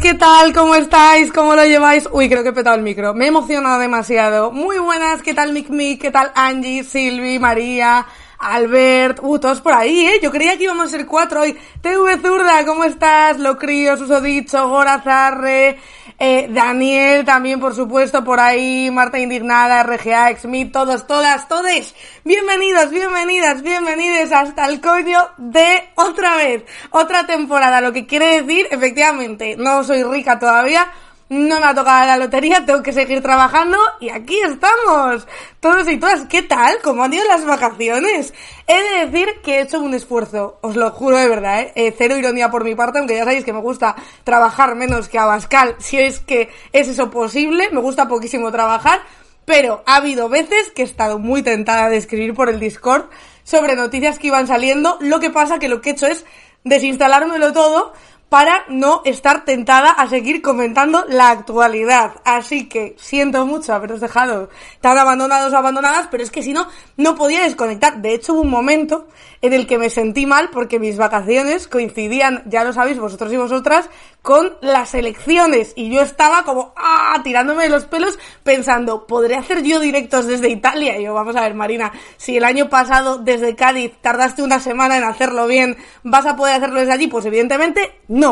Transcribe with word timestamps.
¿qué 0.00 0.14
tal? 0.14 0.52
¿Cómo 0.52 0.76
estáis? 0.76 1.32
¿Cómo 1.32 1.56
lo 1.56 1.64
lleváis? 1.64 2.08
Uy, 2.12 2.28
creo 2.28 2.44
que 2.44 2.50
he 2.50 2.52
petado 2.52 2.76
el 2.76 2.82
micro, 2.82 3.12
me 3.12 3.24
he 3.24 3.28
emocionado 3.28 3.80
demasiado. 3.80 4.52
Muy 4.52 4.78
buenas, 4.78 5.20
¿qué 5.20 5.34
tal 5.34 5.52
Mick 5.52 5.68
Mick? 5.68 6.00
¿Qué 6.00 6.12
tal 6.12 6.30
Angie, 6.36 6.84
Silvi, 6.84 7.40
María, 7.40 8.06
Albert? 8.38 9.18
Uh, 9.20 9.40
todos 9.40 9.60
por 9.60 9.72
ahí, 9.72 10.06
¿eh? 10.06 10.20
Yo 10.22 10.30
creía 10.30 10.56
que 10.56 10.62
íbamos 10.62 10.86
a 10.86 10.90
ser 10.90 11.06
cuatro 11.06 11.40
hoy. 11.40 11.58
TV 11.82 12.18
Zurda, 12.18 12.64
¿cómo 12.64 12.84
estás? 12.84 13.40
Lo 13.40 13.58
críos, 13.58 13.98
dicho, 14.22 14.68
Gorazarre, 14.68 15.80
eh, 16.18 16.48
Daniel 16.48 17.24
también, 17.24 17.58
por 17.58 17.74
supuesto, 17.74 18.22
por 18.22 18.38
ahí, 18.38 18.90
Marta 18.90 19.18
Indignada, 19.18 19.82
RGA, 19.82 20.30
Exmit, 20.30 20.72
todos, 20.72 21.06
todas, 21.06 21.48
todes. 21.48 21.94
Bienvenidos, 22.24 22.90
bienvenidas, 22.90 23.62
bienvenidos 23.62 24.30
hasta 24.30 24.66
el 24.66 24.80
coño 24.80 25.28
de 25.38 25.88
otra 25.96 26.36
vez, 26.36 26.62
otra 26.90 27.26
temporada, 27.26 27.80
lo 27.80 27.92
que 27.92 28.06
quiere 28.06 28.42
decir, 28.42 28.68
efectivamente, 28.70 29.56
no 29.56 29.82
soy 29.82 30.04
rica 30.04 30.38
todavía, 30.38 30.86
no 31.28 31.58
me 31.58 31.66
ha 31.66 31.74
tocado 31.74 32.06
la 32.06 32.16
lotería, 32.16 32.64
tengo 32.66 32.82
que 32.82 32.92
seguir 32.92 33.22
trabajando 33.22 33.78
y 34.00 34.10
aquí 34.10 34.38
estamos. 34.40 35.26
Todos 35.58 35.88
y 35.88 35.96
todas, 35.96 36.26
¿qué 36.26 36.42
tal? 36.42 36.76
¿Cómo 36.82 37.02
han 37.02 37.14
ido 37.14 37.24
las 37.26 37.44
vacaciones? 37.44 38.34
He 38.66 38.82
de 38.82 39.06
decir 39.06 39.40
que 39.42 39.58
he 39.58 39.62
hecho 39.62 39.80
un 39.80 39.94
esfuerzo, 39.94 40.58
os 40.60 40.76
lo 40.76 40.90
juro 40.90 41.16
de 41.16 41.28
verdad, 41.28 41.62
¿eh? 41.62 41.72
¿eh? 41.76 41.94
cero 41.96 42.16
ironía 42.16 42.50
por 42.50 42.64
mi 42.64 42.74
parte, 42.74 42.98
aunque 42.98 43.16
ya 43.16 43.24
sabéis 43.24 43.44
que 43.44 43.52
me 43.52 43.60
gusta 43.60 43.96
trabajar 44.24 44.74
menos 44.74 45.08
que 45.08 45.18
Abascal, 45.18 45.76
si 45.78 45.98
es 45.98 46.20
que 46.20 46.50
es 46.72 46.88
eso 46.88 47.10
posible, 47.10 47.70
me 47.70 47.80
gusta 47.80 48.06
poquísimo 48.06 48.52
trabajar, 48.52 49.00
pero 49.46 49.82
ha 49.86 49.96
habido 49.96 50.28
veces 50.28 50.70
que 50.70 50.82
he 50.82 50.84
estado 50.84 51.18
muy 51.18 51.42
tentada 51.42 51.88
de 51.88 51.96
escribir 51.96 52.34
por 52.34 52.48
el 52.48 52.60
Discord 52.60 53.06
sobre 53.44 53.76
noticias 53.76 54.18
que 54.18 54.28
iban 54.28 54.46
saliendo, 54.46 54.98
lo 55.00 55.20
que 55.20 55.30
pasa 55.30 55.58
que 55.58 55.68
lo 55.68 55.80
que 55.80 55.90
he 55.90 55.92
hecho 55.94 56.06
es 56.06 56.24
desinstalármelo 56.64 57.52
todo 57.52 57.92
para 58.34 58.64
no 58.68 59.00
estar 59.04 59.44
tentada 59.44 59.92
a 59.92 60.08
seguir 60.08 60.42
comentando 60.42 61.04
la 61.08 61.30
actualidad. 61.30 62.14
Así 62.24 62.68
que 62.68 62.96
siento 62.98 63.46
mucho 63.46 63.72
haberos 63.72 64.00
dejado 64.00 64.48
tan 64.80 64.98
abandonados 64.98 65.52
o 65.52 65.56
abandonadas, 65.56 66.08
pero 66.10 66.24
es 66.24 66.32
que 66.32 66.42
si 66.42 66.52
no, 66.52 66.66
no 66.96 67.14
podía 67.14 67.44
desconectar. 67.44 68.02
De 68.02 68.12
hecho, 68.12 68.32
hubo 68.32 68.40
un 68.40 68.50
momento 68.50 69.06
en 69.40 69.52
el 69.52 69.68
que 69.68 69.78
me 69.78 69.88
sentí 69.88 70.26
mal 70.26 70.50
porque 70.50 70.80
mis 70.80 70.96
vacaciones 70.96 71.68
coincidían, 71.68 72.42
ya 72.46 72.64
lo 72.64 72.72
sabéis 72.72 72.98
vosotros 72.98 73.32
y 73.32 73.36
vosotras, 73.36 73.88
con 74.24 74.54
las 74.62 74.94
elecciones 74.94 75.74
y 75.76 75.90
yo 75.90 76.00
estaba 76.00 76.44
como 76.44 76.72
ah 76.78 77.20
tirándome 77.22 77.64
de 77.64 77.68
los 77.68 77.84
pelos 77.84 78.18
pensando 78.42 79.06
podré 79.06 79.36
hacer 79.36 79.62
yo 79.62 79.80
directos 79.80 80.26
desde 80.26 80.48
Italia 80.48 80.98
y 80.98 81.04
yo 81.04 81.12
vamos 81.12 81.36
a 81.36 81.42
ver 81.42 81.52
Marina 81.52 81.92
si 82.16 82.38
el 82.38 82.44
año 82.44 82.70
pasado 82.70 83.18
desde 83.18 83.54
Cádiz 83.54 83.92
tardaste 84.00 84.42
una 84.42 84.60
semana 84.60 84.96
en 84.96 85.04
hacerlo 85.04 85.46
bien 85.46 85.76
vas 86.04 86.24
a 86.24 86.36
poder 86.36 86.54
hacerlo 86.54 86.80
desde 86.80 86.94
allí 86.94 87.06
pues 87.06 87.26
evidentemente 87.26 88.00
no 88.08 88.23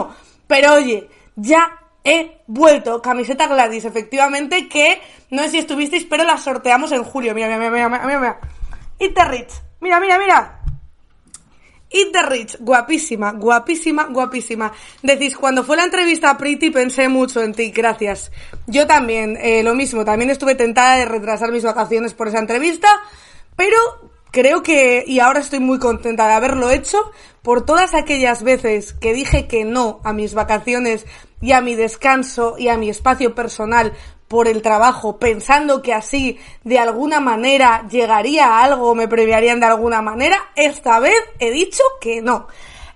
pero 0.46 0.74
oye 0.74 1.08
ya 1.36 1.78
he 2.04 2.38
vuelto. 2.46 3.00
Camiseta 3.00 3.46
Gladys 3.46 3.84
efectivamente 3.84 4.68
que 4.68 5.00
no 5.30 5.42
sé 5.42 5.50
si 5.50 5.58
estuvisteis 5.58 6.04
pero 6.04 6.24
la 6.24 6.36
sorteamos 6.36 6.92
en 6.92 7.04
julio. 7.04 7.34
Mira 7.34 7.46
mira 7.46 7.70
mira 7.70 7.88
mira 7.88 8.06
mira 8.06 8.20
mira. 8.98 9.28
Rich. 9.30 9.52
Mira 9.80 10.00
mira 10.00 10.18
mira. 10.18 10.58
Eat 11.94 12.10
the 12.10 12.22
Rich, 12.22 12.56
guapísima, 12.60 13.32
guapísima, 13.32 14.04
guapísima. 14.04 14.72
Decís, 15.02 15.36
cuando 15.36 15.62
fue 15.62 15.76
la 15.76 15.84
entrevista 15.84 16.30
a 16.30 16.38
Pretty 16.38 16.70
pensé 16.70 17.08
mucho 17.08 17.42
en 17.42 17.52
ti, 17.52 17.70
gracias. 17.70 18.32
Yo 18.66 18.86
también, 18.86 19.36
eh, 19.36 19.62
lo 19.62 19.74
mismo, 19.74 20.02
también 20.02 20.30
estuve 20.30 20.54
tentada 20.54 20.96
de 20.96 21.04
retrasar 21.04 21.52
mis 21.52 21.64
vacaciones 21.64 22.14
por 22.14 22.28
esa 22.28 22.38
entrevista, 22.38 22.88
pero 23.56 23.76
creo 24.32 24.64
que, 24.64 25.04
y 25.06 25.20
ahora 25.20 25.38
estoy 25.38 25.60
muy 25.60 25.78
contenta 25.78 26.26
de 26.26 26.32
haberlo 26.32 26.70
hecho, 26.70 26.98
por 27.42 27.64
todas 27.64 27.94
aquellas 27.94 28.42
veces 28.42 28.92
que 28.94 29.12
dije 29.12 29.46
que 29.46 29.64
no 29.64 30.00
a 30.02 30.12
mis 30.12 30.34
vacaciones 30.34 31.06
y 31.40 31.52
a 31.52 31.60
mi 31.60 31.76
descanso 31.76 32.56
y 32.58 32.68
a 32.68 32.76
mi 32.76 32.88
espacio 32.88 33.34
personal 33.34 33.92
por 34.26 34.48
el 34.48 34.62
trabajo, 34.62 35.18
pensando 35.18 35.82
que 35.82 35.92
así 35.92 36.38
de 36.64 36.78
alguna 36.78 37.20
manera 37.20 37.86
llegaría 37.90 38.46
a 38.46 38.64
algo, 38.64 38.94
me 38.94 39.06
premiarían 39.06 39.60
de 39.60 39.66
alguna 39.66 40.00
manera, 40.00 40.50
esta 40.56 40.98
vez 40.98 41.14
he 41.38 41.50
dicho 41.50 41.82
que 42.00 42.22
no. 42.22 42.48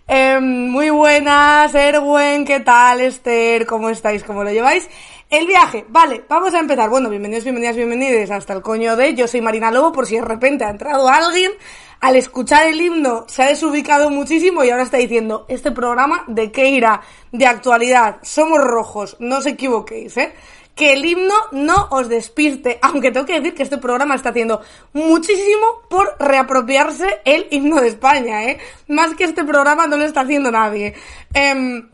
Em, 0.08 0.70
muy 0.70 0.88
buenas, 0.88 1.74
Erwin, 1.74 2.44
¿qué 2.46 2.60
tal, 2.60 3.00
Esther? 3.00 3.66
¿Cómo 3.66 3.90
estáis? 3.90 4.22
¿Cómo 4.24 4.44
lo 4.44 4.52
lleváis? 4.52 4.88
El 5.28 5.44
viaje, 5.44 5.84
vale, 5.88 6.24
vamos 6.28 6.54
a 6.54 6.60
empezar. 6.60 6.88
Bueno, 6.88 7.10
bienvenidos, 7.10 7.42
bienvenidas, 7.42 7.74
bienvenidos 7.74 8.30
hasta 8.30 8.52
el 8.52 8.62
coño 8.62 8.94
de 8.94 9.12
Yo 9.16 9.26
soy 9.26 9.40
Marina 9.40 9.72
Lobo, 9.72 9.90
por 9.90 10.06
si 10.06 10.14
de 10.14 10.22
repente 10.22 10.64
ha 10.64 10.70
entrado 10.70 11.08
alguien, 11.08 11.50
al 11.98 12.14
escuchar 12.14 12.68
el 12.68 12.80
himno 12.80 13.24
se 13.26 13.42
ha 13.42 13.48
desubicado 13.48 14.08
muchísimo 14.08 14.62
y 14.62 14.70
ahora 14.70 14.84
está 14.84 14.98
diciendo, 14.98 15.44
este 15.48 15.72
programa 15.72 16.22
de 16.28 16.52
qué 16.52 16.68
irá, 16.68 17.00
de 17.32 17.44
actualidad, 17.44 18.18
somos 18.22 18.60
rojos, 18.60 19.16
no 19.18 19.38
os 19.38 19.46
equivoquéis, 19.46 20.16
¿eh? 20.16 20.32
que 20.76 20.92
el 20.92 21.04
himno 21.04 21.34
no 21.50 21.88
os 21.90 22.08
despiste, 22.08 22.78
aunque 22.80 23.10
tengo 23.10 23.26
que 23.26 23.40
decir 23.40 23.54
que 23.54 23.64
este 23.64 23.78
programa 23.78 24.14
está 24.14 24.28
haciendo 24.28 24.60
muchísimo 24.92 25.82
por 25.90 26.14
reapropiarse 26.20 27.22
el 27.24 27.48
himno 27.50 27.80
de 27.80 27.88
España, 27.88 28.44
¿eh? 28.44 28.58
Más 28.86 29.16
que 29.16 29.24
este 29.24 29.42
programa 29.42 29.88
no 29.88 29.96
lo 29.96 30.04
está 30.04 30.20
haciendo 30.20 30.52
nadie. 30.52 30.94
Em, 31.34 31.88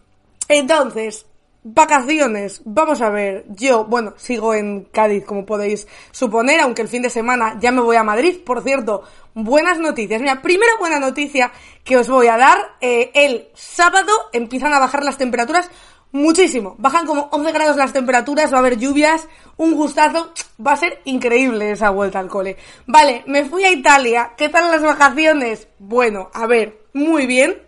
entonces, 0.49 1.25
Vacaciones, 1.65 2.61
vamos 2.65 3.01
a 3.03 3.11
ver, 3.11 3.45
yo, 3.51 3.85
bueno, 3.85 4.15
sigo 4.17 4.53
en 4.53 4.83
Cádiz 4.87 5.25
como 5.25 5.47
podéis 5.47 5.87
suponer, 6.11 6.59
aunque 6.59 6.83
el 6.83 6.89
fin 6.89 7.03
de 7.03 7.09
semana 7.09 7.57
ya 7.61 7.71
me 7.71 7.81
voy 7.81 7.95
a 7.95 8.03
Madrid, 8.03 8.41
por 8.45 8.65
cierto, 8.65 9.05
buenas 9.33 9.79
noticias. 9.79 10.21
Mira, 10.21 10.43
primera 10.43 10.73
buena 10.81 10.99
noticia 10.99 11.53
que 11.85 11.97
os 11.97 12.09
voy 12.09 12.27
a 12.27 12.37
dar, 12.37 12.59
eh, 12.81 13.13
el 13.15 13.47
sábado 13.55 14.11
empiezan 14.33 14.73
a 14.73 14.81
bajar 14.81 15.05
las 15.05 15.19
temperaturas 15.19 15.71
muchísimo. 16.11 16.75
Bajan 16.79 17.07
como 17.07 17.29
11 17.31 17.53
grados 17.53 17.77
las 17.77 17.93
temperaturas, 17.93 18.53
va 18.53 18.57
a 18.57 18.59
haber 18.59 18.77
lluvias, 18.77 19.29
un 19.57 19.77
gustazo, 19.77 20.33
va 20.65 20.73
a 20.73 20.77
ser 20.77 21.01
increíble 21.05 21.71
esa 21.71 21.91
vuelta 21.91 22.19
al 22.19 22.27
cole. 22.27 22.57
Vale, 22.89 23.23
me 23.29 23.45
fui 23.45 23.63
a 23.63 23.71
Italia, 23.71 24.33
¿qué 24.37 24.49
tal 24.49 24.69
las 24.69 24.83
vacaciones? 24.83 25.69
Bueno, 25.79 26.29
a 26.35 26.45
ver, 26.49 26.87
muy 26.93 27.27
bien, 27.27 27.63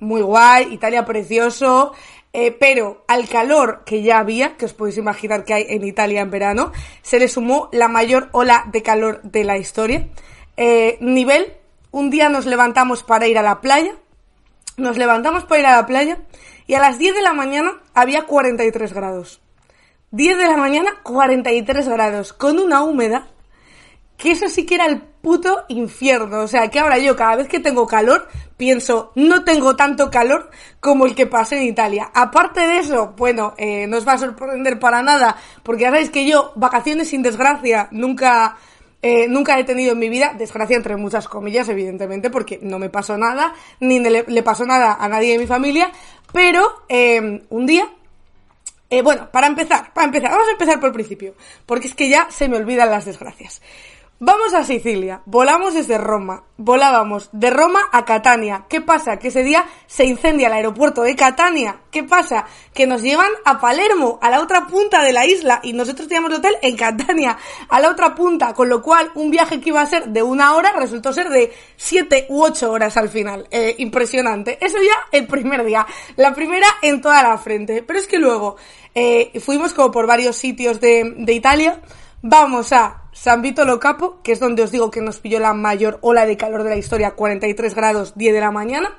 muy 0.00 0.22
guay, 0.22 0.72
Italia 0.72 1.04
precioso, 1.04 1.92
eh, 2.32 2.52
pero 2.52 3.04
al 3.08 3.28
calor 3.28 3.82
que 3.84 4.02
ya 4.02 4.18
había, 4.18 4.56
que 4.56 4.66
os 4.66 4.72
podéis 4.72 4.98
imaginar 4.98 5.44
que 5.44 5.54
hay 5.54 5.66
en 5.68 5.84
Italia 5.84 6.20
en 6.20 6.30
verano, 6.30 6.72
se 7.02 7.18
le 7.18 7.28
sumó 7.28 7.68
la 7.72 7.88
mayor 7.88 8.28
ola 8.32 8.64
de 8.70 8.82
calor 8.82 9.20
de 9.22 9.44
la 9.44 9.58
historia. 9.58 10.08
Eh, 10.56 10.96
nivel, 11.00 11.52
un 11.90 12.10
día 12.10 12.28
nos 12.28 12.46
levantamos 12.46 13.02
para 13.02 13.26
ir 13.26 13.38
a 13.38 13.42
la 13.42 13.60
playa, 13.60 13.94
nos 14.76 14.96
levantamos 14.96 15.44
para 15.44 15.60
ir 15.60 15.66
a 15.66 15.76
la 15.76 15.86
playa 15.86 16.18
y 16.66 16.74
a 16.74 16.80
las 16.80 16.98
10 16.98 17.16
de 17.16 17.22
la 17.22 17.32
mañana 17.32 17.80
había 17.94 18.22
43 18.22 18.92
grados. 18.92 19.40
10 20.12 20.38
de 20.38 20.46
la 20.46 20.56
mañana, 20.56 20.90
43 21.02 21.88
grados, 21.88 22.32
con 22.32 22.58
una 22.58 22.82
humedad 22.82 23.24
que 24.20 24.32
eso 24.32 24.48
sí 24.48 24.66
que 24.66 24.74
era 24.74 24.86
el 24.86 25.00
puto 25.00 25.64
infierno. 25.68 26.40
O 26.40 26.48
sea, 26.48 26.68
que 26.68 26.78
ahora 26.78 26.98
yo 26.98 27.16
cada 27.16 27.36
vez 27.36 27.48
que 27.48 27.58
tengo 27.58 27.86
calor, 27.86 28.28
pienso, 28.56 29.12
no 29.14 29.44
tengo 29.44 29.74
tanto 29.76 30.10
calor 30.10 30.50
como 30.78 31.06
el 31.06 31.14
que 31.14 31.26
pasé 31.26 31.56
en 31.56 31.64
Italia. 31.64 32.10
Aparte 32.14 32.60
de 32.60 32.78
eso, 32.78 33.14
bueno, 33.16 33.54
eh, 33.56 33.86
no 33.86 33.96
os 33.96 34.06
va 34.06 34.12
a 34.12 34.18
sorprender 34.18 34.78
para 34.78 35.02
nada, 35.02 35.36
porque 35.62 35.82
ya 35.82 35.88
sabéis 35.88 36.10
que 36.10 36.26
yo, 36.26 36.52
vacaciones 36.56 37.08
sin 37.08 37.22
desgracia, 37.22 37.88
nunca 37.92 38.58
eh, 39.02 39.28
nunca 39.28 39.58
he 39.58 39.64
tenido 39.64 39.92
en 39.92 39.98
mi 39.98 40.10
vida, 40.10 40.34
desgracia 40.36 40.76
entre 40.76 40.96
muchas 40.96 41.26
comillas, 41.26 41.68
evidentemente, 41.70 42.28
porque 42.28 42.58
no 42.60 42.78
me 42.78 42.90
pasó 42.90 43.16
nada, 43.16 43.54
ni 43.80 43.98
le, 43.98 44.42
pasó 44.42 44.66
nada 44.66 44.98
a 45.00 45.08
nadie 45.08 45.32
de 45.32 45.38
mi 45.38 45.46
familia, 45.46 45.90
pero 46.34 46.84
eh, 46.86 47.42
un 47.48 47.66
día, 47.66 47.90
eh, 48.90 49.00
bueno, 49.00 49.30
para 49.32 49.46
empezar, 49.46 49.94
para 49.94 50.06
empezar, 50.06 50.32
vamos 50.32 50.48
a 50.48 50.52
empezar 50.52 50.78
por 50.78 50.88
el 50.88 50.92
principio, 50.92 51.34
porque 51.64 51.86
es 51.86 51.94
que 51.94 52.10
ya 52.10 52.30
se 52.30 52.46
me 52.48 52.58
olvidan 52.58 52.90
las 52.90 53.06
desgracias. 53.06 53.62
Vamos 54.22 54.52
a 54.52 54.64
Sicilia, 54.64 55.22
volamos 55.24 55.72
desde 55.72 55.96
Roma, 55.96 56.44
volábamos 56.58 57.30
de 57.32 57.48
Roma 57.48 57.80
a 57.90 58.04
Catania. 58.04 58.66
¿Qué 58.68 58.82
pasa? 58.82 59.18
Que 59.18 59.28
ese 59.28 59.42
día 59.42 59.64
se 59.86 60.04
incendia 60.04 60.48
el 60.48 60.52
aeropuerto 60.52 61.00
de 61.00 61.16
Catania. 61.16 61.80
¿Qué 61.90 62.04
pasa? 62.04 62.44
Que 62.74 62.86
nos 62.86 63.00
llevan 63.00 63.30
a 63.46 63.58
Palermo, 63.58 64.18
a 64.20 64.28
la 64.28 64.42
otra 64.42 64.66
punta 64.66 65.02
de 65.02 65.14
la 65.14 65.24
isla, 65.24 65.60
y 65.62 65.72
nosotros 65.72 66.06
teníamos 66.06 66.32
el 66.32 66.36
hotel 66.36 66.54
en 66.60 66.76
Catania, 66.76 67.38
a 67.66 67.80
la 67.80 67.88
otra 67.88 68.14
punta, 68.14 68.52
con 68.52 68.68
lo 68.68 68.82
cual 68.82 69.10
un 69.14 69.30
viaje 69.30 69.58
que 69.58 69.70
iba 69.70 69.80
a 69.80 69.86
ser 69.86 70.10
de 70.10 70.22
una 70.22 70.54
hora 70.54 70.72
resultó 70.72 71.14
ser 71.14 71.30
de 71.30 71.50
siete 71.78 72.26
u 72.28 72.42
ocho 72.42 72.70
horas 72.70 72.98
al 72.98 73.08
final. 73.08 73.48
Eh, 73.50 73.74
impresionante. 73.78 74.58
Eso 74.60 74.76
ya 74.82 75.08
el 75.12 75.26
primer 75.28 75.64
día, 75.64 75.86
la 76.16 76.34
primera 76.34 76.66
en 76.82 77.00
toda 77.00 77.22
la 77.22 77.38
frente. 77.38 77.82
Pero 77.82 77.98
es 77.98 78.06
que 78.06 78.18
luego 78.18 78.56
eh, 78.94 79.40
fuimos 79.40 79.72
como 79.72 79.90
por 79.90 80.06
varios 80.06 80.36
sitios 80.36 80.78
de, 80.78 81.14
de 81.16 81.32
Italia. 81.32 81.80
Vamos 82.20 82.74
a 82.74 82.99
San 83.12 83.42
Vito 83.42 83.64
Lo 83.64 83.80
Capo, 83.80 84.20
que 84.22 84.32
es 84.32 84.40
donde 84.40 84.62
os 84.62 84.70
digo 84.70 84.90
que 84.90 85.00
nos 85.00 85.18
pilló 85.18 85.40
la 85.40 85.54
mayor 85.54 85.98
ola 86.02 86.26
de 86.26 86.36
calor 86.36 86.62
de 86.62 86.70
la 86.70 86.76
historia, 86.76 87.12
43 87.12 87.74
grados 87.74 88.16
10 88.16 88.34
de 88.34 88.40
la 88.40 88.50
mañana. 88.50 88.98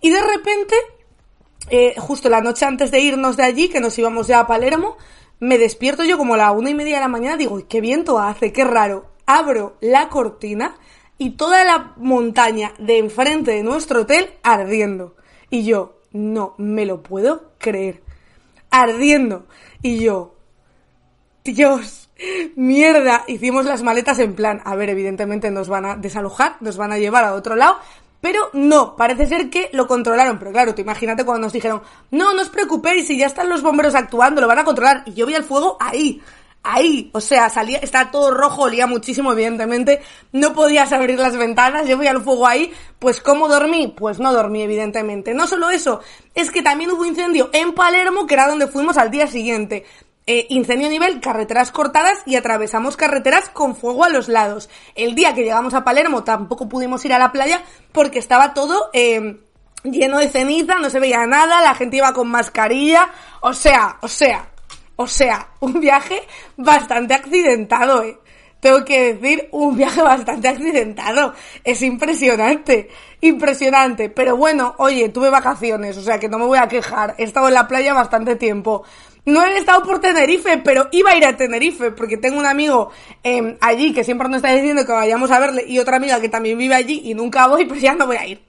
Y 0.00 0.10
de 0.10 0.20
repente, 0.20 0.76
eh, 1.70 1.94
justo 1.98 2.28
la 2.28 2.40
noche 2.40 2.64
antes 2.64 2.90
de 2.90 3.00
irnos 3.00 3.36
de 3.36 3.44
allí, 3.44 3.68
que 3.68 3.80
nos 3.80 3.98
íbamos 3.98 4.28
ya 4.28 4.40
a 4.40 4.46
Palermo, 4.46 4.96
me 5.40 5.58
despierto 5.58 6.04
yo 6.04 6.16
como 6.16 6.34
a 6.34 6.38
la 6.38 6.52
una 6.52 6.70
y 6.70 6.74
media 6.74 6.96
de 6.96 7.02
la 7.02 7.08
mañana, 7.08 7.36
digo, 7.36 7.60
qué 7.68 7.80
viento 7.80 8.18
hace, 8.18 8.52
qué 8.52 8.64
raro. 8.64 9.10
Abro 9.26 9.76
la 9.80 10.08
cortina 10.08 10.76
y 11.18 11.30
toda 11.30 11.64
la 11.64 11.94
montaña 11.96 12.72
de 12.78 12.98
enfrente 12.98 13.50
de 13.52 13.62
nuestro 13.62 14.02
hotel 14.02 14.30
ardiendo. 14.42 15.16
Y 15.50 15.64
yo, 15.64 16.00
no 16.12 16.54
me 16.58 16.86
lo 16.86 17.02
puedo 17.02 17.52
creer. 17.58 18.02
Ardiendo. 18.70 19.46
Y 19.82 19.98
yo, 19.98 20.36
Dios, 21.44 22.05
mierda. 22.54 23.24
Hicimos 23.26 23.64
las 23.64 23.82
maletas 23.82 24.18
en 24.18 24.34
plan, 24.34 24.60
a 24.64 24.74
ver, 24.74 24.90
evidentemente 24.90 25.50
nos 25.50 25.68
van 25.68 25.84
a 25.86 25.96
desalojar, 25.96 26.56
nos 26.60 26.76
van 26.76 26.92
a 26.92 26.98
llevar 26.98 27.24
a 27.24 27.34
otro 27.34 27.56
lado. 27.56 27.78
Pero 28.20 28.50
no, 28.54 28.96
parece 28.96 29.26
ser 29.26 29.50
que 29.50 29.70
lo 29.72 29.86
controlaron. 29.86 30.38
Pero 30.38 30.52
claro, 30.52 30.74
te 30.74 30.82
imagínate 30.82 31.24
cuando 31.24 31.46
nos 31.46 31.52
dijeron, 31.52 31.82
no, 32.10 32.32
no 32.32 32.42
os 32.42 32.48
preocupéis, 32.48 33.06
si 33.06 33.16
ya 33.16 33.26
están 33.26 33.48
los 33.48 33.62
bomberos 33.62 33.94
actuando, 33.94 34.40
lo 34.40 34.48
van 34.48 34.58
a 34.58 34.64
controlar. 34.64 35.02
Y 35.06 35.14
yo 35.14 35.26
vi 35.26 35.34
el 35.34 35.44
fuego 35.44 35.76
ahí, 35.78 36.20
ahí. 36.62 37.10
O 37.12 37.20
sea, 37.20 37.48
salía, 37.50 37.78
estaba 37.78 38.10
todo 38.10 38.32
rojo, 38.32 38.62
olía 38.62 38.86
muchísimo, 38.86 39.32
evidentemente. 39.32 40.00
No 40.32 40.54
podías 40.54 40.92
abrir 40.92 41.18
las 41.18 41.36
ventanas, 41.36 41.86
yo 41.86 41.98
veía 41.98 42.10
el 42.10 42.22
fuego 42.22 42.46
ahí. 42.46 42.72
Pues, 42.98 43.20
¿cómo 43.20 43.48
dormí? 43.48 43.94
Pues 43.96 44.18
no 44.18 44.32
dormí, 44.32 44.62
evidentemente. 44.62 45.34
No 45.34 45.46
solo 45.46 45.70
eso, 45.70 46.00
es 46.34 46.50
que 46.50 46.62
también 46.62 46.90
hubo 46.90 47.04
incendio 47.04 47.50
en 47.52 47.74
Palermo, 47.74 48.26
que 48.26 48.34
era 48.34 48.48
donde 48.48 48.66
fuimos 48.66 48.96
al 48.96 49.10
día 49.10 49.26
siguiente. 49.26 49.84
Eh, 50.28 50.46
incendio 50.50 50.88
a 50.88 50.90
nivel, 50.90 51.20
carreteras 51.20 51.70
cortadas 51.70 52.18
y 52.26 52.34
atravesamos 52.34 52.96
carreteras 52.96 53.48
con 53.48 53.76
fuego 53.76 54.02
a 54.02 54.08
los 54.08 54.28
lados. 54.28 54.68
El 54.96 55.14
día 55.14 55.34
que 55.36 55.44
llegamos 55.44 55.72
a 55.72 55.84
Palermo 55.84 56.24
tampoco 56.24 56.68
pudimos 56.68 57.04
ir 57.04 57.12
a 57.12 57.18
la 57.20 57.30
playa 57.30 57.62
porque 57.92 58.18
estaba 58.18 58.52
todo 58.52 58.90
eh, 58.92 59.38
lleno 59.84 60.18
de 60.18 60.28
ceniza, 60.28 60.80
no 60.80 60.90
se 60.90 60.98
veía 60.98 61.24
nada, 61.26 61.62
la 61.62 61.76
gente 61.76 61.98
iba 61.98 62.12
con 62.12 62.26
mascarilla. 62.26 63.08
O 63.40 63.52
sea, 63.52 63.98
o 64.02 64.08
sea, 64.08 64.48
o 64.96 65.06
sea, 65.06 65.50
un 65.60 65.78
viaje 65.78 66.20
bastante 66.56 67.14
accidentado, 67.14 68.02
eh. 68.02 68.18
Tengo 68.58 68.84
que 68.84 69.14
decir, 69.14 69.48
un 69.52 69.76
viaje 69.76 70.02
bastante 70.02 70.48
accidentado. 70.48 71.34
Es 71.62 71.82
impresionante, 71.82 72.88
impresionante. 73.20 74.08
Pero 74.08 74.36
bueno, 74.36 74.74
oye, 74.78 75.10
tuve 75.10 75.30
vacaciones, 75.30 75.96
o 75.98 76.02
sea 76.02 76.18
que 76.18 76.28
no 76.28 76.38
me 76.38 76.46
voy 76.46 76.58
a 76.58 76.66
quejar. 76.66 77.14
He 77.18 77.24
estado 77.24 77.46
en 77.46 77.54
la 77.54 77.68
playa 77.68 77.94
bastante 77.94 78.34
tiempo. 78.34 78.82
No 79.26 79.44
he 79.44 79.58
estado 79.58 79.82
por 79.82 80.00
Tenerife, 80.00 80.58
pero 80.58 80.86
iba 80.92 81.10
a 81.10 81.16
ir 81.16 81.26
a 81.26 81.36
Tenerife 81.36 81.90
porque 81.90 82.16
tengo 82.16 82.38
un 82.38 82.46
amigo 82.46 82.92
em, 83.24 83.56
allí 83.60 83.92
que 83.92 84.04
siempre 84.04 84.28
nos 84.28 84.36
está 84.36 84.52
diciendo 84.52 84.86
que 84.86 84.92
vayamos 84.92 85.32
a 85.32 85.40
verle 85.40 85.64
y 85.66 85.80
otra 85.80 85.96
amiga 85.96 86.20
que 86.20 86.28
también 86.28 86.56
vive 86.56 86.76
allí 86.76 87.02
y 87.04 87.14
nunca 87.14 87.48
voy, 87.48 87.64
pues 87.68 87.82
ya 87.82 87.94
no 87.94 88.06
voy 88.06 88.18
a 88.18 88.26
ir. 88.26 88.40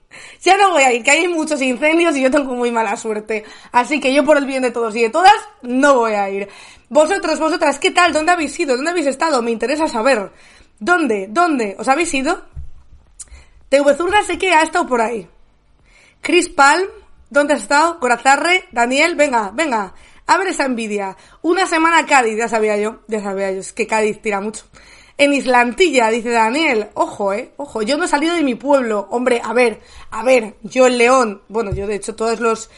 Ya 0.44 0.56
no 0.56 0.72
voy 0.72 0.84
a 0.84 0.94
ir, 0.94 1.04
que 1.04 1.10
hay 1.10 1.28
muchos 1.28 1.64
incendios 1.64 2.16
y 2.16 2.22
yo 2.22 2.30
tengo 2.30 2.54
muy 2.54 2.72
mala 2.72 2.96
suerte. 2.96 3.44
Así 3.72 4.00
que 4.00 4.14
yo 4.14 4.24
por 4.24 4.38
el 4.38 4.46
bien 4.46 4.62
de 4.62 4.70
todos 4.70 4.96
y 4.96 5.02
de 5.02 5.10
todas, 5.10 5.34
no 5.64 5.96
voy 5.96 6.14
a 6.14 6.30
ir. 6.30 6.48
Vosotros, 6.90 7.40
vosotras, 7.40 7.80
¿qué 7.80 7.90
tal? 7.90 8.14
¿Dónde 8.14 8.32
habéis 8.32 8.58
ido? 8.60 8.76
¿Dónde 8.76 8.92
habéis 8.92 9.08
estado? 9.08 9.42
Me 9.42 9.50
interesa 9.50 9.88
saber. 9.88 10.32
¿Dónde? 10.80 11.26
¿Dónde? 11.28 11.76
¿Os 11.80 11.88
habéis 11.88 12.14
ido? 12.14 12.44
TV 13.70 13.96
Zurda 13.96 14.22
sé 14.22 14.38
que 14.38 14.54
ha 14.54 14.62
estado 14.62 14.86
por 14.86 15.02
ahí. 15.02 15.28
Chris 16.22 16.50
Palm, 16.50 16.86
¿dónde 17.32 17.56
has 17.56 17.64
estado? 17.64 18.00
Corazarre, 18.00 18.66
Daniel, 18.72 19.16
venga, 19.16 19.52
venga. 19.56 19.96
Abre 20.28 20.50
esa 20.50 20.66
envidia. 20.66 21.16
Una 21.42 21.66
semana 21.68 22.06
Cádiz, 22.06 22.38
ya 22.38 22.50
sabía 22.50 22.78
yo, 22.78 23.00
ya 23.08 23.22
sabía 23.22 23.52
yo, 23.52 23.62
es 23.62 23.72
que 23.72 23.88
Cádiz 23.88 24.22
tira 24.22 24.42
mucho. 24.42 24.66
En 25.18 25.34
Islantilla, 25.34 26.10
dice 26.10 26.30
Daniel, 26.30 26.90
ojo, 26.94 27.34
eh, 27.34 27.54
ojo, 27.58 27.82
yo 27.82 27.98
no 27.98 28.04
he 28.04 28.08
salido 28.08 28.36
de 28.36 28.44
mi 28.44 28.54
pueblo. 28.54 29.08
Hombre, 29.10 29.42
a 29.44 29.54
ver, 29.54 29.80
a 30.12 30.24
ver, 30.24 30.56
yo 30.62 30.86
en 30.86 30.98
León, 30.98 31.42
bueno, 31.48 31.74
yo 31.74 31.88
de 31.88 31.96
hecho 31.96 32.14
todos 32.14 32.40
los 32.40 32.70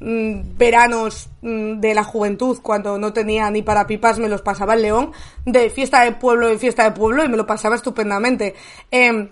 mm, 0.00 0.56
veranos 0.56 1.28
mm, 1.42 1.78
de 1.78 1.94
la 1.94 2.02
juventud, 2.02 2.58
cuando 2.62 2.98
no 2.98 3.12
tenía 3.12 3.48
ni 3.50 3.62
para 3.62 3.86
pipas, 3.86 4.18
me 4.18 4.28
los 4.28 4.42
pasaba 4.42 4.74
en 4.74 4.82
León, 4.82 5.12
de 5.44 5.70
fiesta 5.70 6.02
de 6.02 6.12
pueblo 6.12 6.48
en 6.48 6.58
fiesta 6.58 6.84
de 6.84 6.92
pueblo, 6.92 7.22
y 7.22 7.28
me 7.28 7.36
lo 7.36 7.46
pasaba 7.46 7.76
estupendamente. 7.76 8.54
Eh, 8.90 9.28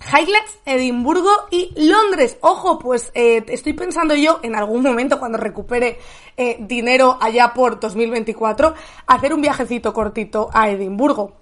Highlights, 0.00 0.58
Edimburgo 0.64 1.30
y 1.50 1.72
Londres. 1.76 2.38
Ojo, 2.40 2.78
pues 2.78 3.10
eh, 3.14 3.44
estoy 3.48 3.74
pensando 3.74 4.14
yo 4.14 4.40
en 4.42 4.56
algún 4.56 4.82
momento 4.82 5.18
cuando 5.18 5.38
recupere 5.38 5.98
eh, 6.36 6.56
dinero 6.60 7.18
allá 7.20 7.52
por 7.52 7.78
2024 7.78 8.74
hacer 9.06 9.34
un 9.34 9.42
viajecito 9.42 9.92
cortito 9.92 10.48
a 10.52 10.70
Edimburgo. 10.70 11.36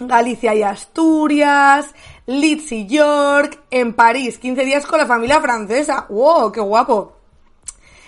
Galicia 0.00 0.54
y 0.54 0.62
Asturias, 0.62 1.94
Leeds 2.24 2.72
y 2.72 2.86
York, 2.86 3.60
en 3.70 3.92
París, 3.92 4.38
15 4.38 4.64
días 4.64 4.86
con 4.86 4.98
la 4.98 5.06
familia 5.06 5.42
francesa. 5.42 6.06
¡Wow! 6.08 6.52
¡Qué 6.52 6.60
guapo! 6.60 7.16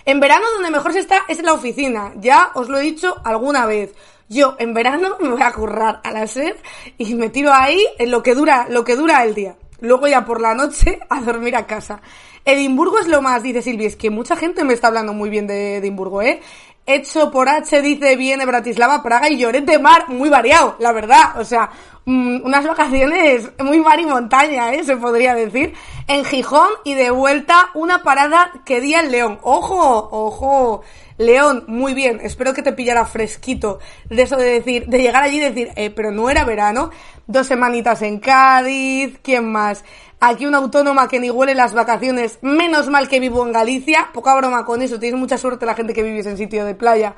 En 0.07 0.19
verano 0.19 0.47
donde 0.55 0.71
mejor 0.71 0.95
se 0.95 1.01
está 1.01 1.19
es 1.29 1.39
en 1.39 1.47
la 1.47 1.53
oficina, 1.53 2.13
ya 2.17 2.51
os 2.55 2.69
lo 2.69 2.79
he 2.79 2.83
dicho 2.83 3.15
alguna 3.25 3.67
vez. 3.67 3.95
Yo 4.29 4.57
en 4.59 4.73
verano 4.73 5.19
me 5.21 5.29
voy 5.29 5.43
a 5.43 5.53
currar 5.53 6.01
a 6.03 6.11
la 6.11 6.27
sed 6.27 6.57
y 6.97 7.15
me 7.15 7.29
tiro 7.29 7.53
ahí 7.53 7.85
en 7.99 8.11
lo 8.11 8.23
que 8.23 8.35
dura, 8.35 8.67
lo 8.71 8.85
que 8.85 8.97
dura 8.97 9.23
el 9.23 9.35
día 9.35 9.57
luego 9.83 10.07
ya 10.07 10.25
por 10.25 10.41
la 10.41 10.55
noche 10.55 10.99
a 11.11 11.21
dormir 11.21 11.55
a 11.55 11.67
casa. 11.67 12.01
Edimburgo 12.45 12.99
es 12.99 13.07
lo 13.07 13.21
más, 13.21 13.43
dice 13.43 13.63
Silvia, 13.63 13.87
es 13.87 13.97
que 13.97 14.11
mucha 14.11 14.35
gente 14.37 14.65
me 14.65 14.73
está 14.73 14.89
hablando 14.89 15.13
muy 15.13 15.29
bien 15.29 15.47
de 15.47 15.77
Edimburgo, 15.77 16.23
¿eh? 16.23 16.41
Hecho 16.85 17.31
por 17.31 17.49
H 17.49 17.81
dice 17.81 18.17
viene 18.17 18.45
Bratislava, 18.45 19.05
Praga 19.05 19.29
y 19.29 19.39
Lloret 19.39 19.65
de 19.65 19.79
Mar, 19.79 20.09
muy 20.09 20.29
variado, 20.29 20.75
la 20.81 20.91
verdad, 20.91 21.39
o 21.39 21.45
sea, 21.45 21.71
mm, 22.05 22.45
unas 22.45 22.67
vacaciones 22.67 23.51
muy 23.61 23.79
mar 23.79 24.01
y 24.01 24.07
montaña, 24.07 24.75
¿eh? 24.75 24.83
Se 24.83 24.97
podría 24.97 25.37
decir. 25.37 25.75
En 26.09 26.25
Gijón 26.25 26.71
y 26.83 26.95
de 26.95 27.13
vuelta 27.13 27.71
una 27.75 28.03
parada 28.03 28.51
que 28.65 28.81
día 28.81 28.99
en 28.99 29.13
León. 29.13 29.39
¡Ojo! 29.43 30.09
¡Ojo! 30.11 30.83
León, 31.19 31.65
muy 31.69 31.95
bien, 31.95 32.21
espero 32.23 32.53
que 32.53 32.63
te 32.63 32.73
pillara 32.73 33.07
fresquito 33.07 33.79
de 34.09 34.23
eso 34.23 34.37
de 34.37 34.47
decir, 34.47 34.87
de 34.87 34.99
llegar 35.01 35.23
allí 35.23 35.37
y 35.37 35.41
decir, 35.41 35.71
eh, 35.77 35.91
pero 35.91 36.11
no 36.11 36.31
era 36.31 36.45
verano, 36.45 36.91
dos 37.33 37.47
semanitas 37.47 38.03
en 38.03 38.19
Cádiz, 38.21 39.19
¿quién 39.23 39.51
más? 39.51 39.85
Aquí 40.21 40.47
una 40.47 40.59
autónoma 40.59 41.09
que 41.09 41.19
ni 41.19 41.31
huele 41.31 41.55
las 41.55 41.75
vacaciones, 41.75 42.39
menos 42.43 42.89
mal 42.89 43.09
que 43.09 43.19
vivo 43.19 43.45
en 43.45 43.53
Galicia, 43.53 44.11
poca 44.13 44.37
broma 44.37 44.65
con 44.65 44.83
eso, 44.83 45.01
tienes 45.01 45.19
mucha 45.19 45.37
suerte 45.37 45.67
la 45.67 45.75
gente 45.75 45.95
que 45.95 46.03
vives 46.03 46.27
en 46.27 46.37
sitio 46.37 46.65
de 46.65 46.75
playa. 46.75 47.15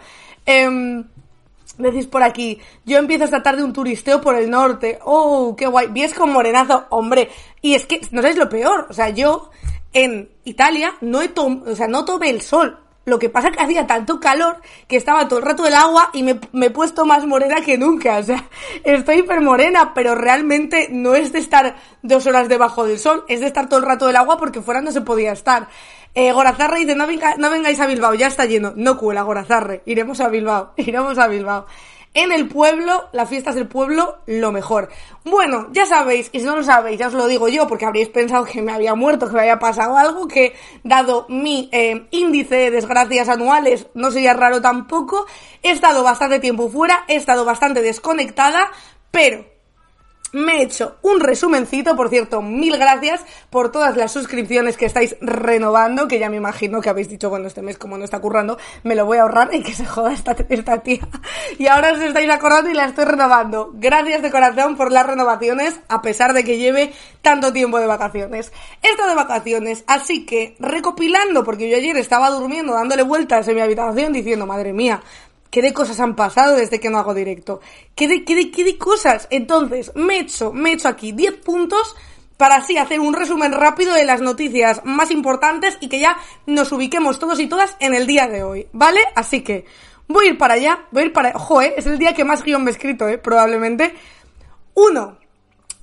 Eh, 0.46 1.04
Decís 1.78 2.06
por 2.06 2.22
aquí, 2.22 2.60
yo 2.84 2.98
empiezo 2.98 3.24
esta 3.24 3.42
tarde 3.42 3.64
un 3.64 3.72
turisteo 3.72 4.20
por 4.20 4.36
el 4.36 4.48
norte. 4.48 4.98
Oh, 5.04 5.56
qué 5.56 5.66
guay. 5.66 5.88
Vies 5.88 6.14
con 6.14 6.30
morenazo, 6.30 6.86
hombre. 6.90 7.30
Y 7.60 7.74
es 7.74 7.84
que, 7.86 8.00
no 8.12 8.22
sabes 8.22 8.36
lo 8.36 8.48
peor. 8.48 8.86
O 8.90 8.92
sea, 8.92 9.08
yo 9.08 9.50
en 9.92 10.30
Italia 10.44 10.94
no 11.00 11.20
he 11.20 11.28
tom 11.28 11.64
o 11.66 11.74
sea, 11.74 11.88
no 11.88 12.04
tomé 12.04 12.30
el 12.30 12.42
sol. 12.42 12.78
Lo 13.04 13.18
que 13.18 13.28
pasa 13.28 13.48
es 13.48 13.56
que 13.56 13.62
hacía 13.62 13.86
tanto 13.86 14.18
calor 14.18 14.60
que 14.88 14.96
estaba 14.96 15.28
todo 15.28 15.38
el 15.38 15.44
rato 15.44 15.66
el 15.66 15.74
agua 15.74 16.10
y 16.12 16.22
me, 16.22 16.40
he 16.62 16.70
puesto 16.70 17.04
más 17.04 17.26
morena 17.26 17.60
que 17.60 17.76
nunca. 17.76 18.18
O 18.18 18.22
sea, 18.22 18.48
estoy 18.84 19.18
hiper 19.18 19.40
morena, 19.40 19.92
pero 19.94 20.14
realmente 20.14 20.88
no 20.90 21.14
es 21.14 21.32
de 21.32 21.38
estar 21.38 21.76
dos 22.02 22.26
horas 22.26 22.48
debajo 22.48 22.86
del 22.86 22.98
sol, 22.98 23.24
es 23.28 23.40
de 23.40 23.46
estar 23.46 23.68
todo 23.68 23.80
el 23.80 23.86
rato 23.86 24.06
del 24.06 24.16
agua 24.16 24.38
porque 24.38 24.62
fuera 24.62 24.80
no 24.80 24.90
se 24.90 25.02
podía 25.02 25.32
estar. 25.32 25.68
Eh, 26.14 26.32
Gorazarre 26.32 26.78
dice, 26.78 26.94
no, 26.94 27.06
venga, 27.06 27.36
no 27.36 27.50
vengáis 27.50 27.80
a 27.80 27.86
Bilbao, 27.86 28.14
ya 28.14 28.28
está 28.28 28.44
lleno. 28.46 28.72
No 28.76 28.96
cuela, 28.96 29.22
Gorazarre. 29.22 29.82
Iremos 29.84 30.20
a 30.20 30.28
Bilbao, 30.28 30.72
iremos 30.76 31.18
a 31.18 31.26
Bilbao 31.26 31.66
en 32.14 32.32
el 32.32 32.48
pueblo, 32.48 33.08
las 33.12 33.28
fiestas 33.28 33.56
del 33.56 33.66
pueblo, 33.66 34.18
lo 34.26 34.52
mejor. 34.52 34.88
Bueno, 35.24 35.68
ya 35.72 35.84
sabéis, 35.84 36.30
y 36.32 36.40
si 36.40 36.46
no 36.46 36.56
lo 36.56 36.62
sabéis, 36.62 36.98
ya 36.98 37.08
os 37.08 37.14
lo 37.14 37.26
digo 37.26 37.48
yo, 37.48 37.66
porque 37.66 37.84
habríais 37.84 38.08
pensado 38.08 38.44
que 38.44 38.62
me 38.62 38.72
había 38.72 38.94
muerto, 38.94 39.26
que 39.26 39.34
me 39.34 39.40
había 39.40 39.58
pasado 39.58 39.96
algo, 39.96 40.28
que 40.28 40.54
dado 40.84 41.26
mi 41.28 41.68
eh, 41.72 42.06
índice 42.12 42.54
de 42.54 42.70
desgracias 42.70 43.28
anuales, 43.28 43.88
no 43.94 44.10
sería 44.12 44.32
raro 44.32 44.62
tampoco, 44.62 45.26
he 45.62 45.72
estado 45.72 46.04
bastante 46.04 46.38
tiempo 46.38 46.68
fuera, 46.68 47.04
he 47.08 47.16
estado 47.16 47.44
bastante 47.44 47.82
desconectada, 47.82 48.70
pero 49.10 49.53
me 50.32 50.58
he 50.58 50.62
hecho 50.62 50.96
un 51.02 51.20
resumencito, 51.20 51.94
por 51.94 52.08
cierto, 52.08 52.42
mil 52.42 52.76
gracias 52.76 53.24
por 53.50 53.70
todas 53.70 53.96
las 53.96 54.12
suscripciones 54.12 54.76
que 54.76 54.86
estáis 54.86 55.16
renovando, 55.20 56.08
que 56.08 56.18
ya 56.18 56.28
me 56.28 56.36
imagino 56.36 56.80
que 56.80 56.90
habéis 56.90 57.08
dicho, 57.08 57.30
bueno, 57.30 57.46
este 57.46 57.62
mes 57.62 57.78
como 57.78 57.96
no 57.96 58.04
está 58.04 58.20
currando, 58.20 58.58
me 58.82 58.96
lo 58.96 59.06
voy 59.06 59.18
a 59.18 59.22
ahorrar 59.22 59.54
y 59.54 59.62
que 59.62 59.72
se 59.72 59.86
joda 59.86 60.12
esta, 60.12 60.34
tía. 60.82 61.08
Y 61.58 61.68
ahora 61.68 61.92
os 61.92 62.00
estáis 62.00 62.28
acordando 62.30 62.70
y 62.70 62.74
la 62.74 62.86
estoy 62.86 63.04
renovando. 63.04 63.70
Gracias 63.74 64.22
de 64.22 64.30
corazón 64.30 64.76
por 64.76 64.90
las 64.90 65.06
renovaciones, 65.06 65.78
a 65.88 66.02
pesar 66.02 66.32
de 66.32 66.42
que 66.42 66.58
lleve 66.58 66.92
tanto 67.22 67.52
tiempo 67.52 67.78
de 67.78 67.86
vacaciones. 67.86 68.52
Esto 68.82 69.06
de 69.06 69.14
vacaciones, 69.14 69.84
así 69.86 70.26
que 70.26 70.56
recopilando, 70.58 71.44
porque 71.44 71.70
yo 71.70 71.76
ayer 71.76 71.96
estaba 71.96 72.30
durmiendo 72.30 72.72
dándole 72.74 73.02
vueltas 73.02 73.46
en 73.46 73.54
mi 73.54 73.60
habitación 73.60 74.12
diciendo, 74.12 74.46
madre 74.46 74.72
mía, 74.72 75.00
¿Qué 75.54 75.62
de 75.62 75.72
cosas 75.72 76.00
han 76.00 76.16
pasado 76.16 76.56
desde 76.56 76.80
que 76.80 76.90
no 76.90 76.98
hago 76.98 77.14
directo? 77.14 77.60
¿Qué 77.94 78.08
de, 78.08 78.24
qué 78.24 78.34
de, 78.34 78.50
qué 78.50 78.64
de 78.64 78.76
cosas? 78.76 79.28
Entonces, 79.30 79.92
me 79.94 80.16
he 80.16 80.20
hecho, 80.22 80.52
me 80.52 80.70
he 80.70 80.72
hecho 80.72 80.88
aquí 80.88 81.12
10 81.12 81.36
puntos 81.36 81.94
para 82.36 82.56
así 82.56 82.76
hacer 82.76 82.98
un 82.98 83.14
resumen 83.14 83.52
rápido 83.52 83.94
de 83.94 84.04
las 84.04 84.20
noticias 84.20 84.80
más 84.84 85.12
importantes 85.12 85.78
y 85.80 85.88
que 85.88 86.00
ya 86.00 86.16
nos 86.46 86.72
ubiquemos 86.72 87.20
todos 87.20 87.38
y 87.38 87.46
todas 87.46 87.76
en 87.78 87.94
el 87.94 88.08
día 88.08 88.26
de 88.26 88.42
hoy, 88.42 88.66
¿vale? 88.72 88.98
Así 89.14 89.42
que 89.44 89.64
voy 90.08 90.26
a 90.26 90.30
ir 90.30 90.38
para 90.38 90.54
allá, 90.54 90.86
voy 90.90 91.04
a 91.04 91.06
ir 91.06 91.12
para... 91.12 91.30
Ojo, 91.36 91.62
¿eh? 91.62 91.74
Es 91.76 91.86
el 91.86 92.00
día 92.00 92.14
que 92.14 92.24
más 92.24 92.42
guion 92.42 92.64
me 92.64 92.72
he 92.72 92.74
escrito, 92.74 93.08
¿eh? 93.08 93.18
Probablemente. 93.18 93.94
Uno, 94.74 95.18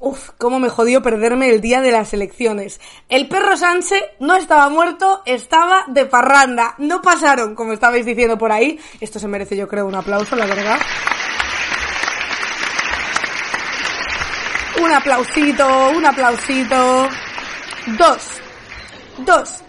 Uf, 0.04 0.32
cómo 0.40 0.58
me 0.58 0.70
jodió 0.70 1.04
perderme 1.04 1.52
el 1.52 1.62
día 1.62 1.80
de 1.80 1.92
las 1.92 2.12
elecciones. 2.12 2.82
El 3.08 3.28
perro 3.28 3.56
Sánchez 3.56 4.02
no 4.20 4.36
estaba 4.36 4.68
muerto, 4.68 5.22
estaba 5.28 5.86
de 5.90 6.08
parranda. 6.08 6.74
No 6.80 7.04
pasaron, 7.04 7.54
como 7.54 7.74
estabais 7.74 8.04
diciendo 8.04 8.36
por 8.36 8.52
ahí. 8.52 8.80
Esto 9.00 9.20
se 9.20 9.28
merece, 9.28 9.56
yo 9.56 9.68
creo, 9.68 9.86
un 9.86 9.94
aplauso, 9.94 10.36
la 10.36 10.48
verdad. 10.48 10.80
Un 14.84 14.92
aplausito, 14.92 15.90
un 15.92 16.04
aplausito. 16.04 17.08
Dos. 18.00 18.28
Dos. 19.20 19.64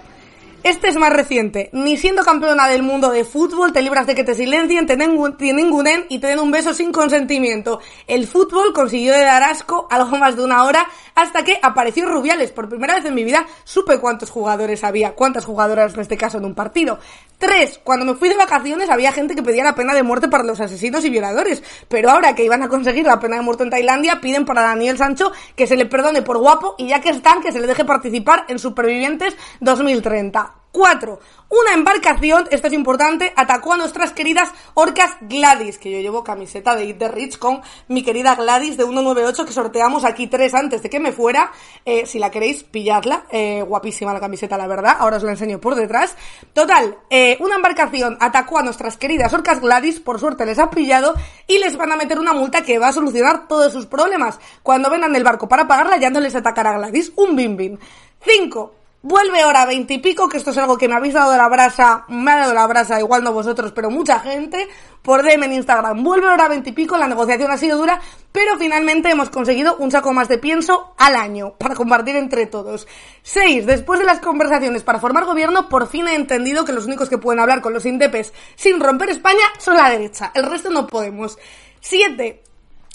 Este 0.65 0.87
es 0.87 0.97
más 0.97 1.13
reciente. 1.13 1.71
Ni 1.73 1.97
siendo 1.97 2.23
campeona 2.23 2.69
del 2.69 2.85
mundo 2.85 3.11
de 3.11 3.25
fútbol 3.25 3.73
te 3.73 3.83
libras 3.83 4.07
de 4.07 4.15
que 4.15 4.23
te 4.23 4.37
silencien, 4.37 4.87
te 4.87 4.97
ningunen 4.97 6.07
y 6.09 6.21
te 6.21 6.29
den 6.29 6.39
un 6.39 6.53
beso 6.53 6.73
sin 6.73 6.93
consentimiento. 6.93 7.81
El 8.07 8.29
fútbol 8.29 8.73
consiguió 8.73 9.13
de 9.13 9.23
dar 9.23 9.43
asco 9.43 9.89
algo 9.91 10.17
más 10.19 10.37
de 10.37 10.45
una 10.45 10.63
hora 10.63 10.87
hasta 11.17 11.43
que 11.43 11.59
apareció 11.61 12.09
Rubiales. 12.09 12.53
Por 12.53 12.69
primera 12.69 12.95
vez 12.95 13.05
en 13.05 13.15
mi 13.15 13.25
vida 13.25 13.45
supe 13.65 13.99
cuántos 13.99 14.31
jugadores 14.31 14.85
había, 14.85 15.15
cuántas 15.15 15.45
jugadoras 15.45 15.95
en 15.95 16.01
este 16.01 16.17
caso 16.17 16.39
en 16.39 16.45
un 16.45 16.55
partido. 16.55 17.01
Tres, 17.43 17.81
cuando 17.83 18.07
me 18.07 18.15
fui 18.15 18.29
de 18.29 18.37
vacaciones 18.37 18.89
había 18.89 19.11
gente 19.11 19.35
que 19.35 19.43
pedía 19.43 19.65
la 19.65 19.75
pena 19.75 19.95
de 19.95 20.05
muerte 20.05 20.29
para 20.29 20.45
los 20.45 20.61
asesinos 20.61 21.05
y 21.05 21.11
violadores. 21.11 21.61
Pero 21.89 22.09
ahora 22.09 22.37
que 22.37 22.45
iban 22.45 22.63
a 22.63 22.69
conseguir 22.69 23.05
la 23.05 23.19
pena 23.19 23.35
de 23.35 23.43
muerte 23.43 23.65
en 23.65 23.71
Tailandia, 23.71 24.21
piden 24.21 24.45
para 24.45 24.63
Daniel 24.63 24.97
Sancho 24.97 25.33
que 25.57 25.67
se 25.67 25.75
le 25.75 25.87
perdone 25.87 26.23
por 26.23 26.39
guapo 26.39 26.77
y 26.79 26.87
ya 26.87 27.01
que 27.01 27.09
están, 27.09 27.43
que 27.43 27.51
se 27.51 27.59
le 27.59 27.67
deje 27.67 27.85
participar 27.85 28.45
en 28.47 28.61
Supervivientes 28.61 29.35
2030. 29.59 30.55
4. 30.73 31.21
Una 31.51 31.75
embarcación, 31.75 32.49
esto 32.51 32.67
es 32.67 32.73
importante, 32.73 33.33
atacó 33.37 33.75
a 33.75 33.77
nuestras 33.77 34.13
queridas 34.13 34.51
orcas 34.73 35.17
Gladys, 35.21 35.77
que 35.77 35.91
yo 35.91 36.01
llevo 36.01 36.25
camiseta 36.25 36.75
de 36.75 36.85
Eat 36.85 36.99
the 36.99 37.09
Rich 37.09 37.39
con 37.39 37.61
mi 37.89 38.03
querida 38.03 38.35
Gladys 38.35 38.79
de 38.79 38.85
198 38.85 39.45
que 39.45 39.53
sorteamos 39.53 40.07
aquí 40.07 40.29
tres 40.29 40.55
antes 40.55 40.83
de 40.83 40.89
que 40.89 40.99
me 40.99 41.13
fuera. 41.13 41.53
Eh, 41.85 42.07
si 42.07 42.19
la 42.19 42.31
queréis, 42.31 42.65
pilladla. 42.65 43.27
Eh, 43.31 43.63
guapísima 43.63 44.15
la 44.15 44.21
camiseta, 44.21 44.57
la 44.57 44.67
verdad. 44.67 44.97
Ahora 44.99 45.19
os 45.19 45.23
la 45.23 45.33
enseño 45.33 45.61
por 45.61 45.75
detrás. 45.75 46.17
Total, 46.55 46.97
eh, 47.11 47.37
una 47.41 47.57
embarcación 47.57 48.17
atacó 48.19 48.59
a 48.59 48.63
nuestras 48.63 48.97
queridas 48.97 49.33
orcas 49.35 49.61
Gladys, 49.61 50.01
por 50.01 50.19
suerte 50.19 50.47
les 50.47 50.59
ha 50.59 50.71
pillado 50.71 51.15
y 51.47 51.59
les 51.59 51.77
van 51.77 51.93
a 51.93 51.97
meter 51.97 52.19
una 52.19 52.33
multa 52.33 52.63
que 52.63 52.79
va 52.79 52.89
a 52.89 52.93
solucionar 52.95 53.47
todos 53.47 53.75
sus 53.75 53.85
problemas. 53.85 54.41
Cuando 54.63 54.89
vengan 54.89 55.15
el 55.15 55.23
barco 55.23 55.49
para 55.49 55.69
pagarla 55.69 55.99
ya 55.99 56.09
no 56.09 56.21
les 56.21 56.35
atacará 56.35 56.73
Gladys. 56.79 57.13
Un 57.17 57.37
bim 57.37 57.57
bim. 57.59 57.79
5. 58.25 58.82
Vuelve 59.05 59.45
hora 59.45 59.67
veintipico, 59.67 60.29
que 60.29 60.37
esto 60.37 60.53
es 60.53 60.59
algo 60.59 60.79
que 60.79 60.87
me 60.87 60.95
habéis 60.95 61.15
dado 61.15 61.37
la 61.37 61.49
brasa, 61.49 62.05
me 62.07 62.31
ha 62.31 62.37
dado 62.37 62.55
la 62.55 62.69
brasa, 62.69 63.01
igual 63.01 63.25
no 63.25 63.33
vosotros, 63.33 63.73
pero 63.73 63.91
mucha 63.91 64.21
gente, 64.21 64.69
por 65.03 65.25
DM 65.25 65.43
en 65.43 65.55
Instagram. 65.55 66.05
Vuelve 66.05 66.29
hora 66.29 66.47
veintipico, 66.47 66.97
la 66.97 67.09
negociación 67.09 67.51
ha 67.51 67.57
sido 67.57 67.77
dura, 67.77 68.01
pero 68.31 68.57
finalmente 68.59 69.11
hemos 69.11 69.29
conseguido 69.29 69.75
un 69.79 69.91
saco 69.91 70.13
más 70.13 70.29
de 70.29 70.39
pienso 70.39 70.95
al 70.99 71.17
año, 71.17 71.55
para 71.59 71.75
compartir 71.75 72.15
entre 72.15 72.47
todos. 72.47 72.87
Seis, 73.25 73.67
después 73.67 73.99
de 73.99 74.07
las 74.07 74.21
conversaciones 74.21 74.85
para 74.85 75.01
formar 75.01 75.25
gobierno, 75.25 75.69
por 75.69 75.89
fin 75.89 76.07
he 76.07 76.15
entendido 76.15 76.65
que 76.65 76.73
los 76.73 76.87
únicos 76.87 77.09
que 77.09 77.19
pueden 77.19 77.41
hablar 77.41 77.61
con 77.61 77.73
los 77.73 77.85
indepes 77.85 78.33
sin 78.55 78.79
romper 78.79 79.11
España 79.11 79.43
son 79.59 79.79
la 79.79 79.91
derecha, 79.91 80.31
el 80.33 80.45
resto 80.45 80.71
no 80.71 80.87
podemos. 80.87 81.39
Siete, 81.81 82.45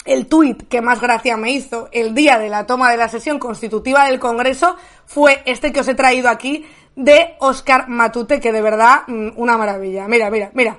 el 0.08 0.26
tuit 0.26 0.68
que 0.68 0.80
más 0.80 1.02
gracia 1.02 1.36
me 1.36 1.52
hizo 1.52 1.90
el 1.92 2.14
día 2.14 2.38
de 2.38 2.48
la 2.48 2.64
toma 2.64 2.90
de 2.90 2.96
la 2.96 3.10
sesión 3.10 3.38
constitutiva 3.38 4.06
del 4.06 4.18
Congreso 4.18 4.76
fue 5.08 5.42
este 5.46 5.72
que 5.72 5.80
os 5.80 5.88
he 5.88 5.94
traído 5.94 6.28
aquí 6.28 6.66
de 6.94 7.34
Oscar 7.38 7.88
Matute, 7.88 8.40
que 8.40 8.52
de 8.52 8.60
verdad, 8.60 9.04
mm, 9.06 9.30
una 9.36 9.56
maravilla. 9.56 10.06
Mira, 10.06 10.30
mira, 10.30 10.50
mira. 10.52 10.78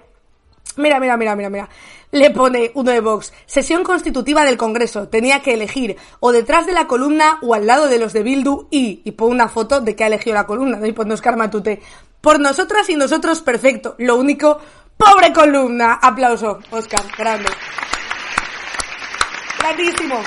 Mira, 0.77 0.99
mira, 0.99 1.17
mira, 1.17 1.35
mira, 1.35 1.49
mira. 1.49 1.69
Le 2.11 2.29
pone 2.29 2.71
uno 2.75 2.91
de 2.91 3.01
Vox. 3.01 3.33
Sesión 3.47 3.83
constitutiva 3.83 4.45
del 4.45 4.55
Congreso. 4.55 5.07
Tenía 5.07 5.41
que 5.41 5.53
elegir 5.53 5.97
o 6.19 6.31
detrás 6.31 6.67
de 6.67 6.73
la 6.73 6.85
columna 6.85 7.39
o 7.41 7.55
al 7.55 7.65
lado 7.65 7.87
de 7.87 7.97
los 7.97 8.13
de 8.13 8.21
Bildu 8.21 8.67
y... 8.69 9.01
Y 9.03 9.11
pone 9.13 9.31
una 9.31 9.49
foto 9.49 9.81
de 9.81 9.95
que 9.95 10.03
ha 10.03 10.07
elegido 10.07 10.35
la 10.35 10.45
columna. 10.45 10.85
Y 10.87 10.91
pone 10.91 11.15
Oscar 11.15 11.35
Matute. 11.35 11.81
Por 12.21 12.39
nosotras 12.39 12.87
y 12.89 12.95
nosotros, 12.95 13.41
perfecto. 13.41 13.95
Lo 13.97 14.15
único, 14.15 14.59
pobre 14.95 15.33
columna. 15.33 15.99
Aplauso, 16.01 16.59
Oscar. 16.69 17.03
Grande. 17.17 17.49
Grandísimo. 19.59 20.21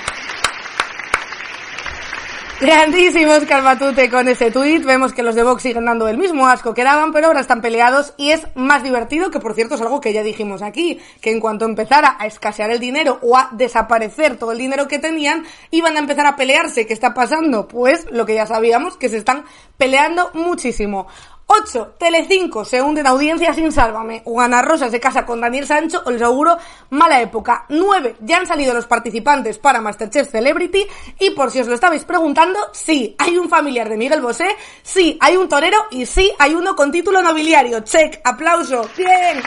Grandísimo 2.62 3.32
Oscar 3.32 3.60
Matute 3.64 4.08
con 4.08 4.28
ese 4.28 4.52
tuit. 4.52 4.84
Vemos 4.84 5.12
que 5.12 5.24
los 5.24 5.34
de 5.34 5.42
Vox 5.42 5.64
siguen 5.64 5.86
dando 5.86 6.06
el 6.06 6.16
mismo 6.16 6.46
asco 6.46 6.74
que 6.74 6.84
daban, 6.84 7.10
pero 7.10 7.26
ahora 7.26 7.40
están 7.40 7.60
peleados 7.60 8.14
y 8.16 8.30
es 8.30 8.46
más 8.54 8.84
divertido, 8.84 9.32
que 9.32 9.40
por 9.40 9.54
cierto 9.54 9.74
es 9.74 9.80
algo 9.80 10.00
que 10.00 10.12
ya 10.12 10.22
dijimos 10.22 10.62
aquí, 10.62 11.00
que 11.20 11.32
en 11.32 11.40
cuanto 11.40 11.64
empezara 11.64 12.16
a 12.20 12.26
escasear 12.26 12.70
el 12.70 12.78
dinero 12.78 13.18
o 13.20 13.36
a 13.36 13.48
desaparecer 13.50 14.36
todo 14.36 14.52
el 14.52 14.58
dinero 14.58 14.86
que 14.86 15.00
tenían, 15.00 15.44
iban 15.72 15.96
a 15.96 15.98
empezar 15.98 16.24
a 16.24 16.36
pelearse. 16.36 16.86
¿Qué 16.86 16.92
está 16.92 17.12
pasando? 17.14 17.66
Pues 17.66 18.06
lo 18.12 18.26
que 18.26 18.36
ya 18.36 18.46
sabíamos, 18.46 18.96
que 18.96 19.08
se 19.08 19.16
están 19.16 19.44
peleando 19.76 20.30
muchísimo. 20.32 21.08
8. 21.54 21.96
Telecinco 21.98 22.64
se 22.64 22.80
hunde 22.80 23.02
en 23.02 23.06
audiencia 23.06 23.52
sin 23.52 23.72
Sálvame. 23.72 24.22
Juana 24.24 24.62
Rosa 24.62 24.88
se 24.88 24.98
casa 24.98 25.26
con 25.26 25.40
Daniel 25.40 25.66
Sancho, 25.66 26.02
os 26.04 26.14
aseguro, 26.14 26.56
mala 26.90 27.20
época. 27.20 27.66
9. 27.68 28.16
Ya 28.20 28.38
han 28.38 28.46
salido 28.46 28.72
los 28.72 28.86
participantes 28.86 29.58
para 29.58 29.80
Masterchef 29.80 30.30
Celebrity. 30.30 30.86
Y 31.18 31.30
por 31.30 31.50
si 31.50 31.60
os 31.60 31.68
lo 31.68 31.74
estabais 31.74 32.04
preguntando, 32.04 32.58
sí, 32.72 33.14
hay 33.18 33.36
un 33.36 33.48
familiar 33.48 33.88
de 33.88 33.98
Miguel 33.98 34.22
Bosé, 34.22 34.56
sí, 34.82 35.18
hay 35.20 35.36
un 35.36 35.48
torero 35.48 35.78
y 35.90 36.06
sí, 36.06 36.32
hay 36.38 36.54
uno 36.54 36.74
con 36.74 36.90
título 36.90 37.20
nobiliario. 37.20 37.80
Check, 37.80 38.20
aplauso. 38.24 38.88
Bien. 38.96 39.42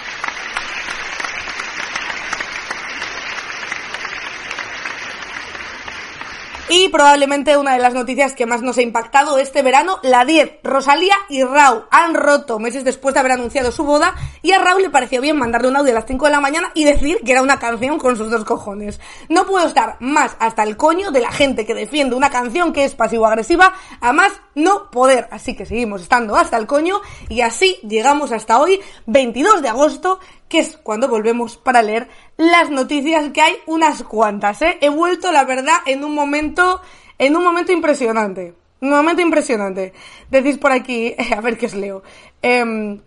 Y 6.67 6.89
probablemente 6.89 7.57
una 7.57 7.73
de 7.73 7.79
las 7.79 7.93
noticias 7.93 8.33
que 8.33 8.47
más 8.47 8.63
nos 8.63 8.79
ha 8.79 8.81
impactado 8.81 9.37
este 9.37 9.61
verano, 9.61 9.99
la 10.01 10.25
10. 10.25 10.61
Rosalía 10.63 11.13
y 11.29 11.43
Raúl 11.43 11.85
han 11.91 12.15
roto 12.15 12.57
meses 12.57 12.83
después 12.83 13.13
de 13.13 13.19
haber 13.19 13.33
anunciado 13.33 13.71
su 13.71 13.83
boda 13.83 14.15
y 14.41 14.51
a 14.51 14.57
Raúl 14.57 14.81
le 14.81 14.89
pareció 14.89 15.21
bien 15.21 15.37
mandarle 15.37 15.67
un 15.67 15.77
audio 15.77 15.91
a 15.91 15.95
las 15.95 16.07
5 16.07 16.25
de 16.25 16.31
la 16.31 16.41
mañana 16.41 16.71
y 16.73 16.83
decir 16.83 17.19
que 17.23 17.33
era 17.33 17.43
una 17.43 17.59
canción 17.59 17.99
con 17.99 18.17
sus 18.17 18.31
dos 18.31 18.43
cojones. 18.45 18.99
No 19.29 19.45
puedo 19.45 19.67
estar 19.67 19.97
más 19.99 20.35
hasta 20.39 20.63
el 20.63 20.75
coño 20.75 21.11
de 21.11 21.21
la 21.21 21.31
gente 21.31 21.67
que 21.67 21.75
defiende 21.75 22.15
una 22.15 22.31
canción 22.31 22.73
que 22.73 22.83
es 22.83 22.95
pasivo-agresiva 22.95 23.71
a 24.01 24.11
más 24.11 24.33
no 24.55 24.89
poder. 24.89 25.27
Así 25.29 25.55
que 25.55 25.67
seguimos 25.67 26.01
estando 26.01 26.35
hasta 26.35 26.57
el 26.57 26.65
coño 26.65 26.99
y 27.29 27.41
así 27.41 27.77
llegamos 27.87 28.31
hasta 28.31 28.59
hoy, 28.59 28.81
22 29.05 29.61
de 29.61 29.69
agosto, 29.69 30.19
que 30.49 30.59
es 30.59 30.77
cuando 30.77 31.07
volvemos 31.07 31.57
para 31.57 31.81
leer 31.81 32.07
las 32.37 32.69
noticias 32.69 33.31
que 33.31 33.41
hay 33.41 33.55
unas 33.65 34.03
cuantas, 34.03 34.61
¿eh? 34.61 34.77
He 34.81 34.89
vuelto, 34.89 35.31
la 35.31 35.45
verdad, 35.45 35.77
en 35.85 36.03
un 36.03 36.13
momento, 36.13 36.81
en 37.17 37.35
un 37.35 37.43
momento 37.43 37.71
impresionante. 37.71 38.53
Un 38.81 38.89
momento 38.89 39.21
impresionante. 39.21 39.93
Decís 40.29 40.57
por 40.57 40.71
aquí, 40.71 41.15
a 41.35 41.41
ver 41.41 41.57
qué 41.57 41.67
os 41.67 41.75
leo. 41.75 42.03
Em, 42.41 42.99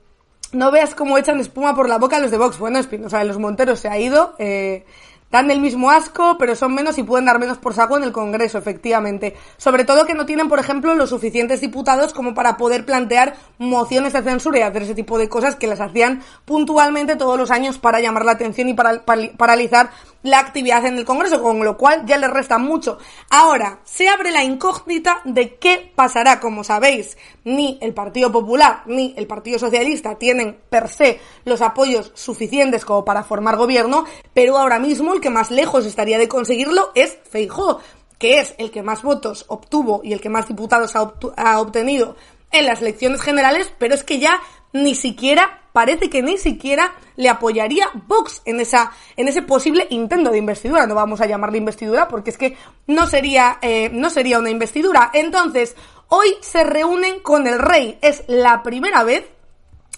no 0.52 0.70
veas 0.70 0.94
cómo 0.94 1.18
echan 1.18 1.40
espuma 1.40 1.74
por 1.74 1.88
la 1.88 1.98
boca 1.98 2.18
los 2.18 2.30
de 2.30 2.38
Vox. 2.38 2.58
Bueno, 2.58 2.78
Espinosa 2.78 3.18
de 3.18 3.26
los 3.26 3.38
Monteros 3.38 3.80
se 3.80 3.88
ha 3.88 3.98
ido. 3.98 4.34
Eh, 4.38 4.84
dan 5.30 5.50
el 5.50 5.60
mismo 5.60 5.90
asco, 5.90 6.36
pero 6.38 6.54
son 6.54 6.74
menos 6.74 6.96
y 6.98 7.02
pueden 7.02 7.26
dar 7.26 7.38
menos 7.38 7.58
por 7.58 7.74
saco 7.74 7.96
en 7.96 8.04
el 8.04 8.12
Congreso, 8.12 8.58
efectivamente. 8.58 9.36
Sobre 9.56 9.84
todo 9.84 10.06
que 10.06 10.14
no 10.14 10.26
tienen, 10.26 10.48
por 10.48 10.58
ejemplo, 10.58 10.94
los 10.94 11.10
suficientes 11.10 11.60
diputados 11.60 12.12
como 12.12 12.34
para 12.34 12.56
poder 12.56 12.84
plantear 12.84 13.36
mociones 13.58 14.12
de 14.12 14.22
censura 14.22 14.58
y 14.58 14.62
hacer 14.62 14.82
ese 14.82 14.94
tipo 14.94 15.18
de 15.18 15.28
cosas 15.28 15.56
que 15.56 15.66
las 15.66 15.80
hacían 15.80 16.22
puntualmente 16.44 17.16
todos 17.16 17.38
los 17.38 17.50
años 17.50 17.78
para 17.78 18.00
llamar 18.00 18.24
la 18.24 18.32
atención 18.32 18.68
y 18.68 18.74
para 18.74 19.04
paralizar 19.36 19.90
la 20.22 20.40
actividad 20.40 20.84
en 20.86 20.98
el 20.98 21.04
Congreso, 21.04 21.42
con 21.42 21.64
lo 21.64 21.76
cual 21.76 22.04
ya 22.06 22.16
les 22.16 22.30
resta 22.30 22.58
mucho. 22.58 22.98
Ahora, 23.30 23.80
se 23.84 24.08
abre 24.08 24.30
la 24.30 24.44
incógnita 24.44 25.20
de 25.24 25.56
qué 25.56 25.92
pasará. 25.94 26.40
Como 26.40 26.64
sabéis, 26.64 27.16
ni 27.44 27.78
el 27.80 27.94
Partido 27.94 28.30
Popular 28.32 28.82
ni 28.86 29.14
el 29.16 29.26
Partido 29.26 29.58
Socialista 29.58 30.16
tienen 30.16 30.58
per 30.68 30.88
se 30.88 31.20
los 31.44 31.62
apoyos 31.62 32.12
suficientes 32.14 32.84
como 32.84 33.04
para 33.04 33.22
formar 33.22 33.56
gobierno, 33.56 34.04
pero 34.34 34.58
ahora 34.58 34.78
mismo 34.78 35.14
el 35.14 35.20
que 35.20 35.30
más 35.30 35.50
lejos 35.50 35.86
estaría 35.86 36.18
de 36.18 36.28
conseguirlo 36.28 36.90
es 36.94 37.18
Feijó, 37.30 37.80
que 38.18 38.40
es 38.40 38.54
el 38.58 38.70
que 38.70 38.82
más 38.82 39.02
votos 39.02 39.44
obtuvo 39.48 40.00
y 40.02 40.12
el 40.12 40.20
que 40.20 40.28
más 40.28 40.48
diputados 40.48 40.96
ha, 40.96 41.12
ha 41.36 41.60
obtenido 41.60 42.16
en 42.50 42.66
las 42.66 42.80
elecciones 42.80 43.20
generales, 43.20 43.72
pero 43.78 43.94
es 43.94 44.04
que 44.04 44.18
ya 44.18 44.40
ni 44.72 44.94
siquiera 44.94 45.62
parece 45.72 46.10
que 46.10 46.22
ni 46.22 46.38
siquiera 46.38 46.92
le 47.16 47.28
apoyaría 47.28 47.88
Vox 48.06 48.42
en 48.44 48.60
esa 48.60 48.92
en 49.16 49.28
ese 49.28 49.42
posible 49.42 49.86
intento 49.90 50.30
de 50.30 50.38
investidura. 50.38 50.86
No 50.86 50.94
vamos 50.94 51.20
a 51.20 51.26
llamarle 51.26 51.58
investidura 51.58 52.08
porque 52.08 52.30
es 52.30 52.38
que 52.38 52.56
no 52.86 53.06
sería 53.06 53.58
eh, 53.62 53.90
no 53.92 54.10
sería 54.10 54.38
una 54.38 54.50
investidura. 54.50 55.10
Entonces 55.14 55.76
hoy 56.08 56.34
se 56.40 56.64
reúnen 56.64 57.20
con 57.20 57.46
el 57.46 57.58
rey. 57.58 57.98
Es 58.02 58.24
la 58.26 58.62
primera 58.62 59.04
vez 59.04 59.24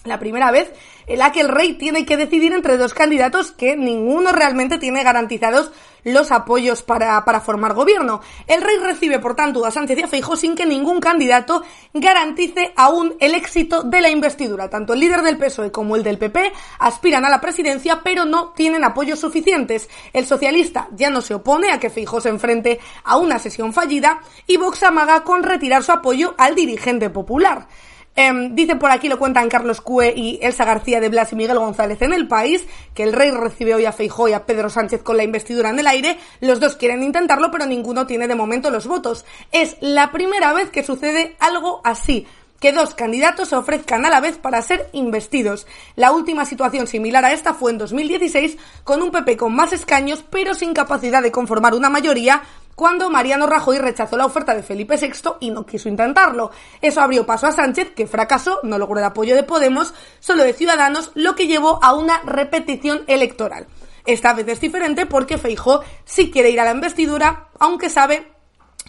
la 0.03 0.19
primera 0.19 0.51
vez 0.51 0.73
en 1.07 1.19
la 1.19 1.31
que 1.31 1.41
el 1.41 1.49
rey 1.49 1.73
tiene 1.73 2.05
que 2.05 2.17
decidir 2.17 2.53
entre 2.53 2.77
dos 2.77 2.93
candidatos 2.93 3.51
que 3.51 3.75
ninguno 3.75 4.31
realmente 4.31 4.77
tiene 4.77 5.03
garantizados 5.03 5.71
los 6.03 6.31
apoyos 6.31 6.81
para, 6.81 7.23
para 7.25 7.41
formar 7.41 7.75
gobierno. 7.75 8.21
El 8.47 8.61
rey 8.61 8.77
recibe, 8.77 9.19
por 9.19 9.35
tanto, 9.35 9.63
a 9.65 9.69
Sánchez 9.71 9.99
y 9.99 10.01
a 10.01 10.07
Feijóo 10.07 10.35
sin 10.35 10.55
que 10.55 10.65
ningún 10.65 10.99
candidato 10.99 11.61
garantice 11.93 12.73
aún 12.75 13.15
el 13.19 13.35
éxito 13.35 13.83
de 13.83 14.01
la 14.01 14.09
investidura. 14.09 14.69
Tanto 14.69 14.93
el 14.93 14.99
líder 14.99 15.21
del 15.21 15.37
PSOE 15.37 15.71
como 15.71 15.95
el 15.95 16.03
del 16.03 16.17
PP 16.17 16.51
aspiran 16.79 17.25
a 17.25 17.29
la 17.29 17.41
presidencia, 17.41 18.01
pero 18.03 18.25
no 18.25 18.49
tienen 18.49 18.83
apoyos 18.83 19.19
suficientes. 19.19 19.89
El 20.13 20.25
socialista 20.25 20.87
ya 20.93 21.11
no 21.11 21.21
se 21.21 21.35
opone 21.35 21.71
a 21.71 21.79
que 21.79 21.91
Feijóo 21.91 22.21
se 22.21 22.29
enfrente 22.29 22.79
a 23.03 23.17
una 23.17 23.37
sesión 23.37 23.73
fallida 23.73 24.21
y 24.47 24.57
Vox 24.57 24.81
amaga 24.81 25.23
con 25.23 25.43
retirar 25.43 25.83
su 25.83 25.91
apoyo 25.91 26.33
al 26.37 26.55
dirigente 26.55 27.11
popular. 27.11 27.67
Eh, 28.15 28.49
dice 28.51 28.75
por 28.75 28.91
aquí, 28.91 29.07
lo 29.07 29.17
cuentan 29.17 29.47
Carlos 29.47 29.79
Cue 29.79 30.13
y 30.15 30.39
Elsa 30.41 30.65
García 30.65 30.99
de 30.99 31.09
Blas 31.09 31.31
y 31.31 31.35
Miguel 31.35 31.57
González 31.59 32.01
en 32.01 32.11
El 32.11 32.27
País, 32.27 32.65
que 32.93 33.03
el 33.03 33.13
rey 33.13 33.31
recibe 33.31 33.73
hoy 33.73 33.85
a 33.85 33.93
Feijó 33.93 34.27
y 34.27 34.33
a 34.33 34.45
Pedro 34.45 34.69
Sánchez 34.69 35.01
con 35.01 35.15
la 35.15 35.23
investidura 35.23 35.69
en 35.69 35.79
el 35.79 35.87
aire. 35.87 36.17
Los 36.41 36.59
dos 36.59 36.75
quieren 36.75 37.03
intentarlo, 37.03 37.51
pero 37.51 37.65
ninguno 37.65 38.05
tiene 38.05 38.27
de 38.27 38.35
momento 38.35 38.69
los 38.69 38.85
votos. 38.85 39.25
Es 39.51 39.77
la 39.79 40.11
primera 40.11 40.51
vez 40.53 40.69
que 40.69 40.83
sucede 40.83 41.35
algo 41.39 41.81
así. 41.83 42.27
que 42.59 42.71
dos 42.71 42.93
candidatos 42.93 43.49
se 43.49 43.55
ofrezcan 43.55 44.05
a 44.05 44.11
la 44.11 44.21
vez 44.21 44.37
para 44.37 44.61
ser 44.61 44.87
investidos. 44.93 45.65
La 45.95 46.11
última 46.11 46.45
situación 46.45 46.85
similar 46.85 47.25
a 47.25 47.33
esta 47.33 47.55
fue 47.55 47.71
en 47.71 47.79
2016 47.79 48.55
con 48.83 49.01
un 49.01 49.09
PP 49.09 49.35
con 49.35 49.55
más 49.55 49.73
escaños 49.73 50.23
pero 50.29 50.53
sin 50.53 50.71
capacidad 50.75 51.23
de 51.23 51.31
conformar 51.31 51.73
una 51.73 51.89
mayoría 51.89 52.43
cuando 52.75 53.09
Mariano 53.09 53.47
Rajoy 53.47 53.77
rechazó 53.77 54.17
la 54.17 54.25
oferta 54.25 54.55
de 54.55 54.63
Felipe 54.63 54.97
VI 54.97 55.33
y 55.39 55.51
no 55.51 55.65
quiso 55.65 55.89
intentarlo. 55.89 56.51
Eso 56.81 57.01
abrió 57.01 57.25
paso 57.25 57.47
a 57.47 57.51
Sánchez, 57.51 57.91
que 57.95 58.07
fracasó, 58.07 58.59
no 58.63 58.77
logró 58.77 58.99
el 58.99 59.05
apoyo 59.05 59.35
de 59.35 59.43
Podemos, 59.43 59.93
solo 60.19 60.43
de 60.43 60.53
Ciudadanos, 60.53 61.11
lo 61.15 61.35
que 61.35 61.47
llevó 61.47 61.79
a 61.83 61.93
una 61.93 62.21
repetición 62.23 63.03
electoral. 63.07 63.67
Esta 64.05 64.33
vez 64.33 64.47
es 64.47 64.61
diferente 64.61 65.05
porque 65.05 65.37
Feijó 65.37 65.81
sí 66.05 66.31
quiere 66.31 66.49
ir 66.49 66.59
a 66.59 66.65
la 66.65 66.71
investidura, 66.71 67.49
aunque 67.59 67.89
sabe 67.89 68.31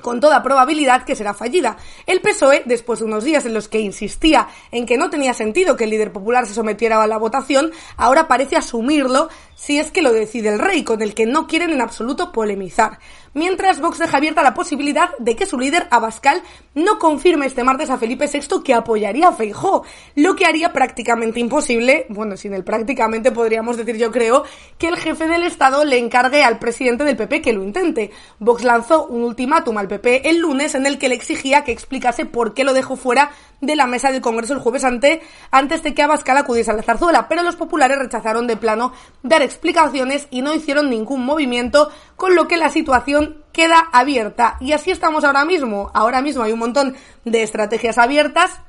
con 0.01 0.21
toda 0.21 0.43
probabilidad 0.43 1.05
que 1.05 1.15
será 1.15 1.35
fallida. 1.35 1.77
El 2.07 2.21
PSOE, 2.21 2.63
después 2.67 2.99
de 2.99 3.05
unos 3.07 3.25
días 3.25 3.47
en 3.47 3.55
los 3.55 3.69
que 3.69 3.81
insistía 3.81 4.49
en 4.71 4.87
que 4.87 4.97
no 4.97 5.11
tenía 5.11 5.35
sentido 5.35 5.77
que 5.77 5.85
el 5.85 5.91
líder 5.91 6.13
popular 6.13 6.47
se 6.47 6.55
sometiera 6.55 7.03
a 7.03 7.07
la 7.07 7.19
votación, 7.19 7.71
ahora 7.97 8.27
parece 8.27 8.57
asumirlo 8.57 9.29
si 9.55 9.79
es 9.79 9.91
que 9.91 10.03
lo 10.03 10.13
decide 10.13 10.49
el 10.49 10.59
rey, 10.59 10.83
con 10.83 11.03
el 11.03 11.15
que 11.15 11.27
no 11.27 11.47
quieren 11.47 11.71
en 11.71 11.81
absoluto 11.81 12.33
polemizar 12.33 12.99
mientras 13.35 13.81
Vox 13.81 13.99
deja 13.99 14.17
abierta 14.17 14.43
la 14.43 14.55
posibilidad 14.55 15.11
de 15.19 15.37
que 15.37 15.47
su 15.47 15.59
líder, 15.59 15.87
Abascal, 15.91 16.43
no 16.75 16.99
confirme 16.99 17.47
este 17.47 17.65
martes 17.65 17.91
a 17.91 17.99
Felipe 17.99 18.29
VI 18.33 18.63
que 18.63 18.75
apoyaría 18.75 19.29
a 19.29 19.33
Feijó, 19.33 19.85
lo 20.15 20.37
que 20.37 20.47
haría 20.47 20.73
prácticamente 20.73 21.41
imposible, 21.41 22.07
bueno, 22.09 22.37
sin 22.37 22.55
el 22.55 22.65
prácticamente 22.65 23.33
podríamos 23.33 23.77
decir 23.77 23.97
yo 23.97 24.11
creo, 24.11 24.45
que 24.79 24.89
el 24.89 24.97
jefe 24.97 25.29
del 25.29 25.43
Estado 25.43 25.85
le 25.85 25.99
encargue 25.99 26.43
al 26.43 26.59
presidente 26.59 27.05
del 27.05 27.17
PP 27.17 27.43
que 27.43 27.53
lo 27.53 27.63
intente. 27.63 28.11
Vox 28.39 28.65
lanzó 28.65 29.07
un 29.07 29.23
ultimátum 29.23 29.79
al 29.79 29.89
PP 29.89 30.29
el 30.29 30.39
lunes 30.39 30.75
en 30.75 30.87
el 30.87 30.99
que 30.99 31.09
le 31.09 31.15
exigía 31.15 31.65
que 31.65 31.73
explicase 31.73 32.27
por 32.27 32.55
qué 32.55 32.65
lo 32.65 32.73
dejó 32.73 32.97
fuera 32.97 33.31
de 33.63 33.77
la 33.77 33.87
mesa 33.87 34.11
del 34.11 34.21
Congreso 34.21 34.53
el 34.53 34.59
jueves 34.59 34.85
ante, 34.85 35.23
antes 35.51 35.83
de 35.83 35.95
que 35.95 36.03
Abascal 36.03 36.37
acudiese 36.37 36.73
a 36.73 36.75
la 36.75 36.83
zarzuela, 36.83 37.29
pero 37.29 37.43
los 37.43 37.57
populares 37.57 37.99
rechazaron 37.99 38.47
de 38.47 38.57
plano 38.57 38.93
dar 39.23 39.41
explicaciones 39.41 40.27
y 40.31 40.43
no 40.43 40.53
hicieron 40.53 40.91
ningún 40.91 41.25
movimiento, 41.25 41.91
con 42.23 42.37
lo 42.37 42.47
que 42.47 42.57
la 42.57 42.69
situación 42.69 43.43
queda 43.53 43.89
abierta. 43.93 44.57
Y 44.61 44.71
así 44.71 44.93
estamos 44.93 45.25
ahora 45.25 45.45
mismo. 45.45 45.91
Ahora 45.93 46.23
mismo 46.23 46.45
hay 46.45 46.53
un 46.53 46.61
montón 46.61 46.95
de 47.25 47.43
estrategias 47.43 47.99
abiertas 47.99 48.61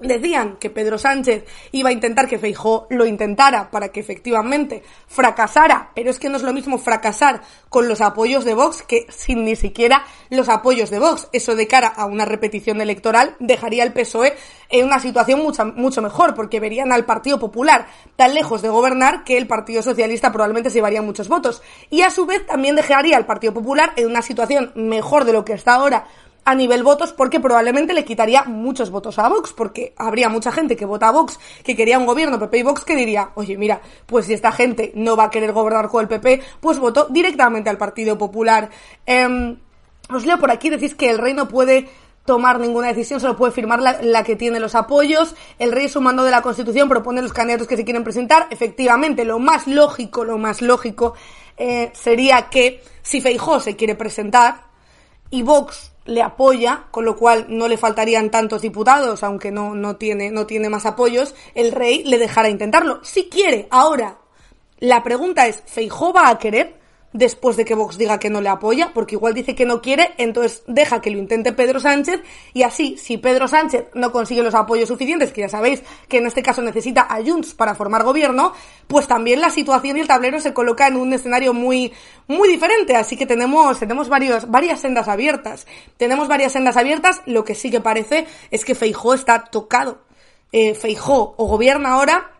Decían 0.00 0.58
que 0.60 0.70
Pedro 0.70 0.96
Sánchez 0.96 1.44
iba 1.72 1.88
a 1.88 1.92
intentar 1.92 2.28
que 2.28 2.38
Feijó 2.38 2.86
lo 2.88 3.04
intentara 3.04 3.68
para 3.68 3.88
que 3.88 3.98
efectivamente 3.98 4.84
fracasara, 5.08 5.90
pero 5.92 6.10
es 6.10 6.20
que 6.20 6.28
no 6.28 6.36
es 6.36 6.44
lo 6.44 6.52
mismo 6.52 6.78
fracasar 6.78 7.42
con 7.68 7.88
los 7.88 8.00
apoyos 8.00 8.44
de 8.44 8.54
Vox 8.54 8.82
que 8.82 9.06
sin 9.08 9.44
ni 9.44 9.56
siquiera 9.56 10.04
los 10.30 10.48
apoyos 10.48 10.90
de 10.90 11.00
Vox. 11.00 11.28
Eso 11.32 11.56
de 11.56 11.66
cara 11.66 11.88
a 11.88 12.06
una 12.06 12.24
repetición 12.24 12.80
electoral 12.80 13.34
dejaría 13.40 13.82
al 13.82 13.92
PSOE 13.92 14.36
en 14.68 14.86
una 14.86 15.00
situación 15.00 15.42
mucho, 15.42 15.64
mucho 15.64 16.00
mejor, 16.00 16.36
porque 16.36 16.60
verían 16.60 16.92
al 16.92 17.04
Partido 17.04 17.40
Popular 17.40 17.88
tan 18.14 18.34
lejos 18.34 18.62
de 18.62 18.68
gobernar 18.68 19.24
que 19.24 19.36
el 19.36 19.48
Partido 19.48 19.82
Socialista 19.82 20.30
probablemente 20.30 20.70
se 20.70 20.76
llevaría 20.76 21.02
muchos 21.02 21.28
votos. 21.28 21.60
Y 21.90 22.02
a 22.02 22.10
su 22.10 22.24
vez 22.24 22.46
también 22.46 22.76
dejaría 22.76 23.16
al 23.16 23.26
Partido 23.26 23.52
Popular 23.52 23.94
en 23.96 24.06
una 24.06 24.22
situación 24.22 24.70
mejor 24.76 25.24
de 25.24 25.32
lo 25.32 25.44
que 25.44 25.54
está 25.54 25.74
ahora 25.74 26.06
a 26.48 26.54
nivel 26.54 26.82
votos 26.82 27.12
porque 27.12 27.40
probablemente 27.40 27.92
le 27.92 28.06
quitaría 28.06 28.44
muchos 28.44 28.90
votos 28.90 29.18
a 29.18 29.28
Vox, 29.28 29.52
porque 29.52 29.92
habría 29.98 30.30
mucha 30.30 30.50
gente 30.50 30.76
que 30.76 30.86
vota 30.86 31.08
a 31.08 31.10
Vox, 31.10 31.38
que 31.62 31.76
quería 31.76 31.98
un 31.98 32.06
gobierno 32.06 32.38
PP 32.38 32.58
y 32.58 32.62
Vox 32.62 32.86
que 32.86 32.96
diría, 32.96 33.32
oye, 33.34 33.58
mira, 33.58 33.82
pues 34.06 34.24
si 34.24 34.32
esta 34.32 34.50
gente 34.50 34.90
no 34.94 35.14
va 35.14 35.24
a 35.24 35.30
querer 35.30 35.52
gobernar 35.52 35.88
con 35.90 36.00
el 36.00 36.08
PP, 36.08 36.40
pues 36.58 36.78
voto 36.78 37.06
directamente 37.10 37.68
al 37.68 37.76
Partido 37.76 38.16
Popular. 38.16 38.70
Eh, 39.04 39.58
os 40.08 40.24
leo 40.24 40.38
por 40.38 40.50
aquí, 40.50 40.70
decís 40.70 40.94
que 40.94 41.10
el 41.10 41.18
rey 41.18 41.34
no 41.34 41.48
puede 41.48 41.86
tomar 42.24 42.58
ninguna 42.60 42.88
decisión, 42.88 43.20
solo 43.20 43.36
puede 43.36 43.52
firmar 43.52 43.82
la, 43.82 44.24
que 44.24 44.34
tiene 44.34 44.58
los 44.58 44.74
apoyos. 44.74 45.34
El 45.58 45.70
rey, 45.70 45.90
sumando 45.90 46.24
de 46.24 46.30
la 46.30 46.40
Constitución, 46.40 46.88
propone 46.88 47.20
los 47.20 47.34
candidatos 47.34 47.68
que 47.68 47.76
se 47.76 47.84
quieren 47.84 48.04
presentar. 48.04 48.46
Efectivamente, 48.48 49.26
lo 49.26 49.38
más 49.38 49.66
lógico, 49.66 50.24
lo 50.24 50.38
más 50.38 50.62
lógico 50.62 51.12
eh, 51.58 51.90
sería 51.92 52.48
que 52.48 52.82
si 53.02 53.20
Feijó 53.20 53.60
se 53.60 53.76
quiere 53.76 53.94
presentar 53.94 54.62
y 55.30 55.42
Vox 55.42 55.92
le 56.08 56.22
apoya, 56.22 56.86
con 56.90 57.04
lo 57.04 57.16
cual 57.16 57.46
no 57.48 57.68
le 57.68 57.76
faltarían 57.76 58.30
tantos 58.30 58.62
diputados, 58.62 59.22
aunque 59.22 59.50
no, 59.50 59.74
no, 59.74 59.96
tiene, 59.96 60.30
no 60.30 60.46
tiene 60.46 60.70
más 60.70 60.86
apoyos, 60.86 61.34
el 61.54 61.70
rey 61.70 62.02
le 62.04 62.18
dejará 62.18 62.48
intentarlo. 62.48 63.00
Si 63.04 63.28
quiere, 63.28 63.68
ahora, 63.70 64.18
la 64.78 65.02
pregunta 65.02 65.46
es, 65.46 65.62
¿Feijó 65.66 66.12
va 66.12 66.30
a 66.30 66.38
querer? 66.38 66.77
Después 67.12 67.56
de 67.56 67.64
que 67.64 67.74
Vox 67.74 67.96
diga 67.96 68.18
que 68.18 68.30
no 68.30 68.40
le 68.40 68.48
apoya, 68.48 68.92
porque 68.92 69.14
igual 69.14 69.34
dice 69.34 69.54
que 69.54 69.64
no 69.64 69.80
quiere, 69.80 70.12
entonces 70.18 70.62
deja 70.66 71.00
que 71.00 71.10
lo 71.10 71.18
intente 71.18 71.52
Pedro 71.52 71.80
Sánchez 71.80 72.20
y 72.52 72.62
así, 72.62 72.96
si 72.98 73.16
Pedro 73.16 73.48
Sánchez 73.48 73.86
no 73.94 74.12
consigue 74.12 74.42
los 74.42 74.54
apoyos 74.54 74.88
suficientes, 74.88 75.32
que 75.32 75.42
ya 75.42 75.48
sabéis 75.48 75.82
que 76.08 76.18
en 76.18 76.26
este 76.26 76.42
caso 76.42 76.62
necesita 76.62 77.02
a 77.02 77.22
Junts 77.22 77.54
para 77.54 77.74
formar 77.74 78.02
gobierno, 78.02 78.52
pues 78.86 79.06
también 79.06 79.40
la 79.40 79.50
situación 79.50 79.96
y 79.96 80.00
el 80.00 80.06
tablero 80.06 80.40
se 80.40 80.52
coloca 80.52 80.86
en 80.86 80.96
un 80.96 81.12
escenario 81.12 81.54
muy, 81.54 81.92
muy 82.26 82.48
diferente, 82.48 82.94
así 82.96 83.16
que 83.16 83.26
tenemos, 83.26 83.78
tenemos 83.78 84.08
varios, 84.08 84.50
varias 84.50 84.80
sendas 84.80 85.08
abiertas. 85.08 85.66
Tenemos 85.96 86.28
varias 86.28 86.52
sendas 86.52 86.76
abiertas, 86.76 87.22
lo 87.26 87.44
que 87.44 87.54
sí 87.54 87.70
que 87.70 87.80
parece 87.80 88.26
es 88.50 88.64
que 88.64 88.74
Feijó 88.74 89.14
está 89.14 89.44
tocado. 89.44 90.02
Eh, 90.52 90.74
Feijó 90.74 91.34
o 91.36 91.46
gobierna 91.46 91.90
ahora 91.90 92.37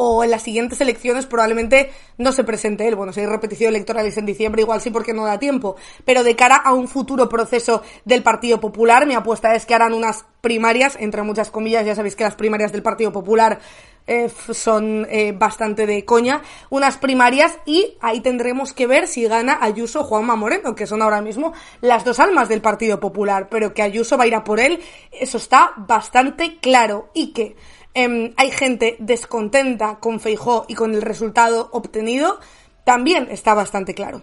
o 0.00 0.22
en 0.22 0.30
las 0.30 0.42
siguientes 0.42 0.80
elecciones 0.80 1.26
probablemente 1.26 1.90
no 2.18 2.30
se 2.30 2.44
presente 2.44 2.86
él. 2.86 2.94
Bueno, 2.94 3.12
si 3.12 3.18
hay 3.18 3.26
repetición 3.26 3.70
electorales 3.70 4.16
en 4.16 4.26
diciembre, 4.26 4.62
igual 4.62 4.80
sí 4.80 4.90
porque 4.90 5.12
no 5.12 5.24
da 5.24 5.40
tiempo. 5.40 5.74
Pero 6.04 6.22
de 6.22 6.36
cara 6.36 6.54
a 6.54 6.72
un 6.72 6.86
futuro 6.86 7.28
proceso 7.28 7.82
del 8.04 8.22
Partido 8.22 8.60
Popular, 8.60 9.08
mi 9.08 9.14
apuesta 9.14 9.56
es 9.56 9.66
que 9.66 9.74
harán 9.74 9.94
unas 9.94 10.24
primarias, 10.40 10.96
entre 11.00 11.22
muchas 11.22 11.50
comillas, 11.50 11.84
ya 11.84 11.96
sabéis 11.96 12.14
que 12.14 12.22
las 12.22 12.36
primarias 12.36 12.70
del 12.70 12.84
Partido 12.84 13.10
Popular 13.10 13.58
eh, 14.06 14.30
son 14.52 15.04
eh, 15.10 15.32
bastante 15.32 15.84
de 15.84 16.04
coña, 16.04 16.42
unas 16.70 16.96
primarias 16.96 17.58
y 17.66 17.98
ahí 18.00 18.20
tendremos 18.20 18.72
que 18.72 18.86
ver 18.86 19.08
si 19.08 19.24
gana 19.24 19.58
Ayuso 19.60 20.02
o 20.02 20.04
Juanma 20.04 20.36
Moreno, 20.36 20.76
que 20.76 20.86
son 20.86 21.02
ahora 21.02 21.20
mismo 21.20 21.52
las 21.80 22.04
dos 22.04 22.20
almas 22.20 22.48
del 22.48 22.62
Partido 22.62 23.00
Popular, 23.00 23.48
pero 23.50 23.74
que 23.74 23.82
Ayuso 23.82 24.16
va 24.16 24.24
a 24.24 24.26
ir 24.28 24.36
a 24.36 24.44
por 24.44 24.60
él, 24.60 24.80
eso 25.10 25.38
está 25.38 25.72
bastante 25.76 26.58
claro 26.60 27.10
y 27.14 27.32
que 27.32 27.56
Em, 27.94 28.32
hay 28.36 28.50
gente 28.50 28.96
descontenta 28.98 29.98
con 30.00 30.20
Feijó 30.20 30.64
y 30.68 30.74
con 30.74 30.94
el 30.94 31.02
resultado 31.02 31.68
obtenido, 31.72 32.38
también 32.84 33.28
está 33.30 33.54
bastante 33.54 33.94
claro. 33.94 34.22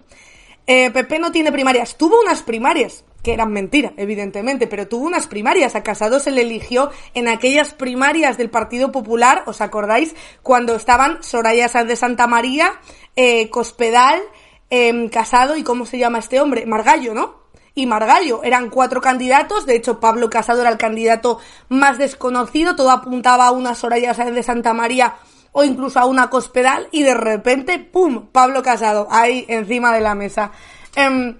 Eh, 0.66 0.90
Pepe 0.90 1.18
no 1.18 1.30
tiene 1.30 1.52
primarias, 1.52 1.96
tuvo 1.96 2.20
unas 2.20 2.42
primarias, 2.42 3.04
que 3.22 3.32
eran 3.32 3.52
mentira, 3.52 3.92
evidentemente, 3.96 4.66
pero 4.66 4.88
tuvo 4.88 5.06
unas 5.06 5.26
primarias. 5.26 5.74
A 5.74 5.82
Casado 5.82 6.20
se 6.20 6.30
le 6.30 6.42
eligió 6.42 6.90
en 7.14 7.28
aquellas 7.28 7.74
primarias 7.74 8.36
del 8.38 8.50
Partido 8.50 8.92
Popular, 8.92 9.42
¿os 9.46 9.60
acordáis? 9.60 10.14
Cuando 10.42 10.74
estaban 10.74 11.22
Soraya 11.22 11.68
de 11.68 11.96
Santa 11.96 12.26
María, 12.26 12.80
eh, 13.14 13.50
Cospedal, 13.50 14.20
em, 14.70 15.08
Casado 15.08 15.56
y 15.56 15.62
¿cómo 15.62 15.86
se 15.86 15.98
llama 15.98 16.18
este 16.18 16.40
hombre? 16.40 16.66
Margallo, 16.66 17.14
¿no? 17.14 17.45
Y 17.76 17.86
Margallo. 17.86 18.42
Eran 18.42 18.70
cuatro 18.70 19.00
candidatos, 19.00 19.66
de 19.66 19.76
hecho 19.76 20.00
Pablo 20.00 20.28
Casado 20.28 20.62
era 20.62 20.70
el 20.70 20.78
candidato 20.78 21.38
más 21.68 21.98
desconocido, 21.98 22.74
todo 22.74 22.90
apuntaba 22.90 23.46
a 23.46 23.52
una 23.52 23.76
Soraya 23.76 24.12
de 24.14 24.42
Santa 24.42 24.72
María 24.72 25.14
o 25.52 25.62
incluso 25.62 26.00
a 26.00 26.06
una 26.06 26.28
Cospedal 26.28 26.88
y 26.90 27.02
de 27.02 27.14
repente, 27.14 27.78
¡pum!, 27.78 28.26
Pablo 28.32 28.62
Casado 28.62 29.06
ahí 29.10 29.44
encima 29.48 29.94
de 29.94 30.00
la 30.00 30.14
mesa. 30.14 30.50
Em, 30.96 31.36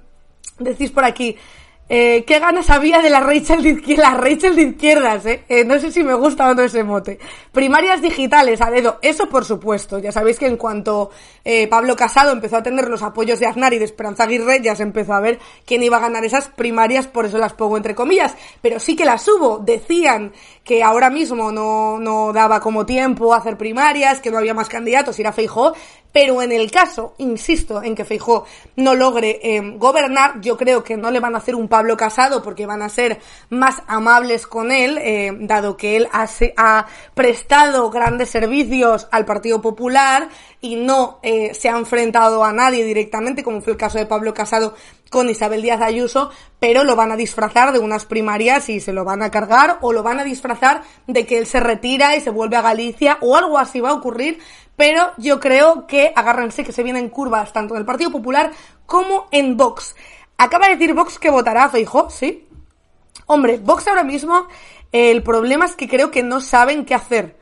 decís 0.58 0.90
por 0.90 1.04
aquí, 1.04 1.36
eh, 1.88 2.24
¿Qué 2.26 2.40
ganas 2.40 2.68
había 2.70 3.00
de 3.00 3.10
la 3.10 3.20
Rachel 3.20 3.62
de, 3.62 4.62
izquierdas? 4.62 5.24
Eh? 5.24 5.44
eh? 5.48 5.64
no 5.64 5.78
sé 5.78 5.92
si 5.92 6.02
me 6.02 6.14
gusta 6.14 6.50
o 6.50 6.54
no 6.54 6.62
ese 6.62 6.82
mote. 6.82 7.18
Primarias 7.52 8.02
digitales, 8.02 8.60
a 8.60 8.70
dedo. 8.70 8.98
Eso 9.02 9.28
por 9.28 9.44
supuesto. 9.44 10.00
Ya 10.00 10.10
sabéis 10.10 10.38
que 10.38 10.46
en 10.46 10.56
cuanto 10.56 11.10
eh, 11.44 11.68
Pablo 11.68 11.94
Casado 11.94 12.32
empezó 12.32 12.56
a 12.56 12.62
tener 12.62 12.88
los 12.88 13.02
apoyos 13.02 13.38
de 13.38 13.46
Aznar 13.46 13.72
y 13.72 13.78
de 13.78 13.84
Esperanza 13.84 14.24
Aguirre, 14.24 14.60
ya 14.60 14.74
se 14.74 14.82
empezó 14.82 15.12
a 15.12 15.20
ver 15.20 15.38
quién 15.64 15.82
iba 15.84 15.98
a 15.98 16.00
ganar 16.00 16.24
esas 16.24 16.48
primarias, 16.48 17.06
por 17.06 17.24
eso 17.26 17.38
las 17.38 17.52
pongo 17.52 17.76
entre 17.76 17.94
comillas. 17.94 18.34
Pero 18.60 18.80
sí 18.80 18.96
que 18.96 19.04
las 19.04 19.26
hubo. 19.28 19.58
Decían 19.58 20.32
que 20.66 20.82
ahora 20.82 21.10
mismo 21.10 21.52
no, 21.52 21.96
no 22.00 22.32
daba 22.32 22.58
como 22.58 22.84
tiempo 22.84 23.32
a 23.32 23.36
hacer 23.36 23.56
primarias, 23.56 24.18
que 24.20 24.32
no 24.32 24.38
había 24.38 24.52
más 24.52 24.68
candidatos, 24.68 25.16
ir 25.20 25.28
a 25.28 25.32
Feijó, 25.32 25.74
pero 26.10 26.42
en 26.42 26.50
el 26.50 26.70
caso, 26.72 27.14
insisto, 27.18 27.82
en 27.82 27.94
que 27.94 28.04
Feijó 28.04 28.46
no 28.74 28.96
logre 28.96 29.38
eh, 29.42 29.60
gobernar, 29.76 30.40
yo 30.40 30.56
creo 30.56 30.82
que 30.82 30.96
no 30.96 31.12
le 31.12 31.20
van 31.20 31.36
a 31.36 31.38
hacer 31.38 31.54
un 31.54 31.68
Pablo 31.68 31.96
Casado 31.96 32.42
porque 32.42 32.66
van 32.66 32.82
a 32.82 32.88
ser 32.88 33.20
más 33.48 33.82
amables 33.86 34.48
con 34.48 34.72
él, 34.72 34.98
eh, 34.98 35.30
dado 35.38 35.76
que 35.76 35.96
él 35.96 36.08
ha, 36.10 36.26
ha, 36.56 36.86
prestado 37.14 37.88
grandes 37.90 38.30
servicios 38.30 39.06
al 39.12 39.24
Partido 39.24 39.60
Popular 39.60 40.28
y 40.60 40.76
no 40.76 41.18
eh, 41.22 41.54
se 41.54 41.68
ha 41.68 41.76
enfrentado 41.76 42.44
a 42.44 42.52
nadie 42.52 42.84
directamente, 42.84 43.42
como 43.42 43.60
fue 43.60 43.72
el 43.72 43.78
caso 43.78 43.98
de 43.98 44.06
Pablo 44.06 44.34
Casado 44.34 44.74
con 45.10 45.28
Isabel 45.28 45.62
Díaz 45.62 45.80
Ayuso, 45.80 46.30
pero 46.58 46.84
lo 46.84 46.96
van 46.96 47.12
a 47.12 47.16
disfrazar 47.16 47.72
de 47.72 47.78
unas 47.78 48.04
primarias 48.04 48.68
y 48.68 48.80
se 48.80 48.92
lo 48.92 49.04
van 49.04 49.22
a 49.22 49.30
cargar, 49.30 49.78
o 49.80 49.92
lo 49.92 50.02
van 50.02 50.18
a 50.18 50.24
disfrazar 50.24 50.82
de 51.06 51.26
que 51.26 51.38
él 51.38 51.46
se 51.46 51.60
retira 51.60 52.16
y 52.16 52.20
se 52.20 52.30
vuelve 52.30 52.56
a 52.56 52.62
Galicia, 52.62 53.18
o 53.20 53.36
algo 53.36 53.58
así 53.58 53.80
va 53.80 53.90
a 53.90 53.94
ocurrir, 53.94 54.38
pero 54.76 55.12
yo 55.16 55.40
creo 55.40 55.86
que 55.86 56.12
agárrense 56.14 56.64
que 56.64 56.72
se 56.72 56.82
vienen 56.82 57.08
curvas 57.08 57.52
tanto 57.52 57.74
en 57.74 57.80
el 57.80 57.86
Partido 57.86 58.10
Popular 58.10 58.50
como 58.84 59.26
en 59.30 59.56
Vox. 59.56 59.94
Acaba 60.38 60.66
de 60.66 60.76
decir 60.76 60.94
Vox 60.94 61.18
que 61.18 61.30
votará 61.30 61.64
a 61.64 62.10
¿sí? 62.10 62.46
Hombre, 63.26 63.58
Vox 63.58 63.88
ahora 63.88 64.04
mismo 64.04 64.46
El 64.92 65.22
problema 65.22 65.64
es 65.64 65.74
que 65.74 65.88
creo 65.88 66.10
que 66.10 66.22
no 66.22 66.40
saben 66.40 66.84
qué 66.84 66.94
hacer. 66.94 67.36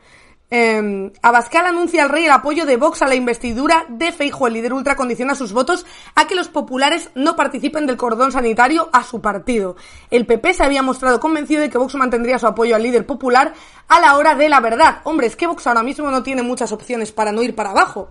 Eh, 0.51 1.11
Abascal 1.23 1.65
anuncia 1.65 2.03
al 2.03 2.09
rey 2.09 2.25
el 2.25 2.31
apoyo 2.31 2.65
de 2.65 2.77
Vox 2.77 3.01
a 3.01 3.07
la 3.07 3.15
investidura 3.15 3.85
de 3.89 4.11
Feijo. 4.11 4.47
El 4.47 4.53
líder 4.53 4.73
ultra 4.73 4.95
condiciona 4.95 5.35
sus 5.35 5.53
votos 5.53 5.85
a 6.13 6.27
que 6.27 6.35
los 6.35 6.49
populares 6.49 7.09
no 7.15 7.35
participen 7.35 7.85
del 7.85 7.97
cordón 7.97 8.31
sanitario 8.31 8.89
a 8.93 9.03
su 9.03 9.21
partido. 9.21 9.75
El 10.11 10.25
PP 10.25 10.53
se 10.53 10.63
había 10.63 10.83
mostrado 10.83 11.19
convencido 11.19 11.61
de 11.61 11.69
que 11.69 11.77
Vox 11.77 11.95
mantendría 11.95 12.39
su 12.39 12.47
apoyo 12.47 12.75
al 12.75 12.83
líder 12.83 13.05
popular 13.05 13.53
a 13.87 13.99
la 13.99 14.17
hora 14.17 14.35
de 14.35 14.49
la 14.49 14.59
verdad. 14.59 15.01
Hombre, 15.03 15.27
es 15.27 15.35
que 15.35 15.47
Vox 15.47 15.65
ahora 15.67 15.83
mismo 15.83 16.11
no 16.11 16.23
tiene 16.23 16.43
muchas 16.43 16.71
opciones 16.71 17.11
para 17.11 17.31
no 17.31 17.41
ir 17.41 17.55
para 17.55 17.71
abajo. 17.71 18.09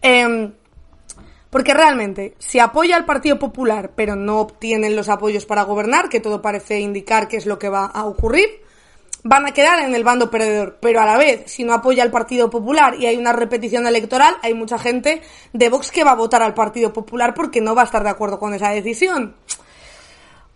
Eh, 0.00 0.52
porque 1.52 1.74
realmente, 1.74 2.34
si 2.38 2.60
apoya 2.60 2.96
al 2.96 3.04
Partido 3.04 3.38
Popular, 3.38 3.90
pero 3.94 4.16
no 4.16 4.40
obtienen 4.40 4.96
los 4.96 5.10
apoyos 5.10 5.44
para 5.44 5.64
gobernar, 5.64 6.08
que 6.08 6.18
todo 6.18 6.40
parece 6.40 6.80
indicar 6.80 7.28
que 7.28 7.36
es 7.36 7.44
lo 7.44 7.58
que 7.58 7.68
va 7.68 7.84
a 7.84 8.06
ocurrir, 8.06 8.62
van 9.22 9.46
a 9.46 9.52
quedar 9.52 9.80
en 9.80 9.94
el 9.94 10.04
bando 10.04 10.30
perdedor. 10.30 10.78
Pero 10.80 11.00
a 11.00 11.06
la 11.06 11.16
vez, 11.16 11.44
si 11.46 11.64
no 11.64 11.72
apoya 11.72 12.02
al 12.02 12.10
Partido 12.10 12.50
Popular 12.50 12.94
y 12.98 13.06
hay 13.06 13.16
una 13.16 13.32
repetición 13.32 13.86
electoral, 13.86 14.36
hay 14.42 14.54
mucha 14.54 14.78
gente 14.78 15.22
de 15.52 15.68
Vox 15.68 15.90
que 15.90 16.04
va 16.04 16.12
a 16.12 16.16
votar 16.16 16.42
al 16.42 16.54
Partido 16.54 16.92
Popular 16.92 17.34
porque 17.34 17.60
no 17.60 17.74
va 17.74 17.82
a 17.82 17.86
estar 17.86 18.02
de 18.02 18.10
acuerdo 18.10 18.38
con 18.38 18.54
esa 18.54 18.70
decisión. 18.70 19.34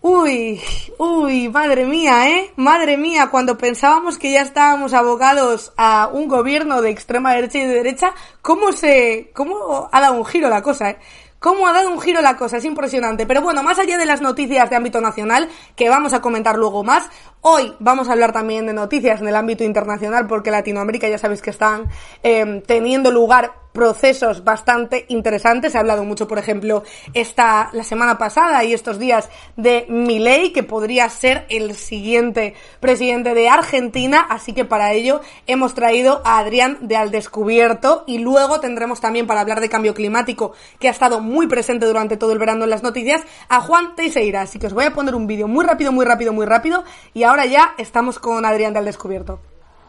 Uy, 0.02 0.60
uy, 0.98 1.48
madre 1.48 1.84
mía, 1.84 2.30
¿eh? 2.30 2.52
Madre 2.54 2.96
mía, 2.96 3.28
cuando 3.28 3.58
pensábamos 3.58 4.18
que 4.18 4.30
ya 4.30 4.42
estábamos 4.42 4.92
abogados 4.92 5.72
a 5.76 6.08
un 6.12 6.28
gobierno 6.28 6.80
de 6.80 6.90
extrema 6.90 7.34
derecha 7.34 7.58
y 7.58 7.64
de 7.64 7.74
derecha, 7.74 8.14
¿cómo 8.40 8.70
se, 8.70 9.32
cómo 9.34 9.88
ha 9.90 10.00
dado 10.00 10.14
un 10.14 10.24
giro 10.24 10.48
la 10.48 10.62
cosa, 10.62 10.90
eh? 10.90 10.98
Cómo 11.46 11.68
ha 11.68 11.72
dado 11.72 11.90
un 11.90 12.00
giro 12.00 12.22
la 12.22 12.36
cosa, 12.36 12.56
es 12.56 12.64
impresionante. 12.64 13.24
Pero 13.24 13.40
bueno, 13.40 13.62
más 13.62 13.78
allá 13.78 13.98
de 13.98 14.04
las 14.04 14.20
noticias 14.20 14.68
de 14.68 14.74
ámbito 14.74 15.00
nacional, 15.00 15.48
que 15.76 15.88
vamos 15.88 16.12
a 16.12 16.20
comentar 16.20 16.56
luego 16.56 16.82
más, 16.82 17.08
hoy 17.40 17.72
vamos 17.78 18.08
a 18.08 18.14
hablar 18.14 18.32
también 18.32 18.66
de 18.66 18.72
noticias 18.72 19.20
en 19.20 19.28
el 19.28 19.36
ámbito 19.36 19.62
internacional, 19.62 20.26
porque 20.26 20.50
Latinoamérica 20.50 21.08
ya 21.08 21.18
sabéis 21.18 21.42
que 21.42 21.50
están 21.50 21.84
eh, 22.24 22.64
teniendo 22.66 23.12
lugar 23.12 23.52
procesos 23.76 24.42
bastante 24.42 25.04
interesantes. 25.08 25.72
Se 25.72 25.78
ha 25.78 25.82
hablado 25.82 26.02
mucho, 26.02 26.26
por 26.26 26.38
ejemplo, 26.38 26.82
esta 27.12 27.68
la 27.72 27.84
semana 27.84 28.16
pasada 28.16 28.64
y 28.64 28.72
estos 28.72 28.98
días 28.98 29.28
de 29.56 29.84
Milei, 29.90 30.54
que 30.54 30.62
podría 30.62 31.10
ser 31.10 31.44
el 31.50 31.76
siguiente 31.76 32.54
presidente 32.80 33.34
de 33.34 33.50
Argentina. 33.50 34.26
Así 34.30 34.54
que 34.54 34.64
para 34.64 34.94
ello 34.94 35.20
hemos 35.46 35.74
traído 35.74 36.22
a 36.24 36.38
Adrián 36.38 36.78
de 36.80 36.96
Al 36.96 37.10
Descubierto 37.10 38.04
y 38.06 38.16
luego 38.16 38.60
tendremos 38.60 39.02
también 39.02 39.26
para 39.26 39.42
hablar 39.42 39.60
de 39.60 39.68
cambio 39.68 39.92
climático, 39.92 40.54
que 40.80 40.88
ha 40.88 40.92
estado 40.92 41.20
muy 41.20 41.46
presente 41.46 41.84
durante 41.84 42.16
todo 42.16 42.32
el 42.32 42.38
verano 42.38 42.64
en 42.64 42.70
las 42.70 42.82
noticias, 42.82 43.20
a 43.50 43.60
Juan 43.60 43.94
Teixeira. 43.94 44.40
Así 44.40 44.58
que 44.58 44.68
os 44.68 44.72
voy 44.72 44.86
a 44.86 44.94
poner 44.94 45.14
un 45.14 45.26
vídeo 45.26 45.48
muy 45.48 45.66
rápido, 45.66 45.92
muy 45.92 46.06
rápido, 46.06 46.32
muy 46.32 46.46
rápido. 46.46 46.82
Y 47.12 47.24
ahora 47.24 47.44
ya 47.44 47.74
estamos 47.76 48.18
con 48.18 48.46
Adrián 48.46 48.72
de 48.72 48.78
Al 48.78 48.86
Descubierto. 48.86 49.38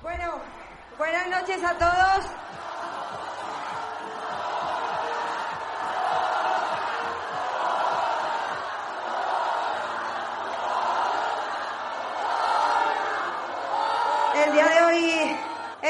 Bueno, 0.03 0.33
buenas 0.97 1.29
noches 1.29 1.63
a 1.63 1.73
todos. 1.77 2.36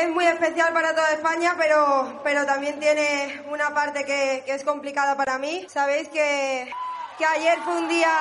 Es 0.01 0.09
muy 0.09 0.25
especial 0.25 0.73
para 0.73 0.93
toda 0.93 1.11
España, 1.11 1.55
pero, 1.57 2.19
pero 2.23 2.45
también 2.45 2.79
tiene 2.79 3.41
una 3.49 3.73
parte 3.73 4.05
que, 4.05 4.43
es 4.45 4.63
complicada 4.63 5.15
para 5.15 5.37
mí. 5.37 5.65
Sabéis 5.69 6.07
que, 6.09 6.71
que 7.17 7.25
ayer 7.25 7.57
fue 7.63 7.77
un 7.77 7.87
día 7.87 8.11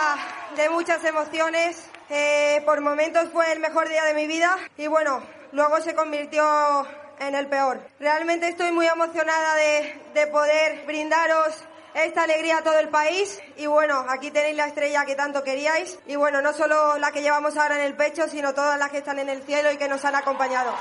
de 0.57 0.69
muchas 0.71 1.05
emociones. 1.05 1.85
Eh, 2.09 2.63
por 2.65 2.81
momentos 2.81 3.29
fue 3.33 3.53
el 3.53 3.61
mejor 3.61 3.89
día 3.89 4.05
de 4.05 4.15
mi 4.15 4.27
vida 4.27 4.57
y 4.77 4.87
bueno, 4.87 5.23
luego 5.53 5.81
se 5.81 5.95
convirtió 5.95 6.87
en 7.19 7.35
el 7.35 7.49
peor. 7.49 7.81
Realmente 7.99 8.49
estoy 8.49 8.73
muy 8.73 8.87
emocionada 8.87 9.55
de, 9.57 10.01
de 10.15 10.27
poder 10.29 10.87
brindaros 10.87 11.65
esta 11.95 12.23
alegría 12.23 12.59
a 12.59 12.63
todo 12.63 12.79
el 12.79 12.91
país 12.91 13.41
y 13.57 13.67
bueno, 13.67 14.05
aquí 14.09 14.31
tenéis 14.31 14.57
la 14.57 14.67
estrella 14.67 15.05
que 15.05 15.17
tanto 15.17 15.43
queríais 15.43 15.99
y 16.07 16.15
bueno, 16.15 16.43
no 16.43 16.53
solo 16.53 16.99
la 16.99 17.11
que 17.11 17.23
llevamos 17.23 17.57
ahora 17.57 17.77
en 17.77 17.87
el 17.87 17.97
pecho, 17.97 18.29
sino 18.29 18.55
todas 18.55 18.79
las 18.79 18.91
que 18.91 18.99
están 18.99 19.19
en 19.19 19.31
el 19.31 19.43
cielo 19.43 19.73
y 19.73 19.79
que 19.79 19.89
nos 19.89 20.05
han 20.05 20.15
acompañado. 20.15 20.75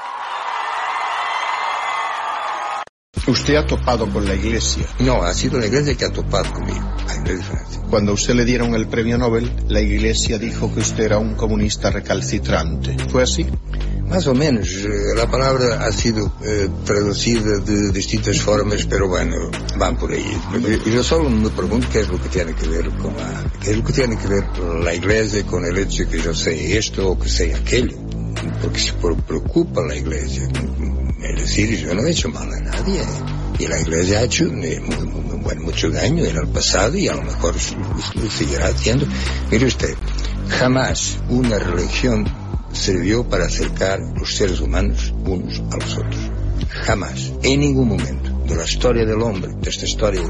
¿Usted 3.28 3.56
ha 3.56 3.66
topado 3.66 4.08
con 4.12 4.24
la 4.26 4.36
iglesia? 4.36 4.86
No, 5.00 5.24
ha 5.24 5.34
sido 5.34 5.60
la 5.60 5.66
iglesia 5.66 5.96
que 5.96 6.06
ha 6.06 6.14
topado 6.14 6.52
conmigo. 6.54 6.82
Hay 7.08 7.18
una 7.20 7.32
diferencia. 7.34 7.82
Cuando 7.90 8.12
a 8.12 8.16
usted 8.16 8.36
le 8.36 8.46
dieron 8.46 8.76
el 8.76 8.88
premio 8.88 9.18
Nobel, 9.18 9.52
la 9.68 9.82
iglesia 9.82 10.38
dijo 10.38 10.72
que 10.74 10.82
usted 10.82 11.06
era 11.06 11.18
un 11.18 11.34
comunista 11.36 11.90
recalcitrante. 11.90 12.96
¿Fue 13.10 13.24
así? 13.24 13.46
Más 14.08 14.28
o 14.28 14.36
menos. 14.36 14.68
eh, 14.70 15.16
La 15.16 15.30
palabra 15.30 15.86
ha 15.88 15.92
sido 15.92 16.32
eh, 16.44 16.70
traducida 16.86 17.58
de 17.60 17.92
distintas 17.92 18.40
formas, 18.42 18.86
pero 18.86 19.08
bueno, 19.08 19.36
van 19.80 19.98
por 19.98 20.12
ahí. 20.12 20.26
Yo- 20.62 20.92
Yo 20.92 21.04
solo 21.04 21.28
me 21.30 21.50
pregunto 21.50 21.88
qué 21.92 22.02
es 22.02 22.08
lo 22.10 22.22
que 22.22 22.30
tiene 22.30 22.54
que 22.54 22.68
ver 22.68 22.88
con 22.92 23.16
la, 23.18 23.44
qué 23.60 23.72
es 23.72 23.78
lo 23.78 23.84
que 23.84 23.94
tiene 23.94 24.18
que 24.18 24.28
ver 24.28 24.44
la 24.84 24.94
iglesia 24.94 25.44
con 25.48 25.66
el 25.66 25.76
hecho 25.80 26.04
de 26.04 26.10
que 26.10 26.22
yo 26.22 26.34
sé 26.36 26.78
esto 26.78 27.10
o 27.10 27.18
que 27.20 27.28
sé 27.28 27.56
aquello. 27.56 27.98
Porque 28.62 28.80
se 28.80 28.94
pre- 28.94 29.16
preocupa 29.16 29.82
la 29.82 29.96
iglesia. 29.96 30.48
Es 31.22 31.42
decir, 31.42 31.80
yo 31.80 31.94
no 31.94 32.04
he 32.04 32.12
hecho 32.12 32.30
mal 32.30 32.52
a 32.52 32.60
nadie. 32.60 33.02
Y 33.58 33.68
la 33.68 33.80
iglesia 33.80 34.20
ha 34.20 34.24
hecho 34.24 34.46
eh, 34.46 34.82
bueno, 35.42 35.62
mucho 35.62 35.90
daño 35.90 36.26
en 36.26 36.36
el 36.36 36.48
pasado 36.48 36.98
y 36.98 37.08
a 37.08 37.16
lo 37.16 37.22
mejor 37.22 37.56
lo 38.16 38.30
seguirá 38.30 38.68
haciendo. 38.68 39.06
Mire 39.50 39.66
usted, 39.68 39.96
jamás 40.50 41.18
una 41.30 41.58
religión 41.60 42.26
sirvió 42.74 43.24
para 43.24 43.46
acercar 43.46 44.00
los 44.16 44.36
seres 44.36 44.60
humanos 44.60 45.14
unos 45.24 45.62
a 45.72 45.78
los 45.78 45.98
otros. 45.98 46.32
Jamás, 46.70 47.32
en 47.44 47.60
ningún 47.62 47.88
momento 47.88 48.32
de 48.48 48.56
la 48.56 48.66
historia 48.66 49.06
del 49.06 49.22
hombre, 49.22 49.54
de 49.54 49.70
esta 49.70 49.86
historia 49.86 50.22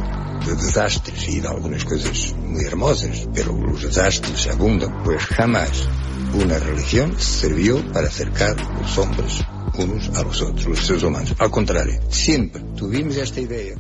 de 0.45 0.55
desastres 0.55 1.27
y 1.27 1.39
de 1.39 1.47
algunas 1.47 1.83
cosas 1.83 2.35
muy 2.37 2.63
hermosas, 2.63 3.27
pero 3.33 3.53
los 3.53 3.81
desastres 3.81 4.47
abundan, 4.47 5.03
pues 5.03 5.23
jamás 5.23 5.87
una 6.33 6.59
religión 6.59 7.15
sirvió 7.17 7.83
para 7.91 8.07
acercar 8.07 8.55
los 8.79 8.97
hombres 8.97 9.43
unos 9.77 10.09
a 10.17 10.23
los 10.23 10.41
otros, 10.41 10.65
los 10.65 10.79
seres 10.79 11.03
humanos. 11.03 11.35
Al 11.39 11.51
contrario, 11.51 11.99
siempre 12.09 12.61
tuvimos 12.75 13.17
esta 13.17 13.39
idea. 13.39 13.75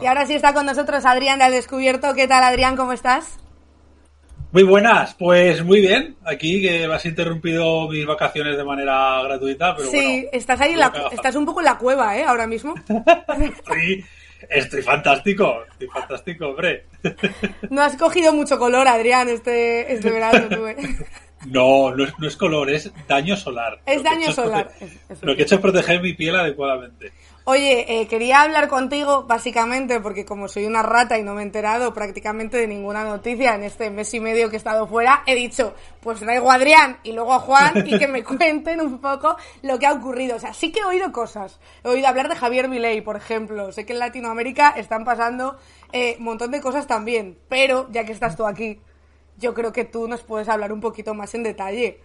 Y 0.00 0.06
ahora 0.06 0.26
sí 0.26 0.34
está 0.34 0.54
con 0.54 0.66
nosotros 0.66 1.04
Adrián 1.04 1.38
de 1.38 1.46
Al 1.46 1.52
Descubierto. 1.52 2.14
¿Qué 2.14 2.28
tal, 2.28 2.44
Adrián? 2.44 2.76
¿Cómo 2.76 2.92
estás? 2.92 3.38
Muy 4.50 4.62
buenas, 4.62 5.14
pues 5.14 5.62
muy 5.62 5.80
bien. 5.80 6.16
Aquí 6.24 6.62
que 6.62 6.86
has 6.86 7.04
interrumpido 7.04 7.86
mis 7.88 8.06
vacaciones 8.06 8.56
de 8.56 8.64
manera 8.64 9.22
gratuita, 9.22 9.76
pero 9.76 9.90
sí, 9.90 9.96
bueno. 9.96 10.28
estás 10.32 10.60
ahí, 10.60 10.72
en 10.72 10.78
la, 10.78 10.92
estás 11.12 11.34
un 11.36 11.44
poco 11.44 11.60
en 11.60 11.66
la 11.66 11.76
cueva, 11.76 12.16
¿eh? 12.16 12.24
Ahora 12.24 12.46
mismo. 12.46 12.74
Estoy, 13.28 14.04
estoy 14.48 14.82
fantástico, 14.82 15.64
estoy 15.70 15.88
fantástico, 15.88 16.46
hombre. 16.46 16.86
No 17.68 17.82
has 17.82 17.96
cogido 17.96 18.32
mucho 18.32 18.58
color, 18.58 18.88
Adrián, 18.88 19.28
este, 19.28 19.92
este 19.92 20.10
verano. 20.10 20.48
tú, 20.48 20.66
¿eh? 20.66 20.76
No, 21.46 21.94
no 21.94 22.04
es, 22.04 22.12
no 22.18 22.26
es 22.26 22.36
color, 22.36 22.68
es 22.70 22.90
daño 23.06 23.36
solar. 23.36 23.80
Es 23.86 23.98
Lo 23.98 24.02
que 24.02 24.08
he 24.08 24.12
daño 24.12 24.32
solar, 24.32 24.70
es- 25.08 25.22
Lo 25.22 25.34
que 25.34 25.42
he 25.42 25.44
hecho 25.44 25.54
es 25.56 25.60
proteger 25.60 26.02
mi 26.02 26.12
piel 26.14 26.34
adecuadamente. 26.36 27.12
Oye, 27.44 28.00
eh, 28.02 28.06
quería 28.08 28.42
hablar 28.42 28.68
contigo 28.68 29.22
básicamente 29.22 30.00
porque 30.00 30.26
como 30.26 30.48
soy 30.48 30.66
una 30.66 30.82
rata 30.82 31.16
y 31.18 31.22
no 31.22 31.32
me 31.32 31.40
he 31.40 31.44
enterado 31.44 31.94
prácticamente 31.94 32.58
de 32.58 32.66
ninguna 32.66 33.04
noticia 33.04 33.54
en 33.54 33.62
este 33.62 33.88
mes 33.88 34.12
y 34.12 34.20
medio 34.20 34.50
que 34.50 34.56
he 34.56 34.58
estado 34.58 34.86
fuera, 34.86 35.22
he 35.24 35.34
dicho, 35.34 35.74
pues 36.00 36.18
traigo 36.20 36.50
a 36.50 36.56
Adrián 36.56 36.98
y 37.04 37.12
luego 37.12 37.32
a 37.32 37.38
Juan 37.38 37.72
y 37.86 37.98
que 37.98 38.06
me 38.06 38.22
cuenten 38.24 38.82
un 38.82 38.98
poco 39.00 39.36
lo 39.62 39.78
que 39.78 39.86
ha 39.86 39.94
ocurrido. 39.94 40.36
O 40.36 40.38
sea, 40.38 40.52
sí 40.52 40.70
que 40.70 40.80
he 40.80 40.84
oído 40.84 41.10
cosas. 41.10 41.58
He 41.84 41.88
oído 41.88 42.06
hablar 42.08 42.28
de 42.28 42.36
Javier 42.36 42.68
Milei, 42.68 43.00
por 43.00 43.16
ejemplo. 43.16 43.72
Sé 43.72 43.86
que 43.86 43.94
en 43.94 44.00
Latinoamérica 44.00 44.74
están 44.76 45.06
pasando 45.06 45.56
eh, 45.92 46.16
un 46.18 46.24
montón 46.26 46.50
de 46.50 46.60
cosas 46.60 46.86
también. 46.86 47.38
Pero, 47.48 47.88
ya 47.90 48.04
que 48.04 48.12
estás 48.12 48.36
tú 48.36 48.46
aquí, 48.46 48.78
yo 49.38 49.54
creo 49.54 49.72
que 49.72 49.84
tú 49.84 50.08
nos 50.08 50.22
puedes 50.22 50.48
hablar 50.48 50.72
un 50.72 50.80
poquito 50.80 51.14
más 51.14 51.34
en 51.34 51.42
detalle. 51.42 51.98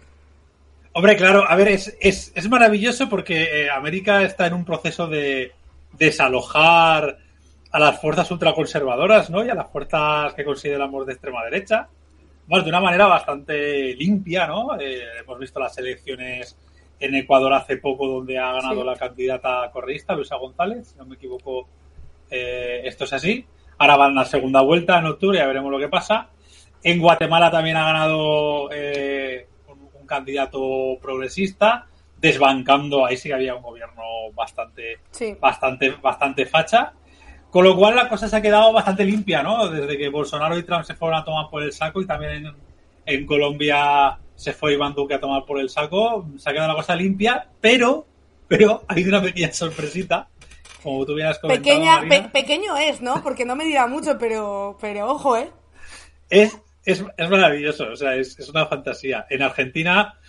Hombre, 0.94 1.16
claro, 1.18 1.44
a 1.50 1.56
ver, 1.56 1.70
es, 1.70 1.98
es, 2.00 2.32
es 2.36 2.50
maravilloso 2.50 3.10
porque 3.10 3.64
eh, 3.64 3.70
América 3.70 4.22
está 4.24 4.46
en 4.46 4.54
un 4.54 4.64
proceso 4.66 5.08
de 5.08 5.52
desalojar 5.94 7.18
a 7.72 7.80
las 7.80 8.00
fuerzas 8.00 8.30
ultraconservadoras, 8.30 9.30
¿no? 9.32 9.44
Y 9.44 9.50
a 9.50 9.56
las 9.56 9.72
fuerzas 9.72 10.34
que 10.36 10.46
consideramos 10.46 11.08
de 11.08 11.14
extrema 11.14 11.44
derecha. 11.46 11.88
Bueno, 12.46 12.64
de 12.64 12.70
una 12.70 12.82
manera 12.82 13.08
bastante 13.08 13.96
limpia, 13.96 14.46
¿no? 14.46 14.80
Eh, 14.80 15.02
hemos 15.22 15.40
visto 15.40 15.60
las 15.60 15.76
elecciones 15.80 16.56
en 17.00 17.16
Ecuador 17.16 17.54
hace 17.54 17.78
poco 17.78 18.08
donde 18.08 18.38
ha 18.38 18.52
ganado 18.54 18.82
Sí. 18.82 18.86
la 18.88 18.96
candidata 18.96 19.72
correísta, 19.72 20.14
Luisa 20.14 20.36
González, 20.36 20.90
si 20.90 20.98
no 20.98 21.06
me 21.06 21.16
equivoco, 21.16 21.68
eh, 22.30 22.82
esto 22.86 23.06
es 23.06 23.14
así. 23.14 23.46
Ahora 23.80 23.98
van 23.98 24.14
la 24.14 24.26
segunda 24.26 24.62
vuelta 24.62 25.00
en 25.00 25.08
octubre, 25.08 25.40
ya 25.40 25.48
veremos 25.48 25.72
lo 25.72 25.80
que 25.80 25.90
pasa. 25.90 26.30
En 26.84 27.00
Guatemala 27.00 27.50
también 27.50 27.78
ha 27.78 27.86
ganado 27.86 28.70
eh, 28.72 29.48
un, 29.68 29.90
un 30.02 30.06
candidato 30.08 30.98
progresista, 31.02 31.88
desbancando, 32.20 33.06
ahí 33.06 33.18
sí 33.18 33.30
que 33.30 33.36
había 33.36 33.56
un 33.56 33.62
gobierno 33.64 34.02
bastante, 34.34 35.00
Sí. 35.12 35.36
bastante, 35.40 35.92
bastante 36.02 36.46
facha. 36.46 36.94
Con 37.50 37.66
lo 37.66 37.76
cual 37.76 37.96
la 37.96 38.10
cosa 38.10 38.28
se 38.28 38.36
ha 38.36 38.42
quedado 38.42 38.74
bastante 38.74 39.06
limpia, 39.06 39.44
¿no? 39.44 39.70
Desde 39.70 39.98
que 39.98 40.10
Bolsonaro 40.10 40.58
y 40.58 40.64
Trump 40.64 40.84
se 40.86 40.96
fueron 40.96 41.20
a 41.20 41.24
tomar 41.24 41.50
por 41.50 41.62
el 41.62 41.72
saco 41.72 42.02
y 42.02 42.08
también 42.08 42.48
en, 42.48 42.56
en 43.06 43.26
Colombia 43.28 44.18
se 44.36 44.54
fue 44.54 44.74
Iván 44.74 44.96
Duque 44.96 45.14
a 45.14 45.20
tomar 45.20 45.46
por 45.46 45.60
el 45.60 45.70
saco, 45.70 46.26
se 46.38 46.50
ha 46.50 46.54
quedado 46.54 46.70
la 46.70 46.76
cosa 46.76 46.96
limpia, 46.96 47.48
pero, 47.62 48.06
pero 48.48 48.84
hay 48.88 49.04
una 49.04 49.22
pequeña 49.22 49.54
sorpresita, 49.54 50.28
como 50.82 51.06
tú 51.06 51.14
hubieras 51.14 51.38
comentado. 51.38 51.64
Pequeña, 51.64 51.98
Marina. 51.98 52.24
pe- 52.24 52.30
pequeño 52.30 52.76
es, 52.78 53.02
¿no? 53.02 53.22
Porque 53.22 53.46
no 53.46 53.56
me 53.56 53.66
dirá 53.66 53.86
mucho, 53.86 54.18
pero, 54.18 54.76
pero 54.82 55.12
ojo, 55.12 55.38
¿eh? 55.38 55.52
es, 56.32 56.58
es, 56.86 57.04
es 57.18 57.30
maravilloso, 57.30 57.90
o 57.92 57.96
sea, 57.96 58.16
es, 58.16 58.38
es 58.40 58.50
una 58.50 58.66
fantasía. 58.66 59.26
En 59.30 59.42
Argentina, 59.42 60.20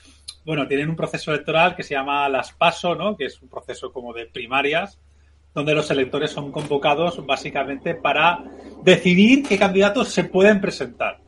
bueno, 0.45 0.67
tienen 0.67 0.91
un 0.91 0.97
proceso 0.97 1.33
electoral 1.33 1.75
que 1.75 1.83
se 1.83 1.95
llama 1.95 2.29
las 2.29 2.53
PASO, 2.53 2.95
¿no? 2.95 3.17
Que 3.17 3.27
es 3.27 3.41
un 3.41 3.49
proceso 3.49 3.93
como 3.93 4.13
de 4.13 4.27
primarias, 4.27 4.99
donde 5.55 5.75
los 5.75 5.91
electores 5.91 6.31
son 6.31 6.53
convocados 6.53 7.25
básicamente 7.25 7.95
para 7.95 8.45
decidir 8.83 9.47
qué 9.47 9.59
candidatos 9.59 10.09
se 10.09 10.25
pueden 10.25 10.61
presentar. 10.61 11.19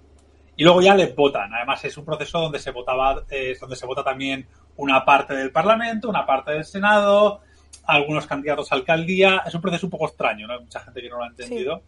Y 0.56 0.64
luego 0.64 0.80
ya 0.80 0.94
les 0.94 1.14
votan. 1.14 1.52
Además, 1.54 1.84
es 1.84 1.96
un 1.96 2.04
proceso 2.04 2.40
donde 2.40 2.58
se 2.58 2.70
votaba, 2.70 3.24
eh, 3.30 3.56
donde 3.60 3.76
se 3.76 3.86
vota 3.86 4.02
también 4.02 4.46
una 4.76 5.04
parte 5.04 5.34
del 5.34 5.52
Parlamento, 5.52 6.08
una 6.08 6.24
parte 6.24 6.52
del 6.52 6.64
Senado, 6.64 7.40
algunos 7.84 8.26
candidatos 8.26 8.72
a 8.72 8.74
alcaldía. 8.74 9.42
Es 9.46 9.54
un 9.54 9.60
proceso 9.60 9.86
un 9.86 9.90
poco 9.90 10.06
extraño, 10.06 10.46
¿no? 10.46 10.54
Hay 10.54 10.60
mucha 10.60 10.80
gente 10.80 11.02
que 11.02 11.08
no 11.08 11.18
lo 11.18 11.24
ha 11.24 11.28
entendido. 11.28 11.82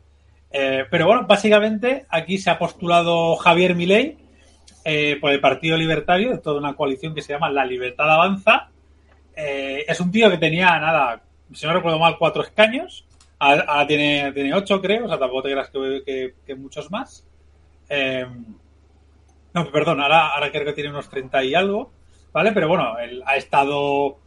Eh, 0.50 0.84
pero 0.90 1.06
bueno, 1.06 1.26
básicamente 1.26 2.06
aquí 2.08 2.38
se 2.38 2.50
ha 2.50 2.58
postulado 2.58 3.36
Javier 3.36 3.74
Milei 3.74 4.16
eh, 4.84 5.18
por 5.20 5.30
el 5.32 5.40
Partido 5.40 5.76
Libertario, 5.76 6.30
de 6.30 6.38
toda 6.38 6.58
una 6.58 6.74
coalición 6.74 7.14
que 7.14 7.22
se 7.22 7.32
llama 7.34 7.50
La 7.50 7.64
Libertad 7.64 8.10
Avanza. 8.10 8.70
Eh, 9.36 9.84
es 9.86 10.00
un 10.00 10.10
tío 10.10 10.30
que 10.30 10.38
tenía, 10.38 10.78
nada, 10.78 11.22
si 11.52 11.66
no 11.66 11.72
recuerdo 11.74 11.98
mal, 11.98 12.16
cuatro 12.18 12.42
escaños. 12.42 13.06
Ahora, 13.38 13.64
ahora 13.68 13.86
tiene, 13.86 14.32
tiene 14.32 14.54
ocho, 14.54 14.80
creo, 14.80 15.04
o 15.04 15.08
sea, 15.08 15.18
tampoco 15.18 15.42
te 15.42 15.50
creas 15.52 15.70
que, 15.70 16.02
que- 16.04 16.34
que 16.46 16.54
muchos 16.56 16.90
más. 16.90 17.24
No, 19.54 19.70
perdón, 19.70 20.00
ahora, 20.00 20.28
ahora 20.28 20.50
creo 20.50 20.64
que 20.64 20.72
tiene 20.72 20.90
unos 20.90 21.08
30 21.08 21.42
y 21.44 21.54
algo, 21.54 21.90
¿vale? 22.32 22.52
Pero 22.52 22.68
bueno, 22.68 22.98
él 22.98 23.22
ha 23.26 23.36
estado... 23.36 24.18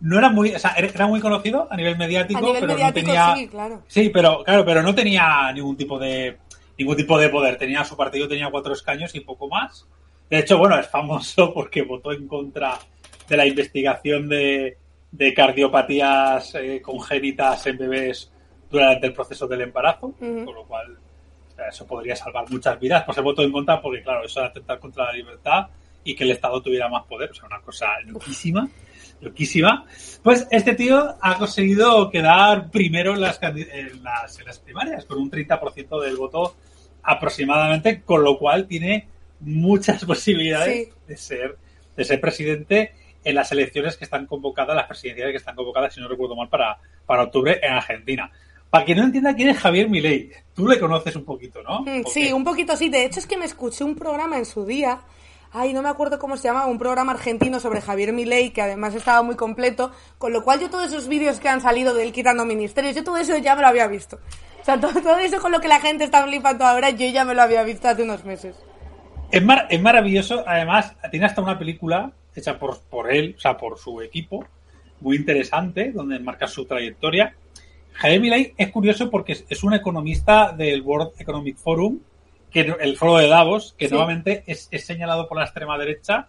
No 0.00 0.18
era 0.18 0.28
muy, 0.28 0.54
o 0.54 0.58
sea, 0.58 0.74
era 0.76 1.06
muy 1.06 1.20
conocido 1.20 1.66
a 1.70 1.76
nivel 1.76 1.96
mediático, 1.98 2.38
A 2.38 2.42
nivel 2.42 2.60
pero 2.60 2.74
mediático, 2.74 3.06
no 3.06 3.12
tenía... 3.12 3.36
sí, 3.36 3.48
claro. 3.48 3.82
Sí, 3.88 4.10
pero 4.10 4.44
claro, 4.44 4.64
pero 4.64 4.82
no 4.82 4.94
tenía 4.94 5.52
ningún 5.52 5.76
tipo 5.76 5.98
de 5.98 6.38
ningún 6.78 6.96
tipo 6.96 7.18
de 7.18 7.28
poder. 7.28 7.56
Tenía 7.58 7.84
su 7.84 7.96
partido 7.96 8.28
tenía 8.28 8.50
cuatro 8.50 8.72
escaños 8.72 9.14
y 9.14 9.20
poco 9.20 9.48
más. 9.48 9.86
De 10.30 10.38
hecho, 10.38 10.58
bueno, 10.58 10.78
es 10.78 10.86
famoso 10.88 11.52
porque 11.54 11.82
votó 11.82 12.12
en 12.12 12.28
contra 12.28 12.78
de 13.28 13.36
la 13.36 13.46
investigación 13.46 14.28
de, 14.28 14.78
de 15.10 15.34
cardiopatías 15.34 16.54
eh, 16.54 16.80
congénitas 16.80 17.66
en 17.66 17.78
bebés 17.78 18.30
durante 18.70 19.06
el 19.06 19.12
proceso 19.12 19.46
del 19.46 19.62
embarazo, 19.62 20.12
con 20.18 20.54
lo 20.54 20.64
cual 20.64 20.96
eso 21.68 21.86
podría 21.86 22.14
salvar 22.14 22.48
muchas 22.50 22.78
vidas. 22.78 23.02
Pues 23.04 23.16
se 23.16 23.22
votó 23.22 23.42
en 23.42 23.50
contra 23.50 23.80
porque, 23.80 24.02
claro, 24.02 24.24
eso 24.24 24.40
era 24.40 24.50
atentar 24.50 24.78
contra 24.78 25.06
la 25.06 25.12
libertad 25.12 25.66
y 26.04 26.14
que 26.14 26.24
el 26.24 26.30
Estado 26.30 26.62
tuviera 26.62 26.88
más 26.88 27.04
poder. 27.04 27.30
O 27.30 27.34
sea, 27.34 27.46
una 27.46 27.60
cosa 27.60 27.86
loquísima 28.06 28.68
loquísima. 29.20 29.84
Pues 30.22 30.46
este 30.50 30.74
tío 30.74 31.16
ha 31.20 31.38
conseguido 31.38 32.10
quedar 32.10 32.70
primero 32.70 33.14
en 33.14 33.20
las, 33.20 33.40
candi- 33.40 33.68
en 33.72 34.02
las, 34.02 34.38
en 34.38 34.44
las 34.46 34.58
primarias, 34.58 35.04
con 35.04 35.18
un 35.18 35.30
30% 35.30 36.00
del 36.02 36.16
voto 36.16 36.54
aproximadamente, 37.02 38.02
con 38.02 38.22
lo 38.22 38.38
cual 38.38 38.66
tiene 38.66 39.08
muchas 39.40 40.04
posibilidades 40.06 40.88
Sí. 40.88 40.92
de 41.06 41.16
ser 41.16 41.56
de 41.96 42.04
ser 42.04 42.20
presidente 42.20 42.92
en 43.24 43.34
las 43.34 43.50
elecciones 43.50 43.96
que 43.96 44.04
están 44.04 44.26
convocadas, 44.26 44.76
las 44.76 44.86
presidenciales 44.86 45.32
que 45.32 45.38
están 45.38 45.56
convocadas, 45.56 45.92
si 45.92 46.00
no 46.00 46.06
recuerdo 46.06 46.36
mal, 46.36 46.48
para, 46.48 46.78
para 47.06 47.24
octubre 47.24 47.58
en 47.60 47.72
Argentina. 47.72 48.30
Para 48.70 48.84
quien 48.84 48.98
no 48.98 49.04
entienda 49.04 49.34
quién 49.34 49.48
es 49.48 49.58
Javier 49.58 49.88
Milei, 49.88 50.30
tú 50.54 50.68
le 50.68 50.78
conoces 50.78 51.16
un 51.16 51.24
poquito, 51.24 51.60
¿no? 51.62 51.80
Mm, 51.80 52.02
¿O 52.06 52.08
Sí, 52.10 52.32
un 52.32 52.44
poquito 52.44 52.76
sí. 52.76 52.88
De 52.88 53.04
hecho, 53.04 53.18
es 53.18 53.26
que 53.26 53.36
me 53.36 53.46
escuché 53.46 53.82
un 53.82 53.96
programa 53.96 54.38
en 54.38 54.44
su 54.46 54.64
día. 54.64 55.00
Ay, 55.52 55.72
no 55.72 55.82
me 55.82 55.88
acuerdo 55.88 56.18
cómo 56.18 56.36
se 56.36 56.48
llamaba, 56.48 56.66
un 56.66 56.78
programa 56.78 57.12
argentino 57.12 57.58
sobre 57.58 57.80
Javier 57.80 58.12
Milei, 58.12 58.50
que 58.50 58.60
además 58.60 58.94
estaba 58.94 59.22
muy 59.22 59.34
completo, 59.34 59.92
con 60.18 60.32
lo 60.32 60.44
cual 60.44 60.60
yo 60.60 60.68
todos 60.68 60.86
esos 60.86 61.08
vídeos 61.08 61.40
que 61.40 61.48
han 61.48 61.62
salido 61.62 61.94
de 61.94 62.04
él 62.04 62.12
quitando 62.12 62.44
ministerios, 62.44 62.94
yo 62.94 63.02
todo 63.02 63.16
eso 63.16 63.36
ya 63.38 63.56
me 63.56 63.62
lo 63.62 63.68
había 63.68 63.86
visto. 63.86 64.18
O 64.60 64.64
sea, 64.64 64.78
todo, 64.78 65.18
eso 65.18 65.40
con 65.40 65.50
lo 65.52 65.60
que 65.60 65.68
la 65.68 65.80
gente 65.80 66.04
está 66.04 66.22
flipando 66.26 66.66
ahora, 66.66 66.90
yo 66.90 67.08
ya 67.08 67.24
me 67.24 67.34
lo 67.34 67.40
había 67.40 67.62
visto 67.62 67.88
hace 67.88 68.02
unos 68.02 68.24
meses. 68.24 68.56
Es, 69.30 69.42
mar- 69.42 69.66
es 69.70 69.80
maravilloso, 69.80 70.44
además, 70.46 70.94
tiene 71.10 71.24
hasta 71.24 71.40
una 71.40 71.58
película 71.58 72.12
hecha 72.34 72.58
por, 72.58 72.80
por 72.82 73.10
él, 73.10 73.34
o 73.36 73.40
sea, 73.40 73.56
por 73.56 73.78
su 73.78 74.02
equipo, 74.02 74.44
muy 75.00 75.16
interesante, 75.16 75.92
donde 75.92 76.18
marca 76.18 76.46
su 76.46 76.66
trayectoria. 76.66 77.34
Javier 77.94 78.20
Milei 78.20 78.54
es 78.56 78.70
curioso 78.70 79.10
porque 79.10 79.44
es 79.48 79.64
un 79.64 79.72
economista 79.74 80.52
del 80.52 80.82
World 80.82 81.12
Economic 81.18 81.56
Forum, 81.56 81.98
que 82.50 82.60
el 82.60 82.96
foro 82.96 83.16
de 83.18 83.28
Davos, 83.28 83.74
que 83.78 83.88
Sí. 83.88 83.94
nuevamente 83.94 84.44
es, 84.46 84.68
es 84.70 84.86
señalado 84.86 85.28
por 85.28 85.38
la 85.38 85.44
extrema 85.44 85.78
derecha 85.78 86.28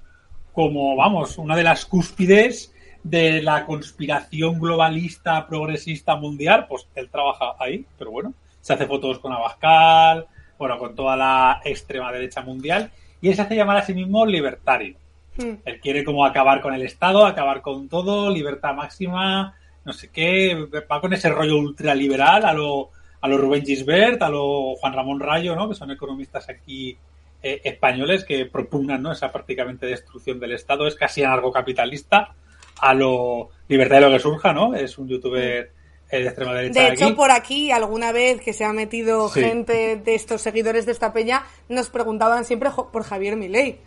como, 0.53 0.95
vamos, 0.95 1.37
una 1.37 1.55
de 1.55 1.63
las 1.63 1.85
cúspides 1.85 2.73
de 3.03 3.41
la 3.41 3.65
conspiración 3.65 4.59
globalista, 4.59 5.47
progresista 5.47 6.15
mundial, 6.15 6.65
pues 6.67 6.87
él 6.95 7.09
trabaja 7.09 7.53
ahí, 7.59 7.85
pero 7.97 8.11
bueno, 8.11 8.33
se 8.61 8.73
hace 8.73 8.85
fotos 8.85 9.19
con 9.19 9.31
Abascal, 9.31 10.25
bueno, 10.57 10.77
con 10.77 10.95
toda 10.95 11.15
la 11.15 11.61
extrema 11.63 12.11
derecha 12.11 12.41
mundial, 12.41 12.91
y 13.21 13.29
él 13.29 13.35
se 13.35 13.41
hace 13.41 13.55
llamar 13.55 13.77
a 13.77 13.85
sí 13.85 13.93
mismo 13.93 14.25
libertario. 14.25 14.95
Mm. 15.37 15.53
Él 15.63 15.79
quiere 15.79 16.03
como 16.03 16.25
acabar 16.25 16.59
con 16.61 16.73
el 16.73 16.81
Estado, 16.81 17.25
acabar 17.25 17.61
con 17.61 17.87
todo, 17.87 18.29
libertad 18.29 18.73
máxima, 18.73 19.55
no 19.85 19.93
sé 19.93 20.09
qué, 20.09 20.67
va 20.91 20.99
con 20.99 21.13
ese 21.13 21.29
rollo 21.29 21.57
ultraliberal 21.57 22.43
a 22.43 22.51
lo, 22.53 22.89
a 23.21 23.27
lo 23.27 23.37
Rubén 23.37 23.65
Gisbert, 23.65 24.21
a 24.21 24.29
lo 24.29 24.75
Juan 24.75 24.93
Ramón 24.93 25.19
Rayo, 25.19 25.55
¿no? 25.55 25.67
que 25.69 25.75
son 25.75 25.91
economistas 25.91 26.47
aquí 26.49 26.97
eh, 27.43 27.61
españoles 27.63 28.23
que 28.25 28.45
propugnan 28.45 29.01
¿no? 29.01 29.11
esa 29.11 29.31
prácticamente 29.31 29.85
destrucción 29.85 30.39
del 30.39 30.53
Estado, 30.53 30.87
es 30.87 30.95
casi 30.95 31.23
anarcocapitalista, 31.23 32.33
a 32.81 32.93
lo 32.93 33.49
libertad 33.67 33.97
de 33.97 34.01
lo 34.01 34.11
que 34.11 34.19
surja, 34.19 34.53
¿no? 34.53 34.73
Es 34.73 34.97
un 34.97 35.07
youtuber 35.09 35.71
eh, 36.11 36.19
de 36.19 36.25
extrema 36.25 36.53
derecha 36.53 36.81
De 36.81 36.87
hecho, 36.93 37.05
aquí. 37.07 37.13
por 37.13 37.29
aquí, 37.31 37.71
alguna 37.71 38.11
vez 38.13 38.39
que 38.41 38.53
se 38.53 38.63
ha 38.63 38.71
metido 38.73 39.27
Sí. 39.29 39.41
gente 39.41 39.97
de 39.97 40.15
estos 40.15 40.41
seguidores 40.41 40.85
de 40.85 40.93
esta 40.93 41.11
peña, 41.13 41.43
nos 41.67 41.89
preguntaban 41.89 42.45
siempre 42.45 42.69
por 42.91 43.03
Javier 43.03 43.35
Milei. 43.35 43.79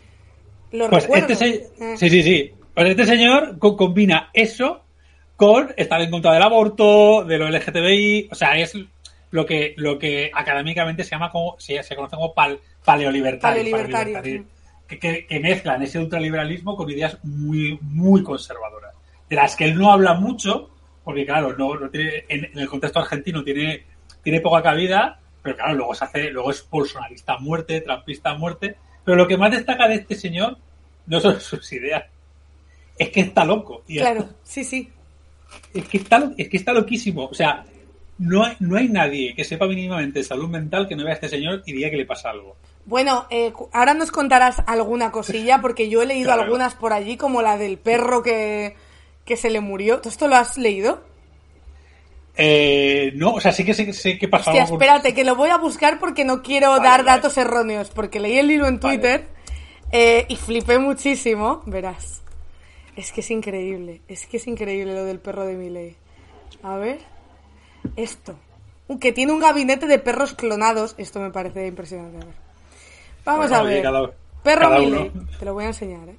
Lo 0.71 0.89
Pues 0.89 1.03
recuerdo. 1.03 1.27
este 1.33 1.45
Eh. 1.79 1.97
sí, 1.97 2.09
sí, 2.09 2.23
sí. 2.23 2.51
Pues 2.73 2.89
este 2.89 3.05
señor 3.05 3.57
co- 3.59 3.75
combina 3.77 4.29
eso 4.33 4.83
con 5.35 5.73
estar 5.77 5.99
en 6.01 6.11
contra 6.11 6.33
del 6.33 6.41
aborto, 6.43 7.23
de 7.25 7.37
lo 7.39 7.47
LGTBI, 7.49 8.29
o 8.31 8.35
sea, 8.35 8.57
es 8.57 8.75
lo 9.33 9.45
que 9.45 9.73
lo 9.77 9.97
que 9.97 10.29
académicamente 10.33 11.03
se 11.03 11.09
llama 11.11 11.31
como 11.31 11.55
se, 11.59 11.81
se 11.81 11.95
conoce 11.95 12.15
como 12.15 12.33
pal, 12.35 12.59
paleolibertario, 12.85 13.61
Paleolibertario, 13.63 14.13
paleolibertario, 14.13 14.45
que, 14.87 14.99
que- 14.99 15.25
que 15.25 15.39
mezclan 15.39 15.81
ese 15.81 15.97
ultraliberalismo 15.97 16.77
con 16.77 16.87
ideas 16.89 17.17
muy 17.23 17.77
muy 17.81 18.21
conservadoras, 18.21 18.93
de 19.27 19.35
las 19.35 19.55
que 19.55 19.65
él 19.65 19.75
no 19.77 19.91
habla 19.91 20.13
mucho, 20.13 20.69
porque 21.03 21.25
claro, 21.25 21.55
no, 21.57 21.75
no 21.75 21.89
tiene, 21.89 22.25
en, 22.29 22.45
en 22.45 22.59
el 22.59 22.67
contexto 22.69 22.99
argentino 22.99 23.43
tiene 23.43 23.83
tiene 24.21 24.39
poca 24.39 24.61
cabida, 24.61 25.19
pero 25.41 25.55
claro, 25.57 25.73
luego 25.73 25.95
se 25.95 26.05
hace, 26.05 26.29
luego 26.29 26.51
es 26.51 26.69
bolsonarista 26.69 27.33
a 27.33 27.39
muerte, 27.39 27.81
trampista 27.81 28.29
a 28.29 28.37
muerte, 28.37 28.75
pero 29.03 29.17
lo 29.17 29.27
que 29.27 29.35
más 29.35 29.51
destaca 29.51 29.87
de 29.87 29.95
este 29.95 30.15
señor 30.15 30.57
no 31.07 31.19
son 31.19 31.39
sus 31.41 31.73
ideas, 31.73 32.03
es 32.99 33.09
que 33.09 33.21
está 33.21 33.43
loco. 33.45 33.83
Claro, 33.87 34.29
sí, 34.43 34.63
sí. 34.63 34.89
es 35.73 35.87
que 35.87 35.97
está, 35.97 36.31
es 36.37 36.47
que 36.49 36.57
está 36.57 36.71
loquísimo. 36.71 37.25
O 37.25 37.33
sea, 37.33 37.65
no 38.23 38.43
hay, 38.43 38.55
no 38.59 38.77
hay 38.77 38.87
nadie 38.89 39.33
que 39.35 39.43
sepa 39.43 39.67
mínimamente 39.67 40.19
de 40.19 40.25
salud 40.25 40.49
mental 40.49 40.87
que 40.87 40.95
no 40.95 41.03
vea 41.03 41.11
a 41.13 41.15
este 41.15 41.29
señor 41.29 41.61
y 41.65 41.73
diga 41.73 41.89
que 41.89 41.97
le 41.97 42.05
pasa 42.05 42.29
algo. 42.29 42.55
Bueno, 42.85 43.25
eh, 43.29 43.53
ahora 43.71 43.93
nos 43.93 44.11
contarás 44.11 44.61
alguna 44.67 45.11
cosilla, 45.11 45.61
porque 45.61 45.89
yo 45.89 46.01
he 46.01 46.05
leído 46.05 46.27
Claro. 46.27 46.41
algunas 46.43 46.75
por 46.75 46.93
allí, 46.93 47.15
como 47.17 47.41
la 47.41 47.57
del 47.57 47.77
perro 47.77 48.23
que, 48.23 48.75
que 49.25 49.37
se 49.37 49.49
le 49.49 49.61
murió. 49.61 49.99
¿Tú 50.01 50.09
esto 50.09 50.27
lo 50.27 50.35
has 50.35 50.57
leído? 50.57 51.03
Eh, 52.35 53.11
no, 53.15 53.35
o 53.35 53.39
sea, 53.39 53.51
sí 53.51 53.63
que 53.63 53.73
sé, 53.75 53.93
sé 53.93 54.17
que 54.17 54.27
pasa 54.27 54.49
Hostia, 54.51 54.63
espérate, 54.63 55.13
que 55.13 55.23
lo 55.23 55.35
voy 55.35 55.49
a 55.49 55.57
buscar 55.57 55.99
porque 55.99 56.25
no 56.25 56.41
quiero 56.41 56.69
Vale, 56.71 56.83
dar 56.83 56.99
vale. 57.05 57.11
datos 57.17 57.37
erróneos, 57.37 57.89
porque 57.91 58.19
leí 58.19 58.39
el 58.39 58.49
hilo 58.49 58.65
en 58.67 58.79
Vale. 58.79 58.97
Twitter 58.97 59.27
eh, 59.91 60.25
y 60.27 60.35
flipé 60.35 60.79
muchísimo. 60.79 61.61
Verás. 61.67 62.21
Es 62.95 63.11
que 63.11 63.21
es 63.21 63.29
increíble, 63.31 64.01
es 64.07 64.25
que 64.27 64.37
es 64.37 64.47
increíble 64.47 64.93
lo 64.93 65.03
del 65.05 65.19
perro 65.19 65.45
de 65.45 65.55
Miley. 65.55 65.95
A 66.63 66.77
ver. 66.77 66.99
Esto. 67.95 68.35
Que 68.99 69.11
tiene 69.11 69.31
un 69.31 69.39
gabinete 69.39 69.87
de 69.87 69.99
perros 69.99 70.33
clonados. 70.33 70.93
Esto 70.97 71.19
me 71.19 71.31
parece 71.31 71.65
impresionante. 71.67 72.17
A 72.17 72.25
ver. 72.25 72.35
Vamos 73.25 73.49
Bueno, 73.49 73.55
a 73.55 73.63
ver. 73.63 73.81
cada- 73.81 74.11
Perro 74.43 74.69
cada. 74.69 74.79
Te 75.39 75.45
lo 75.45 75.53
voy 75.53 75.63
a 75.63 75.67
enseñar, 75.67 76.09
¿eh? 76.09 76.17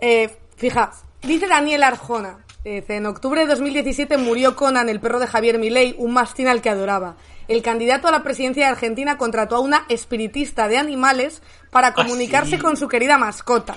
Eh, 0.00 0.30
fija, 0.56 0.92
dice 1.22 1.46
Daniel 1.46 1.82
Arjona. 1.82 2.44
En 2.64 3.06
octubre 3.06 3.40
de 3.42 3.46
2017 3.46 4.18
murió 4.18 4.54
Conan, 4.54 4.88
el 4.90 5.00
perro 5.00 5.18
de 5.20 5.26
Javier 5.26 5.58
Milei, 5.58 5.94
un 5.96 6.12
mastín 6.12 6.48
al 6.48 6.60
que 6.60 6.68
adoraba. 6.68 7.16
El 7.46 7.62
candidato 7.62 8.08
a 8.08 8.10
la 8.10 8.22
presidencia 8.22 8.66
de 8.66 8.72
Argentina 8.72 9.16
contrató 9.16 9.56
a 9.56 9.60
una 9.60 9.86
espiritista 9.88 10.68
de 10.68 10.76
animales 10.76 11.42
para 11.70 11.94
comunicarse 11.94 12.56
sí. 12.56 12.58
con 12.58 12.76
su 12.76 12.86
querida 12.88 13.16
mascota. 13.16 13.74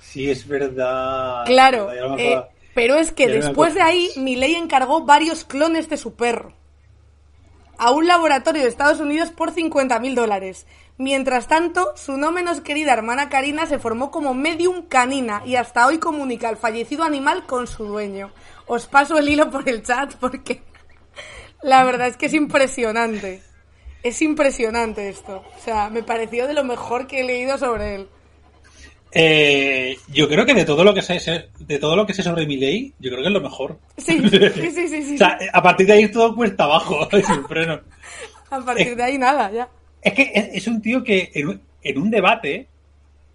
Sí, 0.00 0.30
es 0.30 0.46
verdad. 0.48 1.44
Claro, 1.44 1.90
eh. 2.16 2.42
Pero 2.76 2.96
es 2.96 3.10
que 3.10 3.26
después 3.26 3.72
de 3.72 3.80
ahí 3.80 4.10
Milei 4.18 4.54
encargó 4.54 5.06
varios 5.06 5.44
clones 5.44 5.88
de 5.88 5.96
su 5.96 6.14
perro. 6.14 6.52
a 7.78 7.90
un 7.90 8.06
laboratorio 8.06 8.62
de 8.62 8.68
Estados 8.68 9.00
Unidos 9.00 9.30
por 9.30 9.54
50.000 9.54 10.14
dólares. 10.14 10.66
Mientras 10.98 11.46
tanto, 11.46 11.92
su 11.96 12.18
no 12.18 12.32
menos 12.32 12.60
querida 12.60 12.92
hermana 12.92 13.30
Karina 13.30 13.66
se 13.66 13.78
formó 13.78 14.10
como 14.10 14.34
medium 14.34 14.82
canina 14.82 15.42
y 15.46 15.56
hasta 15.56 15.86
hoy 15.86 15.98
comunica 15.98 16.50
al 16.50 16.58
fallecido 16.58 17.04
animal 17.04 17.46
con 17.46 17.66
su 17.66 17.86
dueño. 17.86 18.30
Os 18.66 18.86
paso 18.86 19.16
el 19.16 19.28
hilo 19.30 19.50
por 19.50 19.66
el 19.68 19.82
chat 19.82 20.14
porque 20.16 20.62
la 21.62 21.82
verdad 21.82 22.08
es 22.08 22.18
que 22.18 22.26
es 22.26 22.34
impresionante. 22.34 23.42
Es 24.02 24.20
impresionante 24.20 25.08
esto. 25.08 25.44
O 25.56 25.60
sea, 25.62 25.88
me 25.88 26.02
pareció 26.02 26.46
de 26.46 26.52
lo 26.52 26.64
mejor 26.64 27.06
que 27.06 27.20
he 27.20 27.24
leído 27.24 27.56
sobre 27.56 27.94
él. 27.94 28.08
Eh, 29.12 29.96
yo 30.08 30.28
creo 30.28 30.44
que 30.44 30.54
de 30.54 30.64
todo 30.64 30.84
lo 30.84 30.92
que 30.92 31.02
sé, 31.02 31.48
de 31.58 31.78
todo 31.78 31.96
lo 31.96 32.06
que 32.06 32.14
sé 32.14 32.22
sobre 32.22 32.46
mi 32.46 32.56
ley, 32.56 32.92
yo 32.98 33.10
creo 33.10 33.22
que 33.22 33.28
es 33.28 33.32
lo 33.32 33.40
mejor. 33.40 33.78
Sí, 33.96 34.20
sí, 34.28 34.70
sí, 34.70 34.88
sí. 34.88 35.02
sí. 35.02 35.14
o 35.14 35.18
sea, 35.18 35.38
a 35.52 35.62
partir 35.62 35.86
de 35.86 35.94
ahí 35.94 36.10
todo 36.10 36.34
cuesta 36.34 36.64
abajo, 36.64 37.08
sin 37.26 37.44
freno. 37.44 37.80
A 38.50 38.60
partir 38.60 38.96
de 38.96 39.02
ahí 39.02 39.18
nada, 39.18 39.50
ya. 39.50 39.68
Es 40.02 40.12
que 40.12 40.50
es, 40.52 40.66
un 40.68 40.80
tío 40.80 41.02
que 41.02 41.30
en, 41.34 41.98
un 41.98 42.10
debate, 42.10 42.68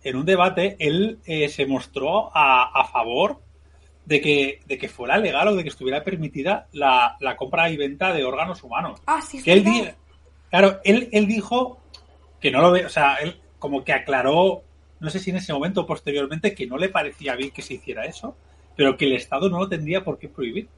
en 0.04 0.16
un 0.16 0.26
debate, 0.26 0.78
él 0.80 1.20
eh, 1.26 1.50
se 1.50 1.66
mostró 1.66 2.32
a, 2.34 2.88
favor 2.92 3.42
de 4.06 4.22
que, 4.22 4.60
de 4.66 4.78
que 4.78 4.88
fuera 4.88 5.18
legal 5.18 5.50
o 5.50 5.56
de 5.56 5.64
que 5.64 5.70
estuviera 5.70 6.04
permitida 6.04 6.68
la, 6.72 7.18
compra 7.38 7.70
y 7.70 7.78
venta 7.78 8.14
de 8.14 8.24
órganos 8.24 8.64
humanos. 8.64 9.02
Ah, 9.06 9.22
sí, 9.22 9.42
que 9.44 9.54
él 9.54 9.96
Claro, 10.50 10.80
él, 10.84 11.10
él 11.14 11.28
dijo 11.28 11.80
que 12.40 12.52
no 12.52 12.62
lo 12.62 12.72
ve, 12.72 12.86
o 12.86 12.90
sea, 12.90 13.16
él 13.16 13.40
como 13.58 13.84
que 13.84 13.94
aclaró, 13.94 14.64
no 15.02 15.10
sé 15.10 15.20
si 15.20 15.32
en 15.32 15.38
ese 15.38 15.52
momento 15.52 15.82
o 15.82 15.86
posteriormente, 15.86 16.54
que 16.54 16.68
no 16.68 16.78
le 16.78 16.90
parecía 16.90 17.36
bien 17.36 17.52
que 17.52 17.64
se 17.64 17.74
hiciera 17.74 18.06
eso, 18.06 18.36
pero 18.76 18.96
que 18.96 19.06
el 19.06 19.14
Estado 19.14 19.50
no 19.50 19.60
lo 19.60 19.68
tendría 19.68 20.04
por 20.04 20.18
qué 20.18 20.30
prohibir. 20.30 20.70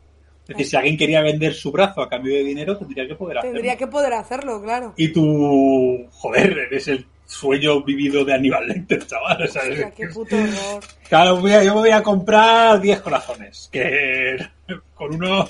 Es 0.44 0.48
decir, 0.48 0.66
si 0.66 0.76
alguien 0.76 0.98
quería 0.98 1.22
vender 1.22 1.54
su 1.54 1.72
brazo 1.72 2.02
a 2.02 2.10
cambio 2.10 2.34
de 2.34 2.44
dinero, 2.44 2.78
tendría 2.78 3.08
que 3.08 3.16
poder 3.16 3.38
hacerlo. 3.38 3.54
Tendría 3.54 3.78
que 3.78 3.88
poder 3.88 4.14
hacerlo, 4.14 4.62
claro. 4.62 4.94
Y 4.98 5.10
tú, 5.10 6.06
joder, 6.12 6.58
eres 6.58 6.88
el 6.88 7.06
sueño 7.26 7.82
vivido 7.84 8.26
de 8.26 8.34
Aníbal 8.34 8.68
Lecter, 8.68 9.06
chaval. 9.06 9.44
Hostia, 9.44 9.92
qué 9.92 10.08
puto 10.08 10.36
horror. 10.36 10.84
Claro, 11.08 11.40
yo 11.40 11.76
me 11.76 11.82
voy 11.82 11.92
a 11.92 12.04
comprar 12.04 12.80
10 12.80 13.02
corazones, 13.02 13.70
que 13.72 14.38
con 14.96 15.16
uno 15.16 15.50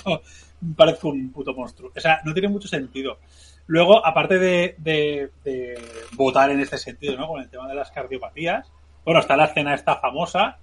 parece 0.76 1.06
un 1.06 1.30
puto 1.30 1.54
monstruo. 1.54 1.92
O 1.94 2.00
sea, 2.00 2.20
no 2.24 2.32
tiene 2.32 2.48
mucho 2.48 2.68
sentido. 2.68 3.18
Luego, 3.66 4.04
aparte 4.04 4.38
de, 4.38 4.74
de, 4.78 5.30
de 5.44 5.78
votar 6.12 6.50
en 6.50 6.60
este 6.60 6.78
sentido, 6.78 7.16
¿no? 7.16 7.28
Con 7.28 7.40
el 7.40 7.48
tema 7.48 7.66
de 7.68 7.74
las 7.74 7.90
cardiopatías, 7.90 8.70
bueno, 9.04 9.20
está 9.20 9.36
la 9.36 9.46
escena 9.46 9.74
esta 9.74 9.96
famosa 9.96 10.58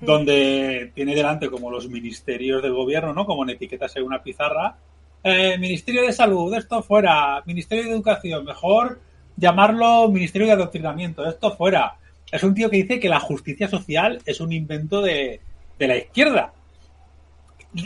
donde 0.00 0.92
tiene 0.94 1.14
delante 1.14 1.48
como 1.48 1.70
los 1.70 1.88
ministerios 1.88 2.62
del 2.62 2.74
gobierno, 2.74 3.12
¿no? 3.12 3.24
Como 3.24 3.44
en 3.44 3.50
etiquetas 3.50 3.96
en 3.96 4.04
una 4.04 4.22
pizarra. 4.22 4.76
Eh, 5.22 5.56
Ministerio 5.58 6.02
de 6.02 6.12
Salud, 6.12 6.54
esto 6.54 6.82
fuera. 6.82 7.42
Ministerio 7.46 7.84
de 7.84 7.90
Educación, 7.90 8.44
mejor 8.44 9.00
llamarlo 9.36 10.08
Ministerio 10.08 10.46
de 10.46 10.54
Adoctrinamiento, 10.54 11.26
esto 11.28 11.56
fuera. 11.56 11.96
Es 12.30 12.42
un 12.42 12.54
tío 12.54 12.68
que 12.68 12.78
dice 12.78 13.00
que 13.00 13.08
la 13.08 13.20
justicia 13.20 13.68
social 13.68 14.20
es 14.26 14.40
un 14.40 14.52
invento 14.52 15.00
de, 15.00 15.40
de 15.78 15.88
la 15.88 15.96
izquierda. 15.96 16.52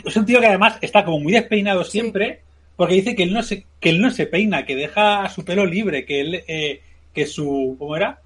Es 0.05 0.15
un 0.15 0.25
tío 0.25 0.39
que 0.39 0.47
además 0.47 0.77
está 0.81 1.05
como 1.05 1.19
muy 1.19 1.33
despeinado 1.33 1.83
siempre, 1.83 2.41
porque 2.75 2.95
dice 2.95 3.15
que 3.15 3.23
él 3.23 3.33
no 3.33 3.43
se, 3.43 3.65
que 3.79 3.89
él 3.89 4.01
no 4.01 4.11
se 4.11 4.27
peina, 4.27 4.65
que 4.65 4.75
deja 4.75 5.27
su 5.29 5.45
pelo 5.45 5.65
libre, 5.65 6.05
que 6.05 6.21
él, 6.21 6.43
eh, 6.47 6.81
que 7.13 7.25
su, 7.25 7.75
¿cómo 7.77 7.95
era? 7.95 8.21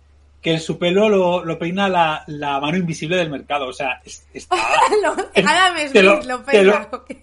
que 0.46 0.60
su 0.60 0.78
pelo 0.78 1.10
lo, 1.10 1.44
lo 1.44 1.58
peina 1.58 1.90
la, 1.90 2.24
la, 2.28 2.60
mano 2.60 2.78
invisible 2.78 3.18
del 3.18 3.32
mercado. 3.32 3.68
O 3.68 3.74
sea, 3.74 4.00
está. 4.32 4.56
te, 4.94 5.02
lo, 5.02 5.16
lo, 5.16 5.26
te, 5.32 6.04
lo, 6.04 6.22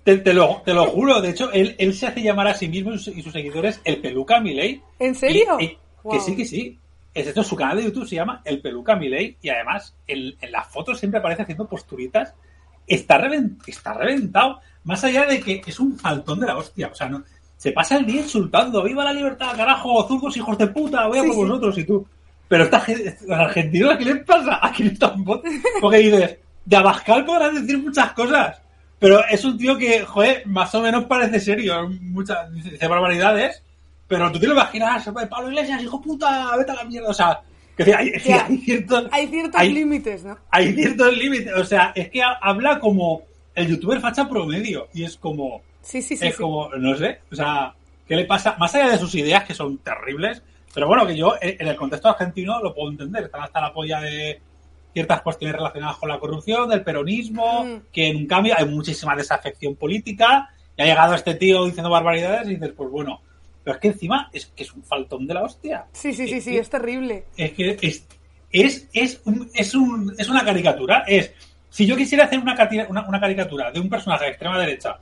te, 0.02 0.34
lo, 0.34 0.62
te, 0.64 0.74
lo, 0.74 0.86
juro. 0.86 1.20
De 1.20 1.30
hecho, 1.30 1.52
él, 1.52 1.76
él 1.78 1.94
se 1.94 2.08
hace 2.08 2.20
llamar 2.20 2.48
a 2.48 2.54
sí 2.54 2.66
mismo 2.66 2.92
y 2.92 2.98
sus, 2.98 3.32
seguidores 3.32 3.80
el 3.84 4.00
Peluca 4.00 4.40
Miley. 4.40 4.82
¿En 4.98 5.14
serio? 5.14 5.56
Que 5.56 6.18
sí, 6.18 6.34
que 6.34 6.44
sí. 6.44 6.76
Es 7.14 7.28
esto, 7.28 7.44
su 7.44 7.54
canal 7.54 7.76
de 7.76 7.84
YouTube 7.84 8.08
se 8.08 8.16
llama 8.16 8.42
El 8.44 8.60
Peluca 8.60 8.96
Miley 8.96 9.36
y 9.40 9.50
además 9.50 9.94
en, 10.08 10.34
en 10.40 10.50
las 10.50 10.66
fotos 10.66 10.98
siempre 10.98 11.20
aparece 11.20 11.42
haciendo 11.42 11.68
posturitas. 11.68 12.34
Está, 12.88 13.18
revent, 13.18 13.68
está 13.68 13.94
reventado. 13.94 14.58
Más 14.84 15.02
allá 15.04 15.26
de 15.26 15.40
que 15.40 15.62
es 15.66 15.80
un 15.80 15.98
faltón 15.98 16.40
de 16.40 16.46
la 16.46 16.56
hostia. 16.56 16.88
O 16.88 16.94
sea, 16.94 17.08
no, 17.08 17.22
se 17.56 17.72
pasa 17.72 17.96
el 17.96 18.06
día 18.06 18.22
insultando. 18.22 18.82
¡Viva 18.82 19.04
la 19.04 19.12
libertad, 19.12 19.56
carajo! 19.56 20.06
¡Zurdos, 20.08 20.36
hijos 20.36 20.58
de 20.58 20.66
puta! 20.66 21.06
Voy 21.06 21.18
a 21.18 21.24
por 21.24 21.36
vosotros 21.36 21.78
y 21.78 21.84
tú. 21.84 22.06
Pero 22.48 22.64
esta 22.64 22.84
los 23.26 23.38
argentinos, 23.38 23.96
¿qué 23.96 24.04
les 24.04 24.24
pasa? 24.24 24.58
Aquí 24.60 24.86
están 24.86 25.24
Porque 25.80 25.98
dices, 25.98 26.38
de 26.64 26.76
Abascal 26.76 27.24
podrás 27.24 27.54
decir 27.54 27.78
muchas 27.78 28.12
cosas, 28.12 28.60
pero 28.98 29.24
es 29.26 29.44
un 29.44 29.56
tío 29.56 29.78
que, 29.78 30.02
joder, 30.02 30.46
más 30.46 30.74
o 30.74 30.82
menos 30.82 31.04
parece 31.04 31.40
serio. 31.40 31.88
Muchas, 31.88 32.52
dice 32.52 32.86
barbaridades, 32.86 33.62
pero 34.06 34.30
tú 34.30 34.38
te 34.38 34.46
lo 34.46 34.52
imaginas, 34.52 35.08
Pablo 35.30 35.48
Iglesias, 35.48 35.82
hijo 35.82 36.00
puta, 36.00 36.54
vete 36.56 36.72
a 36.72 36.74
la 36.74 36.84
mierda. 36.84 37.08
O 37.08 37.14
sea, 37.14 37.40
que 37.76 37.84
hay, 37.94 38.10
hay, 38.10 38.58
ciertos, 38.58 39.08
hay 39.10 39.28
ciertos 39.28 39.62
límites, 39.62 40.24
¿no? 40.24 40.36
Hay 40.50 40.74
ciertos 40.74 41.16
límites. 41.16 41.54
O 41.54 41.64
sea, 41.64 41.92
es 41.94 42.10
que 42.10 42.22
habla 42.22 42.78
como 42.78 43.22
el 43.54 43.68
youtuber 43.68 44.00
facha 44.00 44.28
promedio 44.28 44.88
y 44.92 45.04
es 45.04 45.16
como. 45.16 45.62
Sí, 45.80 46.00
sí, 46.00 46.16
sí. 46.16 46.26
Es 46.26 46.36
como, 46.36 46.68
no 46.76 46.96
sé, 46.96 47.20
o 47.30 47.34
sea, 47.34 47.74
¿qué 48.06 48.16
le 48.16 48.24
pasa? 48.24 48.56
Más 48.58 48.74
allá 48.74 48.90
de 48.90 48.98
sus 48.98 49.14
ideas 49.14 49.44
que 49.44 49.54
son 49.54 49.78
terribles, 49.78 50.42
pero 50.74 50.86
bueno, 50.86 51.06
que 51.06 51.16
yo 51.16 51.34
eh, 51.40 51.56
en 51.58 51.68
el 51.68 51.76
contexto 51.76 52.08
argentino 52.08 52.60
lo 52.62 52.74
puedo 52.74 52.90
entender. 52.90 53.24
Están 53.24 53.42
hasta 53.42 53.60
la 53.60 53.72
polla 53.72 54.00
de 54.00 54.40
ciertas 54.92 55.22
cuestiones 55.22 55.56
relacionadas 55.56 55.96
con 55.96 56.08
la 56.08 56.18
corrupción, 56.18 56.68
del 56.68 56.82
peronismo, 56.82 57.64
mm. 57.64 57.82
que 57.92 58.08
en 58.08 58.16
un 58.16 58.26
cambio 58.26 58.54
hay 58.56 58.66
muchísima 58.66 59.16
desafección 59.16 59.76
política. 59.76 60.50
Y 60.76 60.82
ha 60.82 60.86
llegado 60.86 61.14
este 61.14 61.34
tío 61.34 61.64
diciendo 61.64 61.90
barbaridades 61.90 62.48
y 62.48 62.54
dices, 62.54 62.72
pues 62.76 62.90
bueno. 62.90 63.20
Pero 63.64 63.76
es 63.76 63.80
que 63.80 63.88
encima 63.88 64.28
es 64.32 64.46
que 64.46 64.64
es 64.64 64.72
un 64.72 64.82
faltón 64.82 65.26
de 65.26 65.34
la 65.34 65.42
hostia. 65.42 65.86
Sí, 65.92 66.12
sí, 66.12 66.26
sí, 66.26 66.40
sí, 66.40 66.56
es 66.56 66.68
terrible. 66.68 67.26
Es 67.36 67.52
que 67.52 67.78
es, 67.80 68.08
es, 68.50 68.88
es, 68.92 69.20
es, 69.54 69.74
un, 69.74 70.12
es 70.18 70.28
una 70.28 70.44
caricatura. 70.44 71.04
Es, 71.06 71.32
si 71.72 71.86
yo 71.86 71.96
quisiera 71.96 72.26
hacer 72.26 72.38
una, 72.38 72.54
una, 72.90 73.08
una, 73.08 73.18
caricatura 73.20 73.70
de 73.70 73.80
un 73.80 73.88
personaje 73.88 74.26
de 74.26 74.30
extrema 74.32 74.58
derecha 74.58 74.98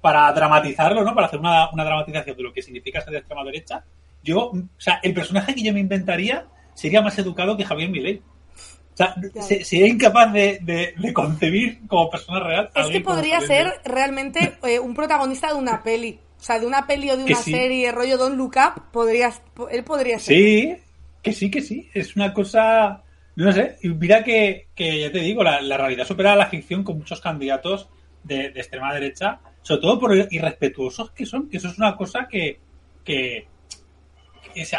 para 0.00 0.32
dramatizarlo, 0.32 1.04
¿no? 1.04 1.14
Para 1.14 1.28
hacer 1.28 1.38
una, 1.38 1.70
una 1.70 1.84
dramatización 1.84 2.36
de 2.36 2.42
lo 2.42 2.52
que 2.52 2.60
significa 2.60 3.00
ser 3.00 3.12
de 3.12 3.18
extrema 3.20 3.44
derecha, 3.44 3.84
yo, 4.24 4.50
o 4.50 4.62
sea, 4.78 4.98
el 5.04 5.14
personaje 5.14 5.54
que 5.54 5.62
yo 5.62 5.72
me 5.72 5.78
inventaría 5.78 6.44
sería 6.74 7.02
más 7.02 7.16
educado 7.18 7.56
que 7.56 7.64
Javier 7.64 7.88
Milei. 7.88 8.20
O 8.94 8.96
sea, 8.96 9.14
sería 9.62 9.86
incapaz 9.86 10.32
de, 10.32 10.92
concebir 11.14 11.86
como 11.86 12.10
persona 12.10 12.40
real. 12.40 12.70
Es 12.74 12.88
que 12.88 13.00
podría 13.00 13.40
ser 13.40 13.80
realmente 13.84 14.58
eh, 14.64 14.80
un 14.80 14.92
protagonista 14.92 15.48
de 15.48 15.54
una 15.54 15.84
peli. 15.84 16.18
O 16.36 16.42
sea, 16.42 16.58
de 16.58 16.66
una 16.66 16.84
peli 16.84 17.10
o 17.10 17.16
de 17.16 17.24
una 17.24 17.36
serie, 17.36 17.92
rollo 17.92 18.18
Don 18.18 18.36
Look 18.36 18.56
Up, 18.56 18.90
podrías, 18.90 19.40
él 19.70 19.84
podría 19.84 20.18
ser. 20.18 20.36
Sí, 20.36 20.76
que 21.22 21.32
sí, 21.32 21.48
que 21.48 21.60
sí. 21.60 21.88
Es 21.94 22.16
una 22.16 22.34
cosa. 22.34 23.04
No 23.38 23.52
sé. 23.52 23.76
Mira 23.84 24.24
que, 24.24 24.66
que 24.74 25.00
ya 25.00 25.12
te 25.12 25.20
digo, 25.20 25.44
la, 25.44 25.60
realidad 25.60 26.04
supera 26.04 26.34
la 26.34 26.46
ficción 26.48 26.82
con 26.82 26.98
muchos 26.98 27.20
candidatos 27.20 27.88
de, 28.24 28.46
extrema 28.46 28.92
derecha, 28.92 29.38
sobre 29.62 29.80
todo 29.80 30.00
por 30.00 30.12
irrespetuosos 30.32 31.12
que 31.12 31.24
son, 31.24 31.48
que 31.48 31.58
eso 31.58 31.68
es 31.68 31.78
una 31.78 31.94
cosa 31.96 32.26
que, 32.26 32.58
que, 33.04 33.46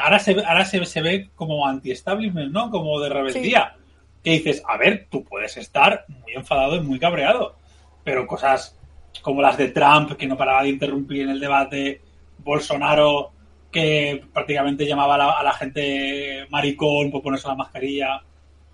ahora 0.04 0.20
se, 0.20 0.32
ahora 0.46 0.66
se, 0.66 1.02
ve 1.02 1.30
como 1.38 1.66
anti-establishment, 1.66 2.52
¿no? 2.52 2.70
Como 2.70 3.00
de 3.00 3.08
rebeldía. 3.08 3.78
Que 4.22 4.32
dices, 4.32 4.62
a 4.68 4.76
ver, 4.76 5.08
tú 5.10 5.24
puedes 5.24 5.56
estar 5.56 6.04
muy 6.10 6.34
enfadado 6.34 6.76
y 6.76 6.82
muy 6.82 7.00
cabreado, 7.00 7.56
pero 8.04 8.28
cosas 8.28 8.78
como 9.22 9.42
las 9.42 9.58
de 9.58 9.70
Trump, 9.70 10.18
que 10.18 10.28
no 10.28 10.36
paraba 10.36 10.64
de 10.64 10.70
interrumpir 10.70 11.22
en 11.22 11.30
el 11.30 11.40
debate, 11.40 12.02
Bolsonaro, 12.40 13.32
que 13.72 14.22
prácticamente 14.34 14.86
llamaba 14.86 15.16
a 15.16 15.44
la, 15.44 15.54
gente 15.54 16.46
maricón 16.50 17.10
por 17.10 17.22
ponerse 17.22 17.48
la 17.48 17.56
mascarilla, 17.56 18.22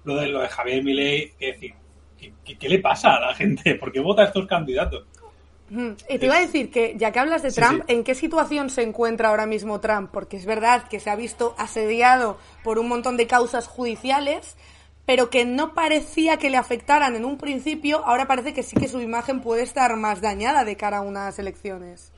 lo 0.05 0.15
de, 0.15 0.27
lo 0.27 0.41
de 0.41 0.47
Javier 0.47 0.83
Milei, 0.83 1.33
que 1.37 1.47
decir, 1.47 1.73
¿qué, 2.17 2.57
qué, 2.57 2.69
le 2.69 2.79
pasa 2.79 3.15
a 3.15 3.19
la 3.19 3.33
gente? 3.33 3.75
¿Por 3.75 3.91
qué 3.91 3.99
vota 3.99 4.21
a 4.21 4.25
estos 4.25 4.47
candidatos? 4.47 5.05
Y 5.69 6.19
te 6.19 6.25
iba 6.27 6.37
a 6.37 6.41
decir 6.41 6.69
que, 6.69 6.93
ya 6.95 7.11
que 7.11 7.19
hablas 7.19 7.41
de 7.41 7.51
Trump, 7.51 7.83
¿en 7.87 8.03
qué 8.03 8.13
situación 8.13 8.69
se 8.69 8.83
encuentra 8.83 9.29
ahora 9.29 9.47
mismo 9.47 9.79
Trump? 9.79 10.11
Porque 10.11 10.37
es 10.37 10.45
verdad 10.45 10.87
que 10.87 10.99
se 10.99 11.09
ha 11.09 11.15
visto 11.15 11.55
asediado 11.57 12.37
por 12.63 12.77
un 12.77 12.87
montón 12.87 13.17
de 13.17 13.25
causas 13.25 13.67
judiciales, 13.67 14.57
pero 15.07 15.31
que 15.31 15.43
no 15.43 15.73
parecía 15.73 16.37
que 16.37 16.51
le 16.51 16.57
afectaran 16.57 17.15
en 17.15 17.25
un 17.25 17.37
principio, 17.37 18.05
ahora 18.05 18.27
parece 18.27 18.53
que 18.53 18.61
sí 18.61 18.75
que 18.75 18.87
su 18.87 19.01
imagen 19.01 19.41
puede 19.41 19.63
estar 19.63 19.95
más 19.95 20.21
dañada 20.21 20.65
de 20.65 20.77
cara 20.77 20.97
a 20.97 21.01
unas 21.01 21.39
elecciones. 21.39 22.11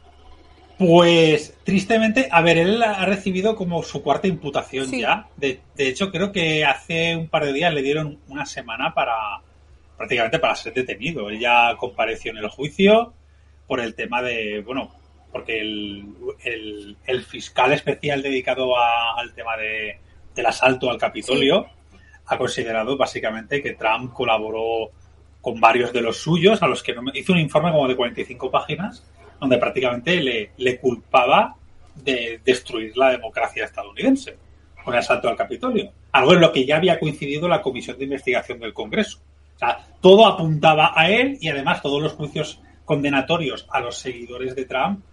Pues 0.78 1.58
tristemente, 1.64 2.30
a 2.32 2.42
ver, 2.42 2.60
él 2.60 2.84
ha 2.84 3.04
recibido 3.06 3.56
como 3.56 3.82
su 3.82 4.04
cuarta 4.04 4.28
imputación 4.28 4.92
ya. 4.92 5.28
De, 5.36 5.60
de, 5.76 5.88
hecho, 5.88 6.12
creo 6.12 6.32
que 6.32 6.64
hace 6.66 7.16
un 7.16 7.28
par 7.30 7.46
de 7.46 7.54
días 7.54 7.74
le 7.74 7.82
dieron 7.82 8.20
una 8.28 8.46
semana 8.46 8.94
para 8.94 9.16
prácticamente 9.98 10.38
para 10.38 10.56
ser 10.56 10.74
detenido. 10.74 11.30
Él 11.30 11.40
ya 11.40 11.76
compareció 11.78 12.32
en 12.32 12.38
el 12.38 12.50
juicio 12.50 13.14
por 13.66 13.80
el 13.80 13.96
tema 13.96 14.22
de, 14.22 14.62
bueno, 14.62 14.92
porque 15.32 15.60
el, 15.60 16.96
el, 17.06 17.24
fiscal 17.24 17.74
especial 17.74 18.22
dedicado 18.22 18.78
al 18.78 19.34
tema 19.34 19.58
de, 19.58 20.00
del 20.36 20.46
asalto 20.46 20.90
al 20.90 20.98
Capitolio 20.98 21.66
ha 22.28 22.38
considerado 22.38 22.98
básicamente 22.98 23.62
que 23.62 23.74
Trump 23.74 24.14
colaboró 24.14 24.92
con 25.42 25.60
varios 25.60 25.92
de 25.94 26.02
los 26.02 26.18
suyos, 26.18 26.62
a 26.62 26.68
los 26.68 26.84
que 26.84 26.94
no, 26.94 27.02
hizo 27.14 27.34
un 27.34 27.40
informe 27.40 27.72
como 27.72 27.88
de 27.88 27.96
45 27.96 28.52
páginas, 28.52 29.04
donde 29.40 29.58
prácticamente 29.58 30.20
le, 30.20 30.52
le 30.58 30.80
culpaba 30.80 31.56
de 31.96 32.40
destruir 32.44 32.96
la 32.98 33.12
democracia 33.12 33.66
estadounidense 33.66 34.38
con 34.84 34.94
el 34.94 35.00
asalto 35.00 35.28
al 35.30 35.36
Capitolio. 35.36 35.92
Algo 36.12 36.34
en 36.34 36.42
lo 36.42 36.52
que 36.52 36.66
ya 36.66 36.78
había 36.78 37.00
coincidido 37.00 37.48
la 37.48 37.62
Comisión 37.62 37.98
de 37.98 38.06
Investigación 38.06 38.60
del 38.60 38.74
Congreso. 38.74 39.20
O 39.56 39.60
sea, 39.60 39.80
todo 40.02 40.26
apuntaba 40.26 40.94
a 40.96 41.10
él 41.10 41.38
y 41.42 41.50
además 41.50 41.82
todos 41.82 42.02
los 42.02 42.14
juicios 42.14 42.62
condenatorios 42.86 43.68
a 43.72 43.82
los 43.82 43.98
seguidores 43.98 44.56
de 44.56 44.66
Trump 44.66 45.04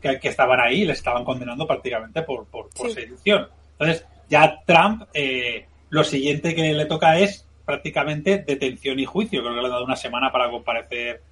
que, 0.00 0.18
estaban 0.22 0.60
ahí 0.60 0.84
le 0.84 0.92
estaban 0.92 1.24
condenando 1.24 1.66
prácticamente 1.66 2.22
por, 2.22 2.46
por, 2.46 2.70
sedición. 2.90 3.48
Entonces, 3.72 4.06
ya 4.28 4.60
Trump, 4.64 5.04
eh, 5.12 5.66
lo 5.90 6.04
siguiente 6.04 6.54
que 6.54 6.72
le 6.72 6.86
toca 6.86 7.18
es 7.18 7.46
prácticamente 7.64 8.38
detención 8.46 8.98
y 8.98 9.04
juicio. 9.04 9.42
Creo 9.42 9.54
que 9.54 9.60
le 9.60 9.66
ha 9.66 9.70
dado 9.70 9.84
una 9.84 9.96
semana 9.96 10.30
para 10.30 10.50
comparecer. 10.50 11.22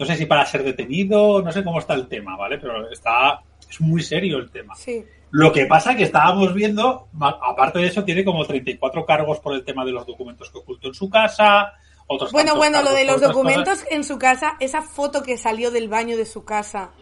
No 0.00 0.06
sé 0.06 0.16
si 0.16 0.24
para 0.24 0.46
ser 0.46 0.64
detenido, 0.64 1.42
no 1.42 1.52
sé 1.52 1.62
cómo 1.62 1.78
está 1.78 1.92
el 1.92 2.08
tema, 2.08 2.34
¿vale? 2.34 2.56
Pero 2.56 2.90
está, 2.90 3.42
es 3.68 3.82
muy 3.82 4.02
serio 4.02 4.38
el 4.38 4.50
tema. 4.50 4.74
Sí. 4.74 5.04
Lo 5.30 5.52
que 5.52 5.66
pasa 5.66 5.94
que 5.94 6.04
estábamos 6.04 6.54
viendo, 6.54 7.08
aparte 7.20 7.80
de 7.80 7.88
eso, 7.88 8.02
tiene 8.02 8.24
como 8.24 8.46
34 8.46 9.04
cargos 9.04 9.40
por 9.40 9.52
el 9.52 9.62
tema 9.62 9.84
de 9.84 9.92
los 9.92 10.06
documentos 10.06 10.50
que 10.50 10.56
ocultó 10.56 10.88
en 10.88 10.94
su 10.94 11.10
casa. 11.10 11.74
Otros 12.06 12.32
bueno, 12.32 12.56
bueno, 12.56 12.80
lo 12.82 12.94
de 12.94 13.04
los 13.04 13.20
documentos 13.20 13.84
en 13.90 14.02
su 14.02 14.18
casa, 14.18 14.56
esa 14.58 14.80
foto 14.80 15.22
que 15.22 15.36
salió 15.36 15.70
del 15.70 15.90
baño 15.90 16.16
de 16.16 16.24
su 16.24 16.46
casa, 16.46 16.92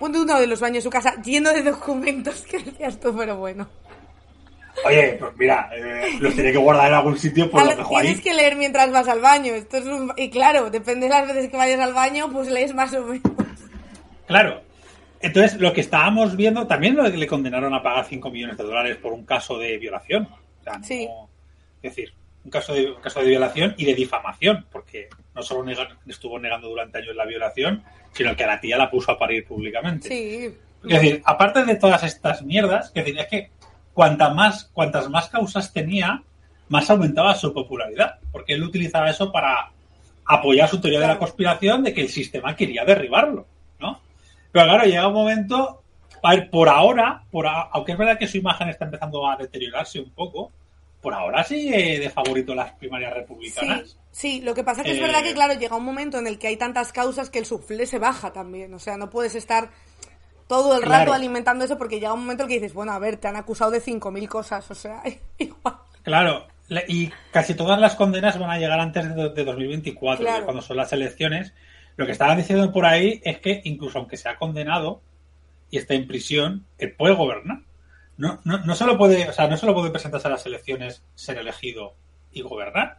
uno 0.00 0.40
de 0.40 0.48
los 0.48 0.58
baños 0.58 0.78
de 0.78 0.82
su 0.82 0.90
casa 0.90 1.22
lleno 1.22 1.52
de 1.52 1.62
documentos 1.62 2.42
que 2.50 2.58
decías 2.58 2.98
tú, 2.98 3.14
pero 3.16 3.36
bueno. 3.36 3.68
Oye, 4.84 5.16
pues 5.18 5.32
mira, 5.36 5.70
eh, 5.74 6.18
los 6.20 6.34
tiene 6.34 6.50
que 6.50 6.58
guardar 6.58 6.88
en 6.88 6.94
algún 6.94 7.18
sitio, 7.18 7.50
pues 7.50 7.64
lo 7.64 7.76
dejo 7.76 8.00
Tienes 8.00 8.20
que 8.20 8.34
leer 8.34 8.56
mientras 8.56 8.90
vas 8.90 9.06
al 9.06 9.20
baño. 9.20 9.54
Esto 9.54 9.76
es 9.76 9.84
Y 10.16 10.30
claro, 10.30 10.70
depende 10.70 11.06
de 11.06 11.10
las 11.10 11.28
veces 11.28 11.50
que 11.50 11.56
vayas 11.56 11.80
al 11.80 11.92
baño, 11.92 12.30
pues 12.32 12.48
lees 12.48 12.74
más 12.74 12.92
o 12.94 13.04
menos. 13.04 13.22
Claro. 14.26 14.62
Entonces, 15.20 15.60
lo 15.60 15.72
que 15.72 15.82
estábamos 15.82 16.36
viendo, 16.36 16.66
también 16.66 16.96
lo 16.96 17.04
que 17.04 17.16
le 17.16 17.26
condenaron 17.28 17.72
a 17.74 17.82
pagar 17.82 18.06
5 18.06 18.30
millones 18.30 18.56
de 18.56 18.64
dólares 18.64 18.96
por 18.96 19.12
un 19.12 19.24
caso 19.24 19.56
de 19.58 19.78
violación. 19.78 20.28
sí. 20.82 21.08
Es 21.80 21.96
decir, 21.96 22.14
un 22.44 22.50
caso, 22.50 22.74
de, 22.74 22.92
un 22.92 23.00
caso 23.00 23.20
de 23.20 23.26
violación 23.26 23.74
y 23.76 23.84
de 23.84 23.94
difamación, 23.94 24.66
porque 24.70 25.08
no 25.34 25.42
solo 25.42 25.70
estuvo 26.06 26.38
negando 26.38 26.68
durante 26.68 26.98
años 26.98 27.14
la 27.16 27.24
violación, 27.24 27.82
sino 28.12 28.36
que 28.36 28.44
a 28.44 28.46
la 28.46 28.60
tía 28.60 28.76
la 28.76 28.90
puso 28.90 29.12
a 29.12 29.18
parir 29.18 29.44
públicamente. 29.44 30.08
Sí. 30.08 30.54
Es 30.84 31.00
decir, 31.00 31.22
aparte 31.24 31.64
de 31.64 31.76
todas 31.76 32.02
estas 32.02 32.42
mierdas, 32.42 32.90
que 32.90 33.00
es 33.00 33.26
que 33.26 33.50
más, 33.94 34.64
cuantas 34.72 35.08
más 35.08 35.28
causas 35.28 35.72
tenía, 35.72 36.22
más 36.68 36.90
aumentaba 36.90 37.34
su 37.34 37.52
popularidad, 37.52 38.18
porque 38.30 38.54
él 38.54 38.62
utilizaba 38.62 39.10
eso 39.10 39.30
para 39.30 39.70
apoyar 40.24 40.68
su 40.68 40.80
teoría 40.80 41.00
de 41.00 41.08
la 41.08 41.18
conspiración 41.18 41.82
de 41.82 41.92
que 41.92 42.02
el 42.02 42.08
sistema 42.08 42.56
quería 42.56 42.84
derribarlo, 42.84 43.46
¿no? 43.80 44.00
Pero 44.50 44.66
claro, 44.66 44.84
llega 44.84 45.08
un 45.08 45.14
momento, 45.14 45.82
a 46.22 46.34
ver, 46.34 46.50
por 46.50 46.68
ahora, 46.68 47.22
por 47.30 47.46
aunque 47.46 47.92
es 47.92 47.98
verdad 47.98 48.18
que 48.18 48.28
su 48.28 48.38
imagen 48.38 48.68
está 48.68 48.84
empezando 48.84 49.28
a 49.28 49.36
deteriorarse 49.36 50.00
un 50.00 50.10
poco, 50.10 50.52
por 51.02 51.12
ahora 51.12 51.42
sigue 51.42 51.98
de 51.98 52.10
favorito 52.10 52.54
las 52.54 52.72
primarias 52.74 53.12
republicanas. 53.12 53.98
Sí, 54.12 54.40
lo 54.40 54.54
que 54.54 54.62
pasa 54.62 54.84
que 54.84 54.92
es 54.92 55.00
verdad 55.00 55.22
que, 55.22 55.30
eh, 55.30 55.34
claro, 55.34 55.54
llega 55.54 55.74
un 55.74 55.84
momento 55.84 56.18
en 56.18 56.26
el 56.26 56.38
que 56.38 56.46
hay 56.46 56.56
tantas 56.56 56.92
causas 56.92 57.28
que 57.28 57.40
el 57.40 57.46
suflé 57.46 57.86
se 57.86 57.98
baja 57.98 58.32
también. 58.32 58.72
O 58.72 58.78
sea, 58.78 58.96
no 58.96 59.10
puedes 59.10 59.34
estar 59.34 59.70
todo 60.52 60.76
el 60.76 60.82
rato 60.82 61.14
alimentando 61.14 61.64
eso 61.64 61.78
porque 61.78 61.98
llega 61.98 62.12
un 62.12 62.20
momento 62.20 62.42
en 62.42 62.50
el 62.50 62.54
que 62.54 62.60
dices, 62.60 62.74
bueno, 62.74 62.92
a 62.92 62.98
ver, 62.98 63.16
te 63.16 63.26
han 63.26 63.36
acusado 63.36 63.70
de 63.70 63.82
5.000 63.82 64.28
cosas, 64.28 64.70
o 64.70 64.74
sea, 64.74 65.02
igual. 65.38 65.76
Claro, 66.02 66.46
y 66.88 67.10
casi 67.30 67.54
todas 67.54 67.80
las 67.80 67.94
condenas 67.94 68.38
van 68.38 68.50
a 68.50 68.58
llegar 68.58 68.78
antes 68.78 69.14
de, 69.14 69.44
2024, 69.44 70.44
cuando 70.44 70.60
son 70.60 70.76
las 70.76 70.92
elecciones. 70.92 71.54
Lo 71.96 72.04
que 72.04 72.12
estaban 72.12 72.36
diciendo 72.36 72.70
por 72.70 72.84
ahí 72.84 73.22
es 73.24 73.38
que 73.38 73.62
incluso 73.64 73.98
aunque 73.98 74.18
sea 74.18 74.36
condenado 74.36 75.00
y 75.70 75.78
esté 75.78 75.94
en 75.94 76.06
prisión, 76.06 76.66
él 76.76 76.92
puede 76.92 77.14
gobernar. 77.14 77.60
No, 78.18 78.40
no, 78.44 78.58
no 78.58 78.74
solo 78.74 78.98
puede, 78.98 79.28
o 79.28 79.32
sea, 79.32 79.48
no 79.48 79.56
solo 79.56 79.72
puede 79.72 79.90
presentarse 79.90 80.28
a 80.28 80.32
las 80.32 80.44
elecciones, 80.44 81.02
ser 81.14 81.38
elegido 81.38 81.94
y 82.30 82.42
gobernar, 82.42 82.98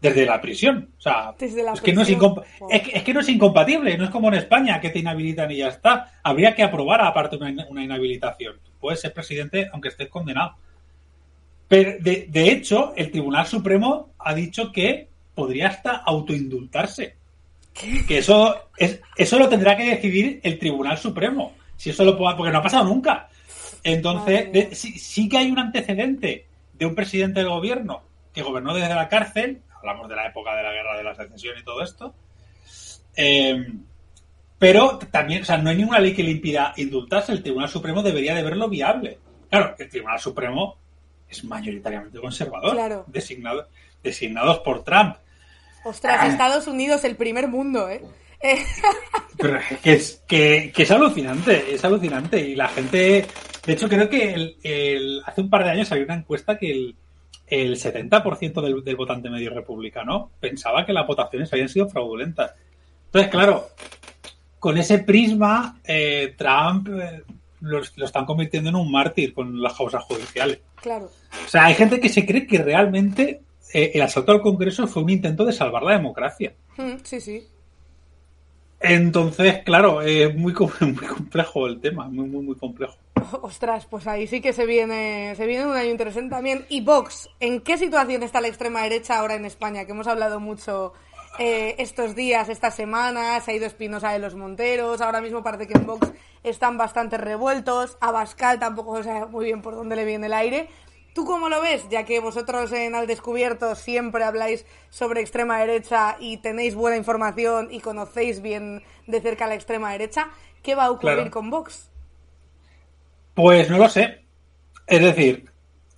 desde 0.00 0.26
la 0.26 0.40
prisión. 0.40 0.90
O 0.96 1.00
sea, 1.00 1.34
es, 1.38 1.80
Que 1.80 1.92
no 1.92 2.02
es, 2.02 2.08
es, 2.08 3.02
que, 3.02 3.14
no 3.14 3.20
es 3.20 3.28
incompatible, 3.28 3.96
no 3.96 4.04
es 4.04 4.10
como 4.10 4.28
en 4.28 4.34
España 4.34 4.80
que 4.80 4.90
te 4.90 5.00
inhabilitan 5.00 5.50
y 5.50 5.58
ya 5.58 5.68
está. 5.68 6.12
Habría 6.22 6.54
que 6.54 6.62
aprobar 6.62 7.00
aparte 7.00 7.36
una, 7.36 7.66
una 7.68 7.84
inhabilitación. 7.84 8.56
Puedes 8.80 9.00
ser 9.00 9.12
presidente 9.12 9.68
aunque 9.72 9.88
estés 9.88 10.08
condenado. 10.08 10.54
Pero 11.66 11.96
de, 12.00 12.26
de, 12.28 12.50
hecho, 12.50 12.94
el 12.96 13.10
Tribunal 13.10 13.46
Supremo 13.46 14.10
ha 14.18 14.34
dicho 14.34 14.72
que 14.72 15.08
podría 15.34 15.68
hasta 15.68 15.96
autoindultarse. 15.96 17.16
Que 17.74 18.18
eso, 18.18 18.70
es, 18.76 19.00
eso 19.16 19.38
lo 19.38 19.48
tendrá 19.48 19.76
que 19.76 19.90
decidir 19.90 20.40
el 20.42 20.58
Tribunal 20.58 20.98
Supremo. 20.98 21.52
Si 21.76 21.90
eso 21.90 22.04
lo 22.04 22.16
puede, 22.16 22.36
porque 22.36 22.50
no 22.52 22.58
ha 22.58 22.62
pasado 22.62 22.84
nunca. 22.84 23.28
Entonces, 23.84 24.76
sí 24.78 25.28
que 25.28 25.38
hay 25.38 25.50
un 25.50 25.58
antecedente 25.58 26.46
de 26.72 26.86
un 26.86 26.94
presidente 26.94 27.40
del 27.40 27.50
gobierno 27.50 28.02
que 28.32 28.42
gobernó 28.42 28.74
desde 28.74 28.94
la 28.94 29.08
cárcel 29.08 29.62
hablamos 29.78 30.08
de 30.08 30.16
la 30.16 30.26
época 30.26 30.54
de 30.54 30.62
la 30.62 30.72
guerra 30.72 30.96
de 30.96 31.04
la 31.04 31.14
secesión 31.14 31.56
y 31.58 31.64
todo 31.64 31.82
esto. 31.82 32.14
Eh, 33.16 33.66
pero 34.58 34.98
también, 34.98 35.42
o 35.42 35.44
sea, 35.44 35.56
no 35.56 35.70
hay 35.70 35.76
ninguna 35.76 36.00
ley 36.00 36.14
que 36.14 36.22
le 36.22 36.32
impida 36.32 36.74
indultarse. 36.76 37.32
El 37.32 37.42
Tribunal 37.42 37.68
Supremo 37.68 38.02
debería 38.02 38.34
de 38.34 38.42
verlo 38.42 38.68
viable. 38.68 39.18
Claro, 39.50 39.74
el 39.78 39.88
Tribunal 39.88 40.18
Supremo 40.18 40.76
es 41.28 41.44
mayoritariamente 41.44 42.20
conservador, 42.20 43.04
designado, 43.06 43.68
designados 44.02 44.58
por 44.60 44.82
Trump. 44.82 45.16
Ostras, 45.84 46.28
Estados 46.28 46.66
Unidos, 46.66 47.04
el 47.04 47.16
primer 47.16 47.48
mundo, 47.48 47.88
¿eh? 47.88 48.02
Pero 49.38 49.58
que 49.82 49.92
es, 49.92 50.22
que, 50.26 50.72
es 50.76 50.90
alucinante, 50.90 51.74
es 51.74 51.84
alucinante. 51.84 52.40
Y 52.40 52.54
la 52.56 52.68
gente, 52.68 53.26
de 53.64 53.72
hecho, 53.72 53.88
creo 53.88 54.08
que 54.08 55.20
hace 55.24 55.40
un 55.40 55.50
par 55.50 55.64
de 55.64 55.70
años 55.70 55.90
había 55.92 56.04
una 56.04 56.14
encuesta 56.14 56.58
que 56.58 56.70
el, 56.70 56.96
el 57.50 57.76
70% 57.76 58.60
del, 58.60 58.84
del, 58.84 58.96
votante 58.96 59.30
medio 59.30 59.50
republicano 59.54 60.30
pensaba 60.40 60.84
que 60.84 60.92
las 60.92 61.06
votaciones 61.06 61.52
habían 61.52 61.68
sido 61.68 61.88
fraudulentas. 61.88 62.52
Entonces, 63.06 63.30
claro, 63.30 63.68
con 64.58 64.76
ese 64.76 64.98
prisma, 64.98 65.80
eh, 65.84 66.34
Trump 66.36 66.88
eh, 66.88 67.22
lo, 67.60 67.80
están 67.80 68.26
convirtiendo 68.26 68.70
en 68.70 68.76
un 68.76 68.90
mártir 68.90 69.32
con 69.32 69.60
las 69.62 69.76
causas 69.76 70.04
judiciales. 70.04 70.60
Claro. 70.76 71.10
O 71.44 71.48
sea, 71.48 71.66
hay 71.66 71.74
gente 71.74 72.00
que 72.00 72.08
se 72.08 72.26
cree 72.26 72.46
que 72.46 72.58
realmente 72.58 73.42
eh, 73.72 73.92
el 73.94 74.02
asalto 74.02 74.32
al 74.32 74.42
Congreso 74.42 74.86
fue 74.86 75.02
un 75.02 75.10
intento 75.10 75.44
de 75.44 75.52
salvar 75.52 75.82
la 75.82 75.92
democracia. 75.92 76.54
Mm, 76.76 76.96
sí, 77.02 77.20
sí. 77.20 77.46
Entonces, 78.80 79.62
claro, 79.64 80.02
es 80.02 80.34
muy, 80.36 80.52
muy 80.80 81.06
complejo 81.06 81.66
el 81.66 81.80
tema, 81.80 82.08
muy, 82.08 82.26
muy, 82.26 82.42
muy 82.42 82.56
complejo. 82.56 82.96
Ostras, 83.42 83.86
pues 83.86 84.06
ahí 84.06 84.26
sí 84.26 84.40
que 84.40 84.52
se 84.52 84.66
viene, 84.66 85.34
se 85.36 85.46
viene 85.46 85.66
un 85.66 85.76
año 85.76 85.90
interesante 85.90 86.30
también. 86.30 86.66
Y 86.68 86.80
Vox, 86.80 87.28
¿en 87.40 87.60
qué 87.60 87.78
situación 87.78 88.22
está 88.22 88.40
la 88.40 88.48
extrema 88.48 88.82
derecha 88.82 89.18
ahora 89.18 89.34
en 89.34 89.44
España? 89.44 89.84
Que 89.84 89.92
hemos 89.92 90.06
hablado 90.06 90.40
mucho 90.40 90.92
eh, 91.38 91.76
estos 91.78 92.14
días, 92.14 92.48
estas 92.48 92.74
semanas, 92.74 93.46
ha 93.46 93.52
ido 93.52 93.66
Espinosa 93.66 94.10
de 94.10 94.18
los 94.18 94.34
Monteros, 94.34 95.00
ahora 95.00 95.20
mismo 95.20 95.42
parece 95.42 95.66
que 95.66 95.78
en 95.78 95.86
Vox 95.86 96.12
están 96.42 96.78
bastante 96.78 97.16
revueltos, 97.16 97.96
Abascal 98.00 98.58
tampoco 98.58 99.02
sabe 99.02 99.26
muy 99.26 99.44
bien 99.44 99.62
por 99.62 99.74
dónde 99.74 99.96
le 99.96 100.04
viene 100.04 100.26
el 100.26 100.32
aire. 100.32 100.68
¿Tú 101.14 101.24
cómo 101.24 101.48
lo 101.48 101.60
ves? 101.60 101.88
Ya 101.88 102.04
que 102.04 102.20
vosotros 102.20 102.70
en 102.72 102.94
Al 102.94 103.06
Descubierto 103.06 103.74
siempre 103.74 104.24
habláis 104.24 104.66
sobre 104.88 105.20
extrema 105.20 105.58
derecha 105.58 106.16
y 106.20 106.36
tenéis 106.36 106.74
buena 106.74 106.96
información 106.96 107.68
y 107.70 107.80
conocéis 107.80 108.40
bien 108.40 108.82
de 109.06 109.20
cerca 109.20 109.46
la 109.46 109.54
extrema 109.54 109.92
derecha, 109.92 110.30
¿qué 110.62 110.74
va 110.74 110.84
a 110.84 110.90
ocurrir 110.90 111.30
con 111.30 111.50
Vox? 111.50 111.87
Pues 113.38 113.70
no 113.70 113.78
lo 113.78 113.88
sé. 113.88 114.24
Es 114.84 115.00
decir, 115.00 115.44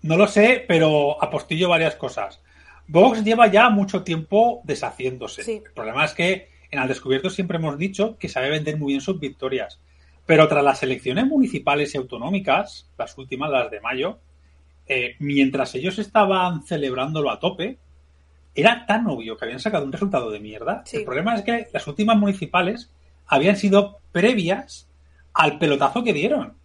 no 0.02 0.18
lo 0.18 0.28
sé, 0.28 0.62
pero 0.68 1.16
apostillo 1.24 1.70
varias 1.70 1.96
cosas. 1.96 2.42
Vox 2.86 3.24
lleva 3.24 3.46
ya 3.46 3.70
mucho 3.70 4.02
tiempo 4.02 4.60
deshaciéndose. 4.64 5.50
El 5.50 5.72
problema 5.72 6.04
es 6.04 6.12
que 6.12 6.50
en 6.70 6.78
Al 6.78 6.88
Descubierto 6.88 7.30
siempre 7.30 7.56
hemos 7.56 7.78
dicho 7.78 8.18
que 8.18 8.28
sabe 8.28 8.50
vender 8.50 8.76
muy 8.76 8.92
bien 8.92 9.00
sus 9.00 9.18
victorias. 9.18 9.80
Pero 10.26 10.48
tras 10.48 10.62
las 10.62 10.82
elecciones 10.82 11.24
municipales 11.28 11.94
y 11.94 11.96
autonómicas, 11.96 12.90
las 12.98 13.16
últimas, 13.16 13.50
las 13.50 13.70
de 13.70 13.80
mayo, 13.80 14.18
eh, 14.86 15.16
mientras 15.18 15.74
ellos 15.74 15.98
estaban 15.98 16.62
celebrándolo 16.64 17.30
a 17.30 17.40
tope, 17.40 17.78
era 18.54 18.84
tan 18.84 19.06
obvio 19.06 19.38
que 19.38 19.46
habían 19.46 19.60
sacado 19.60 19.86
un 19.86 19.92
resultado 19.92 20.30
de 20.30 20.40
mierda. 20.40 20.84
El 20.92 21.04
problema 21.04 21.36
es 21.36 21.42
que 21.42 21.68
las 21.72 21.86
últimas 21.86 22.18
municipales 22.18 22.90
habían 23.26 23.56
sido 23.56 24.00
previas 24.12 24.90
al 25.32 25.58
pelotazo 25.58 26.04
que 26.04 26.12
dieron. 26.12 26.59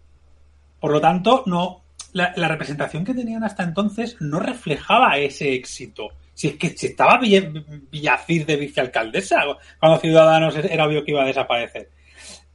Por 0.80 0.92
lo 0.92 1.00
tanto, 1.00 1.42
no, 1.46 1.82
la, 2.12 2.48
representación 2.48 3.04
que 3.04 3.14
tenían 3.14 3.44
hasta 3.44 3.62
entonces 3.62 4.16
no 4.20 4.40
reflejaba 4.40 5.18
ese 5.18 5.52
éxito. 5.52 6.08
Si 6.34 6.48
es 6.48 6.56
que 6.56 6.70
si 6.70 6.86
estaba 6.86 7.18
Villacir 7.18 8.46
de 8.46 8.56
vicealcaldesa, 8.56 9.42
cuando 9.78 9.98
Ciudadanos 9.98 10.56
era 10.56 10.86
obvio 10.86 11.04
que 11.04 11.12
iba 11.12 11.22
a 11.22 11.26
desaparecer. 11.26 11.90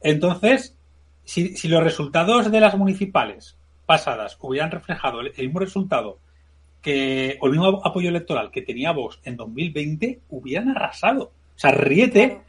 Entonces, 0.00 0.76
si, 1.24 1.68
los 1.68 1.82
resultados 1.82 2.50
de 2.50 2.60
las 2.60 2.76
municipales 2.76 3.56
pasadas 3.86 4.36
hubieran 4.40 4.70
reflejado 4.70 5.20
el, 5.20 5.32
mismo 5.36 5.60
resultado 5.60 6.18
que, 6.80 7.38
o 7.40 7.46
el 7.46 7.52
mismo 7.52 7.80
apoyo 7.84 8.08
electoral 8.08 8.50
que 8.50 8.62
tenía 8.62 8.92
Vox 8.92 9.20
en 9.24 9.36
2020, 9.36 10.20
hubieran 10.30 10.70
arrasado. 10.70 11.32
O 11.54 11.58
sea, 11.58 11.70
sea, 11.70 12.42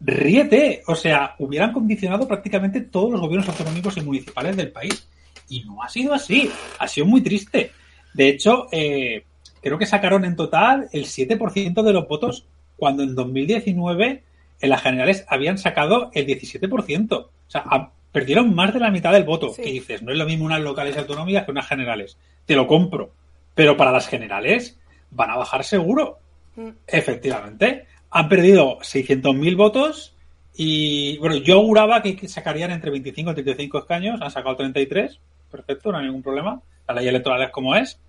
ríete. 0.00 0.82
O 0.86 0.94
sea, 0.94 1.34
hubieran 1.38 1.72
condicionado 1.72 2.26
prácticamente 2.26 2.80
todos 2.80 3.10
los 3.10 3.20
gobiernos 3.20 3.48
autonómicos 3.48 3.96
y 3.96 4.02
municipales 4.02 4.56
del 4.56 4.72
país. 4.72 5.08
Y 5.48 5.64
no 5.64 5.82
ha 5.82 5.88
sido 5.88 6.14
así. 6.14 6.50
Ha 6.78 6.88
sido 6.88 7.06
muy 7.06 7.22
triste. 7.22 7.70
De 8.14 8.28
hecho, 8.28 8.68
eh, 8.72 9.24
creo 9.60 9.78
que 9.78 9.86
sacaron 9.86 10.24
en 10.24 10.36
total 10.36 10.88
el 10.92 11.04
7% 11.04 11.82
de 11.82 11.92
los 11.92 12.08
votos 12.08 12.46
cuando 12.76 13.02
en 13.02 13.14
2019 13.14 14.22
en 14.60 14.70
las 14.70 14.82
generales 14.82 15.24
habían 15.28 15.58
sacado 15.58 16.10
el 16.14 16.26
17%. 16.26 17.12
O 17.16 17.30
sea, 17.46 17.90
perdieron 18.12 18.54
más 18.54 18.72
de 18.72 18.80
la 18.80 18.90
mitad 18.90 19.12
del 19.12 19.24
voto. 19.24 19.52
Que 19.54 19.70
dices, 19.70 20.02
no 20.02 20.12
es 20.12 20.18
lo 20.18 20.24
mismo 20.24 20.44
unas 20.44 20.60
locales 20.60 20.96
autonómicas 20.96 21.44
que 21.44 21.50
unas 21.50 21.68
generales. 21.68 22.16
Te 22.44 22.54
lo 22.54 22.66
compro. 22.66 23.12
Pero 23.54 23.76
para 23.76 23.92
las 23.92 24.08
generales 24.08 24.78
van 25.10 25.30
a 25.30 25.36
bajar 25.36 25.64
seguro. 25.64 26.18
Mm. 26.56 26.70
Efectivamente. 26.86 27.86
Han 28.10 28.28
perdido 28.28 28.78
600.000 28.78 29.56
votos 29.56 30.14
y, 30.54 31.18
bueno, 31.18 31.36
yo 31.36 31.56
auguraba 31.56 32.02
que 32.02 32.28
sacarían 32.28 32.70
entre 32.70 32.90
25 32.90 33.30
y 33.30 33.34
35 33.34 33.78
escaños. 33.78 34.20
Han 34.22 34.30
sacado 34.30 34.56
33. 34.56 35.20
Perfecto, 35.50 35.92
no 35.92 35.98
hay 35.98 36.06
ningún 36.06 36.22
problema. 36.22 36.60
La 36.88 36.94
ley 36.94 37.08
electoral 37.08 37.42
es 37.42 37.50
como 37.50 37.74
es. 37.74 38.00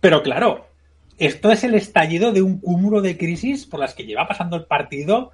Pero 0.00 0.22
claro, 0.22 0.66
esto 1.18 1.50
es 1.50 1.64
el 1.64 1.74
estallido 1.74 2.32
de 2.32 2.42
un 2.42 2.58
cúmulo 2.58 3.00
de 3.00 3.16
crisis 3.16 3.66
por 3.66 3.80
las 3.80 3.94
que 3.94 4.04
lleva 4.04 4.26
pasando 4.26 4.56
el 4.56 4.64
partido 4.64 5.32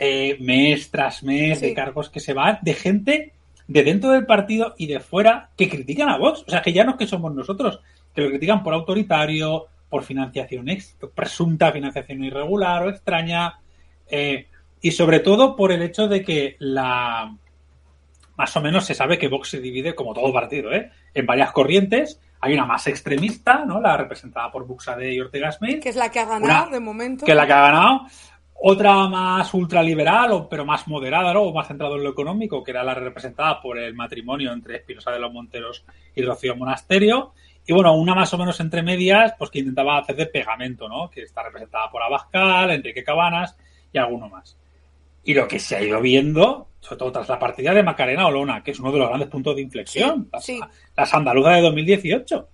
eh, 0.00 0.36
mes 0.40 0.90
tras 0.90 1.22
mes, 1.22 1.60
de 1.60 1.74
cargos 1.74 2.10
que 2.10 2.20
se 2.20 2.32
van, 2.32 2.58
de 2.62 2.74
gente 2.74 3.32
de 3.66 3.82
dentro 3.82 4.10
del 4.10 4.26
partido 4.26 4.74
y 4.78 4.86
de 4.86 5.00
fuera 5.00 5.50
que 5.56 5.68
critican 5.68 6.08
a 6.08 6.18
Vox. 6.18 6.44
O 6.46 6.50
sea, 6.50 6.62
que 6.62 6.72
ya 6.72 6.84
no 6.84 6.92
es 6.92 6.96
que 6.96 7.06
somos 7.06 7.34
nosotros, 7.34 7.80
que 8.14 8.22
lo 8.22 8.30
critican 8.30 8.62
por 8.62 8.74
autoritario, 8.74 9.66
por 9.88 10.02
financiación 10.02 10.66
presunta 11.14 11.72
financiación 11.72 12.24
irregular 12.24 12.84
o 12.84 12.90
extraña, 12.90 13.60
eh, 14.06 14.48
y 14.80 14.90
sobre 14.92 15.20
todo 15.20 15.56
por 15.56 15.72
el 15.72 15.82
hecho 15.82 16.08
de 16.08 16.22
que 16.22 16.56
la 16.58 17.34
más 18.38 18.56
o 18.56 18.60
menos 18.60 18.86
se 18.86 18.94
sabe 18.94 19.18
que 19.18 19.26
Vox 19.26 19.48
se 19.48 19.60
divide, 19.60 19.96
como 19.96 20.14
todo 20.14 20.32
partido, 20.32 20.72
¿eh? 20.72 20.92
en 21.12 21.26
varias 21.26 21.50
corrientes. 21.50 22.20
Hay 22.40 22.54
una 22.54 22.64
más 22.64 22.86
extremista, 22.86 23.64
¿no? 23.64 23.80
La 23.80 23.96
representada 23.96 24.52
por 24.52 24.64
Buxade 24.64 25.12
y 25.12 25.20
Ortega 25.20 25.50
Smith. 25.50 25.82
Que 25.82 25.88
es 25.88 25.96
la 25.96 26.08
que 26.08 26.20
ha 26.20 26.24
ganado 26.24 26.70
de 26.70 26.78
momento. 26.78 27.26
Que 27.26 27.32
es 27.32 27.36
la 27.36 27.48
que 27.48 27.52
ha 27.52 27.62
ganado. 27.62 28.02
Otra 28.54 29.08
más 29.08 29.52
ultraliberal, 29.54 30.30
o, 30.30 30.48
pero 30.48 30.64
más 30.64 30.86
moderada, 30.86 31.34
¿no? 31.34 31.42
O 31.42 31.52
más 31.52 31.66
centrado 31.66 31.96
en 31.96 32.04
lo 32.04 32.10
económico, 32.10 32.62
que 32.62 32.70
era 32.70 32.84
la 32.84 32.94
representada 32.94 33.60
por 33.60 33.76
el 33.76 33.94
matrimonio 33.94 34.52
entre 34.52 34.76
Espinosa 34.76 35.10
de 35.10 35.18
los 35.18 35.32
Monteros 35.32 35.84
y 36.14 36.22
Rocío 36.22 36.54
Monasterio. 36.54 37.32
Y 37.68 37.74
bueno, 37.74 37.94
una 37.94 38.14
más 38.14 38.32
o 38.32 38.38
menos 38.38 38.58
entre 38.60 38.82
medias, 38.82 39.34
pues 39.38 39.50
que 39.50 39.58
intentaba 39.58 39.98
hacer 39.98 40.16
de 40.16 40.24
pegamento, 40.24 40.88
¿no? 40.88 41.10
Que 41.10 41.24
está 41.24 41.42
representada 41.42 41.90
por 41.90 42.02
Abascal, 42.02 42.70
Enrique 42.70 43.04
Cabanas 43.04 43.58
y 43.92 43.98
alguno 43.98 44.30
más. 44.30 44.56
Y 45.22 45.34
lo 45.34 45.46
que 45.46 45.58
se 45.58 45.76
ha 45.76 45.82
ido 45.82 46.00
viendo, 46.00 46.68
sobre 46.80 46.96
todo 46.96 47.12
tras 47.12 47.28
la 47.28 47.38
partida 47.38 47.74
de 47.74 47.82
Macarena 47.82 48.26
Olona, 48.26 48.64
que 48.64 48.70
es 48.70 48.80
uno 48.80 48.90
de 48.90 49.00
los 49.00 49.08
grandes 49.08 49.28
puntos 49.28 49.54
de 49.54 49.60
inflexión, 49.60 50.30
las, 50.96 51.12
andaluzas 51.12 51.56
de 51.56 51.60
2018, 51.60 52.48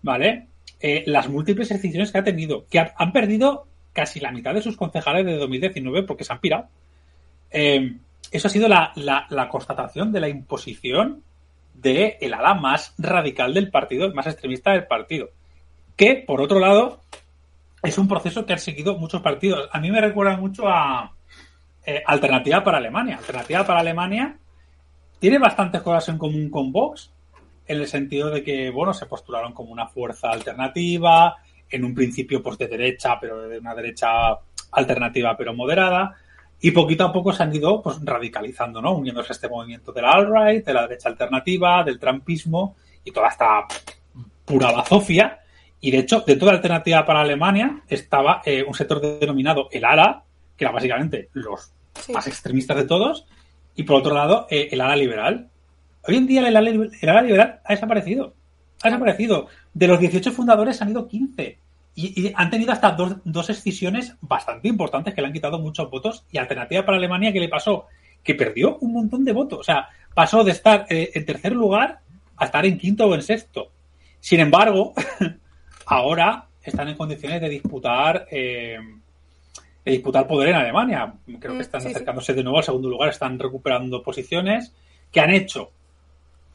¿vale? 0.00 0.46
Eh, 0.80 1.04
las 1.06 1.28
múltiples 1.28 1.68
decisiones 1.68 2.10
que 2.10 2.16
ha 2.16 2.24
tenido, 2.24 2.64
que 2.70 2.78
han 2.78 3.12
perdido 3.12 3.66
casi 3.92 4.20
la 4.20 4.32
mitad 4.32 4.54
de 4.54 4.62
sus 4.62 4.78
concejales 4.78 5.26
de 5.26 5.36
2019 5.36 6.04
porque 6.04 6.24
se 6.24 6.32
han 6.32 6.40
pirado. 6.40 6.68
Eh, 7.50 7.94
eso 8.30 8.48
ha 8.48 8.50
sido 8.50 8.68
la, 8.68 9.48
constatación 9.50 10.12
de 10.12 10.20
la 10.20 10.30
imposición 10.30 11.22
del 11.80 12.14
el 12.20 12.34
ala 12.34 12.54
más 12.54 12.94
radical 12.98 13.54
del 13.54 13.70
partido, 13.70 14.12
más 14.14 14.26
extremista 14.26 14.72
del 14.72 14.86
partido. 14.86 15.30
Que, 15.96 16.24
por 16.26 16.40
otro 16.40 16.58
lado, 16.58 17.00
es 17.82 17.98
un 17.98 18.08
proceso 18.08 18.44
que 18.44 18.52
han 18.52 18.58
seguido 18.58 18.98
muchos 18.98 19.22
partidos. 19.22 19.68
A 19.72 19.80
mí 19.80 19.90
me 19.90 20.00
recuerda 20.00 20.36
mucho 20.36 20.68
a, 20.68 21.14
eh, 21.84 22.02
alternativa 22.04 22.62
para 22.64 22.78
Alemania. 22.78 23.18
Alternativa 23.18 23.64
para 23.64 23.80
Alemania 23.80 24.38
tiene 25.18 25.38
bastantes 25.38 25.82
cosas 25.82 26.08
en 26.08 26.18
común 26.18 26.50
con 26.50 26.72
Vox, 26.72 27.12
en 27.66 27.78
el 27.78 27.86
sentido 27.86 28.30
de 28.30 28.42
que, 28.42 28.70
bueno, 28.70 28.92
se 28.92 29.06
postularon 29.06 29.52
como 29.52 29.72
una 29.72 29.86
fuerza 29.86 30.30
alternativa, 30.30 31.36
en 31.70 31.84
un 31.84 31.94
principio 31.94 32.42
pues 32.42 32.58
de 32.58 32.68
derecha, 32.68 33.18
pero 33.20 33.48
de 33.48 33.58
una 33.58 33.74
derecha 33.74 34.08
alternativa 34.72 35.36
pero 35.36 35.54
moderada, 35.54 36.14
y 36.66 36.72
poquito 36.72 37.04
a 37.04 37.12
poco 37.12 37.32
se 37.32 37.44
han 37.44 37.54
ido 37.54 37.80
pues 37.80 37.98
radicalizando, 38.02 38.82
¿no? 38.82 38.96
Uniéndose 38.96 39.32
a 39.32 39.34
este 39.34 39.48
movimiento 39.48 39.92
de 39.92 40.02
la 40.02 40.10
alt-right, 40.10 40.66
de 40.66 40.74
la 40.74 40.82
derecha 40.82 41.08
alternativa, 41.08 41.84
del 41.84 42.00
trampismo 42.00 42.74
y 43.04 43.12
toda 43.12 43.28
esta 43.28 43.68
pura 44.44 44.72
bazofia. 44.72 45.38
Y 45.80 45.92
de 45.92 45.98
hecho, 45.98 46.22
de 46.26 46.34
toda 46.34 46.50
alternativa 46.50 47.06
para 47.06 47.20
Alemania 47.20 47.82
estaba 47.86 48.42
eh, 48.44 48.64
un 48.66 48.74
sector 48.74 49.00
denominado 49.00 49.68
el 49.70 49.84
ALA, 49.84 50.24
que 50.56 50.64
era 50.64 50.72
básicamente 50.72 51.28
los 51.34 51.72
más 52.12 52.26
extremistas 52.26 52.78
de 52.78 52.84
todos, 52.84 53.28
y 53.76 53.84
por 53.84 54.00
otro 54.00 54.12
lado, 54.12 54.48
eh, 54.50 54.66
el 54.72 54.80
ala 54.80 54.96
liberal. 54.96 55.48
Hoy 56.02 56.16
en 56.16 56.26
día 56.26 56.48
el 56.48 56.56
ala, 56.56 56.68
liberal 56.72 57.60
ha 57.64 57.72
desaparecido. 57.74 58.34
Ha 58.82 58.88
desaparecido. 58.88 59.46
De 59.72 59.86
los 59.86 60.00
18 60.00 60.32
fundadores 60.32 60.82
han 60.82 60.90
ido 60.90 61.06
15. 61.06 61.60
Y, 61.98 62.32
han 62.36 62.50
tenido 62.50 62.72
hasta 62.72 62.92
dos, 62.92 63.16
dos 63.24 63.50
excisiones 63.50 64.14
bastante 64.20 64.68
importantes 64.68 65.14
que 65.14 65.20
le 65.20 65.26
han 65.26 65.32
quitado 65.32 65.58
muchos 65.58 65.90
votos. 65.90 66.24
Y 66.30 66.38
Alternativa 66.38 66.84
para 66.84 66.98
Alemania, 66.98 67.32
¿qué 67.32 67.40
le 67.40 67.48
pasó? 67.48 67.86
Que 68.22 68.34
perdió 68.34 68.76
un 68.78 68.92
montón 68.92 69.24
de 69.24 69.32
votos. 69.32 69.60
O 69.60 69.64
sea, 69.64 69.88
pasó 70.14 70.44
de 70.44 70.52
estar 70.52 70.86
eh, 70.88 71.10
en 71.14 71.24
tercer 71.24 71.52
lugar 71.52 72.00
a 72.36 72.44
estar 72.44 72.64
en 72.66 72.78
quinto 72.78 73.06
o 73.06 73.14
en 73.14 73.22
sexto. 73.22 73.72
Sin 74.20 74.40
embargo, 74.40 74.92
ahora 75.86 76.46
están 76.62 76.88
en 76.88 76.96
condiciones 76.96 77.40
de 77.40 77.48
disputar 77.48 78.26
eh, 78.30 78.78
disputar 79.90 80.26
poder 80.26 80.50
en 80.50 80.56
Alemania. 80.56 81.14
Creo 81.24 81.52
que 81.52 81.58
mm, 81.58 81.60
están 81.60 81.86
acercándose 81.86 82.34
de 82.34 82.42
nuevo 82.42 82.58
al 82.58 82.64
segundo 82.64 82.88
lugar, 82.88 83.08
están 83.08 83.38
recuperando 83.38 84.02
posiciones 84.02 84.74
que 85.12 85.20
han 85.20 85.30
hecho 85.30 85.70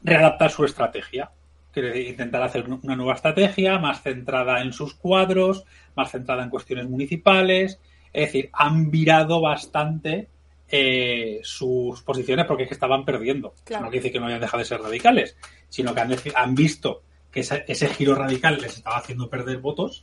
readaptar 0.02 0.50
su 0.50 0.64
estrategia. 0.64 1.30
Intentar 1.74 2.42
hacer 2.42 2.68
una 2.68 2.96
nueva 2.96 3.14
estrategia 3.14 3.78
más 3.78 4.02
centrada 4.02 4.60
en 4.60 4.72
sus 4.72 4.94
cuadros, 4.94 5.64
más 5.96 6.10
centrada 6.10 6.42
en 6.42 6.50
cuestiones 6.50 6.88
municipales. 6.88 7.80
Es 8.12 8.26
decir, 8.26 8.50
han 8.52 8.90
virado 8.90 9.40
bastante 9.40 10.28
eh, 10.68 11.40
sus 11.42 12.02
posiciones 12.02 12.46
porque 12.46 12.64
es 12.64 12.68
que 12.68 12.74
estaban 12.74 13.04
perdiendo. 13.04 13.54
No 13.70 13.80
quiere 13.82 13.96
decir 13.96 14.12
que 14.12 14.20
no 14.20 14.26
hayan 14.26 14.40
dejado 14.40 14.58
de 14.58 14.64
ser 14.64 14.80
radicales, 14.80 15.36
sino 15.68 15.94
que 15.94 16.00
han, 16.00 16.14
han 16.34 16.54
visto 16.54 17.02
que 17.32 17.40
ese, 17.40 17.88
giro 17.88 18.14
radical 18.14 18.58
les 18.60 18.76
estaba 18.76 18.98
haciendo 18.98 19.28
perder 19.28 19.58
votos 19.58 20.02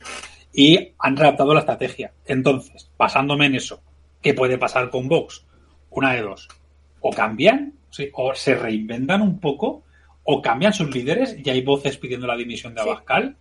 y 0.52 0.92
han 0.98 1.16
readaptado 1.16 1.54
la 1.54 1.60
estrategia. 1.60 2.12
Entonces, 2.26 2.90
basándome 2.98 3.46
en 3.46 3.54
eso, 3.54 3.82
¿qué 4.20 4.34
puede 4.34 4.58
pasar 4.58 4.90
con 4.90 5.08
Vox? 5.08 5.46
Una 5.90 6.12
de 6.14 6.22
dos. 6.22 6.48
O 7.00 7.10
cambian, 7.10 7.74
o 8.12 8.34
se 8.34 8.54
reinventan 8.56 9.22
un 9.22 9.38
poco, 9.38 9.84
o 10.24 10.42
cambian 10.42 10.72
sus 10.72 10.94
líderes, 10.94 11.36
y 11.42 11.48
hay 11.50 11.62
voces 11.62 11.96
pidiendo 11.96 12.26
la 12.26 12.36
dimisión 12.36 12.74
de 12.74 12.80
Abascal, 12.80 13.36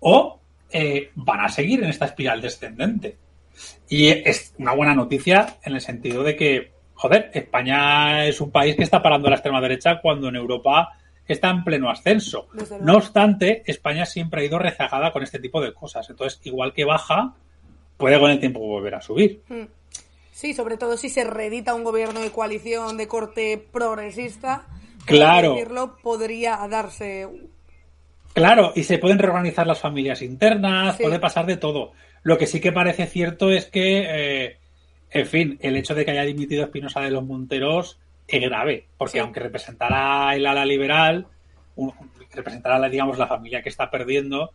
o 0.00 0.40
eh, 0.70 1.10
van 1.14 1.40
a 1.40 1.48
seguir 1.48 1.82
en 1.82 1.90
esta 1.90 2.06
espiral 2.06 2.40
descendente. 2.40 3.16
Y 3.88 4.08
es 4.08 4.54
una 4.58 4.74
buena 4.74 4.94
noticia 4.94 5.58
en 5.62 5.74
el 5.74 5.80
sentido 5.80 6.22
de 6.22 6.36
que, 6.36 6.72
joder, 6.94 7.30
España 7.32 8.26
es 8.26 8.40
un 8.40 8.50
país 8.50 8.76
que 8.76 8.82
está 8.82 9.02
parando 9.02 9.28
a 9.28 9.30
la 9.30 9.36
extrema 9.36 9.60
derecha 9.60 10.00
cuando 10.00 10.28
en 10.28 10.36
Europa 10.36 10.98
está 11.26 11.50
en 11.50 11.64
pleno 11.64 11.90
ascenso. 11.90 12.48
No 12.80 12.96
obstante, 12.96 13.62
España 13.66 14.04
siempre 14.04 14.42
ha 14.42 14.44
ido 14.44 14.58
rezagada 14.58 15.12
con 15.12 15.22
este 15.22 15.38
tipo 15.38 15.60
de 15.60 15.72
cosas. 15.72 16.08
Entonces, 16.10 16.40
igual 16.44 16.72
que 16.72 16.84
baja, 16.84 17.34
puede 17.96 18.18
con 18.18 18.30
el 18.30 18.40
tiempo 18.40 18.60
volver 18.60 18.96
a 18.96 19.00
subir. 19.00 19.42
Hmm. 19.48 19.64
Sí, 20.32 20.52
sobre 20.52 20.76
todo 20.76 20.96
si 20.96 21.08
se 21.08 21.24
reedita 21.24 21.74
un 21.74 21.84
gobierno 21.84 22.20
de 22.20 22.30
coalición 22.30 22.96
de 22.96 23.06
corte 23.06 23.64
progresista. 23.72 24.66
Claro. 25.06 25.54
Decirlo, 25.54 25.96
podría 26.02 26.56
darse. 26.68 27.28
Claro, 28.32 28.72
y 28.74 28.82
se 28.84 28.98
pueden 28.98 29.18
reorganizar 29.18 29.66
las 29.66 29.80
familias 29.80 30.22
internas, 30.22 30.96
puede 30.96 31.20
pasar 31.20 31.46
de 31.46 31.56
todo. 31.56 31.92
Lo 32.22 32.36
que 32.36 32.46
sí 32.46 32.60
que 32.60 32.72
parece 32.72 33.06
cierto 33.06 33.50
es 33.50 33.66
que, 33.66 34.06
eh, 34.08 34.56
en 35.10 35.26
fin, 35.26 35.58
el 35.60 35.76
hecho 35.76 35.94
de 35.94 36.04
que 36.04 36.10
haya 36.10 36.24
dimitido 36.24 36.64
Espinosa 36.64 37.00
de 37.00 37.10
los 37.10 37.24
Monteros 37.24 38.00
es 38.26 38.40
grave, 38.40 38.86
porque 38.96 39.20
aunque 39.20 39.40
representará 39.40 40.34
el 40.34 40.46
ala 40.46 40.64
liberal, 40.64 41.28
representará, 42.32 42.88
digamos, 42.88 43.18
la 43.18 43.26
familia 43.26 43.62
que 43.62 43.68
está 43.68 43.90
perdiendo, 43.90 44.52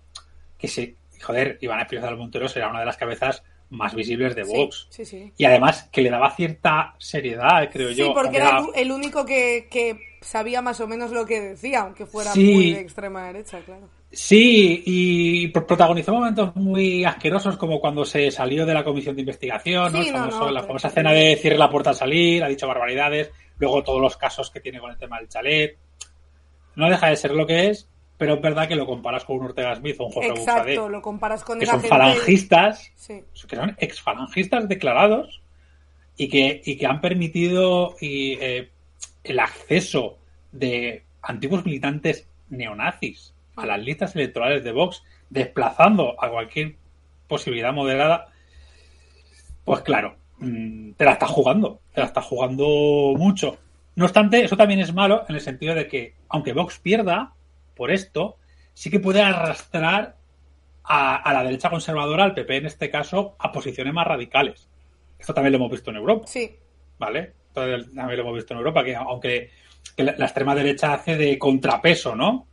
que 0.58 0.68
se, 0.68 0.96
joder, 1.22 1.58
Iván 1.62 1.80
Espinosa 1.80 2.10
los 2.10 2.20
Monteros 2.20 2.58
era 2.58 2.70
una 2.70 2.80
de 2.80 2.86
las 2.86 2.98
cabezas 2.98 3.44
más 3.70 3.94
visibles 3.94 4.36
de 4.36 4.44
Vox. 4.44 4.90
y 5.38 5.46
además 5.46 5.88
que 5.92 6.02
le 6.02 6.10
daba 6.10 6.36
cierta 6.36 6.96
seriedad, 6.98 7.70
creo 7.72 7.92
yo. 7.92 8.08
Sí, 8.08 8.12
porque 8.14 8.38
era 8.38 8.64
el 8.76 8.92
único 8.92 9.26
que, 9.26 9.68
que, 9.70 10.09
sabía 10.22 10.62
más 10.62 10.80
o 10.80 10.88
menos 10.88 11.12
lo 11.12 11.26
que 11.26 11.40
decía, 11.40 11.82
aunque 11.82 12.06
fuera 12.06 12.34
muy 12.36 12.74
de 12.74 12.82
extrema 12.82 13.28
derecha, 13.28 13.60
claro. 13.62 13.90
Sí, 14.12 14.82
y 14.86 15.48
protagonizó 15.50 16.14
momentos 16.14 16.56
muy 16.56 17.06
asquerosos 17.06 17.58
como 17.58 17.80
cuando 17.80 18.06
se 18.06 18.32
salió 18.32 18.66
de 18.66 18.74
la 18.74 18.84
comisión 18.84 19.16
de 19.16 19.22
investigación, 19.22 19.94
¿no? 19.94 20.52
la 20.52 20.64
famosa 20.64 20.88
escena 20.88 21.12
de 21.12 21.36
cierre 21.36 21.58
la 21.58 21.70
puerta 21.70 21.92
al 21.92 21.96
salir, 21.96 22.44
ha 22.44 22.48
dicho 22.48 22.68
barbaridades, 22.68 23.32
luego 23.60 23.84
todos 23.84 24.02
los 24.02 24.18
casos 24.18 24.50
que 24.50 24.62
tiene 24.62 24.80
con 24.80 24.92
el 24.92 24.98
tema 24.98 25.20
del 25.20 25.30
chalet. 25.30 25.78
No 26.76 26.90
deja 26.90 27.08
de 27.08 27.16
ser 27.18 27.32
lo 27.32 27.46
que 27.46 27.70
es, 27.70 27.88
pero 28.18 28.36
es 28.36 28.42
verdad 28.42 28.68
que 28.68 28.76
lo 28.76 28.88
comparas 28.88 29.26
con 29.26 29.38
un 29.38 29.46
Ortega 29.46 29.76
Smith 29.76 29.98
o 30.00 30.06
un 30.08 30.12
Jorge 30.12 30.30
Exacto, 30.30 30.90
lo 30.90 31.02
comparas 31.02 31.44
con 31.44 31.60
que 31.60 31.68
son 31.68 31.82
falangistas, 31.82 32.92
que 33.08 33.56
son 33.56 33.76
exfalangistas 33.78 34.68
declarados 34.68 35.42
y 36.18 36.30
que, 36.30 36.62
y 36.66 36.78
que 36.78 36.86
han 36.88 37.00
permitido 37.00 37.96
y, 38.02 38.34
eh, 38.42 38.72
el 39.24 39.40
acceso 39.40 40.18
de 40.52 41.04
antiguos 41.22 41.66
militantes 41.66 42.28
neonazis 42.50 43.34
a 43.56 43.66
las 43.66 43.80
listas 43.80 44.16
electorales 44.16 44.64
de 44.64 44.72
Vox, 44.72 45.04
desplazando 45.30 46.22
a 46.22 46.30
cualquier 46.30 46.76
posibilidad 47.28 47.74
moderada, 47.74 48.28
pues 49.66 49.82
claro, 49.82 50.16
mm, 50.40 50.94
te 50.94 51.06
la 51.06 51.12
estás 51.12 51.30
jugando, 51.30 51.82
te 51.94 52.02
la 52.02 52.08
estás 52.08 52.26
jugando 52.26 52.66
mucho. 53.18 53.58
No 53.96 54.06
obstante, 54.06 54.44
eso 54.44 54.58
también 54.58 54.80
es 54.80 54.94
malo 54.94 55.26
en 55.28 55.36
el 55.36 55.42
sentido 55.42 55.76
de 55.76 55.88
que, 55.88 56.16
aunque 56.30 56.54
Vox 56.54 56.80
pierda 56.80 57.34
por 57.76 57.92
esto, 57.92 58.38
sí 58.74 58.90
que 58.90 59.00
puede 59.00 59.22
arrastrar 59.22 60.16
a, 60.84 61.18
a 61.18 61.34
la 61.34 61.44
derecha 61.44 61.70
conservadora, 61.70 62.24
al 62.24 62.34
PP 62.34 62.58
en 62.58 62.66
este 62.66 62.90
caso, 62.90 63.36
a 63.40 63.52
posiciones 63.52 63.94
más 63.94 64.08
radicales. 64.08 64.70
Esto 65.20 65.34
también 65.34 65.52
lo 65.52 65.58
hemos 65.58 65.72
visto 65.72 65.90
en 65.92 65.98
Europa. 65.98 66.28
Sí. 66.28 66.56
¿Vale? 66.98 67.34
Esto 67.68 67.92
también 67.96 68.18
lo 68.18 68.24
hemos 68.24 68.36
visto 68.36 68.54
en 68.54 68.58
Europa, 68.60 68.84
que 68.84 68.96
aunque 68.96 69.50
que 69.96 70.04
la, 70.04 70.16
la 70.18 70.26
extrema 70.26 70.56
derecha 70.56 70.94
hace 70.94 71.18
de 71.18 71.38
contrapeso, 71.38 72.16
¿no? 72.16 72.48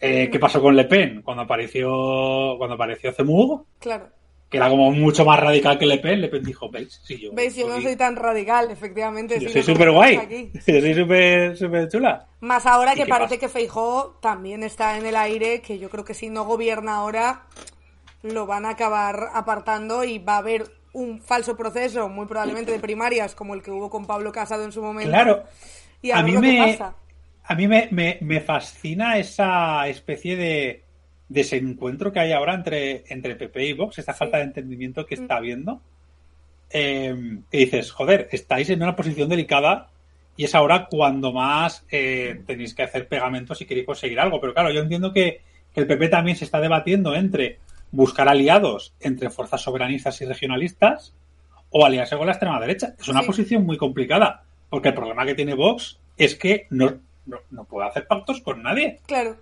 Eh, 0.00 0.28
¿Qué 0.30 0.38
pasó 0.38 0.60
con 0.60 0.76
Le 0.76 0.84
Pen? 0.84 1.22
Cuando 1.22 1.42
apareció, 1.44 2.56
cuando 2.58 2.74
apareció 2.74 3.12
Zemmour, 3.12 3.64
Claro. 3.78 4.08
que 4.50 4.56
era 4.58 4.68
como 4.68 4.90
mucho 4.90 5.24
más 5.24 5.40
radical 5.40 5.78
que 5.78 5.86
Le 5.86 5.98
Pen, 5.98 6.20
Le 6.20 6.28
Pen 6.28 6.42
dijo, 6.42 6.68
¿veis? 6.70 7.00
Sí, 7.04 7.18
yo, 7.18 7.30
¿Veis? 7.32 7.54
Yo 7.56 7.66
no 7.68 7.80
soy- 7.80 7.96
tan 7.96 8.16
radical, 8.16 8.70
efectivamente. 8.70 9.40
yo 9.40 9.48
soy 9.48 9.62
súper 9.62 9.90
guay. 9.92 10.50
Yo 10.54 10.80
soy 10.80 10.94
súper 10.94 11.56
súper 11.56 11.88
chula. 11.88 12.26
Más 12.40 12.66
ahora 12.66 12.92
¿Y 12.92 12.96
que 12.96 13.06
parece 13.06 13.36
pasa? 13.36 13.40
que 13.40 13.48
Feijó 13.48 14.18
también 14.20 14.62
está 14.62 14.98
en 14.98 15.06
el 15.06 15.16
aire, 15.16 15.60
que 15.62 15.78
yo 15.78 15.88
creo 15.88 16.04
que 16.04 16.12
si 16.14 16.28
no 16.28 16.44
gobierna 16.44 16.96
ahora, 16.96 17.46
lo 18.22 18.46
van 18.46 18.66
a 18.66 18.70
acabar 18.70 19.28
apartando 19.32 20.04
y 20.04 20.18
va 20.18 20.34
a 20.34 20.38
haber 20.38 20.64
un 20.94 21.20
falso 21.20 21.56
proceso, 21.56 22.08
muy 22.08 22.26
probablemente 22.26 22.72
de 22.72 22.78
primarias, 22.80 23.34
como 23.34 23.54
el 23.54 23.62
que 23.62 23.70
hubo 23.70 23.90
con 23.90 24.06
Pablo 24.06 24.32
Casado 24.32 24.64
en 24.64 24.72
su 24.72 24.80
momento. 24.82 25.10
Claro. 25.10 25.44
Y 26.02 26.10
a, 26.10 26.22
mí 26.22 26.32
me, 26.38 26.58
pasa. 26.58 26.94
a 27.44 27.54
mí 27.54 27.68
me, 27.68 27.88
me- 27.90 28.18
me 28.22 28.40
fascina 28.40 29.18
esa 29.18 29.86
especie 29.88 30.36
de 30.36 30.82
desencuentro 31.28 32.12
que 32.12 32.20
hay 32.20 32.32
ahora 32.32 32.54
entre, 32.54 33.04
entre 33.08 33.34
PP 33.36 33.64
y 33.66 33.72
Vox, 33.74 33.98
esta 33.98 34.14
falta 34.14 34.38
de 34.38 34.44
entendimiento 34.44 35.04
que 35.06 35.16
Mm. 35.16 35.22
está 35.22 35.36
habiendo. 35.36 35.80
Eh, 36.70 37.38
que 37.50 37.58
dices, 37.58 37.90
joder, 37.92 38.28
estáis 38.32 38.68
en 38.70 38.82
una 38.82 38.96
posición 38.96 39.28
delicada 39.28 39.90
y 40.36 40.44
es 40.44 40.54
ahora 40.54 40.86
cuando 40.90 41.32
más 41.32 41.84
eh, 41.90 42.40
tenéis 42.46 42.74
que 42.74 42.82
hacer 42.82 43.06
pegamentos 43.06 43.58
si 43.58 43.64
queréis 43.66 43.86
conseguir 43.86 44.18
algo. 44.18 44.40
Pero 44.40 44.54
claro, 44.54 44.70
yo 44.72 44.80
entiendo 44.80 45.12
que, 45.12 45.40
que 45.72 45.80
el 45.80 45.86
PP 45.86 46.08
también 46.08 46.36
se 46.36 46.44
está 46.44 46.60
debatiendo 46.60 47.14
entre 47.14 47.58
buscar 47.94 48.28
aliados 48.28 48.94
entre 49.00 49.30
fuerzas 49.30 49.62
soberanistas 49.62 50.20
y 50.20 50.24
regionalistas 50.24 51.14
o 51.70 51.84
aliarse 51.86 52.16
con 52.16 52.26
la 52.26 52.32
extrema 52.32 52.60
derecha. 52.60 52.94
Es 52.98 53.08
una 53.08 53.20
Sí. 53.20 53.26
posición 53.26 53.64
muy 53.64 53.76
complicada, 53.76 54.42
porque 54.68 54.88
el 54.88 54.94
problema 54.94 55.24
que 55.24 55.34
tiene 55.34 55.54
Vox 55.54 55.98
es 56.16 56.34
que 56.36 56.66
no, 56.70 56.94
no, 57.26 57.38
no 57.50 57.64
puede 57.64 57.88
hacer 57.88 58.06
pactos 58.06 58.40
con 58.40 58.62
nadie. 58.62 59.00
Claro. 59.06 59.36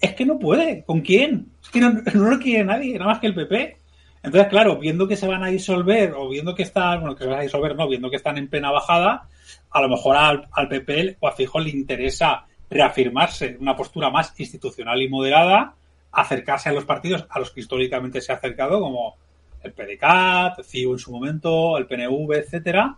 Es 0.00 0.14
que 0.14 0.26
no 0.26 0.38
puede. 0.38 0.84
¿Con 0.84 1.00
quién? 1.00 1.48
Es 1.62 1.70
que 1.70 1.80
no, 1.80 1.90
no 1.92 2.30
lo 2.30 2.38
quiere 2.38 2.64
nadie, 2.64 2.98
nada 2.98 3.10
más 3.12 3.18
que 3.20 3.26
el 3.28 3.34
PP. 3.34 3.76
Entonces, 4.22 4.48
claro, 4.48 4.76
viendo 4.76 5.06
que 5.06 5.16
se 5.16 5.26
van 5.28 5.42
a 5.44 5.48
disolver 5.48 6.12
o 6.16 6.28
viendo 6.28 6.54
que 6.54 6.64
están, 6.64 7.00
bueno, 7.00 7.14
que 7.16 7.24
se 7.24 7.30
van 7.30 7.38
a 7.38 7.42
disolver, 7.42 7.76
no, 7.76 7.88
viendo 7.88 8.10
que 8.10 8.16
están 8.16 8.36
en 8.38 8.48
plena 8.48 8.70
bajada, 8.70 9.28
a 9.70 9.80
lo 9.80 9.88
mejor 9.88 10.16
al, 10.16 10.48
al 10.52 10.68
PP 10.68 11.16
o 11.20 11.28
a 11.28 11.32
Fijo 11.32 11.60
le 11.60 11.70
interesa 11.70 12.44
reafirmarse 12.68 13.56
una 13.60 13.76
postura 13.76 14.10
más 14.10 14.34
institucional 14.38 15.00
y 15.00 15.08
moderada, 15.08 15.74
acercarse 16.20 16.68
a 16.68 16.72
los 16.72 16.84
partidos 16.84 17.26
a 17.28 17.38
los 17.38 17.50
que 17.50 17.60
históricamente 17.60 18.20
se 18.20 18.32
ha 18.32 18.36
acercado, 18.36 18.80
como 18.80 19.16
el 19.62 19.72
PDCAT, 19.72 20.62
CIU 20.62 20.92
en 20.92 20.98
su 20.98 21.10
momento, 21.12 21.76
el 21.76 21.86
PNV, 21.86 22.32
etcétera, 22.34 22.96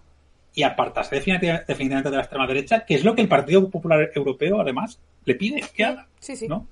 y 0.54 0.62
apartarse 0.62 1.14
definitiva- 1.16 1.62
definitivamente 1.66 2.10
de 2.10 2.16
la 2.16 2.22
extrema 2.22 2.46
derecha, 2.46 2.84
que 2.84 2.94
es 2.94 3.04
lo 3.04 3.14
que 3.14 3.22
el 3.22 3.28
Partido 3.28 3.68
Popular 3.70 4.10
Europeo, 4.14 4.60
además, 4.60 5.00
le 5.24 5.34
pide 5.34 5.62
que 5.74 5.84
haga. 5.84 6.06
Sí, 6.18 6.36
sí. 6.36 6.48
¿no? 6.48 6.66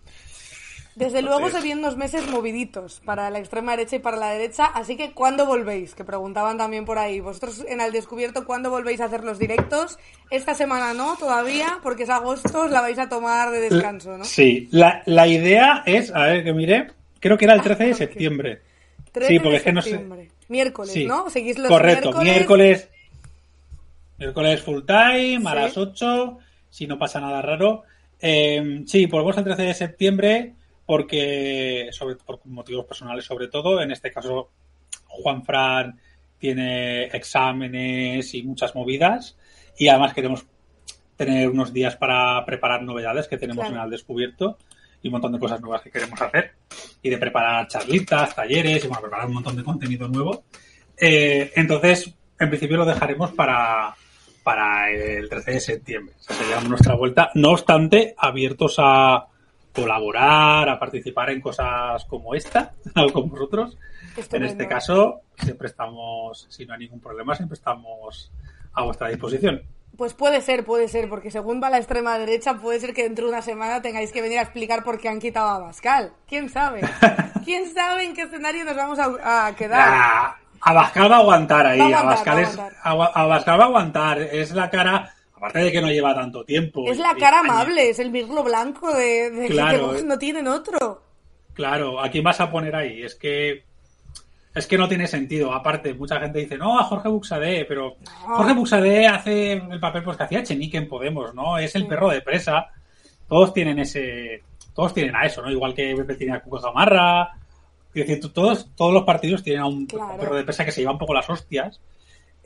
Desde 0.97 1.21
luego 1.21 1.51
se 1.51 1.61
vienen 1.61 1.85
unos 1.85 1.97
meses 1.99 2.27
moviditos 2.31 3.03
para 3.05 3.29
la 3.29 3.39
extrema 3.39 3.73
derecha 3.73 3.97
y 3.97 3.99
para 3.99 4.17
la 4.17 4.31
derecha, 4.31 4.65
así 4.65 4.97
que 4.97 5.13
¿cuándo 5.13 5.45
volvéis? 5.45 5.95
Que 5.95 6.05
preguntaban 6.05 6.57
también 6.57 6.87
por 6.87 6.99
ahí. 6.99 7.21
Vosotros 7.21 7.65
en 7.69 7.83
Al 7.83 7.93
Descubierto, 7.93 8.47
¿cuándo 8.47 8.71
volvéis 8.71 9.03
a 9.03 9.05
hacer 9.05 9.23
los 9.23 9.39
directos? 9.39 9.99
Esta 10.31 10.55
semana 10.55 10.95
no, 10.95 11.17
todavía, 11.19 11.81
porque 11.83 12.05
es 12.05 12.09
agosto, 12.11 12.63
os 12.63 12.71
la 12.71 12.81
vais 12.81 12.99
a 12.99 13.11
tomar 13.11 13.51
de 13.51 13.61
descanso, 13.69 14.17
¿no? 14.17 14.25
Sí, 14.25 14.69
la, 14.73 15.03
la 15.05 15.27
idea 15.27 15.83
es, 15.85 16.11
a 16.15 16.23
ver 16.25 16.45
que 16.45 16.55
mire, 16.55 16.87
creo 17.21 17.37
que 17.37 17.45
era 17.45 17.53
el 17.55 17.61
13 17.63 17.85
de 17.85 17.95
septiembre. 18.07 18.63
13 19.13 19.29
sí, 19.33 19.39
porque 19.39 19.51
de 19.51 19.57
es 19.59 19.63
que 19.65 19.73
no 19.73 19.83
sé- 19.83 19.91
septiembre. 19.91 20.31
Miércoles, 20.49 20.93
Sí. 20.93 21.05
¿no? 21.05 21.29
Seguís 21.29 21.59
los 21.59 21.69
Correcto, 21.69 22.13
miércoles. 22.23 22.33
miércoles. 22.35 22.89
Miércoles 24.19 24.63
full 24.63 24.83
time, 24.87 25.43
a 25.45 25.51
Sí. 25.53 25.57
las 25.57 25.77
8, 25.77 26.39
si 26.71 26.87
no 26.87 26.99
pasa 26.99 27.21
nada 27.21 27.43
raro. 27.43 27.83
Eh, 28.19 28.83
sí, 28.87 29.05
volvemos 29.05 29.37
el 29.37 29.45
13 29.45 29.63
de 29.63 29.75
septiembre 29.75 30.53
porque, 30.87 31.89
sobre, 31.91 32.17
por 32.17 32.41
motivos 32.47 32.87
personales 32.87 33.25
sobre 33.25 33.49
todo, 33.49 33.83
en 33.83 33.91
este 33.91 34.11
caso 34.11 34.51
Juan 35.09 35.45
Fran 35.45 35.99
tiene 36.39 37.05
exámenes 37.07 38.33
y 38.35 38.43
muchas 38.45 38.75
movidas 38.75 39.37
y 39.77 39.89
además 39.89 40.15
queremos 40.15 40.47
tener 41.17 41.49
unos 41.49 41.73
días 41.73 41.97
para 41.97 42.45
preparar 42.45 42.83
novedades 42.83 43.27
que 43.27 43.39
tenemos 43.39 43.65
Claro. 43.65 43.77
en 43.77 43.83
Al 43.83 43.91
Descubierto 43.91 44.59
y 45.03 45.09
un 45.09 45.13
montón 45.13 45.33
de 45.33 45.39
cosas 45.39 45.61
nuevas 45.61 45.83
que 45.83 45.91
queremos 45.91 46.21
hacer 46.21 46.53
y 47.03 47.11
de 47.11 47.19
preparar 47.19 47.67
charlitas, 47.69 48.35
talleres 48.35 48.85
y 48.85 48.89
bueno, 48.89 49.03
preparar 49.03 49.27
un 49.27 49.35
montón 49.35 49.57
de 49.57 49.65
contenido 49.65 50.09
nuevo. 50.09 50.45
Eh, 50.99 51.53
entonces, 51.57 52.15
en 52.39 52.49
principio 52.49 52.77
lo 52.77 52.85
dejaremos 52.85 53.33
para, 53.33 53.95
para 54.43 54.91
el 54.91 55.29
13 55.29 55.51
de 55.53 55.61
septiembre. 55.61 56.15
O 56.19 56.23
sea, 56.23 56.37
sería 56.37 56.61
nuestra 56.61 56.95
vuelta. 56.95 57.31
No 57.35 57.51
obstante, 57.51 58.15
abiertos 58.17 58.77
a 58.79 59.27
colaborar, 59.77 60.69
a 60.69 60.79
participar 60.79 61.31
en 61.31 61.41
cosas 61.41 62.05
como 62.07 62.35
esta, 62.35 62.73
con 63.13 63.29
vosotros. 63.31 63.77
En 64.33 64.45
este 64.45 64.67
caso, 64.67 65.21
siempre 65.39 65.69
estamos, 65.69 66.47
si 66.49 66.65
no 66.67 66.73
hay 66.75 66.81
ningún 66.81 67.01
problema, 67.01 67.35
siempre 67.37 67.55
estamos 67.55 68.33
a 68.73 68.83
vuestra 68.83 69.09
disposición. 69.09 69.63
Pues 69.97 70.13
puede 70.15 70.41
ser, 70.43 70.65
puede 70.65 70.89
ser, 70.89 71.09
porque 71.09 71.31
según 71.31 71.63
va 71.63 71.71
la 71.71 71.79
extrema 71.79 72.19
derecha, 72.19 72.55
puede 72.55 72.81
ser 72.81 72.93
que 72.93 73.03
dentro 73.05 73.27
de 73.27 73.33
una 73.33 73.43
semana 73.43 73.81
tengáis 73.81 74.13
que 74.13 74.21
venir 74.21 74.39
a 74.39 74.43
explicar 74.43 74.85
por 74.85 74.99
qué 74.99 75.09
han 75.09 75.21
quitado 75.21 75.49
a 75.49 75.59
Bascal. 75.59 76.13
¿Quién 76.29 76.49
sabe? 76.51 76.81
¿Quién 77.45 77.73
sabe 77.73 78.05
en 78.05 78.15
qué 78.15 78.23
escenario 78.23 78.65
nos 78.65 78.77
vamos 78.77 78.99
a, 78.99 79.47
a 79.47 79.55
quedar? 79.57 79.89
Ah, 79.91 80.37
Abascal 80.61 81.11
va 81.11 81.17
a 81.17 81.21
aguantar 81.21 81.67
ahí. 81.67 81.79
Va 81.79 81.85
a 81.85 81.89
aguantar, 82.01 82.07
Abascal, 82.13 82.37
va 82.37 82.39
a 82.39 82.43
es, 82.43 82.49
aguantar. 82.59 82.79
Aba- 82.83 83.13
Abascal 83.15 83.61
va 83.61 83.65
a 83.65 83.67
aguantar. 83.69 84.19
Es 84.21 84.51
la 84.53 84.69
cara, 84.71 85.15
aparte 85.37 85.59
de 85.61 85.73
que 85.73 85.81
no 85.81 85.89
lleva 85.89 86.15
tanto 86.15 86.45
tiempo. 86.45 86.85
Es 86.91 86.99
la 86.99 87.15
cara 87.15 87.41
amable, 87.41 87.91
es 87.91 87.99
el 87.99 88.11
mirlo 88.11 88.43
blanco 88.43 88.93
de, 88.95 89.31
de 89.31 89.47
Claro, 89.49 89.93
que 89.93 89.99
eh. 90.01 90.05
no 90.05 90.19
tienen 90.19 90.49
otro. 90.49 91.03
Claro, 91.55 92.01
¿a 92.01 92.09
quién 92.11 92.25
vas 92.25 92.41
a 92.41 92.51
poner 92.51 92.75
ahí? 92.75 93.03
Es 93.03 93.15
que 93.15 93.65
es 94.55 94.67
que 94.67 94.79
no 94.79 94.89
tiene 94.89 95.07
sentido. 95.07 95.53
Aparte, 95.53 95.93
mucha 95.93 96.19
gente 96.19 96.39
dice, 96.39 96.57
no, 96.57 96.79
a 96.79 96.85
Jorge 96.85 97.09
Buxadé, 97.11 97.67
pero 97.67 97.97
No. 98.27 98.37
Jorge 98.37 98.55
Buxadé 98.55 99.07
hace 99.07 99.53
el 99.53 99.81
papel 99.81 100.03
pues, 100.03 100.17
que 100.17 100.23
hacía 100.23 100.43
Chenique 100.43 100.79
en 100.79 100.89
Podemos, 100.89 101.35
¿no? 101.35 101.59
Es 101.59 101.75
el 101.75 101.83
Sí. 101.83 101.89
perro 101.89 102.09
de 102.09 102.23
presa. 102.23 102.69
Todos 103.29 103.53
tienen 103.53 103.79
ese... 103.79 104.43
Todos 104.75 104.95
tienen 104.95 105.15
a 105.17 105.25
eso, 105.27 105.43
¿no? 105.43 105.51
Igual 105.51 105.75
que 105.75 105.95
Pepe 105.95 106.15
tiene 106.15 106.35
a 106.37 106.41
Cuca 106.41 106.61
Gamarra. 106.63 107.33
Es 107.95 108.07
decir, 108.07 108.33
todos, 108.33 108.71
todos 108.75 108.93
los 108.95 109.05
partidos 109.05 109.43
tienen 109.43 109.63
a 109.63 109.67
un 109.67 109.87
Claro. 109.87 110.17
perro 110.19 110.37
de 110.37 110.45
presa 110.45 110.65
que 110.65 110.73
se 110.73 110.81
lleva 110.81 110.93
un 110.93 110.99
poco 110.99 111.13
las 111.15 111.29
hostias 111.29 111.81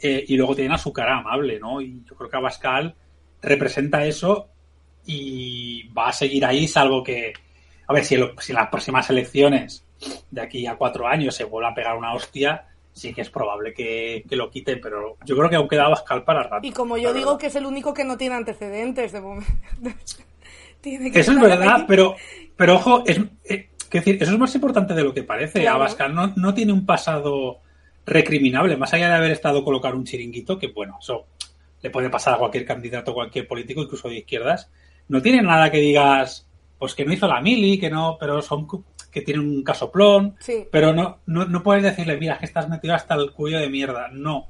eh, 0.03 0.25
y 0.27 0.37
luego 0.37 0.55
tienen 0.55 0.73
a 0.73 0.79
su 0.79 0.93
cara 0.93 1.19
amable, 1.19 1.59
¿no? 1.59 1.81
Y 1.81 2.03
yo 2.09 2.15
creo 2.17 2.31
que 2.31 2.37
Abascal 2.37 2.95
representa 3.43 4.05
eso 4.05 4.49
y 5.07 5.89
va 5.89 6.09
a 6.09 6.13
seguir 6.13 6.45
ahí, 6.45 6.69
salvo 6.69 7.03
que, 7.03 7.33
a 7.87 7.93
ver, 7.93 8.05
si, 8.05 8.15
en 8.15 8.31
si 8.39 8.53
las 8.53 8.69
próximas 8.69 9.09
elecciones 9.11 9.85
de 10.31 10.41
aquí 10.41 10.67
a 10.67 10.77
cuatro 10.77 11.07
años 11.07 11.35
se 11.35 11.45
vuelve 11.45 11.71
a 11.71 11.75
pegar 11.75 11.97
una 11.97 12.15
hostia, 12.15 12.67
sí 12.93 13.13
que 13.13 13.23
es 13.23 13.31
probable 13.31 13.73
que, 13.73 14.25
que 14.29 14.37
lo 14.37 14.51
quiten, 14.51 14.81
pero 14.81 15.17
yo 15.25 15.37
creo 15.37 15.49
que 15.49 15.57
aún 15.57 15.69
queda 15.69 15.87
Abascal 15.87 16.25
para 16.25 16.43
rato. 16.43 16.67
Y 16.67 16.73
como 16.73 16.97
yo 16.97 17.13
digo 17.13 17.27
verdad. 17.27 17.41
que 17.41 17.47
es 17.47 17.57
el 17.57 17.67
único 17.67 17.95
que 17.95 18.05
no 18.05 18.17
tiene 18.17 18.37
antecedentes 18.37 19.13
de 19.13 19.21
momento. 19.21 19.53
Tiene 20.81 21.13
que 21.13 21.21
Eso 21.21 21.33
es 21.33 21.41
verdad, 21.41 21.77
ahí. 21.77 21.85
pero, 21.87 22.17
pero 22.57 22.77
ojo, 22.77 23.05
es, 23.07 23.21
eh, 23.45 23.69
decir, 23.91 24.17
eso 24.19 24.33
es 24.33 24.39
más 24.39 24.55
importante 24.55 24.95
de 24.95 25.05
lo 25.05 25.13
que 25.13 25.23
parece. 25.23 25.61
Claro. 25.61 25.77
Abascal 25.77 26.15
no, 26.15 26.33
no 26.37 26.55
tiene 26.55 26.73
un 26.73 26.87
pasado 26.87 27.61
recriminable, 28.07 28.77
más 28.77 28.93
allá 28.93 29.09
de 29.09 29.15
haber 29.15 29.31
estado 29.33 29.65
colocar 29.65 29.95
un 29.95 30.05
chiringuito, 30.05 30.59
que 30.59 30.69
bueno, 30.69 30.99
eso 31.01 31.27
le 31.83 31.91
puede 31.91 32.11
pasar 32.11 32.35
a 32.35 32.39
cualquier 32.39 32.65
candidato, 32.65 33.15
cualquier 33.15 33.47
político, 33.47 33.83
incluso 33.83 34.09
de 34.09 34.19
izquierdas. 34.19 34.71
No 35.09 35.23
tiene 35.23 35.43
nada 35.43 35.71
que 35.71 35.79
digas, 35.79 36.47
pues 36.79 36.95
que 36.95 37.05
no 37.05 37.13
hizo 37.13 37.27
la 37.29 37.41
mili, 37.41 37.79
que 37.79 37.91
no, 37.91 38.17
pero 38.19 38.43
son 38.43 38.67
que 39.11 39.23
tienen 39.23 39.43
un 39.49 39.63
casoplón, 39.65 40.37
Sí. 40.39 40.67
pero 40.71 40.93
no, 40.93 41.19
no, 41.27 41.45
no 41.47 41.63
puedes 41.63 41.83
decirle, 41.83 42.17
mira, 42.17 42.39
que 42.39 42.45
estás 42.45 42.69
metido 42.69 42.95
hasta 42.95 43.15
el 43.15 43.33
cuello 43.33 43.59
de 43.59 43.69
mierda. 43.69 44.09
No. 44.13 44.49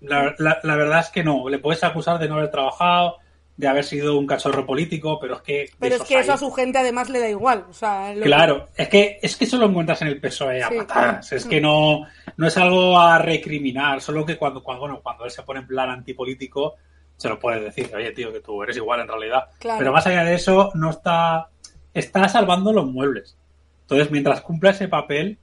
La, 0.00 0.34
la- 0.38 0.58
la 0.62 0.76
verdad 0.76 1.00
es 1.00 1.08
que 1.10 1.22
no. 1.24 1.48
Le 1.48 1.58
puedes 1.58 1.82
acusar 1.84 2.18
de 2.18 2.28
no 2.28 2.34
haber 2.36 2.50
trabajado, 2.50 3.18
de 3.56 3.68
haber 3.68 3.84
sido 3.84 4.18
un 4.18 4.26
cachorro 4.26 4.64
político, 4.66 5.18
pero 5.20 5.36
es 5.36 5.42
que... 5.42 5.70
Pero 5.78 5.96
es 5.96 6.02
que 6.02 6.18
eso 6.18 6.32
a 6.32 6.38
su 6.38 6.50
gente 6.52 6.78
además 6.78 7.10
le 7.10 7.20
da 7.20 7.28
igual. 7.28 7.66
O 7.68 7.72
sea, 7.72 8.14
claro, 8.22 8.68
es 8.76 8.88
que 8.88 9.18
es 9.22 9.36
que 9.36 9.44
eso 9.44 9.58
lo 9.58 9.66
encuentras 9.66 10.02
en 10.02 10.08
el 10.08 10.20
PSOE 10.20 10.62
a 10.62 10.70
patadas. 10.70 11.32
Es 11.32 11.44
que 11.44 11.60
no, 11.60 12.06
no 12.36 12.46
es 12.46 12.56
algo 12.56 12.98
a 12.98 13.18
recriminar, 13.18 14.00
solo 14.00 14.24
que 14.24 14.36
cuando, 14.36 14.62
cuando, 14.62 14.80
bueno, 14.80 15.00
cuando 15.02 15.24
él 15.24 15.30
se 15.30 15.42
pone 15.42 15.60
en 15.60 15.66
plan 15.66 15.90
antipolítico, 15.90 16.76
se 17.16 17.28
lo 17.28 17.38
puedes 17.38 17.62
decir, 17.62 17.94
oye 17.94 18.10
tío, 18.12 18.32
que 18.32 18.40
tú 18.40 18.62
eres 18.62 18.76
igual 18.76 19.00
en 19.00 19.08
realidad. 19.08 19.44
Pero 19.60 19.92
más 19.92 20.06
allá 20.06 20.24
de 20.24 20.34
eso, 20.34 20.72
no 20.74 20.90
está, 20.90 21.48
está 21.94 22.28
salvando 22.28 22.72
los 22.72 22.86
muebles. 22.86 23.36
Entonces, 23.82 24.10
mientras 24.10 24.40
cumpla 24.40 24.70
ese 24.70 24.88
papel, 24.88 25.38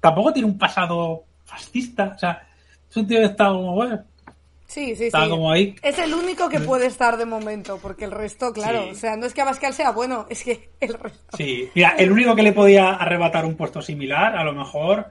tampoco 0.00 0.32
tiene 0.32 0.48
un 0.48 0.58
pasado 0.58 1.24
fascista. 1.44 2.12
O 2.16 2.18
sea, 2.18 2.48
es 2.88 2.96
un 2.96 3.06
tío 3.06 3.18
que 3.18 3.26
está 3.26 3.48
como, 3.48 3.74
bueno, 3.74 4.02
Sí, 4.76 4.94
sí, 4.94 5.10
sí. 5.10 5.28
como 5.30 5.50
ahí. 5.50 5.74
Es 5.80 5.98
el 5.98 6.12
único 6.12 6.50
que 6.50 6.60
puede 6.60 6.84
estar 6.84 7.16
de 7.16 7.24
momento, 7.24 7.78
porque 7.80 8.04
el 8.04 8.10
resto, 8.10 8.52
claro, 8.52 8.90
o 8.90 8.94
sea, 8.94 9.16
no 9.16 9.24
es 9.24 9.32
que 9.32 9.40
Abascal 9.40 9.72
sea 9.72 9.90
bueno, 9.90 10.26
es 10.28 10.44
que 10.44 10.68
el 10.80 10.92
resto. 10.92 11.34
Sí, 11.34 11.70
mira, 11.74 11.94
el 11.96 12.12
único 12.12 12.36
que 12.36 12.42
le 12.42 12.52
podía 12.52 12.90
arrebatar 12.90 13.46
un 13.46 13.56
puesto 13.56 13.80
similar, 13.80 14.36
a 14.36 14.44
lo 14.44 14.52
mejor, 14.52 15.06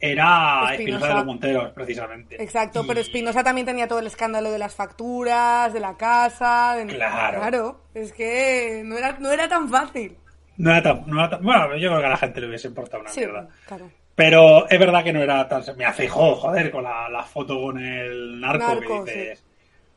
era 0.00 0.68
Espinosa 0.72 1.06
de 1.06 1.14
los 1.14 1.26
Monteros, 1.26 1.72
precisamente. 1.72 2.42
Exacto, 2.42 2.84
pero 2.84 2.98
Espinosa 2.98 3.44
también 3.44 3.64
tenía 3.64 3.86
todo 3.86 4.00
el 4.00 4.08
escándalo 4.08 4.50
de 4.50 4.58
las 4.58 4.74
facturas, 4.74 5.72
de 5.72 5.78
la 5.78 5.96
casa. 5.96 6.74
De... 6.76 6.86
Claro. 6.92 7.38
Claro, 7.38 7.80
es 7.94 8.12
que 8.12 8.82
no 8.84 8.98
era, 8.98 9.16
no 9.20 9.30
era 9.30 9.48
tan 9.48 9.68
fácil. 9.68 10.16
No 10.56 10.72
era 10.72 10.82
tan, 10.82 11.06
no 11.06 11.20
era 11.20 11.30
tan... 11.30 11.40
Bueno, 11.40 11.76
yo 11.76 11.88
creo 11.88 12.00
que 12.00 12.06
a 12.06 12.10
la 12.10 12.16
gente 12.16 12.40
le 12.40 12.48
hubiese 12.48 12.66
importado 12.66 13.02
una 13.02 13.10
sí, 13.10 13.20
mierda. 13.20 13.48
Claro. 13.68 13.88
Pero 14.14 14.68
es 14.68 14.78
verdad 14.78 15.02
que 15.02 15.12
no 15.12 15.22
era 15.22 15.48
tan. 15.48 15.62
Me 15.76 15.84
afejó, 15.84 16.36
joder, 16.36 16.70
con 16.70 16.84
la, 16.84 17.08
la, 17.08 17.24
foto 17.24 17.60
con 17.60 17.78
el 17.78 18.40
narco, 18.40 19.04
que 19.04 19.12
dices. 19.12 19.44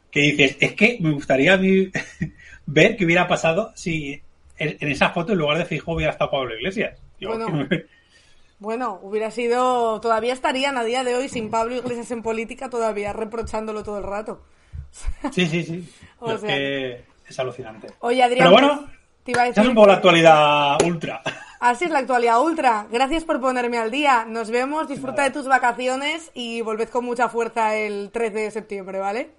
Que 0.09 0.20
dices, 0.22 0.57
es 0.59 0.74
que 0.74 0.97
me 1.01 1.11
gustaría 1.11 1.53
a 1.53 1.57
mí 1.57 1.89
ver 2.65 2.97
qué 2.97 3.05
hubiera 3.05 3.28
pasado 3.28 3.72
si 3.76 4.22
en 4.57 4.91
esa 4.91 5.09
foto 5.09 5.34
en 5.34 5.39
lugar 5.39 5.57
de 5.57 5.65
Fijo 5.65 5.93
hubiera 5.93 6.11
estado 6.11 6.32
Pablo 6.32 6.55
Iglesias. 6.55 6.99
bueno, 7.22 7.68
bueno, 8.59 8.99
hubiera 9.03 9.30
sido. 9.30 10.01
Todavía 10.01 10.34
estarían 10.34 10.78
a 10.78 10.84
día 10.84 11.03
de 11.03 11.15
hoy 11.15 11.30
sin 11.30 11.51
Pablo 11.51 11.76
Iglesias 11.76 12.09
en 12.11 12.24
política, 12.24 12.70
todavía 12.70 13.13
reprochándolo 13.13 13.84
todo 13.84 13.99
el 13.99 14.03
rato. 14.03 14.41
sí, 15.32 15.45
sí, 15.45 15.63
sí. 15.63 15.93
es 16.28 16.41
que 16.41 17.03
es 17.28 17.39
alucinante. 17.39 17.89
Oye, 17.99 18.24
Adrián. 18.24 18.49
Pero 18.49 18.51
bueno, 18.51 18.89
te 19.24 19.32
iba 19.32 19.43
a 19.43 19.45
decir... 19.45 19.61
es 19.61 19.70
un 19.70 19.76
poco 19.76 19.88
la 19.88 19.93
actualidad 19.93 20.82
ultra. 20.84 21.22
Así 21.59 21.85
es 21.85 21.91
la 21.91 21.99
actualidad 21.99 22.41
ultra. 22.41 22.87
Gracias 22.91 23.23
por 23.23 23.41
ponerme 23.41 23.77
al 23.77 23.89
día. 23.89 24.25
Nos 24.27 24.51
vemos, 24.51 24.87
disfruta 24.87 25.23
de 25.23 25.31
tus 25.31 25.47
vacaciones 25.47 26.31
y 26.33 26.61
volved 26.61 26.89
con 26.89 27.03
mucha 27.03 27.29
fuerza 27.29 27.75
el 27.75 28.11
13 28.11 28.39
de 28.39 28.51
septiembre, 28.51 28.99
¿vale? 28.99 29.31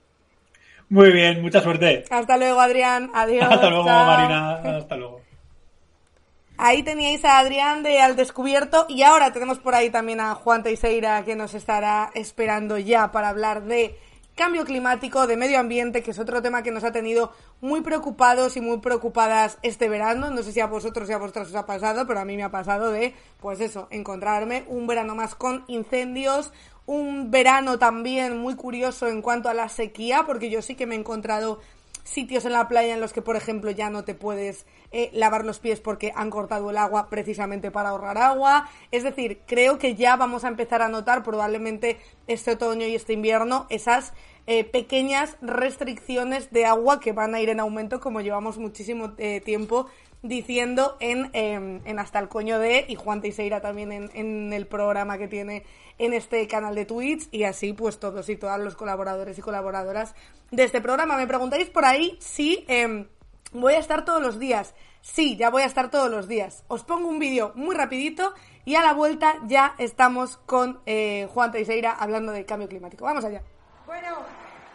Muy 0.89 1.13
bien, 1.13 1.43
mucha 1.43 1.61
suerte. 1.61 2.05
Hasta 2.11 2.37
luego, 2.37 2.61
Adrián. 2.61 3.11
Adiós. 3.15 3.47
Hasta 3.51 3.71
luego, 3.71 3.85
Marina. 3.85 4.55
Hasta 4.55 4.97
luego. 4.97 5.21
Ahí 6.61 6.83
teníais 6.83 7.25
a 7.25 7.39
Adrián 7.39 7.85
de 7.85 8.01
Al 8.01 8.17
Descubierto 8.17 8.87
y 8.89 9.03
ahora 9.03 9.33
tenemos 9.33 9.61
por 9.61 9.77
ahí 9.77 9.91
también 9.91 10.19
a 10.19 10.35
Juan 10.35 10.65
Teixeira 10.65 11.25
que 11.25 11.37
nos 11.37 11.55
estará 11.55 12.11
esperando 12.15 12.79
ya 12.79 13.13
para 13.13 13.29
hablar 13.29 13.63
de 13.63 13.97
cambio 14.39 14.65
climático, 14.65 15.27
de 15.27 15.37
medio 15.37 15.59
ambiente, 15.59 16.01
que 16.01 16.13
es 16.13 16.19
otro 16.21 16.41
tema 16.41 16.63
que 16.63 16.71
nos 16.71 16.85
ha 16.85 16.93
tenido 16.93 17.33
muy 17.61 17.81
preocupados 17.81 18.57
y 18.57 18.61
muy 18.61 18.79
preocupadas 18.79 19.59
este 19.63 19.89
verano. 19.89 20.31
No 20.31 20.45
sé 20.45 20.53
si 20.53 20.61
a 20.61 20.67
vosotros 20.67 21.11
y 21.11 21.13
a 21.13 21.19
vosotras 21.19 21.49
os 21.49 21.57
ha 21.57 21.67
pasado, 21.67 22.07
pero 22.07 22.21
a 22.21 22.25
mí 22.25 22.37
me 22.37 22.45
ha 22.45 22.51
pasado 22.51 22.93
de, 22.93 23.15
pues 23.41 23.61
eso, 23.61 23.89
encontrarme 23.91 24.65
un 24.69 24.87
verano 24.87 25.17
más 25.17 25.35
con 25.35 25.65
incendios, 25.67 26.53
un 26.87 27.33
verano 27.33 27.81
también 27.81 28.39
muy 28.39 28.55
curioso 28.55 29.09
en 29.09 29.23
cuanto 29.23 29.49
a 29.49 29.55
la 29.55 29.69
sequía, 29.69 30.23
porque 30.25 30.51
yo 30.51 30.63
sí 30.63 30.77
que 30.77 30.87
me 30.87 30.95
he 30.95 30.99
encontrado 30.99 31.59
sitios 32.09 32.45
en 32.45 32.53
la 32.53 32.69
playa 32.69 32.95
en 32.95 33.01
los 33.01 33.13
que, 33.13 33.23
por 33.23 33.37
ejemplo, 33.37 33.71
ya 33.71 33.91
no 33.91 34.05
te 34.05 34.15
puedes 34.15 34.67
eh, 34.93 35.11
lavar 35.13 35.45
los 35.45 35.59
pies 35.59 35.81
porque 35.81 36.13
han 36.17 36.31
cortado 36.31 36.71
el 36.71 36.79
agua 36.79 37.09
precisamente 37.11 37.71
para 37.71 37.91
ahorrar 37.91 38.19
agua. 38.19 38.69
Es 38.91 39.03
decir, 39.03 39.41
creo 39.47 39.79
que 39.79 39.95
ya 39.95 40.17
vamos 40.17 40.45
a 40.45 40.49
empezar 40.49 40.83
a 40.83 40.89
notar 40.89 41.23
probablemente 41.23 41.99
este 42.27 42.53
otoño 42.53 42.87
y 42.87 42.95
este 42.95 43.13
invierno 43.13 43.67
esas 43.69 44.13
eh, 44.47 44.65
pequeñas 44.65 45.37
restricciones 45.43 46.51
de 46.51 46.65
agua 46.65 47.01
que 47.01 47.13
van 47.13 47.35
a 47.35 47.41
ir 47.41 47.51
en 47.51 47.61
aumento 47.61 48.01
como 48.01 48.23
llevamos 48.23 48.57
muchísimo 48.57 49.13
eh, 49.19 49.43
tiempo 49.43 49.89
diciendo 50.23 50.97
en, 51.01 51.31
em, 51.33 51.81
en 51.85 51.99
Hasta 51.99 52.19
el 52.19 52.29
Coño 52.29 52.59
de 52.59 52.85
y 52.89 52.97
Juan 52.97 53.21
Teixeira 53.21 53.61
también 53.61 53.93
en, 53.93 54.11
en, 54.15 54.53
el 54.53 54.67
programa 54.67 55.19
que 55.19 55.29
tiene 55.29 55.65
en 55.99 56.13
este 56.13 56.47
canal 56.49 56.75
de 56.75 56.85
Twitch 56.85 57.29
y 57.31 57.45
así 57.45 57.73
pues 57.73 58.01
todos 58.01 58.29
y 58.29 58.37
todas 58.37 58.59
los 58.59 58.75
colaboradores 58.75 59.39
y 59.39 59.43
colaboradoras 59.43 60.15
de 60.51 60.65
este 60.65 60.81
programa. 60.81 61.17
Me 61.17 61.27
preguntáis 61.27 61.69
por 61.71 61.85
ahí 61.85 62.17
si 62.21 62.65
eh, 62.69 63.07
voy 63.53 63.75
a 63.75 63.79
estar 63.79 64.05
todos 64.05 64.23
los 64.23 64.39
días. 64.39 64.75
Sí, 65.01 65.37
ya 65.37 65.51
voy 65.51 65.63
a 65.63 65.67
estar 65.67 65.91
todos 65.91 66.11
los 66.11 66.29
días. 66.29 66.65
Os 66.69 66.85
pongo 66.85 67.09
un 67.09 67.19
vídeo 67.19 67.53
muy 67.55 67.75
rapidito 67.75 68.35
y 68.65 68.75
a 68.75 68.83
la 68.83 68.93
vuelta 68.93 69.37
ya 69.47 69.75
estamos 69.79 70.37
con 70.39 70.81
eh, 70.87 71.29
Juan 71.33 71.53
Teixeira 71.53 71.93
hablando 71.93 72.33
del 72.33 72.45
cambio 72.45 72.69
climático. 72.69 73.05
Vamos 73.05 73.25
allá. 73.25 73.43
Bueno, 73.87 74.19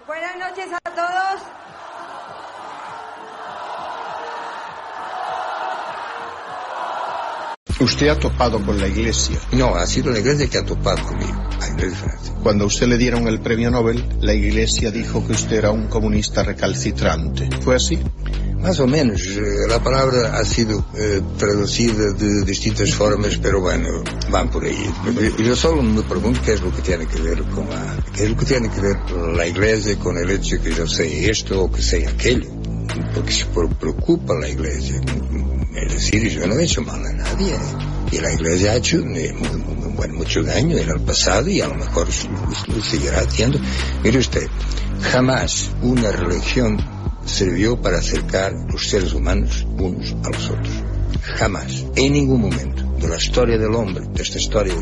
buenas 0.08 0.38
noches 0.38 0.70
a 0.74 0.90
todos. 0.90 1.83
Usted 7.80 8.08
ha 8.08 8.20
topado 8.20 8.64
con 8.64 8.80
la 8.80 8.88
iglesia. 8.88 9.38
No, 9.52 9.76
ha 9.76 9.86
sido 9.86 10.12
la 10.12 10.20
iglesia 10.20 10.48
que 10.48 10.58
ha 10.60 10.66
topado 10.66 11.04
conmigo. 11.04 11.34
Cuando 12.42 12.66
a 12.66 12.68
usted 12.68 12.88
le 12.88 12.98
dieron 12.98 13.28
el 13.28 13.40
premio 13.40 13.72
Nobel, 13.72 14.04
la 14.22 14.34
iglesia 14.34 14.92
dijo 14.92 15.26
que 15.26 15.34
usted 15.34 15.58
era 15.58 15.72
un 15.72 15.88
comunista 15.88 16.44
recalcitrante. 16.44 17.50
¿Fue 17.62 17.76
así? 17.76 18.00
Más 18.60 18.80
o 18.80 18.88
menos. 18.88 19.22
Eh, 19.28 19.42
la 19.68 19.84
palabra 19.84 20.38
ha 20.38 20.46
sido 20.46 20.86
eh, 20.96 21.22
traducida 21.38 22.14
de 22.14 22.44
distintas 22.46 22.94
formas, 22.94 23.38
pero 23.42 23.60
bueno, 23.60 23.90
van 24.30 24.50
por 24.50 24.64
ahí. 24.64 24.90
Yo 25.40 25.56
solo 25.56 25.82
me 25.82 26.02
pregunto 26.04 26.40
qué 26.46 26.54
es 26.54 26.62
lo 26.62 26.74
que 26.74 26.82
tiene 26.82 27.06
que 27.06 27.22
ver 27.22 27.44
con 27.44 27.70
la, 27.70 27.98
qué 28.14 28.24
es 28.24 28.30
lo 28.30 28.38
que 28.38 28.46
tiene 28.46 28.70
que 28.70 28.80
ver 28.80 28.98
la 29.36 29.48
iglesia 29.48 29.98
con 30.00 30.18
el 30.18 30.30
hecho 30.30 30.56
de 30.56 30.62
que 30.62 30.74
yo 30.74 30.88
sé 30.88 31.30
esto 31.30 31.64
o 31.64 31.72
que 31.72 31.82
sé 31.82 32.08
aquello. 32.08 32.50
Porque 33.14 33.32
se 33.32 33.46
preocupa 33.46 34.34
la 34.40 34.50
iglesia 34.50 35.02
es 35.76 35.94
decir, 35.94 36.30
yo 36.30 36.48
no 36.48 36.56
he 36.56 36.64
hecho 36.64 36.82
mal 36.82 37.06
a 37.06 37.14
nadie. 37.14 37.56
Y 38.12 38.20
la 38.20 38.32
iglesia 38.32 38.72
ha 38.72 38.76
hecho 38.76 39.02
bueno, 39.96 40.14
mucho 40.14 40.44
daño 40.44 40.78
en 40.78 40.90
el 40.90 41.02
pasado 41.02 41.50
y 41.50 41.62
a 41.62 41.68
lo 41.68 41.76
mejor 41.76 42.08
lo, 42.68 42.82
seguirá 42.82 43.22
haciendo. 43.22 43.60
Mire 44.04 44.20
usted, 44.20 44.48
jamás 45.02 45.72
una 45.82 46.12
religión 46.12 46.78
sirvió 47.26 47.82
para 47.82 47.98
acercar 48.00 48.54
los 48.72 48.88
seres 48.88 49.14
humanos 49.14 49.66
unos 49.78 50.16
a 50.24 50.30
los 50.30 50.50
otros. 50.50 50.84
Jamás. 51.38 51.86
En 51.96 52.14
ningún 52.14 52.42
momento 52.42 52.84
de 53.00 53.08
la 53.08 53.18
historia 53.18 53.58
del 53.58 53.74
hombre, 53.74 54.06
de 54.14 54.22
esta 54.22 54.38
historia 54.38 54.76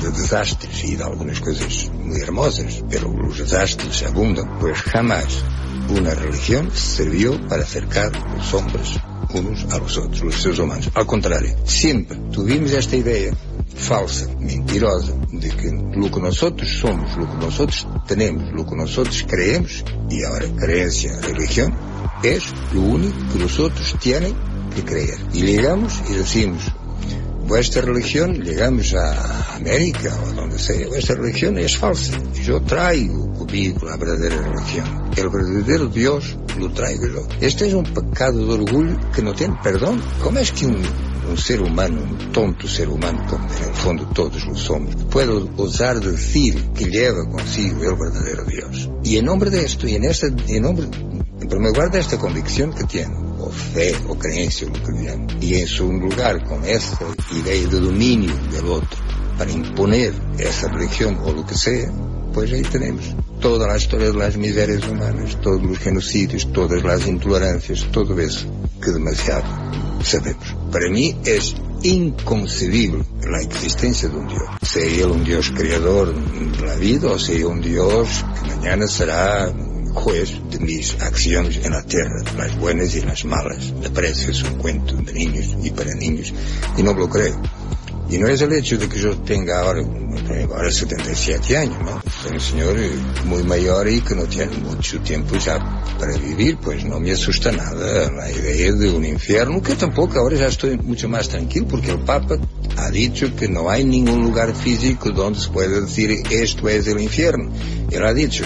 de 0.00 0.10
desastres 0.10 0.84
y 0.84 0.94
de 0.94 1.04
algunas 1.04 1.40
cosas 1.40 1.90
muy 1.92 2.20
hermosas, 2.20 2.84
pero 2.88 3.10
los 3.10 3.38
desastres 3.38 4.02
abundan, 4.04 4.58
pues 4.58 4.78
jamás 4.82 5.42
una 5.88 6.14
religión 6.14 6.70
sirvió 6.74 7.40
para 7.48 7.62
acercar 7.62 8.12
los 8.34 8.54
hombres 8.54 8.98
unos 9.34 9.64
a 9.72 9.78
los 9.78 9.98
otros, 9.98 10.22
los 10.22 10.34
seres 10.40 10.58
humanos. 10.58 10.90
Al 10.94 11.06
contrario, 11.06 11.56
siempre 11.64 12.18
tuvimos 12.30 12.72
esta 12.72 12.96
idea 12.96 13.32
falsa, 13.74 14.26
mentirosa, 14.40 15.12
de 15.30 15.48
que 15.50 15.70
lo 15.94 16.10
que 16.10 16.20
nosotros 16.20 16.68
somos, 16.68 17.16
lo 17.16 17.28
que 17.28 17.46
nosotros 17.46 17.86
tenemos, 18.06 18.52
lo 18.52 18.66
que 18.66 18.76
nosotros 18.76 19.24
creemos, 19.28 19.84
y 20.08 20.24
ahora 20.24 20.46
creencia, 20.56 21.20
religión, 21.20 21.74
es 22.22 22.44
lo 22.72 22.80
único 22.80 23.16
que 23.32 23.38
los 23.38 23.58
otros 23.58 23.96
tienen 24.00 24.34
que 24.74 24.84
creer. 24.84 25.18
Y 25.32 25.42
llegamos 25.42 26.02
y 26.08 26.14
decimos, 26.14 26.62
vuestra 27.46 27.82
religión, 27.82 28.42
llegamos 28.42 28.94
a 28.94 29.54
América 29.56 30.14
o 30.24 30.32
donde 30.32 30.58
sea, 30.58 30.86
vuestra 30.88 31.16
religión 31.16 31.58
es 31.58 31.76
falsa. 31.76 32.18
Yo 32.42 32.60
traigo 32.62 33.32
conmigo 33.32 33.86
la 33.86 33.96
verdadera 33.96 34.36
religión. 34.42 35.10
El 35.16 35.28
verdadero 35.28 35.86
Dios 35.86 36.36
lo 36.58 36.72
traigo 36.72 37.06
yo. 37.06 37.28
Este 37.40 37.68
es 37.68 37.74
un 37.74 37.84
pecado 37.84 38.44
de 38.46 38.54
orgullo 38.54 38.98
que 39.14 39.22
no 39.22 39.34
tiene 39.34 39.56
perdón. 39.62 40.02
¿Cómo 40.22 40.38
es 40.38 40.52
que 40.52 40.66
un, 40.66 40.82
un 41.30 41.36
ser 41.36 41.62
humano, 41.62 42.00
un 42.02 42.32
tonto 42.32 42.66
ser 42.68 42.88
humano, 42.88 43.24
como 43.28 43.46
en 43.46 43.68
el 43.68 43.74
fondo 43.74 44.06
todos 44.14 44.44
lo 44.46 44.54
somos, 44.56 44.94
puede 45.10 45.32
osar 45.56 46.00
decir 46.00 46.70
que 46.74 46.86
lleva 46.86 47.28
consigo 47.30 47.82
el 47.84 47.96
verdadero 47.96 48.44
Dios? 48.44 48.90
Y 49.04 49.18
en 49.18 49.26
nombre 49.26 49.50
de 49.50 49.64
esto, 49.64 49.86
y 49.86 49.94
en 49.94 50.04
este, 50.04 50.34
en 50.48 50.62
nombre, 50.62 50.86
en 51.40 51.48
primer 51.48 51.72
lugar 51.72 51.90
de 51.90 52.00
esta 52.00 52.18
convicción 52.18 52.72
que 52.72 52.84
tiene, 52.84 53.25
o 53.38 53.50
fe, 53.50 53.94
o 54.08 54.18
creencia, 54.18 54.68
lo 54.68 54.74
que 54.74 54.92
llaman, 54.92 55.26
y 55.40 55.56
en 55.56 55.66
su 55.66 55.90
lugar 55.92 56.44
con 56.44 56.64
esta 56.64 57.06
idea 57.32 57.68
de 57.68 57.80
dominio 57.80 58.34
del 58.52 58.66
otro, 58.66 58.98
para 59.38 59.50
imponer 59.50 60.14
esa 60.38 60.68
religión 60.68 61.18
o 61.24 61.32
lo 61.32 61.46
que 61.46 61.54
sea, 61.54 61.90
pues 62.32 62.52
ahí 62.52 62.62
tenemos 62.62 63.14
toda 63.40 63.68
la 63.68 63.76
historia 63.76 64.08
de 64.08 64.14
las 64.14 64.36
miserias 64.36 64.86
humanas, 64.88 65.40
todos 65.40 65.62
los 65.62 65.78
genocidios, 65.78 66.50
todas 66.52 66.82
las 66.82 67.06
intolerancias, 67.06 67.86
todo 67.92 68.18
eso 68.18 68.46
que 68.82 68.90
demasiado 68.90 69.44
sabemos. 70.02 70.56
Para 70.70 70.88
mí 70.90 71.16
es 71.24 71.54
inconcebible 71.82 73.04
la 73.22 73.42
existencia 73.42 74.08
de 74.08 74.16
un 74.16 74.28
Dios. 74.28 74.42
Sea 74.62 74.84
él 74.84 75.10
un 75.10 75.24
Dios 75.24 75.50
creador 75.50 76.14
de 76.14 76.66
la 76.66 76.74
vida 76.76 77.10
o 77.10 77.18
sea 77.18 77.46
un 77.46 77.60
Dios 77.60 78.24
que 78.34 78.54
mañana 78.54 78.86
será 78.86 79.52
juez 79.96 80.30
de 80.50 80.60
mis 80.60 80.94
acciones 81.00 81.58
en 81.64 81.72
la 81.72 81.82
tierra, 81.82 82.22
las 82.36 82.56
buenas 82.58 82.94
y 82.94 83.00
las 83.00 83.24
malas. 83.24 83.72
Me 83.80 83.90
parece 83.90 84.30
es 84.30 84.42
un 84.42 84.58
cuento 84.58 84.94
de 84.96 85.12
niños 85.12 85.56
y 85.62 85.70
para 85.70 85.94
niños, 85.94 86.32
y 86.76 86.82
no 86.82 86.92
lo 86.94 87.08
creo. 87.08 87.40
Y 88.08 88.18
no 88.18 88.28
es 88.28 88.40
el 88.40 88.52
hecho 88.52 88.78
de 88.78 88.88
que 88.88 89.00
yo 89.00 89.16
tenga 89.18 89.62
ahora, 89.62 89.82
ahora 90.54 90.70
77 90.70 91.56
años, 91.56 91.78
¿no? 91.82 92.00
Soy 92.22 92.34
un 92.34 92.40
señor 92.40 92.76
muy 93.24 93.42
mayor 93.42 93.88
y 93.88 94.00
que 94.00 94.14
no 94.14 94.24
tiene 94.26 94.56
mucho 94.58 95.00
tiempo 95.00 95.36
ya 95.38 95.58
para 95.98 96.16
vivir, 96.16 96.56
pues 96.58 96.84
no 96.84 97.00
me 97.00 97.10
asusta 97.10 97.50
nada 97.50 98.08
la 98.12 98.30
idea 98.30 98.72
de 98.72 98.90
un 98.90 99.04
infierno, 99.04 99.60
que 99.60 99.74
tampoco 99.74 100.20
ahora 100.20 100.36
ya 100.36 100.46
estoy 100.46 100.76
mucho 100.78 101.08
más 101.08 101.28
tranquilo 101.28 101.66
porque 101.68 101.90
el 101.90 101.98
Papa 101.98 102.38
ha 102.76 102.90
dicho 102.90 103.34
que 103.34 103.48
no 103.48 103.68
hay 103.68 103.84
ningún 103.84 104.22
lugar 104.22 104.54
físico 104.54 105.10
donde 105.10 105.40
se 105.40 105.48
pueda 105.48 105.80
decir 105.80 106.22
esto 106.30 106.68
es 106.68 106.86
el 106.86 107.00
infierno. 107.00 107.50
Él 107.90 108.04
ha 108.04 108.14
dicho, 108.14 108.44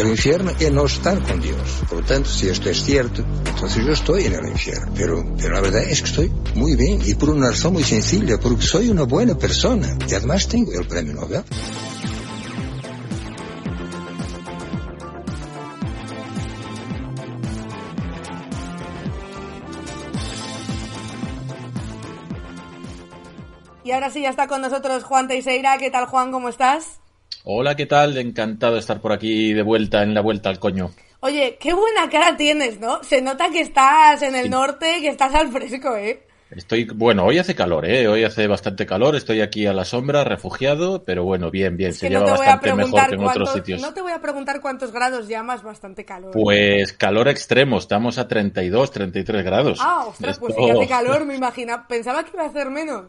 el 0.00 0.08
infierno 0.08 0.50
es 0.58 0.72
no 0.72 0.86
estar 0.86 1.22
con 1.22 1.40
Dios. 1.40 1.82
Por 1.88 2.00
lo 2.00 2.04
tanto, 2.06 2.28
si 2.28 2.48
esto 2.48 2.68
es 2.68 2.82
cierto, 2.82 3.22
entonces 3.46 3.84
yo 3.84 3.92
estoy 3.92 4.24
en 4.24 4.34
el 4.34 4.48
infierno. 4.48 4.92
Pero, 4.96 5.24
pero 5.36 5.54
la 5.54 5.60
verdad 5.60 5.82
es 5.82 6.00
que 6.02 6.08
estoy 6.08 6.32
muy 6.54 6.74
bien 6.76 7.00
y 7.04 7.14
por 7.14 7.30
una 7.30 7.50
razón 7.50 7.74
muy 7.74 7.84
sencilla, 7.84 8.38
porque 8.38 8.62
soy 8.62 8.90
una 8.90 9.04
buena 9.04 9.36
persona 9.36 9.96
y 10.08 10.14
además 10.14 10.48
tengo 10.48 10.72
el 10.72 10.86
premio 10.86 11.14
Nobel. 11.14 11.44
Y 23.84 23.92
ahora 23.92 24.08
sí 24.08 24.22
ya 24.22 24.30
está 24.30 24.48
con 24.48 24.62
nosotros 24.62 25.04
Juan 25.04 25.28
Teixeira. 25.28 25.76
¿Qué 25.76 25.90
tal, 25.90 26.06
Juan? 26.06 26.32
¿Cómo 26.32 26.48
estás? 26.48 27.03
Hola, 27.44 27.76
¿qué 27.76 27.86
tal? 27.86 28.16
Encantado 28.16 28.74
de 28.74 28.80
estar 28.80 29.00
por 29.00 29.12
aquí 29.12 29.52
de 29.52 29.62
vuelta, 29.62 30.02
en 30.02 30.14
la 30.14 30.22
vuelta 30.22 30.48
al 30.48 30.58
coño. 30.58 30.90
Oye, 31.20 31.56
qué 31.60 31.72
buena 31.74 32.08
cara 32.10 32.36
tienes, 32.36 32.80
¿no? 32.80 33.02
Se 33.02 33.20
nota 33.20 33.50
que 33.50 33.60
estás 33.60 34.22
en 34.22 34.34
el 34.34 34.44
Sí. 34.44 34.50
norte, 34.50 35.00
que 35.00 35.08
estás 35.08 35.34
al 35.34 35.50
fresco, 35.52 35.94
¿eh? 35.96 36.22
Estoy, 36.50 36.84
bueno, 36.84 37.24
hoy 37.24 37.38
hace 37.38 37.54
calor, 37.54 37.84
¿eh? 37.88 38.06
Hoy 38.06 38.22
hace 38.22 38.46
bastante 38.46 38.86
calor, 38.86 39.16
estoy 39.16 39.40
aquí 39.40 39.66
a 39.66 39.72
la 39.72 39.84
sombra, 39.84 40.22
refugiado, 40.24 41.02
pero 41.02 41.24
bueno, 41.24 41.50
bien, 41.50 41.76
bien, 41.76 41.90
Es 41.90 41.98
se 41.98 42.08
no 42.08 42.20
lleva 42.20 42.30
bastante 42.36 42.74
mejor 42.74 43.08
que 43.08 43.14
en 43.16 43.24
otros 43.24 43.52
sitios. 43.52 43.80
no 43.82 43.92
te 43.92 44.02
voy 44.02 44.12
a 44.12 44.20
preguntar 44.20 44.60
cuántos 44.60 44.92
grados 44.92 45.26
llamas, 45.26 45.62
bastante 45.62 46.04
calor. 46.04 46.30
Pues 46.32 46.92
calor 46.92 47.28
extremo, 47.28 47.78
estamos 47.78 48.18
a 48.18 48.28
32, 48.28 48.90
33 48.92 49.42
grados. 49.44 49.78
ah, 49.82 50.04
ostras, 50.08 50.38
pues 50.38 50.54
sí 50.54 50.60
Esto- 50.62 50.78
que 50.78 50.84
hace 50.84 50.88
calor, 50.90 51.24
me 51.26 51.34
imagina. 51.34 51.86
Pensaba 51.88 52.22
que 52.24 52.30
iba 52.34 52.44
a 52.44 52.48
hacer 52.48 52.70
menos. 52.70 53.06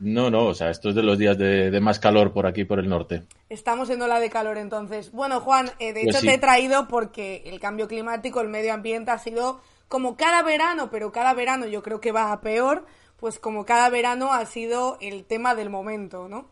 No, 0.00 0.28
no, 0.30 0.46
o 0.46 0.54
sea, 0.54 0.70
esto 0.70 0.88
es 0.90 0.94
de 0.94 1.02
los 1.02 1.18
días 1.18 1.38
de, 1.38 1.70
de 1.70 1.80
más 1.80 1.98
calor 1.98 2.32
por 2.32 2.46
aquí, 2.46 2.64
por 2.64 2.78
el 2.78 2.88
norte. 2.88 3.22
Estamos 3.48 3.88
en 3.90 4.02
ola 4.02 4.20
de 4.20 4.28
calor 4.28 4.58
entonces. 4.58 5.12
Bueno, 5.12 5.40
Juan, 5.40 5.70
eh, 5.78 5.92
de 5.92 6.02
Pues 6.02 6.16
hecho 6.16 6.20
sí. 6.20 6.26
te 6.26 6.34
he 6.34 6.38
traído 6.38 6.88
porque 6.88 7.42
el 7.46 7.60
cambio 7.60 7.88
climático, 7.88 8.40
el 8.40 8.48
medio 8.48 8.74
ambiente 8.74 9.12
ha 9.12 9.18
sido 9.18 9.60
como 9.88 10.16
cada 10.16 10.42
verano, 10.42 10.90
pero 10.90 11.12
cada 11.12 11.32
verano 11.34 11.66
yo 11.66 11.82
creo 11.82 12.00
que 12.00 12.12
va 12.12 12.32
a 12.32 12.40
peor, 12.40 12.84
pues 13.16 13.38
como 13.38 13.64
cada 13.64 13.88
verano 13.88 14.32
ha 14.32 14.44
sido 14.46 14.98
el 15.00 15.24
tema 15.24 15.54
del 15.54 15.70
momento, 15.70 16.28
¿no? 16.28 16.48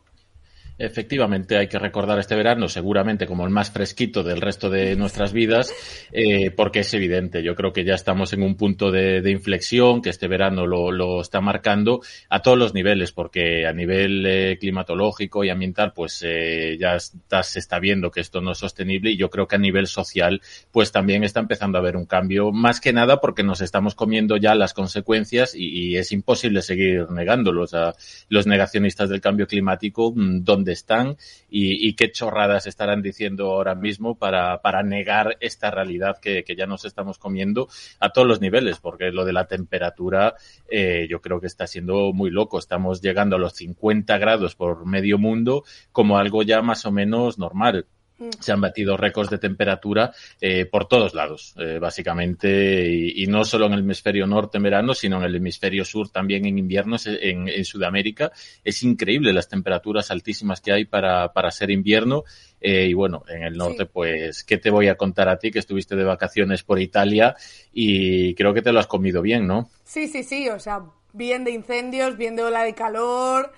Efectivamente, 0.83 1.57
hay 1.57 1.69
que 1.69 1.79
recordar 1.79 2.19
este 2.19 2.35
verano 2.35 2.69
seguramente 2.69 3.25
como 3.25 3.45
el 3.45 3.51
más 3.51 3.71
fresquito 3.71 4.25
del 4.25 4.41
resto 4.41 4.69
de 4.69 4.97
nuestras 4.97 5.33
vidas, 5.33 5.73
eh, 6.11 6.51
porque 6.51 6.81
es 6.81 6.93
evidente. 6.93 7.45
Yo 7.45 7.55
creo 7.55 7.73
que 7.73 7.85
ya 7.85 7.95
estamos 7.95 8.33
en 8.33 8.43
un 8.43 8.57
punto 8.57 8.91
de, 8.91 9.23
inflexión, 9.31 10.03
que 10.03 10.11
este 10.11 10.27
verano 10.27 10.67
lo, 10.67 10.91
lo 10.91 11.21
está 11.21 11.41
marcando 11.41 12.01
a 12.29 12.43
todos 12.43 12.59
los 12.59 12.75
niveles, 12.75 13.13
porque 13.13 13.65
a 13.65 13.73
nivel 13.73 14.27
eh, 14.27 14.59
climatológico 14.59 15.45
y 15.45 15.51
ambiental, 15.51 15.93
pues 15.93 16.21
eh, 16.27 16.77
ya 16.81 16.99
se 16.99 17.59
está 17.61 17.79
viendo 17.79 18.11
que 18.11 18.21
esto 18.21 18.41
no 18.41 18.51
es 18.51 18.59
sostenible 18.59 19.13
y 19.13 19.17
yo 19.17 19.31
creo 19.31 19.47
que 19.47 19.55
a 19.55 19.61
nivel 19.61 19.87
social, 19.87 20.43
pues 20.73 20.91
también 20.91 21.23
está 21.23 21.39
empezando 21.39 21.79
a 21.79 21.81
haber 21.81 21.97
un 21.97 22.07
cambio, 22.07 22.51
más 22.51 22.81
que 22.81 22.93
nada 22.93 23.21
porque 23.21 23.45
nos 23.45 23.61
estamos 23.61 23.95
comiendo 23.95 24.37
ya 24.37 24.57
las 24.57 24.75
consecuencias 24.75 25.55
y, 25.55 25.93
es 25.93 26.11
imposible 26.11 26.61
seguir 26.61 27.09
negándolo. 27.13 27.63
O 27.63 27.67
sea, 27.69 27.95
los 28.29 28.49
negacionistas 28.49 29.11
del 29.11 29.21
cambio 29.21 29.47
climático, 29.47 30.13
mm, 30.13 30.43
están 30.73 31.17
y, 31.49 31.89
y 31.89 31.95
qué 31.95 32.11
chorradas 32.11 32.67
estarán 32.67 33.03
diciendo 33.03 33.53
ahora 33.53 33.75
mismo 33.75 34.17
para, 34.17 34.61
para 34.63 34.83
negar 34.83 35.37
esta 35.41 35.71
realidad 35.71 36.19
que, 36.21 36.45
que 36.45 36.57
ya 36.57 36.67
nos 36.67 36.85
estamos 36.85 37.19
comiendo 37.19 37.69
a 38.01 38.11
todos 38.11 38.27
los 38.27 38.41
niveles, 38.41 38.79
porque 38.81 39.11
lo 39.11 39.25
de 39.25 39.33
la 39.33 39.47
temperatura 39.47 40.35
eh, 40.69 41.07
yo 41.09 41.21
creo 41.21 41.41
que 41.41 41.47
está 41.47 41.67
siendo 41.67 42.13
muy 42.13 42.31
loco. 42.31 42.59
Estamos 42.59 43.01
llegando 43.01 43.37
a 43.37 43.39
los 43.39 43.55
50 43.55 44.19
grados 44.19 44.55
por 44.55 44.87
medio 44.87 45.19
mundo 45.19 45.65
como 45.93 46.19
algo 46.19 46.43
ya 46.43 46.63
más 46.63 46.85
o 46.87 46.93
menos 46.93 47.39
normal 47.39 47.87
se 48.39 48.53
han 48.53 48.61
batido 48.61 48.97
récords 48.97 49.31
de 49.31 49.39
temperatura 49.39 50.13
eh, 50.41 50.67
por 50.67 50.87
todos 50.87 51.15
lados, 51.15 51.55
eh, 51.59 51.79
básicamente, 51.79 52.89
y, 52.89 53.23
y, 53.23 53.27
no 53.27 53.45
solo 53.45 53.67
en 53.67 53.75
el 53.75 53.81
hemisferio 53.81 54.27
norte 54.27 54.59
en 54.59 54.65
verano, 54.65 54.95
sino 54.95 55.19
en 55.19 55.25
el 55.25 55.37
hemisferio 55.37 55.85
sur 55.85 56.11
también 56.11 56.47
en 56.47 56.59
invierno, 56.59 56.97
en, 57.05 57.49
en 57.49 57.65
Sudamérica. 57.65 58.33
Es 58.65 58.83
increíble 58.83 59.33
las 59.33 59.49
temperaturas 59.49 60.11
altísimas 60.11 60.61
que 60.61 60.73
hay 60.73 60.85
para, 60.85 61.33
para 61.33 61.51
ser 61.51 61.71
invierno. 61.71 62.25
Eh, 62.61 62.87
y 62.87 62.95
bueno, 62.95 63.25
en 63.29 63.43
el 63.43 63.57
norte, 63.57 63.85
sí. 63.85 63.91
pues, 63.93 64.45
¿qué 64.45 64.57
te 64.59 64.71
voy 64.71 64.89
a 64.89 64.97
contar 64.97 65.29
a 65.29 65.39
ti 65.39 65.51
que 65.51 65.59
estuviste 65.59 65.97
de 65.97 66.05
vacaciones 66.05 66.63
por 66.63 66.81
Italia 66.81 67.35
y 67.73 68.35
creo 68.35 68.55
que 68.55 68.63
te 68.63 68.73
lo 68.73 68.79
has 68.79 68.87
comido 68.87 69.21
bien, 69.21 69.47
¿no? 69.47 69.69
Sí, 69.85 70.07
sí, 70.07 70.23
sí, 70.23 70.49
o 70.49 70.61
sea, 70.61 70.83
bien 71.13 71.45
de 71.45 71.51
incendios, 71.51 72.17
bien 72.17 72.37
de 72.37 72.45
ola 72.45 72.63
de 72.63 72.75
calor, 72.75 73.53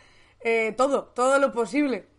todo, 0.77 1.05
todo 1.15 1.39
lo 1.39 1.53
posible. 1.53 2.14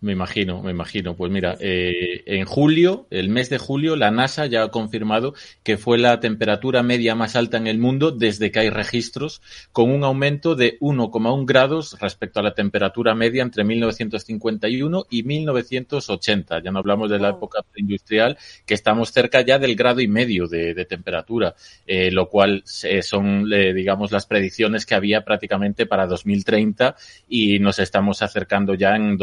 Me 0.00 0.12
imagino, 0.12 0.62
me 0.62 0.70
imagino. 0.70 1.16
Pues 1.16 1.32
mira, 1.32 1.56
eh, 1.58 2.22
en 2.26 2.44
julio, 2.44 3.08
el 3.10 3.30
mes 3.30 3.50
de 3.50 3.58
julio, 3.58 3.96
la 3.96 4.12
NASA 4.12 4.46
ya 4.46 4.62
ha 4.62 4.70
confirmado 4.70 5.34
que 5.64 5.76
fue 5.76 5.98
la 5.98 6.20
temperatura 6.20 6.84
media 6.84 7.16
más 7.16 7.34
alta 7.34 7.56
en 7.56 7.66
el 7.66 7.78
mundo 7.78 8.12
desde 8.12 8.52
que 8.52 8.60
hay 8.60 8.70
registros, 8.70 9.42
con 9.72 9.90
un 9.90 10.04
aumento 10.04 10.54
de 10.54 10.78
1,1 10.78 11.44
grados 11.46 11.98
respecto 12.00 12.38
a 12.38 12.44
la 12.44 12.54
temperatura 12.54 13.16
media 13.16 13.42
entre 13.42 13.64
1951 13.64 15.06
y 15.10 15.24
1980. 15.24 16.62
Ya 16.62 16.70
no 16.70 16.78
hablamos 16.78 17.10
de 17.10 17.18
la 17.18 17.30
época 17.30 17.64
industrial, 17.74 18.38
que 18.66 18.74
estamos 18.74 19.10
cerca 19.10 19.40
ya 19.40 19.58
del 19.58 19.74
grado 19.74 20.00
y 20.00 20.06
medio 20.06 20.46
de, 20.46 20.74
de 20.74 20.84
temperatura, 20.84 21.56
eh, 21.84 22.12
lo 22.12 22.28
cual 22.28 22.62
eh, 22.84 23.02
son, 23.02 23.52
eh, 23.52 23.74
digamos, 23.74 24.12
las 24.12 24.26
predicciones 24.26 24.86
que 24.86 24.94
había 24.94 25.24
prácticamente 25.24 25.86
para 25.86 26.06
2030 26.06 26.94
y 27.28 27.58
nos 27.58 27.80
estamos 27.80 28.22
acercando 28.22 28.74
ya 28.74 28.94
en 28.94 29.16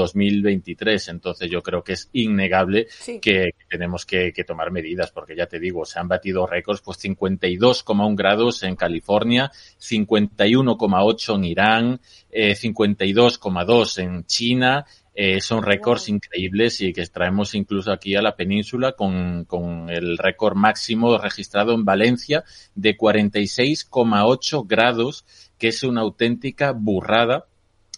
2023. 0.66 1.08
Entonces 1.10 1.50
yo 1.50 1.62
creo 1.62 1.84
que 1.84 1.94
es 1.94 2.10
innegable 2.14 2.88
Sí. 2.90 3.20
que 3.20 3.52
tenemos 3.70 4.06
que, 4.06 4.34
que 4.34 4.44
tomar 4.44 4.72
medidas, 4.72 5.12
porque 5.12 5.36
ya 5.36 5.46
te 5.48 5.60
digo, 5.60 5.86
se 5.86 6.00
han 6.00 6.08
batido 6.08 6.48
récords, 6.48 6.82
pues 6.82 6.98
52,1 7.04 8.16
grados 8.16 8.64
en 8.64 8.76
California, 8.76 9.52
51,8 9.80 11.36
en 11.36 11.44
Irán, 11.44 12.00
eh, 12.32 12.56
52,2 12.56 13.98
en 14.00 14.26
China. 14.26 14.86
Eh, 15.18 15.40
son 15.40 15.64
récords 15.64 16.10
increíbles 16.10 16.82
y 16.82 16.92
que 16.92 17.06
traemos 17.08 17.56
incluso 17.56 17.90
aquí 17.94 18.16
a 18.18 18.22
la 18.22 18.36
península 18.36 18.92
con, 18.98 19.46
con 19.46 19.90
el 19.90 20.18
récord 20.18 20.58
máximo 20.58 21.18
registrado 21.18 21.74
en 21.74 21.86
Valencia 21.86 22.44
de 22.76 22.98
46,8 22.98 24.68
grados, 24.68 25.24
que 25.58 25.70
es 25.70 25.84
una 25.84 26.02
auténtica 26.02 26.74
burrada 26.74 27.46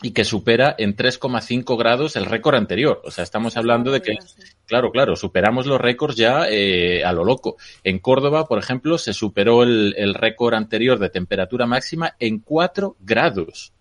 y 0.02 0.12
que 0.12 0.26
supera 0.26 0.76
en 0.78 0.96
3,5 0.96 1.78
grados 1.78 2.16
el 2.16 2.26
récord 2.26 2.56
anterior. 2.56 3.02
O 3.04 3.12
sea, 3.12 3.24
estamos 3.24 3.58
hablando 3.58 3.92
de 3.92 4.02
que, 4.02 4.18
claro, 4.66 4.92
claro, 4.92 5.16
superamos 5.16 5.66
los 5.66 5.82
récords 5.82 6.16
ya 6.16 6.48
eh, 6.50 7.04
a 7.04 7.12
lo 7.14 7.24
loco. 7.24 7.58
En 7.84 8.00
Córdoba, 8.00 8.46
por 8.46 8.60
ejemplo, 8.60 8.98
se 8.98 9.14
superó 9.14 9.64
el, 9.64 9.96
el 9.98 10.14
récord 10.14 10.54
anterior 10.54 11.00
de 11.00 11.10
temperatura 11.10 11.66
máxima 11.66 12.16
en 12.20 12.40
4 12.40 12.98
grados. 13.00 13.74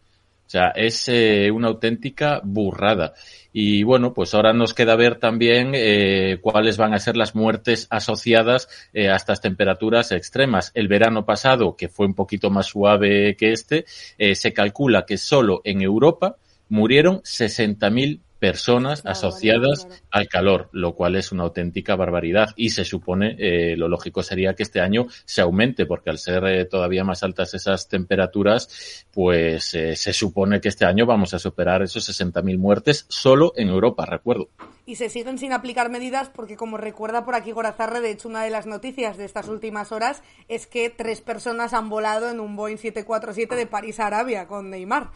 O 0.47 0.49
sea, 0.49 0.69
es 0.77 1.09
eh, 1.09 1.51
una 1.51 1.69
auténtica 1.69 2.41
burrada. 2.45 3.15
Y 3.59 3.85
bueno, 3.85 4.13
pues 4.13 4.35
ahora 4.35 4.53
nos 4.53 4.75
queda 4.75 4.97
ver 4.97 5.19
también 5.19 5.73
eh, 5.75 6.39
cuáles 6.43 6.77
van 6.77 6.93
a 6.93 6.99
ser 6.99 7.17
las 7.17 7.35
muertes 7.35 7.87
asociadas 7.89 8.69
eh, 8.93 9.09
a 9.09 9.17
estas 9.17 9.41
temperaturas 9.41 10.13
extremas. 10.13 10.73
El 10.75 10.89
verano 10.89 11.25
pasado, 11.25 11.75
que 11.75 11.89
fue 11.89 12.05
un 12.05 12.13
poquito 12.13 12.51
más 12.51 12.67
suave 12.67 13.35
que 13.35 13.53
este, 13.53 13.87
eh, 14.19 14.35
se 14.35 14.53
calcula 14.53 15.07
que 15.07 15.17
solo 15.17 15.63
en 15.65 15.81
Europa 15.81 16.37
murieron 16.69 17.23
60.000 17.23 18.21
personas 18.39 19.03
Claro, 19.03 19.13
asociadas 19.13 19.85
claro. 19.85 20.03
al 20.11 20.29
calor, 20.29 20.69
lo 20.73 20.95
cual 20.95 21.17
es 21.17 21.33
una 21.33 21.45
auténtica 21.45 21.97
barbaridad. 21.97 22.51
Y 22.57 22.71
se 22.71 22.85
supone, 22.85 23.37
eh, 23.39 23.77
lo 23.77 23.89
lógico 23.89 24.23
sería 24.23 24.55
que 24.55 24.63
este 24.63 24.81
año 24.81 25.07
se 25.25 25.41
aumente, 25.41 25.87
porque 25.87 26.11
al 26.11 26.19
ser 26.19 26.45
eh, 26.45 26.65
todavía 26.65 27.05
más 27.05 27.23
altas 27.23 27.55
esas 27.55 27.89
temperaturas, 27.89 29.07
pues 29.13 29.75
eh, 29.75 29.97
se 29.97 30.13
supone 30.13 30.61
que 30.61 30.69
este 30.69 30.85
año 30.85 31.07
vamos 31.07 31.35
a 31.35 31.39
superar 31.39 31.83
esos 31.83 32.09
60.000 32.09 32.59
muertes 32.59 33.07
solo 33.09 33.53
en 33.57 33.69
Europa, 33.69 34.07
recuerdo. 34.07 34.49
Y 34.89 34.97
se 34.97 35.09
siguen 35.09 35.39
sin 35.39 35.53
aplicar 35.53 35.91
medidas 35.91 36.29
porque, 36.29 36.57
como 36.57 36.77
recuerda 36.77 37.25
por 37.25 37.35
aquí 37.35 37.51
Gorazarre, 37.51 38.01
de 38.01 38.13
hecho, 38.13 38.29
una 38.29 38.45
de 38.45 38.51
las 38.51 38.67
noticias 38.67 39.17
de 39.17 39.25
estas 39.25 39.49
últimas 39.49 39.91
horas 39.91 40.23
es 40.47 40.69
que 40.69 40.91
tres 40.91 41.21
personas 41.21 41.75
han 41.75 41.89
volado 41.89 42.31
en 42.31 42.39
un 42.39 42.55
Boeing 42.55 42.77
747 42.77 43.57
de 43.57 43.67
París 43.67 43.99
a 43.99 44.07
Arabia 44.07 44.47
con 44.47 44.71
Neymar. 44.71 45.11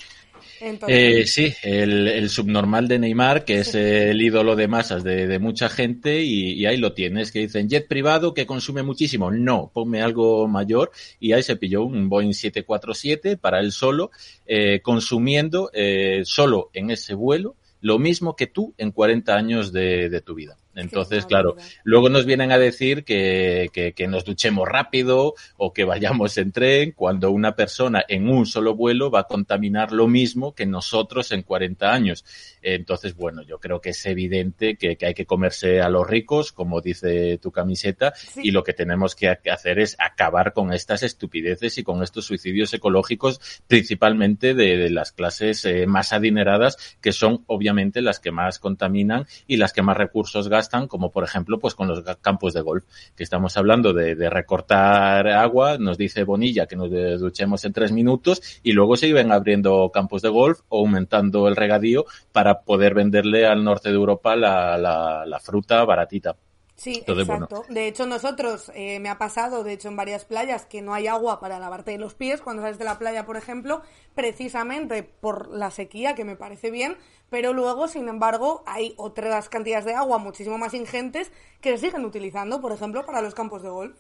Eh, 0.88 1.26
sí, 1.26 1.52
el, 1.62 2.28
subnormal 2.28 2.88
de 2.88 2.98
Neymar, 2.98 3.44
que 3.44 3.58
es 3.60 3.74
el 3.74 4.20
ídolo 4.20 4.56
de 4.56 4.68
masas 4.68 5.04
de, 5.04 5.38
mucha 5.38 5.68
gente, 5.68 6.22
y, 6.22 6.64
ahí 6.66 6.76
lo 6.76 6.92
tienes, 6.92 7.32
que 7.32 7.40
dicen 7.40 7.68
jet 7.68 7.86
privado 7.88 8.34
que 8.34 8.46
consume 8.46 8.82
muchísimo. 8.82 9.30
No, 9.30 9.70
ponme 9.72 10.02
algo 10.02 10.48
mayor, 10.48 10.90
y 11.18 11.32
ahí 11.32 11.42
se 11.42 11.56
pilló 11.56 11.84
un 11.84 12.08
Boeing 12.08 12.32
747 12.32 13.36
para 13.36 13.60
él 13.60 13.72
solo, 13.72 14.10
eh, 14.46 14.80
consumiendo 14.82 15.70
eh, 15.72 16.22
solo 16.24 16.70
en 16.72 16.90
ese 16.90 17.14
vuelo 17.14 17.56
lo 17.82 17.98
mismo 17.98 18.36
que 18.36 18.46
tú 18.46 18.74
en 18.76 18.90
40 18.90 19.34
años 19.34 19.72
de 19.72 20.22
tu 20.24 20.34
vida. 20.34 20.58
Entonces, 20.80 21.26
claro, 21.26 21.56
luego 21.84 22.08
nos 22.08 22.26
vienen 22.26 22.52
a 22.52 22.58
decir 22.58 23.04
que, 23.04 23.70
que, 23.72 24.08
nos 24.08 24.24
duchemos 24.24 24.68
rápido 24.68 25.34
o 25.56 25.72
que 25.72 25.84
vayamos 25.84 26.36
en 26.38 26.52
tren 26.52 26.92
cuando 26.92 27.30
una 27.30 27.54
persona 27.54 28.04
en 28.08 28.28
un 28.28 28.46
solo 28.46 28.74
vuelo 28.74 29.10
va 29.10 29.20
a 29.20 29.24
contaminar 29.24 29.92
lo 29.92 30.08
mismo 30.08 30.54
que 30.54 30.66
nosotros 30.66 31.30
en 31.32 31.42
40 31.42 31.92
años. 31.92 32.24
Entonces, 32.62 33.14
bueno, 33.14 33.42
yo 33.42 33.58
creo 33.58 33.80
que 33.80 33.90
es 33.90 34.06
evidente 34.06 34.76
que, 34.76 34.96
hay 35.00 35.14
que 35.14 35.26
comerse 35.26 35.80
a 35.80 35.88
los 35.88 36.08
ricos, 36.08 36.52
como 36.52 36.80
dice 36.80 37.38
tu 37.38 37.52
camiseta, 37.52 38.12
y 38.36 38.50
lo 38.50 38.64
que 38.64 38.72
tenemos 38.72 39.14
que 39.14 39.28
hacer 39.28 39.78
es 39.78 39.96
acabar 39.98 40.52
con 40.52 40.72
estas 40.72 41.02
estupideces 41.02 41.78
y 41.78 41.82
con 41.82 42.02
estos 42.02 42.24
suicidios 42.24 42.72
ecológicos, 42.74 43.40
principalmente 43.66 44.54
de, 44.54 44.90
las 44.90 45.12
clases 45.12 45.64
eh, 45.64 45.86
más 45.86 46.12
adineradas, 46.12 46.96
que 47.00 47.12
son 47.12 47.44
obviamente 47.46 48.02
las 48.02 48.18
que 48.18 48.30
más 48.30 48.58
contaminan 48.58 49.26
y 49.46 49.56
las 49.56 49.72
que 49.72 49.82
más 49.82 49.96
recursos 49.96 50.48
gastan, 50.48 50.69
como 50.88 51.10
por 51.10 51.24
ejemplo, 51.24 51.58
pues 51.58 51.74
con 51.74 51.88
los 51.88 52.02
campos 52.20 52.54
de 52.54 52.60
golf, 52.60 52.84
que 53.16 53.24
estamos 53.24 53.56
hablando 53.56 53.92
de, 53.92 54.30
recortar 54.30 55.26
agua, 55.28 55.76
nos 55.78 55.98
dice 55.98 56.24
Bonilla 56.24 56.66
que 56.66 56.76
nos 56.76 56.90
duchemos 57.20 57.64
en 57.64 57.72
tres 57.72 57.92
minutos 57.92 58.40
y 58.62 58.72
luego 58.72 58.96
se 58.96 59.08
iban 59.08 59.32
abriendo 59.32 59.90
campos 59.92 60.22
de 60.22 60.28
golf 60.28 60.60
o 60.68 60.80
aumentando 60.80 61.48
el 61.48 61.56
regadío 61.56 62.04
para 62.32 62.60
poder 62.60 62.94
venderle 62.94 63.46
al 63.46 63.64
norte 63.64 63.88
de 63.88 63.96
Europa 63.96 64.36
la, 64.36 64.78
la, 64.78 65.40
fruta 65.40 65.84
baratita. 65.84 66.36
Sí, 66.80 67.04
exacto. 67.06 67.66
De 67.68 67.88
hecho, 67.88 68.06
nosotros, 68.06 68.72
eh, 68.74 69.00
me 69.00 69.10
ha 69.10 69.18
pasado, 69.18 69.64
de 69.64 69.74
hecho, 69.74 69.88
en 69.88 69.96
varias 69.96 70.24
playas 70.24 70.64
que 70.64 70.80
no 70.80 70.94
hay 70.94 71.08
agua 71.08 71.38
para 71.38 71.58
lavarte 71.58 71.98
los 71.98 72.14
pies 72.14 72.40
cuando 72.40 72.62
sales 72.62 72.78
de 72.78 72.86
la 72.86 72.98
playa, 72.98 73.26
por 73.26 73.36
ejemplo, 73.36 73.82
precisamente 74.14 75.02
por 75.02 75.48
la 75.48 75.70
sequía, 75.70 76.14
que 76.14 76.24
me 76.24 76.36
parece 76.36 76.70
bien, 76.70 76.96
pero 77.28 77.52
luego, 77.52 77.86
sin 77.86 78.08
embargo, 78.08 78.62
hay 78.64 78.94
otras 78.96 79.50
cantidades 79.50 79.84
de 79.84 79.92
agua 79.92 80.16
muchísimo 80.16 80.56
más 80.56 80.72
ingentes 80.72 81.30
que 81.60 81.76
se 81.76 81.88
siguen 81.88 82.06
utilizando, 82.06 82.62
por 82.62 82.72
ejemplo, 82.72 83.04
para 83.04 83.20
los 83.20 83.34
campos 83.34 83.62
de 83.62 83.68
golf. 83.68 83.98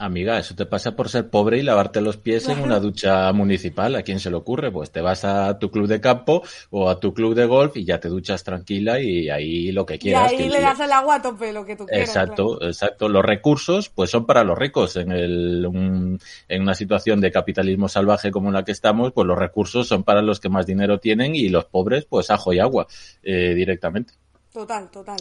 Amiga, 0.00 0.38
eso 0.38 0.54
te 0.54 0.64
pasa 0.64 0.94
por 0.94 1.08
ser 1.08 1.28
pobre 1.28 1.58
y 1.58 1.62
lavarte 1.62 2.00
los 2.00 2.16
pies 2.16 2.48
en 2.48 2.60
una 2.60 2.78
ducha 2.78 3.32
municipal. 3.32 3.96
¿A 3.96 4.02
quién 4.02 4.20
se 4.20 4.30
le 4.30 4.36
ocurre? 4.36 4.70
Pues 4.70 4.92
te 4.92 5.00
vas 5.00 5.24
a 5.24 5.58
tu 5.58 5.72
club 5.72 5.88
de 5.88 6.00
campo 6.00 6.44
o 6.70 6.88
a 6.88 7.00
tu 7.00 7.12
club 7.12 7.34
de 7.34 7.46
golf 7.46 7.76
y 7.76 7.84
ya 7.84 7.98
te 7.98 8.08
duchas 8.08 8.44
tranquila 8.44 9.00
y 9.00 9.28
ahí 9.28 9.72
lo 9.72 9.84
que 9.84 9.98
quieras. 9.98 10.32
Y 10.32 10.36
ahí 10.36 10.48
le 10.48 10.60
das 10.60 10.78
el 10.78 10.92
agua 10.92 11.16
a 11.16 11.22
tope, 11.22 11.52
lo 11.52 11.66
que 11.66 11.74
tú 11.74 11.84
quieras. 11.84 12.10
Exacto, 12.10 12.62
exacto. 12.62 13.08
Los 13.08 13.24
recursos, 13.24 13.88
pues 13.88 14.08
son 14.08 14.24
para 14.24 14.44
los 14.44 14.56
ricos. 14.56 14.94
En, 14.94 15.10
el, 15.10 15.66
en 15.66 16.62
una 16.62 16.74
situación 16.76 17.20
de 17.20 17.32
capitalismo 17.32 17.88
salvaje 17.88 18.30
como 18.30 18.52
la 18.52 18.64
que 18.64 18.70
estamos, 18.70 19.12
pues 19.12 19.26
los 19.26 19.36
recursos 19.36 19.88
son 19.88 20.04
para 20.04 20.22
los 20.22 20.38
que 20.38 20.48
más 20.48 20.64
dinero 20.64 21.00
tienen 21.00 21.34
y 21.34 21.48
los 21.48 21.64
pobres, 21.64 22.04
pues 22.04 22.30
ajo 22.30 22.52
y 22.52 22.60
agua 22.60 22.86
eh, 23.24 23.52
directamente. 23.52 24.14
Total, 24.52 24.88
total. 24.92 25.18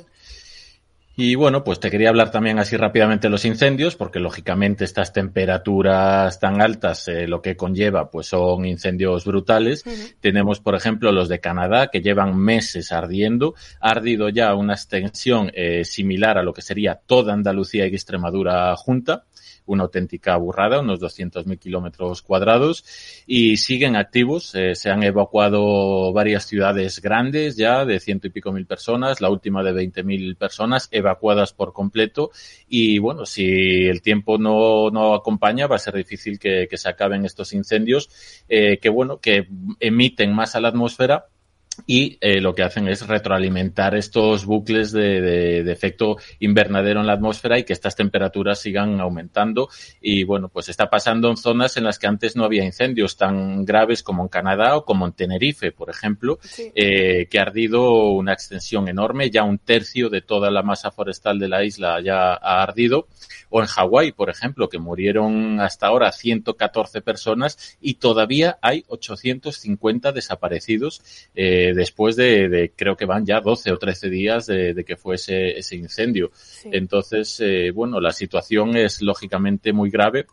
Y 1.20 1.34
bueno, 1.34 1.64
pues 1.64 1.80
te 1.80 1.90
quería 1.90 2.10
hablar 2.10 2.30
también 2.30 2.60
así 2.60 2.78
rápidamente 2.78 3.26
de 3.26 3.32
los 3.32 3.44
incendios, 3.44 3.96
porque 3.96 4.20
lógicamente 4.20 4.84
estas 4.84 5.14
temperaturas 5.14 6.40
tan 6.40 6.62
altas 6.62 7.08
eh, 7.08 7.26
lo 7.26 7.42
que 7.42 7.58
conlleva 7.58 8.12
pues 8.12 8.28
son 8.28 8.66
incendios 8.66 9.26
brutales. 9.26 9.84
Tenemos, 10.20 10.60
por 10.60 10.76
ejemplo, 10.76 11.12
los 11.12 11.28
de 11.28 11.40
Canadá 11.40 11.88
que 11.88 12.02
llevan 12.02 12.38
meses 12.38 12.92
ardiendo. 12.92 13.56
Ha 13.80 13.90
ardido 13.90 14.30
ya 14.30 14.54
una 14.54 14.74
extensión 14.74 15.50
eh, 15.56 15.86
similar 15.86 16.38
a 16.38 16.44
lo 16.44 16.54
que 16.54 16.62
sería 16.62 16.94
toda 17.04 17.34
Andalucía 17.34 17.88
y 17.88 17.96
Extremadura 17.96 18.76
junta 18.76 19.24
una 19.68 19.84
auténtica 19.84 20.36
burrada, 20.38 20.80
unos 20.80 21.00
200.000 21.00 21.60
kilómetros 21.60 22.22
cuadrados, 22.22 22.84
y 23.28 23.58
siguen 23.58 23.96
activos. 23.96 24.56
Eh, 24.56 24.76
se 24.76 24.90
han 24.90 25.04
evacuado 25.04 26.12
varias 26.14 26.46
ciudades 26.46 27.02
grandes 27.02 27.56
ya 27.56 27.86
de 27.86 28.00
ciento 28.00 28.28
y 28.28 28.32
pico 28.32 28.52
mil 28.52 28.66
personas, 28.66 29.22
la 29.22 29.30
última 29.30 29.64
de 29.64 29.74
20.000 29.74 30.36
personas 30.38 30.88
evacuadas 30.92 31.54
por 31.54 31.74
completo. 31.74 32.32
Y 32.68 33.00
bueno, 33.00 33.26
si 33.26 33.86
el 33.86 34.02
tiempo 34.02 34.38
no, 34.38 34.90
no 34.90 35.14
acompaña, 35.14 35.68
va 35.68 35.76
a 35.76 35.80
ser 35.80 35.96
difícil 35.96 36.40
que, 36.40 36.68
que 36.70 36.78
se 36.78 36.90
acaben 36.90 37.26
estos 37.26 37.54
incendios, 37.54 38.10
eh, 38.50 38.80
que 38.80 38.90
bueno, 38.90 39.20
que 39.20 39.48
emiten 39.80 40.34
más 40.34 40.56
a 40.56 40.62
la 40.62 40.70
atmósfera 40.70 41.28
y 41.86 42.18
eh, 42.22 42.42
lo 42.42 42.56
que 42.56 42.64
hacen 42.64 42.88
es 42.88 43.06
retroalimentar 43.06 43.96
estos 43.96 44.46
bucles 44.46 44.92
de, 44.92 45.22
de, 45.22 45.72
efecto 45.72 46.18
invernadero 46.40 47.00
en 47.00 47.08
la 47.08 47.14
atmósfera 47.14 47.60
y 47.60 47.64
que 47.64 47.74
estas 47.74 47.96
temperaturas 47.96 48.60
sigan 48.60 49.00
aumentando. 49.00 49.70
Y 50.02 50.24
bueno, 50.24 50.50
pues 50.50 50.70
está 50.70 50.90
pasando 50.90 51.30
en 51.30 51.38
zonas 51.38 51.78
en 51.78 51.84
las 51.84 52.00
que 52.00 52.08
antes 52.08 52.36
no 52.36 52.46
había 52.46 52.66
incendios 52.66 53.18
tan 53.18 53.66
graves 53.66 54.02
como 54.02 54.24
en 54.24 54.30
Canadá 54.30 54.78
o 54.78 54.86
como 54.86 55.06
en 55.06 55.14
Tenerife, 55.14 55.72
por 55.72 55.90
ejemplo, 55.90 56.40
eh, 56.76 57.28
que 57.30 57.40
ha 57.40 57.44
ardido 57.44 58.10
una 58.12 58.34
extensión 58.34 58.88
enorme, 58.88 59.30
ya 59.30 59.44
un 59.44 59.60
tercio 59.60 60.10
de 60.10 60.22
toda 60.22 60.50
la 60.50 60.64
masa 60.64 60.92
forestal 60.92 61.40
de 61.40 61.48
la 61.48 61.64
isla 61.64 62.02
ya 62.02 62.34
ha 62.34 62.64
ardido 62.64 63.08
o 63.50 63.62
en 63.62 63.68
Hawái, 63.68 64.12
por 64.12 64.30
ejemplo, 64.30 64.70
que 64.70 64.80
murieron 64.80 65.60
hasta 65.60 65.88
ahora 65.88 66.12
114 66.12 67.02
personas 67.02 67.78
y 67.82 67.96
todavía 67.96 68.58
hay 68.62 68.84
850 68.88 70.12
desaparecidos 70.12 71.02
eh, 71.36 71.74
después 71.76 72.16
de, 72.16 72.72
creo 72.76 72.96
que 72.98 73.06
van 73.06 73.26
ya 73.26 73.42
12 73.42 73.72
o 73.72 73.78
13 73.78 74.10
días 74.10 74.46
de, 74.48 74.84
que 74.86 74.96
fue 74.96 75.16
ese, 75.16 75.76
incendio. 75.76 76.32
Entonces, 76.72 77.40
eh, 77.40 77.72
bueno, 77.72 78.00
la 78.00 78.12
situación 78.12 78.76
es 78.76 79.02
lógicamente 79.02 79.74
muy 79.74 79.90
grave 79.90 80.26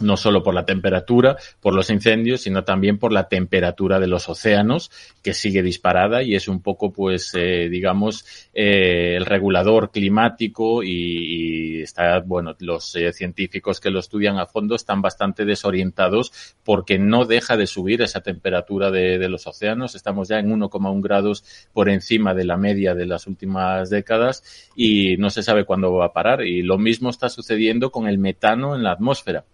no 0.00 0.16
solo 0.16 0.42
por 0.42 0.54
la 0.54 0.64
temperatura, 0.64 1.36
por 1.60 1.74
los 1.74 1.90
incendios, 1.90 2.40
sino 2.40 2.64
también 2.64 2.98
por 2.98 3.12
la 3.12 3.28
temperatura 3.28 4.00
de 4.00 4.06
los 4.06 4.26
océanos, 4.26 4.90
que 5.22 5.34
sigue 5.34 5.62
disparada 5.62 6.22
y 6.22 6.34
es 6.34 6.48
un 6.48 6.62
poco, 6.62 6.92
pues, 6.92 7.32
eh, 7.34 7.68
digamos, 7.68 8.24
eh, 8.54 9.16
el 9.16 9.26
regulador 9.26 9.90
climático 9.90 10.82
y, 10.82 11.82
está, 11.82 12.20
bueno, 12.20 12.56
los 12.60 12.96
eh, 12.96 13.12
científicos 13.12 13.80
que 13.80 13.90
lo 13.90 14.00
estudian 14.00 14.38
a 14.38 14.46
fondo 14.46 14.76
están 14.76 15.02
bastante 15.02 15.44
desorientados 15.44 16.32
porque 16.64 16.98
no 16.98 17.26
deja 17.26 17.58
de 17.58 17.66
subir 17.66 18.00
esa 18.00 18.22
temperatura 18.22 18.90
de, 18.90 19.18
de 19.18 19.28
los 19.28 19.46
océanos. 19.46 19.94
Estamos 19.94 20.28
ya 20.28 20.38
en 20.38 20.50
1,1 20.50 21.02
grados 21.02 21.44
por 21.74 21.90
encima 21.90 22.32
de 22.32 22.44
la 22.46 22.56
media 22.56 22.94
de 22.94 23.04
las 23.04 23.26
últimas 23.26 23.90
décadas 23.90 24.70
y 24.74 25.18
no 25.18 25.28
se 25.28 25.42
sabe 25.42 25.66
cuándo 25.66 25.92
va 25.92 26.06
a 26.06 26.12
parar. 26.14 26.46
Y 26.46 26.62
lo 26.62 26.78
mismo 26.78 27.10
está 27.10 27.28
sucediendo 27.28 27.92
con 27.92 28.08
el 28.08 28.16
metano 28.16 28.74
en 28.74 28.84
la 28.84 28.92
atmósfera 28.92 29.44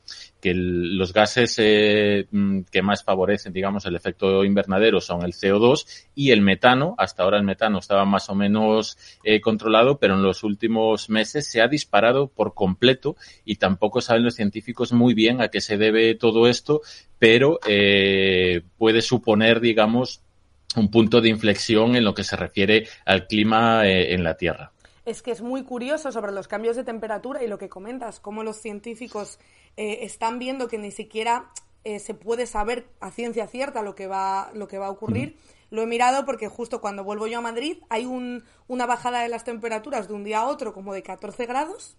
que 0.41 0.55
los 0.55 1.13
gases 1.13 1.57
eh, 1.59 2.27
mm, 2.31 2.61
que 2.71 2.83
más 2.83 3.03
favorecen, 3.03 3.53
digamos, 3.53 3.85
el 3.87 3.97
efecto 3.97 4.45
invernadero 4.45 5.01
son 5.01 5.25
el 5.25 5.33
CO2 5.33 6.07
y 6.15 6.31
el 6.31 6.41
metano. 6.41 6.95
Hasta 6.99 7.23
ahora 7.23 7.39
el 7.39 7.45
metano 7.45 7.79
estaba 7.79 8.05
más 8.05 8.29
o 8.31 8.35
menos 8.35 8.97
eh, 9.25 9.41
controlado, 9.41 9.99
pero 9.99 10.15
en 10.15 10.23
los 10.23 10.45
últimos 10.45 11.11
meses 11.11 11.51
se 11.51 11.61
ha 11.61 11.69
disparado 11.69 12.29
por 12.29 12.55
completo 12.55 13.17
y 13.45 13.57
tampoco 13.57 14.01
saben 14.01 14.25
los 14.25 14.35
científicos 14.35 14.93
muy 14.93 15.15
bien 15.15 15.41
a 15.41 15.49
qué 15.49 15.61
se 15.61 15.77
debe 15.77 16.15
todo 16.15 16.47
esto, 16.47 16.83
pero 17.19 17.59
eh, 17.67 18.63
puede 18.77 19.03
suponer, 19.03 19.61
digamos, 19.61 20.23
un 20.77 20.91
punto 20.91 21.21
de 21.21 21.31
inflexión 21.31 21.97
en 21.97 22.05
lo 22.05 22.15
que 22.15 22.25
se 22.25 22.37
refiere 22.37 22.87
al 23.05 23.27
clima 23.27 23.89
en 23.89 24.23
la 24.23 24.37
Tierra 24.37 24.73
es 25.09 25.23
que 25.23 25.31
es 25.31 25.41
muy 25.41 25.65
curioso 25.65 26.13
sobre 26.13 26.33
los 26.33 26.49
cambios 26.49 26.77
de 26.77 26.85
temperatura 26.85 27.43
y 27.43 27.47
lo 27.49 27.59
que 27.59 27.69
comentas, 27.69 28.21
cómo 28.21 28.43
los 28.43 28.59
científicos 28.59 29.39
eh, 29.77 30.01
están 30.03 30.39
viendo 30.39 30.69
que 30.69 30.77
ni 30.77 30.91
siquiera 30.91 31.51
eh, 31.85 31.99
se 31.99 32.13
puede 32.13 32.47
saber 32.47 32.89
a 33.01 33.11
ciencia 33.11 33.47
cierta 33.47 33.83
lo 33.83 33.95
que 33.95 34.07
va, 34.07 34.51
lo 34.53 34.69
que 34.69 34.79
va 34.79 34.87
a 34.87 34.91
ocurrir. 34.91 35.39
Lo 35.71 35.83
he 35.83 35.87
mirado 35.87 36.27
porque 36.27 36.49
justo 36.49 36.81
cuando 36.81 37.05
vuelvo 37.05 37.27
yo 37.27 37.39
a 37.39 37.43
Madrid 37.43 37.79
hay 37.89 38.05
un, 38.05 38.45
una 38.67 38.85
bajada 38.85 39.23
de 39.23 39.29
las 39.29 39.45
temperaturas 39.45 40.09
de 40.09 40.15
un 40.15 40.25
día 40.25 40.41
a 40.41 40.47
otro 40.47 40.75
como 40.75 40.93
de 40.93 41.03
14 41.03 41.47
grados 41.47 41.97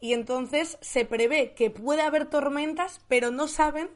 y 0.00 0.14
entonces 0.14 0.78
se 0.80 1.04
prevé 1.04 1.54
que 1.54 1.70
puede 1.70 2.02
haber 2.02 2.26
tormentas, 2.26 3.00
pero 3.08 3.30
no 3.30 3.46
saben 3.46 3.88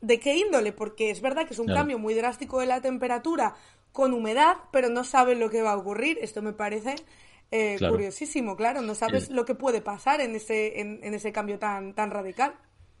de 0.00 0.20
qué 0.20 0.36
índole, 0.36 0.72
porque 0.72 1.10
es 1.10 1.20
verdad 1.20 1.46
que 1.46 1.54
es 1.54 1.58
un 1.58 1.66
cambio 1.66 1.98
muy 1.98 2.14
drástico 2.14 2.60
de 2.60 2.66
la 2.66 2.80
temperatura 2.80 3.54
con 3.92 4.12
humedad, 4.12 4.56
pero 4.72 4.90
no 4.90 5.04
saben 5.04 5.40
lo 5.40 5.48
que 5.48 5.62
va 5.62 5.72
a 5.72 5.76
ocurrir. 5.76 6.18
Esto 6.20 6.42
me 6.42 6.52
parece 6.52 6.96
eh, 7.50 7.78
curiosísimo, 7.78 8.56
claro, 8.56 8.82
no 8.82 8.94
sabes 8.94 9.30
lo 9.30 9.44
que 9.44 9.54
puede 9.54 9.80
pasar 9.80 10.20
en 10.20 10.34
ese, 10.34 10.80
en, 10.80 11.14
ese 11.14 11.32
cambio 11.32 11.58
tan, 11.58 11.94
tan 11.94 12.10
radical. 12.10 12.54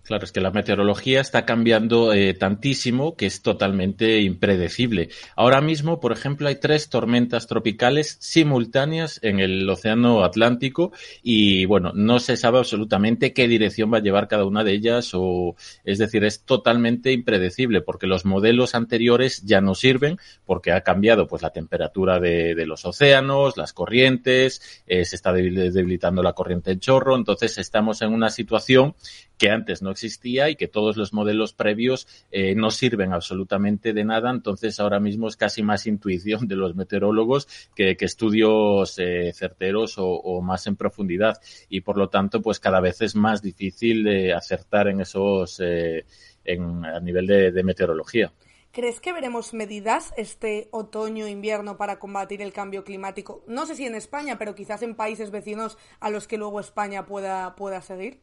Claro, 0.08 0.24
es 0.24 0.32
que 0.32 0.40
la 0.40 0.50
meteorología 0.50 1.20
está 1.20 1.44
cambiando 1.44 2.14
eh, 2.14 2.32
tantísimo 2.32 3.14
que 3.14 3.26
es 3.26 3.42
totalmente 3.42 4.22
impredecible. 4.22 5.10
Ahora 5.36 5.60
mismo, 5.60 6.00
por 6.00 6.12
ejemplo, 6.12 6.48
hay 6.48 6.54
tres 6.54 6.88
tormentas 6.88 7.46
tropicales 7.46 8.16
simultáneas 8.18 9.20
en 9.22 9.38
el 9.38 9.68
Océano 9.68 10.24
Atlántico 10.24 10.92
y, 11.22 11.66
bueno, 11.66 11.92
no 11.94 12.20
se 12.20 12.38
sabe 12.38 12.56
absolutamente 12.56 13.34
qué 13.34 13.48
dirección 13.48 13.92
va 13.92 13.98
a 13.98 14.00
llevar 14.00 14.28
cada 14.28 14.46
una 14.46 14.64
de 14.64 14.72
ellas 14.72 15.10
o, 15.12 15.56
es 15.84 15.98
decir, 15.98 16.24
es 16.24 16.40
totalmente 16.40 17.12
impredecible 17.12 17.82
porque 17.82 18.06
los 18.06 18.24
modelos 18.24 18.74
anteriores 18.74 19.42
ya 19.44 19.60
no 19.60 19.74
sirven 19.74 20.16
porque 20.46 20.72
ha 20.72 20.80
cambiado, 20.80 21.26
pues, 21.26 21.42
la 21.42 21.50
temperatura 21.50 22.18
de, 22.18 22.64
los 22.64 22.86
océanos, 22.86 23.58
las 23.58 23.74
corrientes, 23.74 24.82
eh, 24.86 25.04
se 25.04 25.16
está 25.16 25.34
debilitando 25.34 26.22
la 26.22 26.32
corriente 26.32 26.70
en 26.70 26.80
chorro, 26.80 27.14
entonces 27.14 27.58
estamos 27.58 28.00
en 28.00 28.14
una 28.14 28.30
situación 28.30 28.94
que 29.36 29.50
antes 29.50 29.82
no 29.82 29.92
existía 29.98 30.48
y 30.48 30.56
que 30.56 30.68
todos 30.68 30.96
los 30.96 31.12
modelos 31.12 31.52
previos 31.52 32.06
eh, 32.30 32.54
no 32.54 32.70
sirven 32.70 33.12
absolutamente 33.12 33.92
de 33.92 34.04
nada. 34.04 34.30
Entonces, 34.30 34.78
ahora 34.78 35.00
mismo 35.00 35.26
es 35.26 35.36
casi 35.36 35.62
más 35.62 35.86
intuición 35.86 36.46
de 36.46 36.54
los 36.54 36.76
meteorólogos 36.76 37.48
que, 37.74 37.96
estudios 37.98 38.98
eh, 38.98 39.32
certeros 39.34 39.96
o, 39.98 40.40
más 40.40 40.66
en 40.66 40.76
profundidad. 40.76 41.38
Y 41.68 41.80
por 41.80 41.98
lo 41.98 42.08
tanto, 42.08 42.40
pues 42.40 42.60
cada 42.60 42.80
vez 42.80 43.02
es 43.02 43.16
más 43.16 43.42
difícil 43.42 44.04
de 44.04 44.32
acertar 44.32 44.88
en 44.88 45.00
esos, 45.00 45.60
eh, 45.60 46.04
en, 46.44 46.84
a 46.84 47.00
nivel 47.00 47.26
de, 47.26 47.50
de 47.50 47.62
meteorología. 47.64 48.32
¿Crees 48.70 49.00
que 49.00 49.12
veremos 49.12 49.54
medidas 49.54 50.12
este 50.16 50.68
otoño-invierno 50.70 51.76
para 51.76 51.98
combatir 51.98 52.42
el 52.42 52.52
cambio 52.52 52.84
climático? 52.84 53.42
No 53.46 53.66
sé 53.66 53.74
si 53.74 53.86
en 53.86 53.94
España, 53.94 54.38
pero 54.38 54.54
quizás 54.54 54.82
en 54.82 54.94
países 54.94 55.30
vecinos 55.30 55.78
a 56.00 56.10
los 56.10 56.28
que 56.28 56.38
luego 56.38 56.60
España 56.60 57.06
pueda, 57.06 57.56
pueda 57.56 57.80
seguir. 57.80 58.20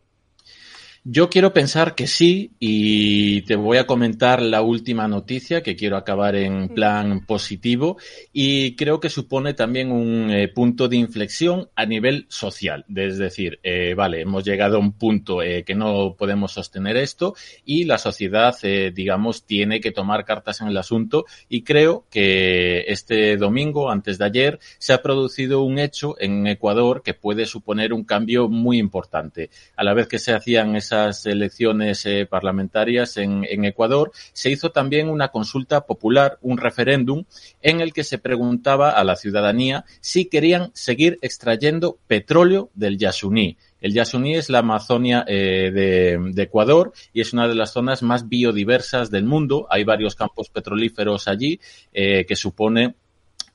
Yo 1.08 1.30
quiero 1.30 1.54
pensar 1.54 1.94
que 1.94 2.08
sí 2.08 2.54
y 2.60 3.44
te 3.44 3.56
voy 3.56 3.78
a 3.78 3.86
comentar 3.86 4.42
la 4.42 4.64
última 4.64 5.08
noticia 5.08 5.62
que 5.62 5.76
quiero 5.76 5.98
acabar 5.98 6.36
en 6.36 6.70
plan 6.70 7.24
positivo 7.28 7.98
y 8.34 8.76
creo 8.76 9.00
que 9.00 9.12
supone 9.12 9.54
también 9.54 9.92
un 9.92 10.32
eh, 10.32 10.48
punto 10.48 10.88
de 10.88 10.98
inflexión 10.98 11.70
a 11.76 11.86
nivel 11.86 12.26
social. 12.28 12.86
Es 12.96 13.20
decir, 13.20 13.60
eh, 13.62 13.94
vale, 13.94 14.22
hemos 14.22 14.44
llegado 14.44 14.78
a 14.78 14.80
un 14.80 14.94
punto 14.94 15.44
eh, 15.44 15.64
que 15.64 15.76
no 15.76 16.16
podemos 16.18 16.54
sostener 16.54 16.98
esto 16.98 17.36
y 17.64 17.84
la 17.84 18.00
sociedad, 18.00 18.56
eh, 18.64 18.92
digamos, 18.92 19.46
tiene 19.46 19.82
que 19.82 19.92
tomar 19.92 20.26
cartas 20.26 20.62
en 20.62 20.70
el 20.70 20.78
asunto 20.78 21.26
y 21.48 21.62
creo 21.62 22.08
que 22.10 22.84
este 22.88 23.38
domingo, 23.38 23.92
antes 23.92 24.18
de 24.18 24.26
ayer, 24.26 24.60
se 24.80 24.94
ha 24.94 25.04
producido 25.04 25.62
un 25.62 25.78
hecho 25.78 26.16
en 26.20 26.48
Ecuador 26.48 27.04
que 27.04 27.14
puede 27.14 27.46
suponer 27.46 27.94
un 27.94 28.06
cambio 28.06 28.50
muy 28.50 28.80
importante. 28.80 29.52
A 29.76 29.84
la 29.84 29.94
vez 29.94 30.08
que 30.08 30.18
se 30.18 30.34
hacían 30.34 30.76
esas 30.76 30.95
esas 30.96 31.26
elecciones 31.26 32.06
eh, 32.06 32.26
parlamentarias 32.26 33.18
en, 33.18 33.46
en, 33.50 33.66
Ecuador, 33.66 34.12
se 34.34 34.50
hizo 34.50 34.72
también 34.72 35.10
una 35.10 35.30
consulta 35.30 35.86
popular, 35.86 36.38
un 36.42 36.58
referéndum, 36.58 37.26
en 37.62 37.82
el 37.82 37.94
que 37.94 38.04
se 38.04 38.18
preguntaba 38.18 38.92
a 38.92 39.04
la 39.04 39.16
ciudadanía 39.16 39.86
si 40.00 40.26
querían 40.26 40.72
seguir 40.74 41.20
extrayendo 41.22 41.98
petróleo 42.08 42.70
del 42.74 42.98
Yasuní. 42.98 43.58
El 43.82 43.94
Yasuní 43.94 44.36
es 44.36 44.50
la 44.50 44.60
Amazonia 44.60 45.26
eh, 45.28 45.70
de, 45.72 46.42
Ecuador 46.42 46.94
y 47.14 47.22
es 47.22 47.34
una 47.34 47.48
de 47.48 47.56
las 47.56 47.72
zonas 47.72 48.02
más 48.02 48.28
biodiversas 48.28 49.12
del 49.12 49.26
mundo. 49.26 49.68
Hay 49.70 49.84
varios 49.84 50.16
campos 50.16 50.50
petrolíferos 50.50 51.28
allí 51.28 51.60
eh, 51.94 52.26
que 52.26 52.36
supone 52.36 52.96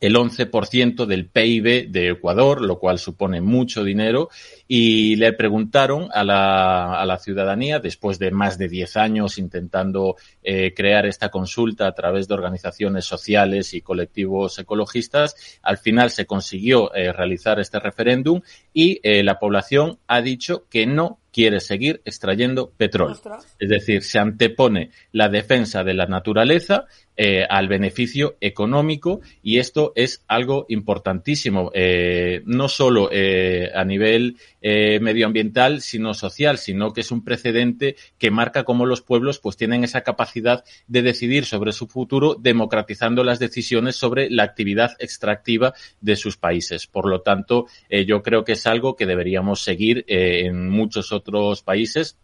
el 0.01 0.17
11% 0.17 1.05
del 1.05 1.27
PIB 1.27 1.91
de 1.91 2.11
Ecuador, 2.11 2.63
lo 2.63 2.79
cual 2.79 2.99
supone 2.99 3.41
mucho 3.41 3.85
dinero, 3.85 4.31
y 4.73 5.17
le 5.17 5.33
preguntaron 5.33 6.11
a 6.13 6.23
la, 6.23 7.01
a 7.01 7.05
la 7.05 7.19
ciudadanía, 7.19 7.81
después 7.81 8.21
de 8.21 8.31
más 8.31 8.57
de 8.57 8.69
10 8.69 8.99
años 8.99 9.37
intentando 9.37 10.15
eh, 10.45 10.73
crear 10.75 11.07
esta 11.07 11.29
consulta 11.29 11.89
a 11.89 11.93
través 11.93 12.29
de 12.29 12.35
organizaciones 12.35 13.05
sociales 13.05 13.75
y 13.75 13.81
colectivos 13.81 14.57
ecologistas, 14.61 15.59
al 15.63 15.79
final 15.79 16.11
se 16.11 16.25
consiguió 16.25 16.95
eh, 16.95 17.13
realizar 17.13 17.59
este 17.59 17.81
referéndum 17.81 18.43
y 18.73 19.01
eh, 19.03 19.25
la 19.25 19.41
población 19.41 19.99
ha 20.07 20.23
dicho 20.23 20.67
que 20.71 20.87
no 20.87 21.19
quiere 21.33 21.61
seguir 21.61 22.01
extrayendo 22.05 22.71
petróleo. 22.71 23.21
Es 23.59 23.69
decir, 23.69 24.03
se 24.03 24.19
antepone 24.19 24.91
la 25.13 25.29
defensa 25.29 25.85
de 25.85 25.95
la 25.95 26.07
naturaleza 26.07 26.87
eh, 27.17 27.45
al 27.49 27.69
beneficio 27.69 28.37
económico 28.41 29.21
y 29.43 29.59
esto 29.59 29.93
es 29.95 30.25
algo 30.27 30.67
importantísimo, 30.69 31.71
eh, 31.75 32.43
no 32.47 32.69
solo 32.69 33.11
eh, 33.13 33.71
a 33.75 33.85
nivel 33.85 34.37
medioambiental, 34.63 35.81
sino 35.81 36.15
social, 36.15 36.59
sino 36.59 36.93
que 36.93 37.01
es 37.01 37.11
un 37.11 37.25
precedente 37.25 37.97
que 38.19 38.31
marca 38.31 38.65
cómo 38.65 38.87
los 38.87 39.01
pueblos 39.03 39.39
pues 39.39 39.57
tienen 39.57 39.85
esa 39.85 40.03
capacidad 40.03 40.65
de 40.87 41.03
decidir 41.03 41.45
sobre 41.45 41.73
su 41.73 41.87
futuro, 41.87 42.35
democratizando 42.35 43.25
las 43.25 43.39
decisiones 43.39 43.97
sobre 43.97 44.31
la 44.31 44.43
actividad 44.43 44.97
extractiva 44.99 45.75
de 46.01 46.17
sus 46.17 46.37
países. 46.37 46.87
Por 46.87 47.09
lo 47.09 47.23
tanto, 47.23 47.67
yo 48.07 48.23
creo 48.23 48.45
que 48.45 48.53
es 48.53 48.67
algo 48.67 48.97
que 48.97 49.07
deberíamos 49.07 49.63
seguir 49.63 50.05
en 50.07 50.69
muchos 50.69 51.13
otros 51.13 51.63
países 51.63 52.17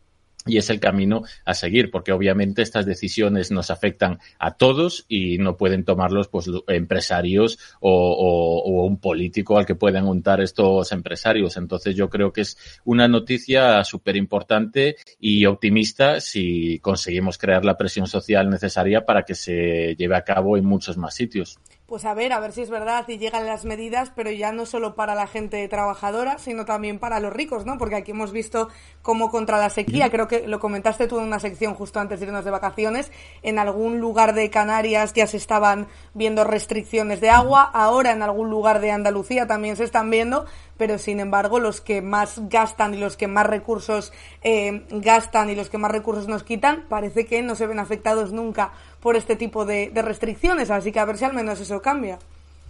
y 0.46 0.58
es 0.58 0.70
el 0.70 0.80
camino 0.80 1.22
a 1.44 1.54
seguir, 1.54 1.90
porque 1.90 2.12
obviamente 2.12 2.62
estas 2.62 2.86
decisiones 2.86 3.50
nos 3.50 3.70
afectan 3.70 4.18
a 4.38 4.56
todos 4.56 5.04
y 5.08 5.38
no 5.38 5.56
pueden 5.56 5.84
tomarlos 5.84 6.28
pues 6.28 6.48
empresarios 6.68 7.58
o, 7.80 8.84
un 8.86 8.98
político 8.98 9.58
al 9.58 9.66
que 9.66 9.74
pueden 9.74 10.06
untar 10.06 10.40
estos 10.40 10.92
empresarios. 10.92 11.56
Entonces 11.56 11.96
yo 11.96 12.08
creo 12.08 12.32
que 12.32 12.42
es 12.42 12.56
una 12.84 13.08
noticia 13.08 13.82
súper 13.84 14.16
importante 14.16 14.96
y 15.18 15.44
optimista 15.46 16.20
si 16.20 16.78
conseguimos 16.80 17.38
crear 17.38 17.64
la 17.64 17.76
presión 17.76 18.06
social 18.06 18.48
necesaria 18.48 19.04
para 19.04 19.24
que 19.24 19.34
se 19.34 19.96
lleve 19.96 20.16
a 20.16 20.24
cabo 20.24 20.56
en 20.56 20.64
muchos 20.64 20.96
más 20.96 21.14
sitios 21.14 21.58
pues 21.86 22.04
a 22.04 22.14
ver, 22.14 22.32
a 22.32 22.40
ver 22.40 22.52
si 22.52 22.62
es 22.62 22.70
verdad 22.70 23.06
y 23.08 23.16
llegan 23.16 23.46
las 23.46 23.64
medidas, 23.64 24.10
pero 24.14 24.30
ya 24.32 24.50
no 24.50 24.66
solo 24.66 24.96
para 24.96 25.14
la 25.14 25.28
gente 25.28 25.66
trabajadora, 25.68 26.38
sino 26.38 26.64
también 26.64 26.98
para 26.98 27.20
los 27.20 27.32
ricos, 27.32 27.64
¿no? 27.64 27.78
Porque 27.78 27.94
aquí 27.94 28.10
hemos 28.10 28.32
visto 28.32 28.68
cómo 29.02 29.30
contra 29.30 29.58
la 29.58 29.70
sequía, 29.70 30.10
creo 30.10 30.26
que 30.26 30.48
lo 30.48 30.58
comentaste 30.58 31.06
tú 31.06 31.18
en 31.18 31.26
una 31.26 31.38
sección 31.38 31.74
justo 31.74 32.00
antes 32.00 32.18
de 32.18 32.26
irnos 32.26 32.44
de 32.44 32.50
vacaciones, 32.50 33.12
en 33.42 33.60
algún 33.60 34.00
lugar 34.00 34.34
de 34.34 34.50
Canarias 34.50 35.12
ya 35.14 35.28
se 35.28 35.36
estaban 35.36 35.86
viendo 36.12 36.42
restricciones 36.42 37.20
de 37.20 37.30
agua, 37.30 37.62
ahora 37.62 38.10
en 38.10 38.22
algún 38.22 38.50
lugar 38.50 38.80
de 38.80 38.90
Andalucía 38.90 39.46
también 39.46 39.76
se 39.76 39.84
están 39.84 40.10
viendo, 40.10 40.44
pero 40.76 40.98
sin 40.98 41.20
embargo 41.20 41.60
los 41.60 41.80
que 41.80 42.02
más 42.02 42.40
gastan 42.48 42.94
y 42.94 42.96
los 42.96 43.16
que 43.16 43.28
más 43.28 43.46
recursos 43.46 44.12
eh, 44.42 44.84
gastan 44.90 45.50
y 45.50 45.54
los 45.54 45.70
que 45.70 45.78
más 45.78 45.92
recursos 45.92 46.26
nos 46.26 46.42
quitan, 46.42 46.86
parece 46.88 47.26
que 47.26 47.42
no 47.42 47.54
se 47.54 47.68
ven 47.68 47.78
afectados 47.78 48.32
nunca 48.32 48.72
por 49.06 49.14
este 49.14 49.36
tipo 49.36 49.64
de, 49.64 49.90
de 49.90 50.02
restricciones, 50.02 50.68
así 50.68 50.90
que 50.90 50.98
a 50.98 51.04
ver 51.04 51.16
si 51.16 51.24
al 51.24 51.32
menos 51.32 51.60
eso 51.60 51.80
cambia. 51.80 52.18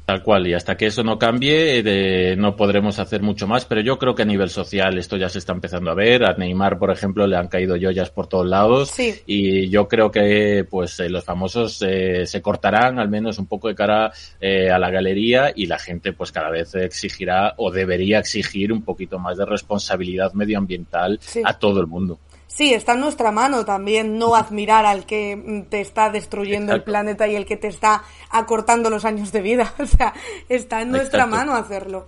Tal 0.04 0.22
cual, 0.22 0.46
y 0.46 0.52
hasta 0.52 0.76
que 0.76 0.84
eso 0.84 1.02
no 1.02 1.18
cambie, 1.18 1.82
de, 1.82 2.36
no 2.36 2.56
podremos 2.56 2.98
hacer 2.98 3.22
mucho 3.22 3.48
más, 3.48 3.64
pero 3.64 3.80
yo 3.80 3.98
creo 3.98 4.14
que 4.14 4.20
a 4.20 4.26
nivel 4.26 4.50
social 4.50 4.98
esto 4.98 5.16
ya 5.16 5.30
se 5.30 5.38
está 5.38 5.54
empezando 5.54 5.90
a 5.90 5.94
ver. 5.94 6.24
A 6.26 6.34
Neymar, 6.34 6.78
por 6.78 6.90
ejemplo, 6.90 7.26
le 7.26 7.38
han 7.38 7.48
caído 7.48 7.74
joyas 7.80 8.10
por 8.10 8.26
todos 8.26 8.46
lados, 8.46 8.90
sí. 8.90 9.14
y 9.24 9.70
yo 9.70 9.88
creo 9.88 10.10
que 10.10 10.66
pues 10.68 11.00
eh, 11.00 11.08
los 11.08 11.24
famosos 11.24 11.80
eh, 11.80 12.26
se 12.26 12.42
cortarán 12.42 12.98
al 12.98 13.08
menos 13.08 13.38
un 13.38 13.46
poco 13.46 13.68
de 13.68 13.74
cara 13.74 14.12
eh, 14.38 14.70
a 14.70 14.78
la 14.78 14.90
galería 14.90 15.52
y 15.56 15.66
la 15.66 15.78
gente 15.78 16.12
pues 16.12 16.32
cada 16.32 16.50
vez 16.50 16.74
exigirá 16.74 17.54
o 17.56 17.70
debería 17.70 18.18
exigir 18.18 18.74
un 18.74 18.82
poquito 18.82 19.18
más 19.18 19.38
de 19.38 19.46
responsabilidad 19.46 20.34
medioambiental 20.34 21.18
sí. 21.20 21.40
a 21.42 21.54
todo 21.54 21.80
el 21.80 21.86
mundo. 21.86 22.18
Sí, 22.46 22.72
está 22.72 22.92
en 22.92 23.00
nuestra 23.00 23.32
mano 23.32 23.64
también 23.64 24.18
no 24.18 24.34
admirar 24.34 24.86
al 24.86 25.04
que 25.04 25.64
te 25.68 25.80
está 25.80 26.10
destruyendo 26.10 26.72
Exacto. 26.72 26.76
el 26.76 26.82
planeta 26.84 27.28
y 27.28 27.36
el 27.36 27.44
que 27.44 27.56
te 27.56 27.68
está 27.68 28.02
acortando 28.30 28.88
los 28.88 29.04
años 29.04 29.32
de 29.32 29.42
vida. 29.42 29.74
O 29.78 29.86
sea, 29.86 30.14
está 30.48 30.82
en 30.82 30.90
nuestra 30.90 31.24
Exacto. 31.24 31.36
mano 31.36 31.54
hacerlo. 31.54 32.06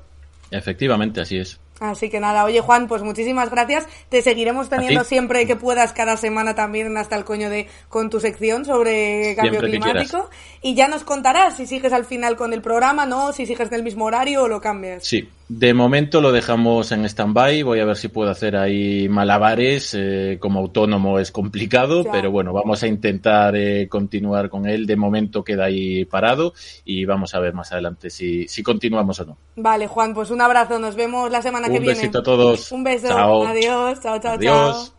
Efectivamente, 0.51 1.21
así 1.21 1.39
es. 1.39 1.61
Así 1.81 2.11
que 2.11 2.19
nada, 2.19 2.45
oye 2.45 2.61
Juan, 2.61 2.89
pues 2.89 3.03
muchísimas 3.03 3.51
gracias. 3.51 3.87
Te 4.09 4.23
seguiremos 4.23 4.69
teniendo 4.69 5.05
siempre 5.05 5.47
que 5.47 5.55
puedas 5.55 5.93
cada 5.93 6.17
semana 6.17 6.55
también 6.55 6.97
hasta 6.97 7.15
el 7.17 7.25
coño 7.25 7.51
de 7.51 7.69
con 7.89 8.11
tu 8.11 8.19
sección 8.19 8.65
sobre 8.65 9.37
cambio 9.37 9.61
siempre 9.61 9.79
climático. 9.79 10.29
Y 10.61 10.75
ya 10.75 10.89
nos 10.89 11.05
contarás 11.05 11.57
si 11.57 11.67
sigues 11.67 11.93
al 11.93 12.05
final 12.05 12.37
con 12.37 12.53
el 12.53 12.63
programa, 12.63 13.07
¿no? 13.07 13.33
Si 13.33 13.47
sigues 13.47 13.69
en 13.69 13.75
el 13.75 13.83
mismo 13.85 14.07
horario 14.07 14.43
o 14.45 14.49
lo 14.49 14.61
cambias. 14.61 15.05
Sí, 15.05 15.29
de 15.49 15.73
momento 15.73 16.21
lo 16.21 16.31
dejamos 16.31 16.93
en 16.93 17.07
stand-by. 17.07 17.63
Voy 17.63 17.81
a 17.81 17.87
ver 17.87 17.97
si 17.97 18.09
puedo 18.09 18.31
hacer 18.31 18.55
ahí 18.57 19.09
malabares. 19.09 19.95
Eh, 19.99 20.37
como 20.41 20.61
autónomo 20.61 21.19
es 21.19 21.33
complicado, 21.33 22.05
ya. 22.05 22.13
pero 22.13 22.31
bueno, 22.31 22.53
vamos 22.53 22.83
a 22.83 22.87
intentar 22.87 23.57
eh, 23.57 23.89
continuar 23.89 24.51
con 24.51 24.67
él. 24.67 24.87
De 24.87 24.97
momento 24.97 25.43
queda 25.43 25.65
ahí 25.65 26.05
parado 26.05 26.53
y 26.85 27.05
vamos 27.07 27.35
a 27.35 27.41
ver 27.41 27.55
más 27.55 27.73
adelante 27.73 28.11
si, 28.11 28.47
si 28.47 28.63
continuamos 28.63 29.21
o 29.21 29.25
no. 29.25 29.39
Vale, 29.57 29.87
Juan, 29.87 30.13
pues 30.13 30.31
un 30.31 30.43
abrazo. 30.43 30.79
Nos 30.79 30.97
vemos 30.97 31.31
la 31.31 31.41
semana 31.41 31.67
un 31.69 31.73
que 31.73 31.79
viene. 31.81 31.95
Un 31.95 31.99
besito 31.99 32.19
a 32.19 32.23
todos. 32.23 32.71
Un 32.71 32.85
beso. 32.85 33.09
Chao. 33.09 33.47
Adiós. 33.47 34.01
Chao, 34.01 34.19
chao, 34.21 34.33
Adiós. 34.35 34.89
chao. 34.91 34.98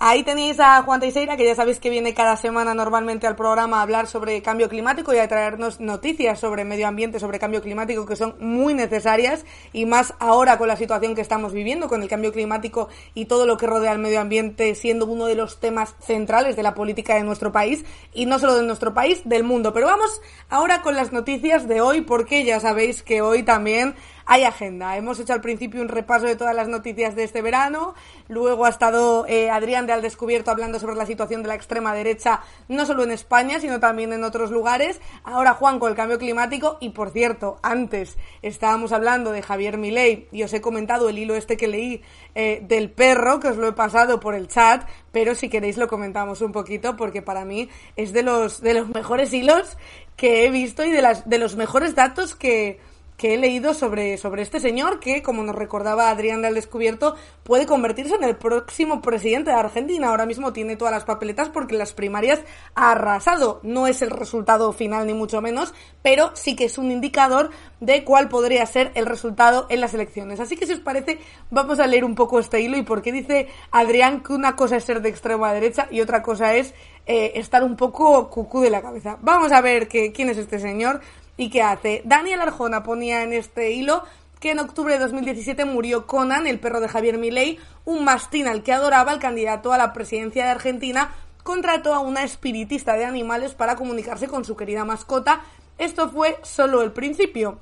Ahí 0.00 0.22
tenéis 0.22 0.60
a 0.60 0.80
Juan 0.82 1.00
Teixeira, 1.00 1.36
que 1.36 1.44
ya 1.44 1.56
sabéis 1.56 1.80
que 1.80 1.90
viene 1.90 2.14
cada 2.14 2.36
semana 2.36 2.72
normalmente 2.72 3.26
al 3.26 3.34
programa 3.34 3.78
a 3.78 3.82
hablar 3.82 4.06
sobre 4.06 4.40
cambio 4.42 4.68
climático 4.68 5.12
y 5.12 5.18
a 5.18 5.26
traernos 5.26 5.80
noticias 5.80 6.38
sobre 6.38 6.64
medio 6.64 6.86
ambiente, 6.86 7.18
sobre 7.18 7.40
cambio 7.40 7.60
climático, 7.60 8.06
que 8.06 8.14
son 8.14 8.36
muy 8.38 8.74
necesarias 8.74 9.44
y 9.72 9.86
más 9.86 10.14
ahora 10.20 10.56
con 10.56 10.68
la 10.68 10.76
situación 10.76 11.16
que 11.16 11.20
estamos 11.20 11.52
viviendo, 11.52 11.88
con 11.88 12.00
el 12.00 12.08
cambio 12.08 12.32
climático 12.32 12.88
y 13.12 13.24
todo 13.24 13.44
lo 13.44 13.56
que 13.56 13.66
rodea 13.66 13.90
al 13.90 13.98
medio 13.98 14.20
ambiente 14.20 14.76
siendo 14.76 15.04
uno 15.04 15.26
de 15.26 15.34
los 15.34 15.58
temas 15.58 15.96
centrales 15.98 16.54
de 16.54 16.62
la 16.62 16.74
política 16.74 17.16
de 17.16 17.24
nuestro 17.24 17.50
país 17.50 17.84
y 18.14 18.26
no 18.26 18.38
solo 18.38 18.54
de 18.54 18.62
nuestro 18.62 18.94
país, 18.94 19.22
del 19.24 19.42
mundo. 19.42 19.72
Pero 19.72 19.86
vamos 19.86 20.22
ahora 20.48 20.80
con 20.80 20.94
las 20.94 21.10
noticias 21.10 21.66
de 21.66 21.80
hoy, 21.80 22.02
porque 22.02 22.44
ya 22.44 22.60
sabéis 22.60 23.02
que 23.02 23.20
hoy 23.20 23.42
también 23.42 23.96
hay 24.28 24.44
agenda. 24.44 24.94
Hemos 24.96 25.18
hecho 25.18 25.32
al 25.32 25.40
principio 25.40 25.80
un 25.80 25.88
repaso 25.88 26.26
de 26.26 26.36
todas 26.36 26.54
las 26.54 26.68
noticias 26.68 27.16
de 27.16 27.24
este 27.24 27.40
verano, 27.40 27.94
luego 28.28 28.66
ha 28.66 28.68
estado 28.68 29.24
eh, 29.26 29.48
Adrián 29.48 29.86
de 29.86 29.94
Al 29.94 30.02
Descubierto 30.02 30.50
hablando 30.50 30.78
sobre 30.78 30.96
la 30.96 31.06
situación 31.06 31.42
de 31.42 31.48
la 31.48 31.54
extrema 31.54 31.94
derecha, 31.94 32.42
no 32.68 32.84
solo 32.84 33.04
en 33.04 33.10
España, 33.10 33.58
sino 33.58 33.80
también 33.80 34.12
en 34.12 34.24
otros 34.24 34.50
lugares. 34.50 35.00
Ahora 35.24 35.54
Juan 35.54 35.78
con 35.78 35.90
el 35.90 35.96
cambio 35.96 36.18
climático 36.18 36.76
y 36.78 36.90
por 36.90 37.10
cierto, 37.10 37.58
antes 37.62 38.18
estábamos 38.42 38.92
hablando 38.92 39.32
de 39.32 39.40
Javier 39.40 39.78
Milei 39.78 40.28
y 40.30 40.42
os 40.42 40.52
he 40.52 40.60
comentado 40.60 41.08
el 41.08 41.18
hilo 41.18 41.34
este 41.34 41.56
que 41.56 41.66
leí 41.66 42.02
eh, 42.34 42.62
del 42.68 42.90
perro, 42.90 43.40
que 43.40 43.48
os 43.48 43.56
lo 43.56 43.66
he 43.66 43.72
pasado 43.72 44.20
por 44.20 44.34
el 44.34 44.46
chat, 44.46 44.86
pero 45.10 45.34
si 45.34 45.48
queréis 45.48 45.78
lo 45.78 45.88
comentamos 45.88 46.42
un 46.42 46.52
poquito 46.52 46.96
porque 46.96 47.22
para 47.22 47.46
mí 47.46 47.70
es 47.96 48.12
de 48.12 48.22
los, 48.22 48.60
de 48.60 48.74
los 48.74 48.90
mejores 48.90 49.32
hilos 49.32 49.78
que 50.16 50.44
he 50.44 50.50
visto 50.50 50.84
y 50.84 50.90
de, 50.90 51.00
las, 51.00 51.26
de 51.26 51.38
los 51.38 51.56
mejores 51.56 51.94
datos 51.94 52.34
que, 52.34 52.78
que 53.18 53.34
he 53.34 53.36
leído 53.36 53.74
sobre, 53.74 54.16
sobre 54.16 54.42
este 54.42 54.60
señor 54.60 55.00
que, 55.00 55.22
como 55.22 55.42
nos 55.42 55.56
recordaba 55.56 56.08
Adrián 56.08 56.40
del 56.40 56.54
Descubierto, 56.54 57.16
puede 57.42 57.66
convertirse 57.66 58.14
en 58.14 58.22
el 58.22 58.36
próximo 58.36 59.02
presidente 59.02 59.50
de 59.50 59.56
Argentina. 59.56 60.08
Ahora 60.08 60.24
mismo 60.24 60.52
tiene 60.52 60.76
todas 60.76 60.94
las 60.94 61.04
papeletas 61.04 61.48
porque 61.48 61.76
las 61.76 61.92
primarias 61.92 62.40
ha 62.76 62.92
arrasado. 62.92 63.58
No 63.64 63.88
es 63.88 64.02
el 64.02 64.10
resultado 64.10 64.72
final 64.72 65.08
ni 65.08 65.14
mucho 65.14 65.42
menos, 65.42 65.74
pero 66.00 66.30
sí 66.34 66.54
que 66.54 66.66
es 66.66 66.78
un 66.78 66.92
indicador 66.92 67.50
de 67.80 68.04
cuál 68.04 68.28
podría 68.28 68.64
ser 68.66 68.92
el 68.94 69.04
resultado 69.04 69.66
en 69.68 69.80
las 69.80 69.94
elecciones. 69.94 70.38
Así 70.38 70.56
que 70.56 70.66
si 70.66 70.74
os 70.74 70.80
parece, 70.80 71.18
vamos 71.50 71.80
a 71.80 71.88
leer 71.88 72.04
un 72.04 72.14
poco 72.14 72.38
este 72.38 72.60
hilo 72.60 72.76
y 72.76 72.82
por 72.82 73.02
qué 73.02 73.10
dice 73.10 73.48
Adrián 73.72 74.22
que 74.22 74.32
una 74.32 74.54
cosa 74.54 74.76
es 74.76 74.84
ser 74.84 75.02
de 75.02 75.08
extrema 75.08 75.52
derecha 75.52 75.88
y 75.90 76.00
otra 76.02 76.22
cosa 76.22 76.54
es 76.54 76.72
eh, 77.06 77.32
estar 77.34 77.64
un 77.64 77.74
poco 77.74 78.30
cucú 78.30 78.60
de 78.60 78.70
la 78.70 78.80
cabeza. 78.80 79.18
Vamos 79.22 79.50
a 79.50 79.60
ver 79.60 79.88
que, 79.88 80.12
quién 80.12 80.28
es 80.28 80.38
este 80.38 80.60
señor. 80.60 81.00
¿Y 81.40 81.50
qué 81.50 81.62
hace? 81.62 82.02
Daniel 82.04 82.40
Arjona 82.40 82.82
ponía 82.82 83.22
en 83.22 83.32
este 83.32 83.70
hilo 83.70 84.02
que 84.40 84.50
en 84.50 84.58
octubre 84.58 84.94
de 84.94 84.98
2017 84.98 85.64
murió 85.66 86.04
Conan, 86.04 86.48
el 86.48 86.58
perro 86.58 86.80
de 86.80 86.88
Javier 86.88 87.16
Milei, 87.16 87.60
un 87.84 88.02
mastín 88.02 88.48
al 88.48 88.64
que 88.64 88.72
adoraba 88.72 89.12
el 89.12 89.20
candidato 89.20 89.72
a 89.72 89.78
la 89.78 89.92
presidencia 89.92 90.44
de 90.44 90.50
Argentina, 90.50 91.12
contrató 91.44 91.94
a 91.94 92.00
una 92.00 92.24
espiritista 92.24 92.94
de 92.94 93.04
animales 93.04 93.54
para 93.54 93.76
comunicarse 93.76 94.26
con 94.26 94.44
su 94.44 94.56
querida 94.56 94.84
mascota. 94.84 95.42
Esto 95.78 96.10
fue 96.10 96.36
solo 96.42 96.82
el 96.82 96.90
principio. 96.90 97.60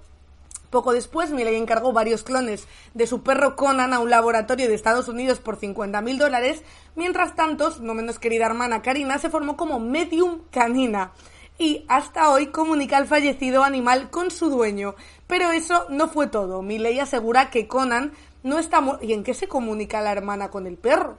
Poco 0.70 0.94
después, 0.94 1.31
Milei 1.31 1.57
encargó 1.57 1.93
varios 1.93 2.23
clones 2.23 2.66
de 2.94 3.07
su 3.07 3.23
perro 3.23 3.57
Conan 3.57 3.93
a 3.93 3.98
un 3.98 4.09
laboratorio 4.09 4.69
de 4.69 4.74
Estados 4.74 5.09
Unidos 5.09 5.39
por 5.39 5.61
50.000 5.61 6.16
dólares. 6.16 6.62
Mientras 6.94 7.36
tanto, 7.36 7.70
su 7.70 7.85
no 7.85 7.93
menos 7.93 8.19
querida 8.19 8.47
hermana 8.47 8.81
Karina 8.81 9.19
se 9.19 9.28
formó 9.28 9.59
como 9.59 9.81
medium 9.81 10.40
canina 10.51 11.12
y 11.59 11.85
hasta 11.89 12.31
hoy 12.31 12.49
comunica 12.49 12.97
al 12.97 13.07
fallecido 13.07 13.65
animal 13.65 14.11
con 14.11 14.31
su 14.31 14.51
dueño. 14.51 14.95
Pero 15.27 15.53
eso 15.53 15.87
no 15.89 16.09
fue 16.09 16.27
todo. 16.27 16.62
Miley 16.62 17.01
asegura 17.01 17.51
que 17.51 17.66
Conan 17.66 18.12
no 18.43 18.59
está 18.59 18.83
¿Y 19.03 19.12
en 19.12 19.24
qué 19.24 19.35
se 19.35 19.49
comunica 19.49 20.01
la 20.01 20.12
hermana 20.12 20.51
con 20.51 20.66
el 20.66 20.77
perro? 20.77 21.19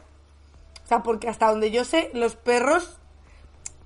O 0.84 0.88
sea, 0.88 1.04
porque 1.04 1.28
hasta 1.28 1.50
donde 1.50 1.72
yo 1.72 1.84
sé, 1.84 2.10
los 2.14 2.36
perros 2.36 3.00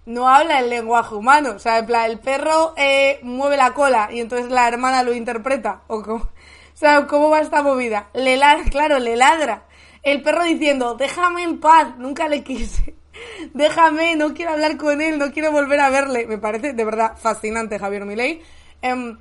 no 0.06 0.30
hablan 0.30 0.66
el 0.66 0.70
lenguaje 0.70 1.16
humano. 1.16 1.54
O 1.56 1.60
sea, 1.60 1.80
en 1.80 1.86
plan, 1.86 2.12
el 2.12 2.20
perro 2.20 2.74
eh, 2.78 3.20
mueve 3.24 3.58
la 3.58 3.74
cola 3.74 4.10
y 4.12 4.20
entonces 4.20 4.52
la 4.52 4.68
hermana 4.68 5.04
lo 5.04 5.14
interpreta. 5.14 5.82
¿O 5.88 6.04
cómo? 6.04 6.30
Sea, 6.74 7.06
¿cómo 7.08 7.30
va 7.30 7.42
esta 7.42 7.62
movida? 7.62 8.10
Le 8.14 8.38
ladra, 8.38 8.64
claro, 8.70 9.00
le 9.00 9.16
ladra. 9.16 9.66
El 10.04 10.22
perro 10.24 10.44
diciendo, 10.44 10.96
déjame 10.96 11.44
en 11.44 11.60
paz, 11.60 11.96
nunca 11.98 12.28
le 12.28 12.44
quise. 12.44 12.96
Déjame, 13.54 14.16
no 14.16 14.34
quiero 14.34 14.52
hablar 14.52 14.78
con 14.78 15.02
él, 15.02 15.18
no 15.18 15.32
quiero 15.32 15.52
volver 15.52 15.80
a 15.80 15.90
verle. 15.90 16.28
Me 16.28 16.38
parece 16.38 16.74
de 16.74 16.86
verdad 16.86 17.18
fascinante 17.18 17.80
Javier 17.80 18.06
Milei. 18.06 18.42
Em, 18.82 19.18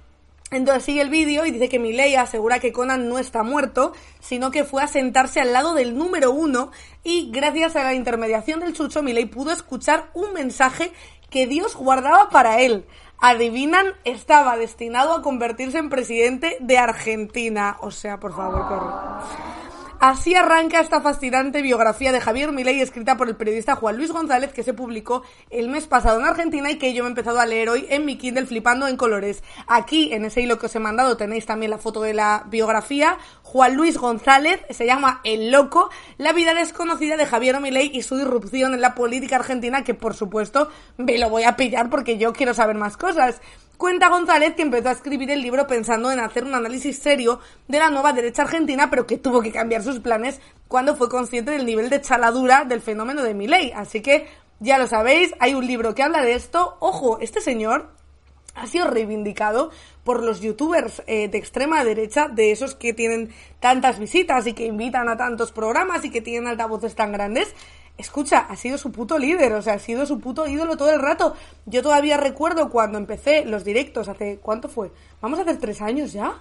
entonces 0.50 0.84
sigue 0.84 1.00
el 1.00 1.10
vídeo 1.10 1.46
y 1.46 1.52
dice 1.52 1.68
que 1.68 1.78
Milei 1.78 2.16
asegura 2.16 2.58
que 2.58 2.72
Conan 2.72 3.08
no 3.08 3.18
está 3.18 3.42
muerto, 3.42 3.92
sino 4.18 4.50
que 4.50 4.64
fue 4.64 4.82
a 4.82 4.88
sentarse 4.88 5.40
al 5.40 5.52
lado 5.52 5.74
del 5.74 5.96
número 5.96 6.32
uno 6.32 6.72
y 7.04 7.30
gracias 7.30 7.76
a 7.76 7.84
la 7.84 7.94
intermediación 7.94 8.58
del 8.58 8.72
chucho 8.72 9.02
Milei 9.02 9.26
pudo 9.26 9.52
escuchar 9.52 10.10
un 10.12 10.32
mensaje 10.32 10.92
que 11.30 11.46
Dios 11.46 11.76
guardaba 11.76 12.30
para 12.30 12.60
él. 12.60 12.84
Adivinan, 13.18 13.86
estaba 14.04 14.56
destinado 14.56 15.12
a 15.12 15.22
convertirse 15.22 15.78
en 15.78 15.90
presidente 15.90 16.56
de 16.60 16.78
Argentina. 16.78 17.76
O 17.80 17.90
sea, 17.90 18.18
por 18.18 18.34
favor, 18.34 18.66
corre. 18.66 19.69
Así 20.00 20.34
arranca 20.34 20.80
esta 20.80 21.02
fascinante 21.02 21.60
biografía 21.60 22.10
de 22.10 22.22
Javier 22.22 22.52
Milei 22.52 22.80
escrita 22.80 23.18
por 23.18 23.28
el 23.28 23.36
periodista 23.36 23.76
Juan 23.76 23.98
Luis 23.98 24.10
González 24.10 24.50
que 24.50 24.62
se 24.62 24.72
publicó 24.72 25.24
el 25.50 25.68
mes 25.68 25.86
pasado 25.86 26.18
en 26.18 26.24
Argentina 26.24 26.70
y 26.70 26.78
que 26.78 26.94
yo 26.94 27.02
me 27.02 27.08
he 27.08 27.10
empezado 27.10 27.38
a 27.38 27.44
leer 27.44 27.68
hoy 27.68 27.86
en 27.90 28.06
mi 28.06 28.16
Kindle 28.16 28.46
flipando 28.46 28.88
en 28.88 28.96
colores. 28.96 29.42
Aquí 29.66 30.14
en 30.14 30.24
ese 30.24 30.40
hilo 30.40 30.58
que 30.58 30.66
os 30.66 30.74
he 30.74 30.78
mandado 30.78 31.18
tenéis 31.18 31.44
también 31.44 31.70
la 31.70 31.76
foto 31.76 32.00
de 32.00 32.14
la 32.14 32.46
biografía. 32.48 33.18
Juan 33.42 33.74
Luis 33.74 33.98
González 33.98 34.62
se 34.70 34.86
llama 34.86 35.20
El 35.22 35.50
Loco, 35.50 35.90
la 36.16 36.32
vida 36.32 36.54
desconocida 36.54 37.18
de 37.18 37.26
Javier 37.26 37.60
Milei 37.60 37.90
y 37.92 38.00
su 38.00 38.18
irrupción 38.18 38.72
en 38.72 38.80
la 38.80 38.94
política 38.94 39.36
argentina 39.36 39.84
que 39.84 39.92
por 39.92 40.14
supuesto 40.14 40.70
me 40.96 41.18
lo 41.18 41.28
voy 41.28 41.42
a 41.42 41.56
pillar 41.56 41.90
porque 41.90 42.16
yo 42.16 42.32
quiero 42.32 42.54
saber 42.54 42.76
más 42.76 42.96
cosas. 42.96 43.42
Cuenta 43.80 44.10
González 44.10 44.56
que 44.56 44.60
empezó 44.60 44.90
a 44.90 44.92
escribir 44.92 45.30
el 45.30 45.40
libro 45.40 45.66
pensando 45.66 46.12
en 46.12 46.20
hacer 46.20 46.44
un 46.44 46.54
análisis 46.54 46.98
serio 46.98 47.40
de 47.66 47.78
la 47.78 47.88
nueva 47.88 48.12
derecha 48.12 48.42
argentina, 48.42 48.90
pero 48.90 49.06
que 49.06 49.16
tuvo 49.16 49.40
que 49.40 49.52
cambiar 49.52 49.82
sus 49.82 50.00
planes 50.00 50.38
cuando 50.68 50.96
fue 50.96 51.08
consciente 51.08 51.52
del 51.52 51.64
nivel 51.64 51.88
de 51.88 52.02
chaladura 52.02 52.66
del 52.66 52.82
fenómeno 52.82 53.22
de 53.22 53.32
Milei. 53.32 53.72
Así 53.72 54.02
que 54.02 54.28
ya 54.58 54.76
lo 54.76 54.86
sabéis, 54.86 55.32
hay 55.40 55.54
un 55.54 55.66
libro 55.66 55.94
que 55.94 56.02
habla 56.02 56.20
de 56.20 56.34
esto. 56.34 56.76
Ojo, 56.80 57.20
este 57.20 57.40
señor 57.40 57.88
ha 58.54 58.66
sido 58.66 58.86
reivindicado 58.86 59.70
por 60.04 60.22
los 60.22 60.42
youtubers 60.42 61.02
eh, 61.06 61.28
de 61.28 61.38
extrema 61.38 61.82
derecha, 61.82 62.28
de 62.28 62.52
esos 62.52 62.74
que 62.74 62.92
tienen 62.92 63.32
tantas 63.60 63.98
visitas 63.98 64.46
y 64.46 64.52
que 64.52 64.66
invitan 64.66 65.08
a 65.08 65.16
tantos 65.16 65.52
programas 65.52 66.04
y 66.04 66.10
que 66.10 66.20
tienen 66.20 66.48
altavoces 66.48 66.94
tan 66.94 67.12
grandes, 67.12 67.54
escucha, 68.00 68.40
ha 68.40 68.56
sido 68.56 68.78
su 68.78 68.90
puto 68.90 69.18
líder, 69.18 69.52
o 69.52 69.62
sea, 69.62 69.74
ha 69.74 69.78
sido 69.78 70.06
su 70.06 70.18
puto 70.18 70.46
ídolo 70.46 70.76
todo 70.76 70.90
el 70.90 71.00
rato. 71.00 71.34
Yo 71.66 71.82
todavía 71.82 72.16
recuerdo 72.16 72.70
cuando 72.70 72.98
empecé 72.98 73.44
los 73.44 73.64
directos, 73.64 74.08
hace, 74.08 74.38
¿cuánto 74.42 74.68
fue? 74.68 74.90
¿Vamos 75.20 75.38
a 75.38 75.42
hacer 75.42 75.58
tres 75.58 75.80
años 75.80 76.12
ya? 76.12 76.34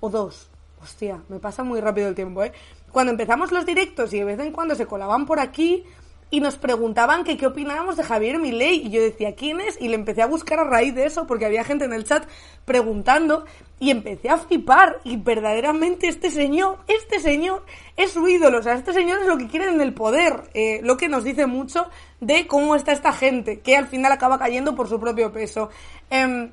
¿O 0.00 0.08
dos? 0.08 0.48
Hostia, 0.82 1.20
me 1.28 1.38
pasa 1.38 1.62
muy 1.62 1.80
rápido 1.80 2.08
el 2.08 2.14
tiempo, 2.14 2.42
¿eh? 2.42 2.52
Cuando 2.90 3.12
empezamos 3.12 3.52
los 3.52 3.66
directos 3.66 4.12
y 4.14 4.18
de 4.18 4.24
vez 4.24 4.40
en 4.40 4.52
cuando 4.52 4.74
se 4.74 4.86
colaban 4.86 5.26
por 5.26 5.38
aquí, 5.38 5.84
y 6.30 6.40
nos 6.40 6.56
preguntaban 6.56 7.24
que 7.24 7.36
qué 7.36 7.46
opinábamos 7.46 7.96
de 7.96 8.04
Javier 8.04 8.38
Milei 8.38 8.86
y 8.86 8.90
yo 8.90 9.02
decía 9.02 9.34
quién 9.34 9.60
es 9.60 9.80
y 9.80 9.88
le 9.88 9.96
empecé 9.96 10.22
a 10.22 10.26
buscar 10.26 10.60
a 10.60 10.64
raíz 10.64 10.94
de 10.94 11.04
eso 11.04 11.26
porque 11.26 11.46
había 11.46 11.64
gente 11.64 11.84
en 11.84 11.92
el 11.92 12.04
chat 12.04 12.24
preguntando 12.64 13.44
y 13.80 13.90
empecé 13.90 14.28
a 14.28 14.38
flipar 14.38 15.00
y 15.04 15.16
verdaderamente 15.16 16.06
este 16.06 16.30
señor, 16.30 16.78
este 16.86 17.18
señor 17.18 17.64
es 17.96 18.12
su 18.12 18.28
ídolo, 18.28 18.58
o 18.58 18.62
sea, 18.62 18.74
este 18.74 18.92
señor 18.92 19.20
es 19.20 19.26
lo 19.26 19.38
que 19.38 19.48
quieren 19.48 19.74
en 19.74 19.80
el 19.80 19.94
poder, 19.94 20.50
eh, 20.54 20.80
lo 20.82 20.96
que 20.96 21.08
nos 21.08 21.24
dice 21.24 21.46
mucho 21.46 21.88
de 22.20 22.46
cómo 22.46 22.76
está 22.76 22.92
esta 22.92 23.12
gente 23.12 23.60
que 23.60 23.76
al 23.76 23.88
final 23.88 24.12
acaba 24.12 24.38
cayendo 24.38 24.74
por 24.76 24.88
su 24.88 25.00
propio 25.00 25.32
peso. 25.32 25.70
Em, 26.10 26.50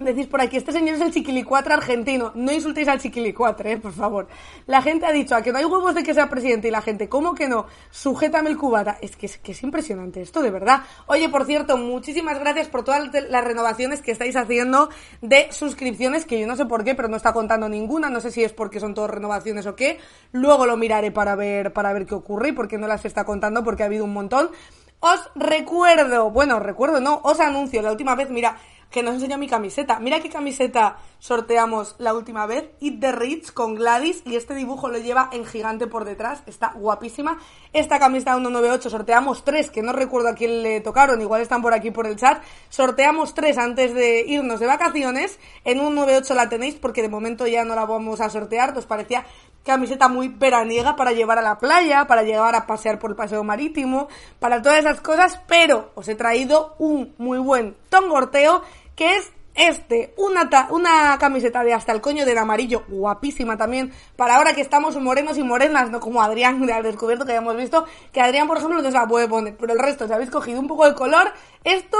Decís 0.00 0.28
por 0.28 0.40
aquí, 0.40 0.56
este 0.56 0.72
señor 0.72 0.94
es 0.94 1.02
el 1.02 1.12
chiquilicuatre 1.12 1.74
argentino. 1.74 2.32
No 2.34 2.50
insultéis 2.50 2.88
al 2.88 2.98
chiquilicuatre, 2.98 3.72
eh, 3.72 3.76
por 3.76 3.92
favor. 3.92 4.28
La 4.64 4.80
gente 4.80 5.04
ha 5.04 5.12
dicho, 5.12 5.34
a 5.36 5.42
que 5.42 5.52
no 5.52 5.58
hay 5.58 5.66
huevos 5.66 5.94
de 5.94 6.02
que 6.02 6.14
sea 6.14 6.30
presidente 6.30 6.68
y 6.68 6.70
la 6.70 6.80
gente, 6.80 7.06
¿cómo 7.10 7.34
que 7.34 7.48
no? 7.48 7.66
Sujétame 7.90 8.48
el 8.48 8.56
cubata. 8.56 8.96
Es 9.02 9.14
que, 9.14 9.26
es 9.26 9.36
que 9.36 9.52
es 9.52 9.62
impresionante 9.62 10.22
esto, 10.22 10.40
de 10.40 10.50
verdad. 10.50 10.84
Oye, 11.06 11.28
por 11.28 11.44
cierto, 11.44 11.76
muchísimas 11.76 12.38
gracias 12.38 12.68
por 12.68 12.82
todas 12.82 13.10
las 13.28 13.44
renovaciones 13.44 14.00
que 14.00 14.10
estáis 14.10 14.36
haciendo 14.36 14.88
de 15.20 15.52
suscripciones, 15.52 16.24
que 16.24 16.40
yo 16.40 16.46
no 16.46 16.56
sé 16.56 16.64
por 16.64 16.82
qué, 16.82 16.94
pero 16.94 17.08
no 17.08 17.18
está 17.18 17.34
contando 17.34 17.68
ninguna. 17.68 18.08
No 18.08 18.20
sé 18.20 18.30
si 18.30 18.42
es 18.42 18.54
porque 18.54 18.80
son 18.80 18.94
todas 18.94 19.10
renovaciones 19.10 19.66
o 19.66 19.76
qué. 19.76 19.98
Luego 20.32 20.64
lo 20.64 20.78
miraré 20.78 21.10
para 21.10 21.34
ver, 21.36 21.74
para 21.74 21.92
ver 21.92 22.06
qué 22.06 22.14
ocurre 22.14 22.48
y 22.48 22.52
por 22.52 22.68
qué 22.68 22.78
no 22.78 22.86
las 22.86 23.04
está 23.04 23.24
contando, 23.24 23.62
porque 23.62 23.82
ha 23.82 23.86
habido 23.86 24.04
un 24.04 24.14
montón. 24.14 24.48
Os 25.02 25.30
recuerdo, 25.34 26.30
bueno, 26.30 26.60
recuerdo, 26.60 27.00
no, 27.00 27.20
os 27.22 27.40
anuncio, 27.40 27.80
la 27.80 27.90
última 27.90 28.14
vez, 28.14 28.28
mira, 28.28 28.58
que 28.90 29.02
nos 29.02 29.14
enseñó 29.14 29.38
mi 29.38 29.48
camiseta. 29.48 30.00
Mira 30.00 30.20
qué 30.20 30.28
camiseta 30.28 30.96
sorteamos 31.20 31.94
la 31.98 32.12
última 32.14 32.46
vez. 32.46 32.70
Eat 32.80 33.00
the 33.00 33.12
Rich 33.12 33.52
con 33.52 33.74
Gladys 33.76 34.22
y 34.24 34.36
este 34.36 34.54
dibujo 34.54 34.88
lo 34.88 34.98
lleva 34.98 35.28
en 35.32 35.44
gigante 35.44 35.86
por 35.86 36.04
detrás. 36.04 36.42
Está 36.46 36.72
guapísima. 36.74 37.38
Esta 37.72 37.98
camiseta 37.98 38.32
198 38.32 38.90
sorteamos 38.90 39.44
tres, 39.44 39.70
que 39.70 39.82
no 39.82 39.92
recuerdo 39.92 40.28
a 40.28 40.34
quién 40.34 40.62
le 40.62 40.80
tocaron, 40.80 41.20
igual 41.20 41.40
están 41.40 41.62
por 41.62 41.72
aquí 41.72 41.90
por 41.90 42.06
el 42.06 42.16
chat. 42.16 42.42
Sorteamos 42.68 43.34
tres 43.34 43.58
antes 43.58 43.94
de 43.94 44.24
irnos 44.26 44.58
de 44.58 44.66
vacaciones. 44.66 45.38
En 45.64 45.78
198 45.78 46.34
la 46.34 46.48
tenéis 46.48 46.74
porque 46.74 47.02
de 47.02 47.08
momento 47.08 47.46
ya 47.46 47.64
no 47.64 47.74
la 47.74 47.84
vamos 47.84 48.20
a 48.20 48.28
sortear. 48.28 48.74
Nos 48.74 48.86
parecía 48.86 49.24
camiseta 49.64 50.08
muy 50.08 50.28
veraniega 50.28 50.96
para 50.96 51.12
llevar 51.12 51.38
a 51.38 51.42
la 51.42 51.58
playa, 51.58 52.06
para 52.06 52.22
llevar 52.22 52.54
a 52.54 52.66
pasear 52.66 52.98
por 52.98 53.10
el 53.10 53.16
paseo 53.16 53.44
marítimo, 53.44 54.08
para 54.38 54.62
todas 54.62 54.78
esas 54.78 55.00
cosas, 55.00 55.40
pero 55.46 55.90
os 55.94 56.08
he 56.08 56.14
traído 56.14 56.74
un 56.78 57.14
muy 57.18 57.38
buen 57.38 57.76
tongorteo 57.88 58.62
que 59.00 59.16
es 59.16 59.32
este, 59.54 60.12
una, 60.18 60.50
una 60.68 61.16
camiseta 61.18 61.64
de 61.64 61.72
hasta 61.72 61.90
el 61.90 62.02
coño 62.02 62.26
del 62.26 62.36
amarillo, 62.36 62.84
guapísima 62.86 63.56
también, 63.56 63.94
para 64.14 64.36
ahora 64.36 64.52
que 64.52 64.60
estamos 64.60 64.94
morenos 64.96 65.38
y 65.38 65.42
morenas, 65.42 65.90
no 65.90 66.00
como 66.00 66.20
Adrián 66.20 66.66
de 66.66 66.72
al 66.74 66.82
descubierto 66.82 67.24
que 67.24 67.32
ya 67.32 67.38
hemos 67.38 67.56
visto, 67.56 67.86
que 68.12 68.20
Adrián, 68.20 68.46
por 68.46 68.58
ejemplo, 68.58 68.82
no 68.82 68.86
se 68.86 68.94
la 68.94 69.06
puede 69.06 69.26
poner, 69.26 69.56
pero 69.56 69.72
el 69.72 69.78
resto, 69.78 70.06
si 70.06 70.12
habéis 70.12 70.28
cogido 70.28 70.60
un 70.60 70.68
poco 70.68 70.86
de 70.86 70.94
color, 70.94 71.32
esto 71.64 71.96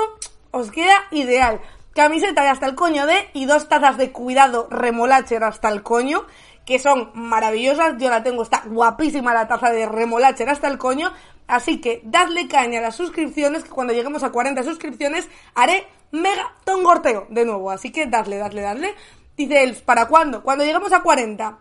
os 0.50 0.70
queda 0.70 1.04
ideal. 1.10 1.62
Camiseta 1.94 2.42
de 2.42 2.50
hasta 2.50 2.66
el 2.66 2.74
coño 2.74 3.06
de 3.06 3.30
y 3.32 3.46
dos 3.46 3.70
tazas 3.70 3.96
de 3.96 4.12
cuidado 4.12 4.68
remolacher 4.70 5.42
hasta 5.42 5.70
el 5.70 5.82
coño, 5.82 6.26
que 6.66 6.78
son 6.78 7.12
maravillosas. 7.14 7.94
Yo 7.98 8.10
la 8.10 8.22
tengo, 8.22 8.42
está 8.42 8.62
guapísima 8.66 9.32
la 9.32 9.48
taza 9.48 9.70
de 9.70 9.86
remolacher 9.86 10.50
hasta 10.50 10.68
el 10.68 10.76
coño. 10.76 11.14
Así 11.50 11.80
que 11.80 12.00
dadle 12.04 12.46
caña 12.48 12.78
a 12.78 12.82
las 12.82 12.96
suscripciones, 12.96 13.64
que 13.64 13.70
cuando 13.70 13.92
lleguemos 13.92 14.22
a 14.22 14.30
40 14.30 14.62
suscripciones 14.62 15.28
haré 15.54 15.86
mega 16.12 16.54
tongorteo 16.64 17.26
de 17.28 17.44
nuevo. 17.44 17.70
Así 17.70 17.90
que 17.90 18.06
dadle, 18.06 18.36
dadle, 18.38 18.62
dadle. 18.62 18.94
Dice 19.36 19.62
Elf, 19.62 19.80
¿para 19.82 20.06
cuándo? 20.06 20.42
Cuando 20.42 20.64
lleguemos 20.64 20.92
a 20.92 21.02
40. 21.02 21.58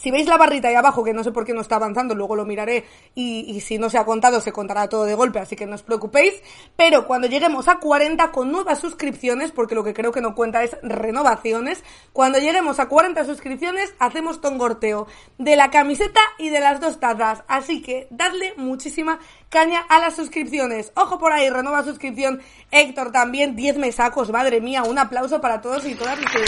Si 0.00 0.10
veis 0.10 0.26
la 0.26 0.38
barrita 0.38 0.68
ahí 0.68 0.74
abajo, 0.74 1.04
que 1.04 1.12
no 1.12 1.22
sé 1.22 1.30
por 1.30 1.44
qué 1.44 1.52
no 1.52 1.60
está 1.60 1.76
avanzando, 1.76 2.14
luego 2.14 2.34
lo 2.34 2.46
miraré 2.46 2.86
y, 3.14 3.60
si 3.60 3.76
no 3.76 3.90
se 3.90 3.98
ha 3.98 4.04
contado, 4.06 4.40
se 4.40 4.50
contará 4.50 4.88
todo 4.88 5.04
de 5.04 5.14
golpe, 5.14 5.40
así 5.40 5.56
que 5.56 5.66
no 5.66 5.74
os 5.74 5.82
preocupéis. 5.82 6.32
Pero 6.74 7.06
cuando 7.06 7.26
lleguemos 7.26 7.68
a 7.68 7.80
40 7.80 8.32
con 8.32 8.50
nuevas 8.50 8.78
suscripciones, 8.78 9.52
porque 9.52 9.74
lo 9.74 9.84
que 9.84 9.92
creo 9.92 10.10
que 10.10 10.22
no 10.22 10.34
cuenta 10.34 10.62
es 10.62 10.74
renovaciones, 10.82 11.84
cuando 12.14 12.38
lleguemos 12.38 12.80
a 12.80 12.88
40 12.88 13.26
suscripciones, 13.26 13.92
hacemos 13.98 14.40
tongorteo 14.40 15.06
de 15.36 15.56
la 15.56 15.70
camiseta 15.70 16.20
y 16.38 16.48
de 16.48 16.60
las 16.60 16.80
dos 16.80 16.98
tazas. 16.98 17.44
Así 17.46 17.82
que 17.82 18.08
dadle 18.10 18.54
muchísima 18.56 19.18
caña 19.50 19.80
a 19.80 19.98
las 19.98 20.16
suscripciones. 20.16 20.92
Ojo 20.94 21.18
por 21.18 21.32
ahí, 21.32 21.50
renueva 21.50 21.84
suscripción. 21.84 22.40
Héctor 22.70 23.12
también, 23.12 23.54
10 23.54 23.76
mesacos, 23.76 24.30
madre 24.30 24.62
mía, 24.62 24.82
un 24.82 24.98
aplauso 24.98 25.42
para 25.42 25.60
todos 25.60 25.84
y 25.84 25.94
todas 25.94 26.18
los 26.18 26.32
que 26.32 26.38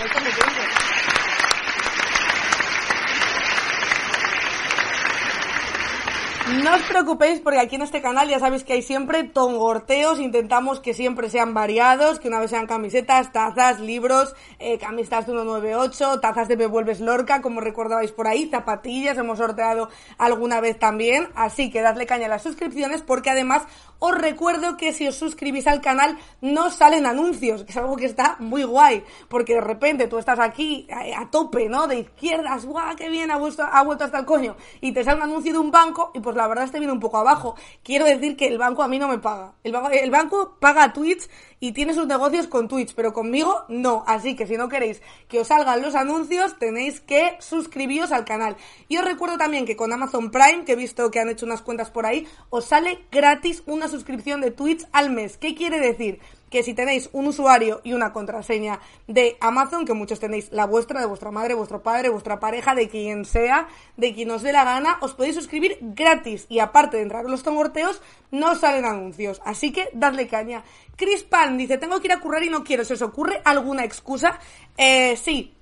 No 6.49 6.75
os 6.75 6.83
preocupéis 6.83 7.39
porque 7.39 7.61
aquí 7.61 7.77
en 7.77 7.83
este 7.83 8.03
canal 8.03 8.29
ya 8.29 8.41
sabéis 8.41 8.65
que 8.65 8.73
hay 8.73 8.83
siempre 8.83 9.23
tongorteos, 9.23 10.19
intentamos 10.19 10.81
que 10.81 10.93
siempre 10.93 11.31
sean 11.31 11.55
variados, 11.55 12.19
que 12.19 12.27
una 12.27 12.41
vez 12.41 12.51
sean 12.51 12.67
camisetas, 12.67 13.33
tazas, 13.33 13.79
libros, 13.79 14.35
eh, 14.59 14.77
camisetas 14.79 15.27
de 15.27 15.33
198, 15.33 16.19
tazas 16.21 16.49
de 16.49 16.57
Bevuelves 16.57 17.01
Lorca, 17.01 17.43
como 17.43 17.61
recordabais 17.61 18.11
por 18.11 18.27
ahí, 18.27 18.49
zapatillas, 18.51 19.17
hemos 19.19 19.39
sorteado 19.39 19.89
alguna 20.19 20.61
vez 20.61 20.79
también, 20.79 21.29
así 21.37 21.71
que 21.71 21.81
dadle 21.81 22.07
caña 22.07 22.27
a 22.27 22.31
las 22.31 22.43
suscripciones 22.43 23.03
porque 23.03 23.31
además 23.31 23.63
os 24.05 24.19
recuerdo 24.19 24.77
que 24.77 24.93
si 24.93 25.07
os 25.07 25.15
suscribís 25.15 25.69
al 25.69 25.81
canal 25.81 26.19
no 26.41 26.71
salen 26.71 27.07
anuncios, 27.07 27.63
que 27.63 27.71
es 27.71 27.77
algo 27.77 27.95
que 27.95 28.07
está 28.07 28.35
muy 28.41 28.65
guay, 28.65 29.05
porque 29.29 29.55
de 29.55 29.61
repente 29.61 30.09
tú 30.09 30.19
estás 30.19 30.41
aquí 30.41 30.89
a, 30.91 31.31
tope, 31.31 31.69
¿no? 31.69 31.87
De 31.87 32.01
izquierdas, 32.01 32.67
guau, 32.67 32.97
qué 32.97 33.09
bien, 33.09 33.31
ha 33.31 33.37
vuelto, 33.37 33.63
ha 33.63 33.81
vuelto 33.85 34.03
hasta 34.03 34.19
el 34.19 34.25
coño, 34.25 34.57
y 34.81 34.91
te 34.91 35.05
sale 35.05 35.19
un 35.19 35.31
anuncio 35.31 35.53
de 35.53 35.59
un 35.61 35.71
banco 35.71 36.11
y 36.15 36.19
pues 36.19 36.35
la 36.35 36.49
verdad 36.49 36.65
este 36.65 36.81
viene 36.81 36.93
un 36.93 36.99
poco 36.99 37.19
abajo. 37.19 37.55
Quiero 37.85 38.05
decir 38.05 38.37
que 38.37 38.49
el 38.49 38.59
banco 38.59 38.83
a 38.83 38.89
mí 38.89 38.99
no 38.99 39.07
me 39.07 39.19
paga. 39.19 39.55
El 39.63 39.71
banco, 39.71 39.91
el 39.91 40.11
banco 40.11 40.57
paga 40.59 40.83
a 40.83 40.93
Twitch 40.93 41.29
y 41.63 41.71
tiene 41.71 41.95
sus 41.95 42.09
negocios 42.09 42.49
con 42.49 42.67
Twitch, 42.67 42.93
pero 42.97 43.13
conmigo 43.13 43.65
no. 43.69 44.03
Así 44.09 44.35
que 44.35 44.49
si 44.49 44.57
no 44.57 44.69
queréis 44.69 45.01
que 45.29 45.39
os 45.39 45.47
salgan 45.47 45.81
los 45.81 45.95
anuncios, 45.95 46.59
tenéis 46.59 47.01
que 47.01 47.37
suscribiros 47.39 48.11
al 48.11 48.25
canal. 48.25 48.57
Y 48.89 48.97
os 48.97 49.05
recuerdo 49.05 49.39
también 49.39 49.65
que 49.65 49.77
con 49.77 49.93
Amazon 49.93 50.33
Prime, 50.33 50.65
que 50.65 50.73
he 50.73 50.77
visto 50.77 51.13
que 51.13 51.21
han 51.21 51.29
hecho 51.29 51.47
unas 51.47 51.63
cuentas 51.63 51.89
por 51.89 52.05
ahí, 52.05 52.27
os 52.51 52.65
sale 52.65 53.07
gratis 53.13 53.63
una 53.67 53.87
suscripción 53.87 54.41
de 54.41 54.51
Twitch 54.51 54.85
al 54.91 55.11
mes. 55.11 55.37
¿Qué 55.37 55.55
quiere 55.55 55.79
decir? 55.79 56.19
Que 56.53 56.63
si 56.63 56.75
tenéis 56.75 57.09
un 57.13 57.27
usuario 57.27 57.81
y 57.83 57.95
una 57.95 58.13
contraseña 58.13 58.79
de 59.09 59.39
Amazon, 59.41 59.87
que 59.87 59.95
muchos 59.95 60.21
tenéis 60.21 60.53
la 60.53 60.67
vuestra, 60.67 61.01
de 61.01 61.07
vuestra 61.07 61.31
madre, 61.31 61.55
vuestro 61.55 61.83
padre, 61.83 62.11
vuestra 62.11 62.39
pareja, 62.39 62.75
de 62.75 62.91
quien 62.91 63.25
sea, 63.25 63.69
de 63.97 64.15
quien 64.15 64.31
os 64.31 64.43
dé 64.43 64.53
la 64.53 64.63
gana, 64.63 64.99
os 65.01 65.15
podéis 65.15 65.35
suscribir 65.35 65.79
gratis 65.81 66.45
y 66.51 66.59
aparte 66.59 66.99
de 66.99 67.05
entrar 67.05 67.25
en 67.25 67.31
los 67.31 67.43
tongorteos, 67.43 68.03
no 68.31 68.55
salen 68.55 68.85
anuncios. 68.85 69.41
Así 69.47 69.73
que 69.73 69.89
dadle 69.95 70.29
caña. 70.29 70.63
Chris 70.95 71.23
Pan 71.23 71.57
dice, 71.57 71.79
tengo 71.79 71.99
que 72.01 72.09
ir 72.09 72.13
a 72.13 72.21
currar 72.21 72.43
y 72.45 72.51
no 72.51 72.63
quiero. 72.63 72.85
¿Se 72.85 72.95
os 72.95 73.03
ocurre 73.03 73.41
alguna 73.45 73.85
excusa? 73.85 74.39
Eh, 74.77 75.17
sí. 75.17 75.55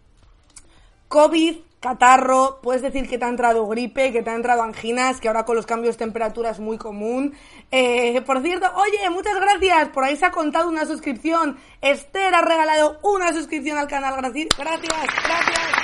COVID, 1.07 1.57
catarro, 1.81 2.61
puedes 2.62 2.82
decir 2.82 3.09
que 3.09 3.19
te 3.19 3.24
ha 3.24 3.28
entrado 3.28 3.66
gripe, 3.66 4.12
que 4.12 4.23
te 4.23 4.31
ha 4.31 4.35
entrado 4.35 4.62
anginas, 4.62 5.19
que 5.20 5.28
ahora 5.28 5.44
con 5.44 5.57
los 5.57 5.66
cambios 5.66 5.97
de 5.97 6.05
temperatura 6.05 6.51
es 6.51 6.61
muy 6.61 6.77
común. 6.77 7.35
Eh, 7.70 8.20
por 8.23 8.43
cierto, 8.43 8.66
oye, 8.77 9.09
muchas 9.11 9.35
gracias, 9.35 9.89
por 9.89 10.05
ahí 10.05 10.16
se 10.16 10.27
ha 10.27 10.31
contado 10.31 10.69
una 10.69 10.85
suscripción. 10.85 11.59
Esther 11.81 12.35
ha 12.35 12.43
regalado 12.43 12.98
una 13.02 13.32
suscripción 13.32 13.78
al 13.78 13.89
canal, 13.89 14.15
gracias, 14.16 14.48
gracias, 14.57 14.89
gracias. 15.24 15.80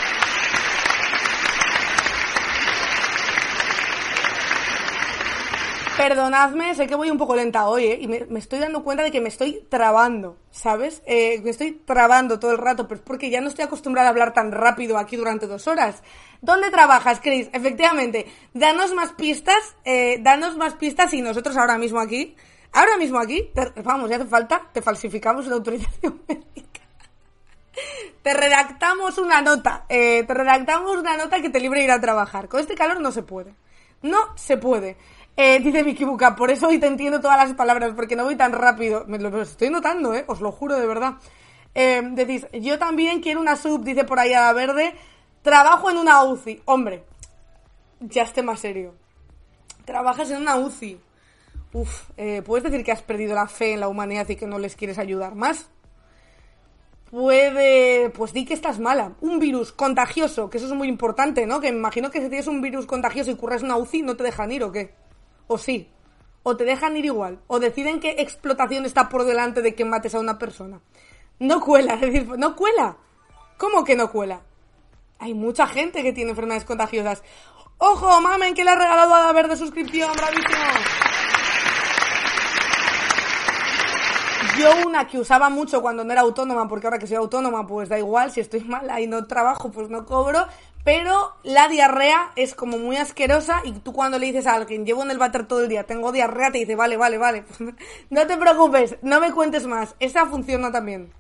Perdonadme, 5.97 6.75
sé 6.75 6.87
que 6.87 6.95
voy 6.95 7.11
un 7.11 7.17
poco 7.17 7.35
lenta 7.35 7.67
hoy, 7.67 7.87
¿eh? 7.87 7.99
Y 8.01 8.07
me, 8.07 8.39
estoy 8.39 8.59
dando 8.59 8.85
cuenta 8.85 9.03
de 9.03 9.11
que 9.11 9.23
me 9.23 9.29
estoy 9.29 9.67
trabando, 9.71 10.37
¿sabes? 10.51 11.03
Eh, 11.07 11.41
me 11.43 11.51
estoy 11.51 11.73
trabando 11.73 12.39
todo 12.39 12.51
el 12.53 12.59
rato, 12.59 12.87
pero 12.87 13.01
es 13.01 13.07
porque 13.07 13.31
ya 13.31 13.41
no 13.41 13.49
estoy 13.49 13.65
acostumbrada 13.65 14.09
a 14.09 14.11
hablar 14.11 14.35
tan 14.35 14.53
rápido 14.53 14.99
aquí 14.99 15.17
durante 15.17 15.47
dos 15.47 15.67
horas. 15.67 16.03
¿Dónde 16.43 16.71
trabajas, 16.71 17.21
Chris? 17.23 17.49
Efectivamente, 17.53 18.27
danos 18.53 18.93
más 18.93 19.13
pistas, 19.13 19.77
eh, 19.85 20.19
danos 20.21 20.57
más 20.57 20.75
pistas 20.75 21.15
y 21.15 21.23
nosotros 21.23 21.57
ahora 21.57 21.79
mismo 21.79 21.99
aquí, 21.99 22.37
ahora 22.73 22.99
mismo 22.99 23.19
aquí, 23.19 23.51
vamos, 23.83 24.11
ya 24.11 24.17
hace 24.17 24.27
falta, 24.27 24.69
te 24.73 24.83
falsificamos 24.83 25.47
la 25.47 25.55
autorización 25.55 26.21
médica. 26.29 26.83
Te 28.23 28.35
redactamos 28.35 29.17
una 29.17 29.41
nota, 29.41 29.87
eh, 29.89 30.25
te 30.27 30.35
redactamos 30.35 30.97
una 30.97 31.17
nota 31.17 31.41
que 31.41 31.49
te 31.49 31.61
libre 31.61 31.85
ir 31.85 31.91
a 31.91 32.01
trabajar. 32.01 32.49
Con 32.49 32.61
este 32.61 32.75
calor 32.75 33.01
no 33.01 33.13
se 33.13 33.23
puede. 33.23 33.55
No 34.03 34.37
se 34.37 34.57
puede. 34.57 34.97
Eh, 35.39 35.61
dice 35.61 35.83
Vicky 35.83 36.05
Buca, 36.05 36.35
por 36.35 36.51
eso 36.51 36.69
hoy 36.69 36.79
te 36.79 36.87
entiendo 36.87 37.21
todas 37.21 37.37
las 37.37 37.55
palabras, 37.55 37.93
porque 37.95 38.17
no 38.17 38.25
voy 38.25 38.37
tan 38.37 38.53
rápido. 38.53 39.05
Me 39.07 39.19
lo, 39.19 39.43
estoy 39.43 39.69
notando, 39.69 40.15
¿eh? 40.15 40.25
Os 40.29 40.41
lo 40.41 40.51
juro 40.51 40.79
de 40.79 40.87
verdad. 40.87 41.17
Eh, 41.75 42.01
decís, 42.13 42.47
yo 42.55 42.79
también 42.79 43.21
quiero 43.21 43.41
una 43.41 43.55
sub, 43.55 43.85
dice 43.85 44.05
por 44.05 44.19
ahí 44.19 44.33
a 44.33 44.41
la 44.41 44.53
verde. 44.55 44.95
Trabajo 45.43 45.91
en 45.91 45.99
una 45.99 46.25
UCI. 46.25 46.63
Hombre, 46.65 47.05
ya 48.01 48.23
esté 48.23 48.43
más 48.43 48.61
serio. 48.61 48.95
Trabajas 49.85 50.31
en 50.31 50.39
una 50.39 50.57
UCI. 50.57 50.99
Uf, 51.75 52.09
eh, 52.17 52.41
¿puedes 52.41 52.65
decir 52.65 52.83
que 52.83 52.93
has 52.93 53.03
perdido 53.03 53.35
la 53.35 53.47
fe 53.47 53.75
en 53.75 53.81
la 53.81 53.89
humanidad 53.89 54.27
y 54.31 54.37
que 54.37 54.47
no 54.47 54.59
les 54.59 54.75
quieres 54.75 54.99
ayudar 54.99 55.35
más? 55.35 55.69
Puede, 57.11 58.09
pues 58.11 58.33
di 58.33 58.47
que 58.47 58.55
estás 58.55 58.81
mala. 58.81 59.13
Un 59.21 59.39
virus 59.39 59.71
contagioso, 59.73 60.49
que 60.49 60.57
eso 60.57 60.67
es 60.67 60.73
muy 60.73 60.89
importante, 60.89 61.47
¿no? 61.47 61.61
Que 61.61 61.71
me 61.73 61.79
imagino 61.79 62.11
que 62.11 62.23
si 62.23 62.31
tienes 62.31 62.47
un 62.47 62.63
virus 62.63 62.87
contagioso 62.87 63.31
y 63.31 63.37
curras 63.37 63.63
una 63.63 63.77
UCI, 63.77 64.01
¿no 64.01 64.17
te 64.17 64.25
dejan 64.25 64.51
ir 64.51 64.65
o 64.65 64.73
qué? 64.73 64.95
O 65.47 65.59
sí. 65.59 65.91
O 66.43 66.57
te 66.57 66.65
dejan 66.65 66.97
ir 66.97 67.05
igual. 67.05 67.41
O 67.47 67.59
deciden 67.59 68.01
que 68.01 68.17
explotación 68.19 68.85
está 68.85 69.09
por 69.09 69.25
delante 69.25 69.63
de 69.63 69.75
que 69.75 69.85
mates 69.85 70.15
a 70.15 70.21
una 70.21 70.39
persona. 70.39 70.81
No 71.39 71.61
cuela, 71.61 71.95
es 72.01 72.01
decir, 72.01 72.29
no 72.39 72.57
cuela. 72.57 72.97
¿Cómo 73.59 73.85
que 73.85 73.97
no 73.97 74.11
cuela? 74.11 74.43
Hay 75.19 75.35
mucha 75.35 75.67
gente 75.67 76.03
que 76.03 76.13
tiene 76.13 76.31
enfermedades 76.31 76.65
contagiosas. 76.65 77.23
¡Ojo, 77.79 78.21
mamen, 78.21 78.55
que 78.55 78.65
le 78.65 78.71
ha 78.71 78.77
regalado 78.77 79.15
a 79.15 79.27
la 79.27 79.33
verde 79.33 79.57
suscripción! 79.57 80.11
¡Bravísimo! 80.17 80.65
Yo 84.59 84.71
una 84.87 85.07
que 85.07 85.19
usaba 85.19 85.51
mucho 85.51 85.83
cuando 85.83 86.03
no 86.03 86.13
era 86.13 86.23
autónoma, 86.23 86.67
porque 86.67 86.87
ahora 86.87 86.99
que 86.99 87.07
soy 87.07 87.17
autónoma, 87.17 87.67
pues 87.67 87.91
da 87.91 87.99
igual, 87.99 88.31
si 88.31 88.41
estoy 88.41 88.61
mala 88.65 89.01
y 89.01 89.07
no 89.07 89.27
trabajo, 89.27 89.71
pues 89.71 89.91
no 89.91 90.07
cobro, 90.07 90.47
pero 90.87 91.35
la 91.43 91.67
diarrea 91.67 92.31
es 92.37 92.55
como 92.55 92.79
muy 92.79 92.97
asquerosa 92.97 93.61
y 93.65 93.73
tú 93.73 93.93
cuando 93.93 94.21
le 94.21 94.27
dices 94.27 94.47
a 94.47 94.55
alguien, 94.55 94.87
llevo 94.87 95.03
en 95.03 95.11
el 95.11 95.19
váter 95.19 95.49
todo 95.49 95.63
el 95.63 95.69
día, 95.69 95.83
tengo 95.83 96.13
diarrea, 96.13 96.53
te 96.53 96.59
dice, 96.59 96.77
vale, 96.77 96.97
vale, 96.97 97.19
vale, 97.19 97.43
no 98.11 98.27
te 98.29 98.37
preocupes, 98.37 98.97
no 99.03 99.19
me 99.19 99.33
cuentes 99.33 99.67
más, 99.67 99.97
esa 99.99 100.27
funciona 100.27 100.71
también. 100.71 101.13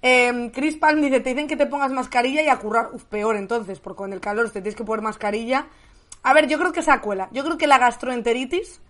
Eh, 0.00 0.50
Chris 0.54 0.76
Palm 0.76 1.02
dice, 1.02 1.20
te 1.20 1.28
dicen 1.34 1.48
que 1.48 1.56
te 1.56 1.66
pongas 1.66 1.92
mascarilla 1.92 2.40
y 2.40 2.48
a 2.48 2.56
currar, 2.56 2.94
uf, 2.94 3.04
peor 3.04 3.36
entonces, 3.36 3.78
porque 3.78 3.98
con 3.98 4.14
el 4.14 4.20
calor 4.20 4.46
te 4.46 4.62
tienes 4.62 4.74
que 4.74 4.84
poner 4.84 5.02
mascarilla. 5.02 5.66
A 6.22 6.32
ver, 6.32 6.48
yo 6.48 6.58
creo 6.58 6.72
que 6.72 6.80
esa 6.80 7.02
cuela, 7.02 7.28
yo 7.30 7.44
creo 7.44 7.58
que 7.58 7.66
la 7.66 7.76
gastroenteritis 7.76 8.80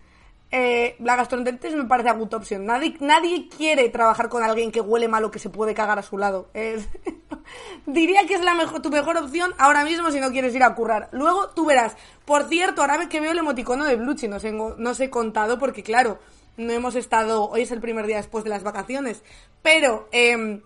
eh, 0.51 0.97
la 1.01 1.17
gastroenteritis 1.17 1.75
me 1.75 1.85
parece 1.85 2.11
a 2.11 2.13
good 2.13 2.33
opción. 2.35 2.65
Nadie, 2.65 2.97
nadie 3.01 3.49
quiere 3.49 3.89
trabajar 3.89 4.29
con 4.29 4.43
alguien 4.43 4.71
que 4.71 4.81
huele 4.81 5.09
mal 5.09 5.31
que 5.31 5.39
se 5.39 5.51
puede 5.51 5.75
cagar 5.75 5.99
a 5.99 6.03
su 6.03 6.19
lado. 6.19 6.49
diría 7.87 8.27
que 8.27 8.35
es 8.35 8.45
la 8.45 8.55
mejor, 8.55 8.81
tu 8.81 8.91
mejor 8.91 9.17
opción 9.17 9.53
ahora 9.59 9.85
mismo 9.85 10.11
si 10.11 10.21
no 10.21 10.31
quieres 10.31 10.55
ir 10.55 10.63
a 10.63 10.75
currar. 10.75 11.09
Luego 11.13 11.49
tú 11.51 11.67
verás. 11.67 11.97
Por 12.25 12.45
cierto, 12.45 12.83
ahora 12.83 13.09
que 13.09 13.21
veo 13.21 13.33
el 13.33 13.39
emoticono 13.39 13.85
de 13.85 13.97
Bluchi, 13.97 14.29
no, 14.29 14.37
os 14.37 15.01
he 15.01 15.11
contado 15.11 15.59
porque, 15.59 15.83
claro, 15.83 16.19
no 16.57 16.73
hemos 16.73 16.95
estado. 16.95 17.49
Hoy 17.49 17.63
es 17.63 17.73
el 17.73 17.81
primer 17.81 18.07
día 18.07 18.19
después 18.19 18.45
de 18.45 18.51
las 18.51 18.63
vacaciones. 18.63 19.23
Pero 19.63 20.09
eh, 20.13 20.63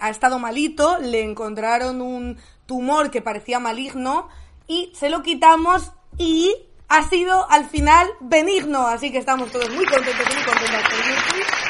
ha 0.00 0.10
estado 0.10 0.38
malito, 0.38 0.98
le 0.98 1.22
encontraron 1.22 2.00
un 2.00 2.38
tumor 2.66 3.10
que 3.10 3.22
parecía 3.22 3.58
maligno 3.58 4.28
y 4.66 4.92
se 4.94 5.08
lo 5.08 5.22
quitamos 5.22 5.92
y 6.18 6.54
ha 6.88 7.02
sido 7.08 7.50
al 7.50 7.64
final 7.66 8.08
benigno, 8.20 8.86
así 8.86 9.10
que 9.10 9.18
estamos 9.18 9.50
todos 9.50 9.70
muy 9.70 9.84
contentos, 9.86 10.26
muy 10.34 10.44
contentos 10.44 10.82
por 10.82 11.04
Bluetooth. 11.04 11.66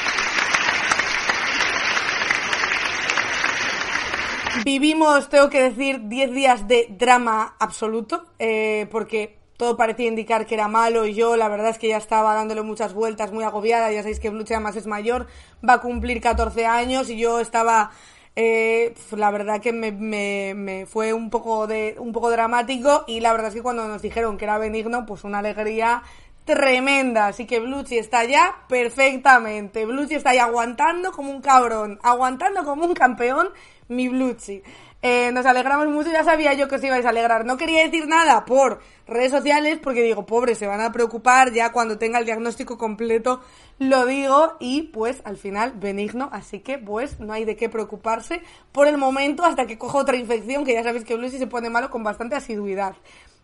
Vivimos, 4.65 5.29
tengo 5.29 5.49
que 5.49 5.63
decir, 5.63 6.09
10 6.09 6.33
días 6.33 6.67
de 6.69 6.87
drama 6.91 7.55
absoluto, 7.59 8.27
eh, 8.39 8.89
porque 8.91 9.39
todo 9.57 9.77
parecía 9.77 10.09
indicar 10.09 10.47
que 10.47 10.55
era 10.55 10.69
malo 10.69 11.07
y 11.07 11.15
yo 11.15 11.37
la 11.37 11.49
verdad 11.49 11.71
es 11.71 11.79
que 11.79 11.89
ya 11.89 11.97
estaba 11.97 12.35
dándole 12.35 12.63
muchas 12.63 12.93
vueltas, 12.93 13.33
muy 13.33 13.45
agobiada, 13.45 13.91
ya 13.93 14.01
sabéis 14.01 14.21
que 14.21 14.31
Bluche 14.31 14.55
además 14.55 14.77
es 14.77 14.87
mayor, 14.87 15.27
va 15.67 15.75
a 15.75 15.81
cumplir 15.81 16.21
14 16.21 16.67
años 16.67 17.09
y 17.11 17.17
yo 17.17 17.41
estaba 17.41 17.91
eh, 18.37 18.95
la 19.13 19.31
verdad 19.31 19.63
que 19.63 19.73
me, 19.73 19.93
me, 19.93 20.53
me, 20.55 20.85
fue 20.85 21.15
un 21.15 21.31
poco 21.31 21.67
de 21.67 21.97
un 21.99 22.13
poco 22.13 22.31
dramático 22.31 23.05
y 23.07 23.21
la 23.21 23.33
verdad 23.33 23.49
es 23.49 23.55
que 23.55 23.63
cuando 23.63 23.89
nos 23.89 24.03
dijeron 24.03 24.37
que 24.37 24.45
era 24.45 24.59
benigno, 24.59 25.07
pues 25.07 25.25
una 25.25 25.39
alegría 25.39 26.03
tremenda. 26.45 27.27
Así 27.29 27.47
que 27.47 27.61
Bluchi 27.61 27.99
está 27.99 28.25
ya 28.25 28.65
perfectamente. 28.69 29.87
Bluchi 29.87 30.15
está 30.15 30.35
ya 30.35 30.45
aguantando 30.45 31.13
como 31.13 31.31
un 31.31 31.41
cabrón, 31.41 31.99
aguantando 32.03 32.65
como 32.65 32.85
un 32.85 32.95
campeón 32.95 33.49
mi 33.89 34.09
Bluchi. 34.09 34.63
Eh, 35.03 35.31
nos 35.33 35.45
alegramos 35.47 35.89
mucho, 35.89 36.11
ya 36.11 36.25
sabía 36.25 36.55
yo 36.55 36.69
que 36.69 36.77
os 36.77 36.85
ibais 36.85 37.05
a 37.05 37.11
alegrar. 37.11 37.45
No 37.45 37.57
quería 37.57 37.85
decir 37.85 38.09
nada 38.09 38.45
por 38.45 38.81
redes 39.07 39.31
sociales 39.31 39.79
porque 39.83 40.03
digo, 40.03 40.27
pobre, 40.27 40.55
se 40.55 40.67
van 40.67 40.81
a 40.81 40.91
preocupar 40.91 41.53
ya 41.53 41.71
cuando 41.71 41.99
tenga 41.99 42.19
el 42.19 42.25
diagnóstico 42.25 42.79
completo, 42.79 43.43
lo 43.79 44.07
digo 44.07 44.57
y 44.59 44.83
pues 44.83 45.21
al 45.25 45.37
final 45.37 45.73
benigno, 45.77 46.31
así 46.33 46.61
que 46.61 46.79
pues 46.79 47.21
no 47.21 47.33
hay 47.33 47.45
de 47.45 47.57
qué 47.57 47.69
preocuparse 47.69 48.43
por 48.73 48.89
el 48.89 48.97
momento 48.97 49.45
hasta 49.45 49.67
que 49.67 49.79
coja 49.79 49.99
otra 49.99 50.17
infección, 50.17 50.65
que 50.65 50.73
ya 50.73 50.83
sabéis 50.83 51.05
que 51.05 51.15
Bluchi 51.15 51.39
se 51.39 51.47
pone 51.47 51.71
malo 51.71 51.91
con 51.91 52.03
bastante 52.03 52.35
asiduidad. 52.35 52.97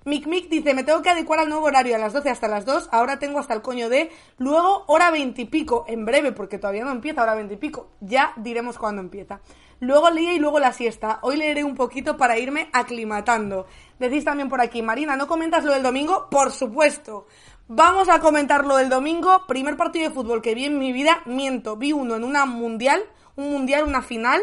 Mick 0.04 0.26
Mick 0.26 0.48
dice, 0.48 0.74
me 0.74 0.82
tengo 0.82 1.00
que 1.00 1.10
adecuar 1.10 1.38
al 1.38 1.48
nuevo 1.48 1.66
horario 1.66 1.94
a 1.94 1.98
las 1.98 2.12
12 2.12 2.28
hasta 2.28 2.48
las 2.48 2.64
2, 2.64 2.88
ahora 2.90 3.20
tengo 3.20 3.38
hasta 3.38 3.54
el 3.54 3.62
coño 3.62 3.88
de, 3.88 4.10
luego 4.38 4.82
hora 4.88 5.12
20 5.12 5.42
y 5.42 5.44
pico, 5.44 5.84
en 5.86 6.04
breve, 6.04 6.32
porque 6.32 6.58
todavía 6.58 6.84
no 6.84 6.90
empieza 6.90 7.22
hora 7.22 7.36
20 7.36 7.54
y 7.54 7.56
pico, 7.56 7.90
ya 8.00 8.32
diremos 8.36 8.78
cuándo 8.78 9.00
empieza. 9.00 9.40
Luego 9.82 10.06
el 10.06 10.14
día 10.14 10.32
y 10.32 10.38
luego 10.38 10.60
la 10.60 10.72
siesta, 10.72 11.18
hoy 11.22 11.36
leeré 11.36 11.64
un 11.64 11.74
poquito 11.74 12.16
para 12.16 12.38
irme 12.38 12.68
aclimatando. 12.72 13.66
Decís 13.98 14.24
también 14.24 14.48
por 14.48 14.60
aquí, 14.60 14.80
Marina, 14.80 15.16
¿no 15.16 15.26
comentas 15.26 15.64
lo 15.64 15.72
del 15.72 15.82
domingo? 15.82 16.28
Por 16.30 16.52
supuesto. 16.52 17.26
Vamos 17.66 18.08
a 18.08 18.20
comentar 18.20 18.64
lo 18.64 18.76
del 18.76 18.88
domingo, 18.88 19.44
primer 19.48 19.76
partido 19.76 20.08
de 20.08 20.14
fútbol 20.14 20.40
que 20.40 20.54
vi 20.54 20.66
en 20.66 20.78
mi 20.78 20.92
vida, 20.92 21.22
miento, 21.26 21.76
vi 21.76 21.92
uno 21.92 22.14
en 22.14 22.22
una 22.22 22.46
mundial, 22.46 23.02
un 23.34 23.50
mundial, 23.50 23.82
una 23.82 24.02
final, 24.02 24.40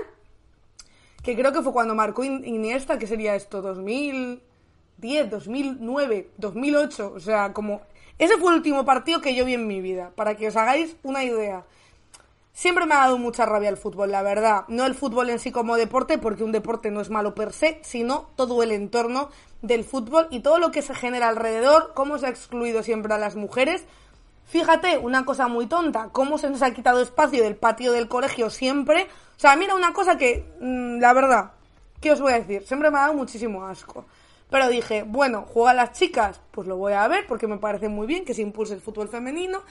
que 1.24 1.38
creo 1.38 1.54
que 1.54 1.62
fue 1.62 1.72
cuando 1.72 1.96
marcó 1.96 2.26
Iniesta, 2.26 3.00
que 3.00 3.08
sería 3.08 3.34
esto, 3.34 3.62
2000... 3.62 4.44
2010, 5.00 5.30
2009, 5.30 6.32
2008, 6.38 7.14
o 7.16 7.20
sea, 7.20 7.54
como... 7.54 7.82
Ese 8.18 8.38
fue 8.38 8.52
el 8.52 8.58
último 8.58 8.84
partido 8.84 9.22
que 9.22 9.34
yo 9.34 9.46
vi 9.46 9.54
en 9.54 9.66
mi 9.66 9.80
vida, 9.80 10.12
para 10.16 10.36
que 10.36 10.50
os 10.50 10.58
hagáis 10.58 10.98
una 11.04 11.24
idea. 11.24 11.66
Siempre 12.60 12.86
me 12.86 12.94
ha 12.94 12.98
dado 12.98 13.18
mucha 13.18 13.46
rabia 13.46 13.70
el 13.70 13.78
fútbol, 13.78 14.12
la 14.12 14.22
verdad. 14.22 14.66
No 14.68 14.86
el 14.86 14.94
fútbol 14.94 15.30
en 15.30 15.40
sí 15.40 15.50
como 15.50 15.78
deporte, 15.78 16.18
porque 16.18 16.44
un 16.44 16.52
deporte 16.52 16.92
no 16.92 17.00
es 17.00 17.10
malo 17.10 17.34
per 17.34 17.54
se, 17.54 17.80
sino 17.84 18.32
todo 18.36 18.62
el 18.64 18.74
entorno 18.74 19.30
del 19.62 19.86
fútbol 19.86 20.28
y 20.30 20.42
todo 20.42 20.60
lo 20.60 20.70
que 20.70 20.82
se 20.82 20.94
genera 20.94 21.30
alrededor, 21.30 21.94
cómo 21.96 22.18
se 22.18 22.26
ha 22.26 22.30
excluido 22.30 22.84
siempre 22.84 23.14
a 23.14 23.18
las 23.18 23.38
mujeres. 23.38 23.86
Fíjate, 24.44 24.98
una 24.98 25.24
cosa 25.24 25.48
muy 25.48 25.68
tonta, 25.68 26.10
cómo 26.12 26.38
se 26.38 26.50
nos 26.50 26.62
ha 26.62 26.74
quitado 26.74 27.02
espacio 27.02 27.44
del 27.44 27.56
patio 27.56 27.94
del 27.94 28.10
colegio 28.10 28.50
siempre. 28.50 29.04
O 29.04 29.40
sea, 29.40 29.56
mira, 29.56 29.74
una 29.74 29.94
cosa 29.94 30.18
que, 30.18 30.44
mm, 30.60 31.00
la 31.00 31.14
verdad, 31.14 31.52
¿qué 32.02 32.12
os 32.12 32.20
voy 32.20 32.34
a 32.34 32.40
decir? 32.40 32.68
Siempre 32.68 32.92
me 32.92 32.98
ha 32.98 33.04
dado 33.04 33.14
muchísimo 33.14 33.66
asco. 33.66 34.04
Pero 34.50 34.68
dije, 34.68 35.04
bueno, 35.04 35.46
juegan 35.48 35.78
las 35.78 35.94
chicas, 35.94 36.42
pues 36.52 36.68
lo 36.68 36.76
voy 36.76 36.92
a 36.92 37.08
ver 37.08 37.26
porque 37.26 37.48
me 37.48 37.58
parece 37.58 37.88
muy 37.88 38.06
bien 38.06 38.26
que 38.26 38.34
se 38.34 38.42
impulse 38.42 38.74
el 38.74 38.82
fútbol 38.82 39.08
femenino, 39.08 39.62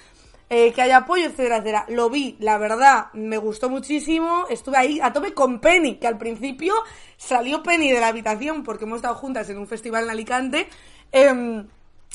eh, 0.50 0.72
que 0.72 0.82
haya 0.82 0.98
apoyo, 0.98 1.26
etcétera, 1.26 1.56
etcétera. 1.56 1.86
Lo 1.88 2.08
vi, 2.08 2.36
la 2.40 2.58
verdad, 2.58 3.12
me 3.12 3.36
gustó 3.36 3.68
muchísimo. 3.68 4.46
Estuve 4.48 4.76
ahí 4.78 5.00
a 5.00 5.12
tope 5.12 5.34
con 5.34 5.60
Penny, 5.60 5.96
que 5.96 6.06
al 6.06 6.18
principio 6.18 6.74
salió 7.16 7.62
Penny 7.62 7.90
de 7.90 8.00
la 8.00 8.08
habitación 8.08 8.62
porque 8.62 8.84
hemos 8.84 8.96
estado 8.96 9.14
juntas 9.14 9.48
en 9.50 9.58
un 9.58 9.66
festival 9.66 10.04
en 10.04 10.10
Alicante. 10.10 10.68
Em, 11.12 11.66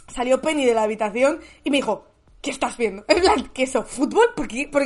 salió 0.08 0.42
Penny 0.42 0.66
de 0.66 0.74
la 0.74 0.84
habitación 0.84 1.42
y 1.64 1.70
me 1.70 1.78
dijo, 1.78 2.08
¿qué 2.42 2.52
estás 2.52 2.78
viendo? 2.78 3.06
Es 3.08 3.24
la 3.24 3.36
¿qué 3.54 3.64
eso? 3.64 3.84
¿Fútbol? 3.84 4.34
¿Por 4.36 4.48
qué, 4.48 4.68
por, 4.68 4.84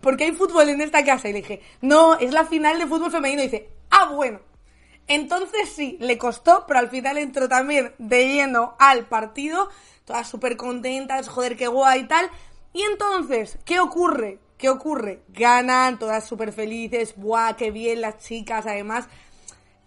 ¿Por 0.00 0.16
qué 0.16 0.24
hay 0.24 0.32
fútbol 0.32 0.68
en 0.68 0.80
esta 0.80 1.04
casa? 1.04 1.28
Y 1.28 1.32
le 1.32 1.40
dije, 1.40 1.60
no, 1.82 2.18
es 2.18 2.32
la 2.32 2.44
final 2.44 2.78
de 2.78 2.86
fútbol 2.86 3.10
femenino. 3.10 3.42
Y 3.42 3.46
dice, 3.46 3.68
ah, 3.90 4.10
bueno. 4.12 4.40
Entonces 5.08 5.68
sí, 5.68 5.96
le 6.00 6.18
costó, 6.18 6.64
pero 6.66 6.80
al 6.80 6.88
final 6.88 7.16
entró 7.18 7.48
también 7.48 7.94
de 7.98 8.26
lleno 8.26 8.74
al 8.80 9.06
partido, 9.06 9.68
todas 10.04 10.28
súper 10.28 10.56
contentas, 10.56 11.28
joder, 11.28 11.56
qué 11.56 11.68
guay 11.68 12.00
y 12.00 12.08
tal. 12.08 12.28
Y 12.76 12.82
entonces, 12.82 13.58
¿qué 13.64 13.80
ocurre? 13.80 14.38
¿Qué 14.58 14.68
ocurre? 14.68 15.22
Ganan, 15.28 15.98
todas 15.98 16.26
súper 16.26 16.52
felices, 16.52 17.14
¡buah, 17.16 17.54
qué 17.56 17.70
bien 17.70 18.02
las 18.02 18.18
chicas! 18.18 18.66
Además, 18.66 19.08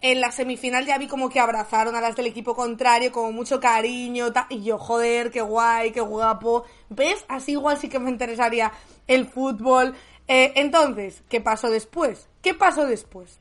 en 0.00 0.20
la 0.20 0.32
semifinal 0.32 0.84
ya 0.84 0.98
vi 0.98 1.06
como 1.06 1.28
que 1.28 1.38
abrazaron 1.38 1.94
a 1.94 2.00
las 2.00 2.16
del 2.16 2.26
equipo 2.26 2.56
contrario, 2.56 3.12
como 3.12 3.30
mucho 3.30 3.60
cariño, 3.60 4.32
y 4.48 4.64
yo, 4.64 4.76
joder, 4.76 5.30
qué 5.30 5.40
guay, 5.40 5.92
qué 5.92 6.00
guapo. 6.00 6.64
¿Ves? 6.88 7.24
Así 7.28 7.52
igual 7.52 7.78
sí 7.78 7.88
que 7.88 8.00
me 8.00 8.10
interesaría 8.10 8.72
el 9.06 9.28
fútbol. 9.28 9.94
Eh, 10.26 10.54
entonces, 10.56 11.22
¿qué 11.28 11.40
pasó 11.40 11.70
después? 11.70 12.26
¿Qué 12.42 12.54
pasó 12.54 12.86
después? 12.86 13.38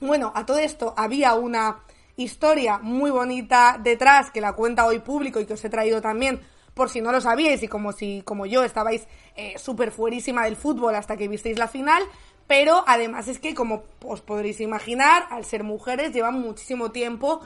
Bueno, 0.00 0.32
a 0.34 0.44
todo 0.44 0.58
esto 0.58 0.94
había 0.96 1.34
una 1.34 1.84
historia 2.16 2.78
muy 2.78 3.12
bonita 3.12 3.78
detrás 3.80 4.32
que 4.32 4.40
la 4.40 4.54
cuenta 4.54 4.84
hoy 4.84 4.98
público 4.98 5.38
y 5.38 5.46
que 5.46 5.54
os 5.54 5.64
he 5.64 5.70
traído 5.70 6.00
también 6.00 6.40
por 6.74 6.90
si 6.90 7.00
no 7.00 7.12
lo 7.12 7.20
sabíais 7.20 7.62
y 7.62 7.68
como 7.68 7.92
si 7.92 8.22
como 8.24 8.46
yo 8.46 8.62
estabais 8.62 9.06
eh, 9.36 9.54
súper 9.58 9.90
fuerísima 9.90 10.44
del 10.44 10.56
fútbol 10.56 10.94
hasta 10.94 11.16
que 11.16 11.28
visteis 11.28 11.58
la 11.58 11.68
final 11.68 12.02
pero 12.46 12.84
además 12.86 13.28
es 13.28 13.38
que 13.38 13.54
como 13.54 13.84
os 14.04 14.20
podréis 14.22 14.60
imaginar 14.60 15.26
al 15.30 15.44
ser 15.44 15.62
mujeres 15.62 16.12
llevan 16.12 16.40
muchísimo 16.40 16.90
tiempo 16.90 17.40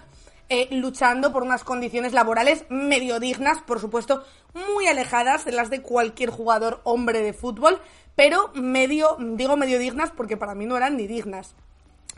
eh, 0.50 0.68
luchando 0.70 1.32
por 1.32 1.42
unas 1.42 1.64
condiciones 1.64 2.12
laborales 2.12 2.66
medio 2.68 3.18
dignas, 3.18 3.62
por 3.62 3.80
supuesto, 3.80 4.24
muy 4.52 4.86
alejadas 4.86 5.46
de 5.46 5.52
las 5.52 5.70
de 5.70 5.80
cualquier 5.80 6.28
jugador 6.28 6.82
hombre 6.84 7.22
de 7.22 7.32
fútbol, 7.32 7.80
pero 8.14 8.50
medio, 8.54 9.16
digo 9.18 9.56
medio 9.56 9.78
dignas 9.78 10.10
porque 10.10 10.36
para 10.36 10.54
mí 10.54 10.66
no 10.66 10.76
eran 10.76 10.98
ni 10.98 11.06
dignas. 11.06 11.54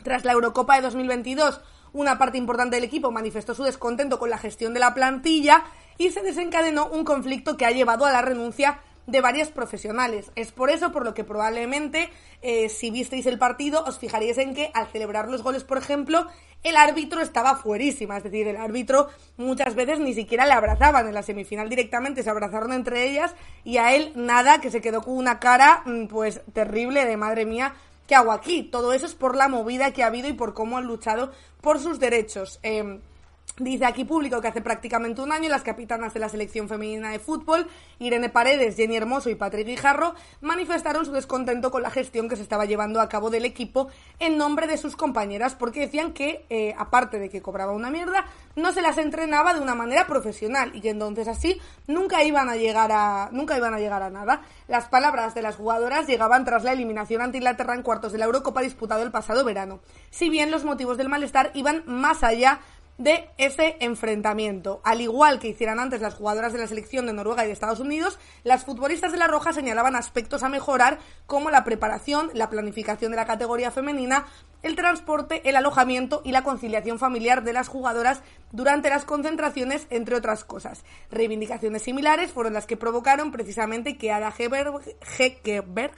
Tras 0.03 0.25
la 0.25 0.33
Eurocopa 0.33 0.75
de 0.75 0.81
2022, 0.81 1.61
una 1.93 2.17
parte 2.17 2.37
importante 2.37 2.75
del 2.75 2.85
equipo 2.85 3.11
manifestó 3.11 3.53
su 3.53 3.63
descontento 3.63 4.19
con 4.19 4.29
la 4.29 4.37
gestión 4.37 4.73
de 4.73 4.79
la 4.79 4.93
plantilla 4.93 5.63
y 5.97 6.11
se 6.11 6.21
desencadenó 6.21 6.87
un 6.87 7.03
conflicto 7.03 7.57
que 7.57 7.65
ha 7.65 7.71
llevado 7.71 8.05
a 8.05 8.11
la 8.11 8.21
renuncia 8.21 8.79
de 9.07 9.21
varios 9.21 9.47
profesionales. 9.49 10.31
Es 10.35 10.51
por 10.51 10.69
eso 10.69 10.91
por 10.91 11.05
lo 11.05 11.13
que 11.13 11.23
probablemente, 11.23 12.09
eh, 12.41 12.69
si 12.69 12.91
visteis 12.91 13.25
el 13.25 13.39
partido, 13.39 13.83
os 13.85 13.97
fijaríais 13.97 14.37
en 14.37 14.53
que 14.53 14.69
al 14.73 14.87
celebrar 14.87 15.29
los 15.29 15.41
goles, 15.41 15.63
por 15.63 15.77
ejemplo, 15.77 16.27
el 16.63 16.75
árbitro 16.75 17.21
estaba 17.21 17.55
fuerísima. 17.55 18.17
Es 18.17 18.23
decir, 18.23 18.47
el 18.47 18.57
árbitro 18.57 19.07
muchas 19.37 19.75
veces 19.75 19.99
ni 19.99 20.13
siquiera 20.13 20.45
le 20.45 20.51
abrazaban. 20.51 21.07
En 21.07 21.13
la 21.13 21.23
semifinal 21.23 21.69
directamente 21.69 22.21
se 22.21 22.29
abrazaron 22.29 22.73
entre 22.73 23.09
ellas 23.09 23.33
y 23.63 23.77
a 23.77 23.95
él 23.95 24.11
nada, 24.15 24.59
que 24.59 24.71
se 24.71 24.81
quedó 24.81 25.01
con 25.01 25.15
una 25.15 25.39
cara 25.39 25.83
mm, 25.85 26.07
pues 26.07 26.41
terrible 26.53 27.05
de 27.05 27.15
madre 27.15 27.45
mía 27.45 27.73
¿qué 28.07 28.15
hago 28.15 28.31
aquí? 28.31 28.63
Todo 28.63 28.93
eso 28.93 29.05
es 29.05 29.13
por 29.13 29.35
la 29.35 29.47
movida 29.47 29.91
que 29.91 30.03
ha 30.03 30.07
habido 30.07 30.27
y 30.27 30.33
por 30.33 30.53
cómo 30.53 30.77
han 30.77 30.85
luchado 30.85 31.31
por 31.61 31.79
sus 31.79 31.99
derechos. 31.99 32.59
Eh, 32.63 32.99
Dice 33.59 33.85
aquí 33.85 34.05
público 34.05 34.39
que 34.39 34.49
hace 34.49 34.61
prácticamente 34.61 35.19
un 35.19 35.31
año 35.31 35.49
las 35.49 35.63
capitanas 35.63 36.13
de 36.13 36.19
la 36.19 36.29
selección 36.29 36.69
femenina 36.69 37.09
de 37.09 37.17
fútbol, 37.17 37.67
Irene 37.97 38.29
Paredes, 38.29 38.75
Jenny 38.75 38.95
Hermoso 38.95 39.31
y 39.31 39.35
Patrick 39.35 39.65
Guijarro, 39.65 40.13
manifestaron 40.41 41.07
su 41.07 41.11
descontento 41.11 41.71
con 41.71 41.81
la 41.81 41.89
gestión 41.89 42.29
que 42.29 42.35
se 42.35 42.43
estaba 42.43 42.65
llevando 42.65 43.01
a 43.01 43.09
cabo 43.09 43.31
del 43.31 43.45
equipo 43.45 43.87
en 44.19 44.37
nombre 44.37 44.67
de 44.67 44.77
sus 44.77 44.95
compañeras, 44.95 45.55
porque 45.55 45.79
decían 45.79 46.13
que, 46.13 46.45
eh, 46.51 46.75
aparte 46.77 47.17
de 47.17 47.29
que 47.29 47.41
cobraba 47.41 47.71
una 47.71 47.89
mierda, 47.89 48.27
no 48.55 48.71
se 48.73 48.83
las 48.83 48.99
entrenaba 48.99 49.55
de 49.55 49.59
una 49.59 49.73
manera 49.73 50.05
profesional 50.05 50.69
y 50.75 50.81
que 50.81 50.91
entonces 50.91 51.27
así 51.27 51.59
nunca 51.87 52.23
iban 52.23 52.49
a 52.49 52.57
llegar 52.57 52.91
a, 52.91 53.29
nunca 53.31 53.57
iban 53.57 53.73
a 53.73 53.79
llegar 53.79 54.03
a 54.03 54.11
nada. 54.11 54.43
Las 54.67 54.87
palabras 54.87 55.33
de 55.33 55.41
las 55.41 55.55
jugadoras 55.55 56.05
llegaban 56.05 56.45
tras 56.45 56.63
la 56.63 56.73
eliminación 56.73 57.23
ante 57.23 57.37
Inglaterra 57.37 57.73
en 57.73 57.81
cuartos 57.81 58.11
de 58.11 58.19
la 58.19 58.25
Eurocopa 58.25 58.61
disputado 58.61 59.01
el 59.01 59.09
pasado 59.09 59.43
verano. 59.43 59.79
Si 60.11 60.29
bien 60.29 60.51
los 60.51 60.63
motivos 60.63 60.97
del 60.97 61.09
malestar 61.09 61.49
iban 61.55 61.81
más 61.87 62.23
allá 62.23 62.59
de 62.97 63.29
ese 63.37 63.77
enfrentamiento. 63.79 64.81
Al 64.83 65.01
igual 65.01 65.39
que 65.39 65.49
hicieran 65.49 65.79
antes 65.79 66.01
las 66.01 66.15
jugadoras 66.15 66.53
de 66.53 66.59
la 66.59 66.67
selección 66.67 67.05
de 67.05 67.13
Noruega 67.13 67.43
y 67.43 67.47
de 67.47 67.53
Estados 67.53 67.79
Unidos, 67.79 68.19
las 68.43 68.63
futbolistas 68.63 69.11
de 69.11 69.17
la 69.17 69.27
Roja 69.27 69.53
señalaban 69.53 69.95
aspectos 69.95 70.43
a 70.43 70.49
mejorar 70.49 70.99
como 71.25 71.49
la 71.49 71.63
preparación, 71.63 72.31
la 72.33 72.49
planificación 72.49 73.11
de 73.11 73.17
la 73.17 73.27
categoría 73.27 73.71
femenina, 73.71 74.25
el 74.63 74.75
transporte, 74.75 75.47
el 75.47 75.55
alojamiento 75.55 76.21
y 76.25 76.31
la 76.31 76.43
conciliación 76.43 76.97
familiar 76.97 77.43
de 77.43 77.53
las 77.53 77.67
jugadoras 77.67 78.21
durante 78.51 78.89
las 78.89 79.05
concentraciones, 79.05 79.87
entre 79.89 80.15
otras 80.15 80.43
cosas. 80.43 80.83
Reivindicaciones 81.11 81.83
similares 81.83 82.31
fueron 82.31 82.53
las 82.53 82.65
que 82.65 82.77
provocaron 82.77 83.31
precisamente 83.31 83.97
que 83.97 84.11
Ada 84.11 84.33
Hegerberg 84.35 85.93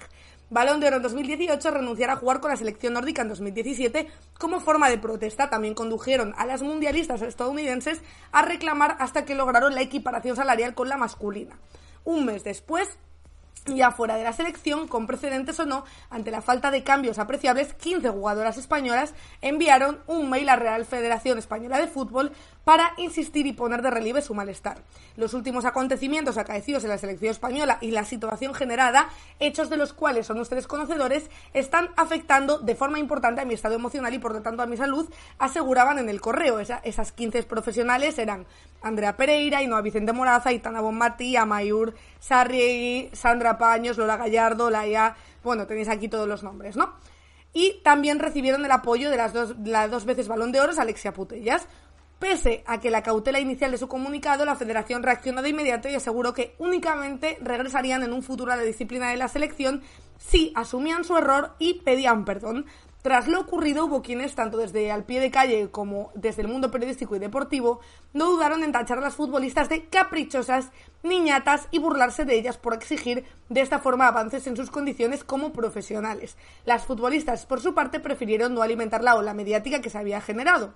Balón 0.51 0.79
de 0.79 0.87
Oro 0.87 0.95
en 0.95 1.03
2018, 1.03 1.69
renunciar 1.69 2.09
a 2.09 2.15
jugar 2.15 2.39
con 2.39 2.49
la 2.49 2.57
selección 2.57 2.93
nórdica 2.93 3.21
en 3.21 3.29
2017 3.29 4.07
como 4.39 4.59
forma 4.59 4.89
de 4.89 4.97
protesta. 4.97 5.47
También 5.47 5.75
condujeron 5.75 6.33
a 6.37 6.47
las 6.47 6.63
mundialistas 6.63 7.21
estadounidenses 7.21 8.01
a 8.31 8.41
reclamar 8.41 8.97
hasta 8.99 9.25
que 9.25 9.35
lograron 9.35 9.75
la 9.75 9.81
equiparación 9.81 10.35
salarial 10.35 10.73
con 10.73 10.89
la 10.89 10.97
masculina. 10.97 11.59
Un 12.03 12.25
mes 12.25 12.43
después, 12.43 12.97
ya 13.67 13.91
fuera 13.91 14.17
de 14.17 14.23
la 14.23 14.33
selección, 14.33 14.87
con 14.87 15.05
precedentes 15.05 15.59
o 15.59 15.67
no, 15.67 15.85
ante 16.09 16.31
la 16.31 16.41
falta 16.41 16.71
de 16.71 16.83
cambios 16.83 17.19
apreciables, 17.19 17.75
15 17.75 18.09
jugadoras 18.09 18.57
españolas 18.57 19.13
enviaron 19.41 19.99
un 20.07 20.31
mail 20.31 20.49
a 20.49 20.55
Real 20.55 20.83
Federación 20.85 21.37
Española 21.37 21.77
de 21.77 21.87
Fútbol 21.87 22.31
para 22.63 22.93
insistir 22.97 23.47
y 23.47 23.53
poner 23.53 23.81
de 23.81 23.89
relieve 23.89 24.21
su 24.21 24.33
malestar. 24.33 24.77
Los 25.15 25.33
últimos 25.33 25.65
acontecimientos 25.65 26.37
acaecidos 26.37 26.83
en 26.83 26.89
la 26.89 26.97
selección 26.97 27.31
española 27.31 27.77
y 27.81 27.91
la 27.91 28.05
situación 28.05 28.53
generada, 28.53 29.09
hechos 29.39 29.69
de 29.69 29.77
los 29.77 29.93
cuales 29.93 30.27
son 30.27 30.39
ustedes 30.39 30.67
conocedores, 30.67 31.29
están 31.53 31.89
afectando 31.95 32.59
de 32.59 32.75
forma 32.75 32.99
importante 32.99 33.41
a 33.41 33.45
mi 33.45 33.53
estado 33.53 33.75
emocional 33.75 34.13
y 34.13 34.19
por 34.19 34.33
lo 34.33 34.41
tanto 34.41 34.61
a 34.61 34.67
mi 34.67 34.77
salud, 34.77 35.09
aseguraban 35.39 35.97
en 35.99 36.09
el 36.09 36.21
correo. 36.21 36.59
esas 36.59 37.11
15 37.11 37.43
profesionales 37.43 38.19
eran 38.19 38.45
Andrea 38.81 39.17
Pereira, 39.17 39.61
Inoa 39.61 39.81
Vicente 39.81 40.13
Moraza, 40.13 40.51
Itana 40.51 40.81
Bonmati, 40.81 41.35
Amayur 41.35 41.95
Sarri, 42.19 43.09
Sandra 43.13 43.57
Paños, 43.57 43.97
Lola 43.97 44.17
Gallardo, 44.17 44.69
Laia... 44.69 45.15
Bueno, 45.43 45.65
tenéis 45.67 45.87
aquí 45.87 46.09
todos 46.09 46.27
los 46.27 46.43
nombres, 46.43 46.75
¿no? 46.75 46.93
Y 47.53 47.81
también 47.81 48.19
recibieron 48.19 48.63
el 48.63 48.71
apoyo 48.71 49.09
de 49.09 49.17
las 49.17 49.33
dos, 49.33 49.55
dos 49.57 50.05
veces 50.05 50.27
balón 50.27 50.51
de 50.51 50.59
oro 50.59 50.73
Alexia 50.77 51.13
Putellas. 51.13 51.67
Pese 52.19 52.63
a 52.67 52.81
que 52.81 52.91
la 52.91 53.01
cautela 53.01 53.39
inicial 53.39 53.71
de 53.71 53.77
su 53.77 53.87
comunicado, 53.87 54.43
la 54.43 54.57
federación 54.57 55.03
reaccionó 55.03 55.41
de 55.41 55.49
inmediato 55.49 55.87
y 55.87 55.95
aseguró 55.95 56.33
que 56.33 56.53
únicamente 56.59 57.37
regresarían 57.41 58.03
en 58.03 58.11
un 58.11 58.23
futuro 58.23 58.51
a 58.51 58.57
la 58.57 58.63
disciplina 58.63 59.09
de 59.09 59.15
la 59.15 59.29
selección 59.29 59.81
si 60.17 60.51
asumían 60.53 61.05
su 61.05 61.15
error 61.15 61.55
y 61.59 61.75
pedían 61.75 62.25
perdón. 62.25 62.65
Tras 63.01 63.29
lo 63.29 63.39
ocurrido, 63.39 63.85
hubo 63.85 64.01
quienes, 64.01 64.35
tanto 64.35 64.57
desde 64.57 64.91
al 64.91 65.05
pie 65.05 65.21
de 65.21 65.31
calle 65.31 65.71
como 65.71 66.11
desde 66.13 66.41
el 66.41 66.49
mundo 66.49 66.69
periodístico 66.69 67.15
y 67.15 67.19
deportivo, 67.19 67.79
no 68.11 68.25
dudaron 68.25 68.63
en 68.63 68.73
tachar 68.73 68.97
a 68.97 69.01
las 69.01 69.15
futbolistas 69.15 69.69
de 69.69 69.85
caprichosas, 69.85 70.71
niñatas 71.03 71.69
y 71.71 71.79
burlarse 71.79 72.25
de 72.25 72.37
ellas 72.37 72.57
por 72.57 72.73
exigir 72.73 73.23
de 73.47 73.61
esta 73.61 73.79
forma 73.79 74.07
avances 74.07 74.45
en 74.47 74.57
sus 74.57 74.69
condiciones 74.69 75.23
como 75.23 75.53
profesionales. 75.53 76.35
Las 76.65 76.85
futbolistas, 76.85 77.45
por 77.45 77.61
su 77.61 77.73
parte, 77.73 78.01
prefirieron 78.01 78.53
no 78.53 78.61
alimentar 78.61 79.01
la 79.01 79.15
ola 79.15 79.33
mediática 79.33 79.79
que 79.79 79.89
se 79.89 79.97
había 79.97 80.19
generado 80.19 80.73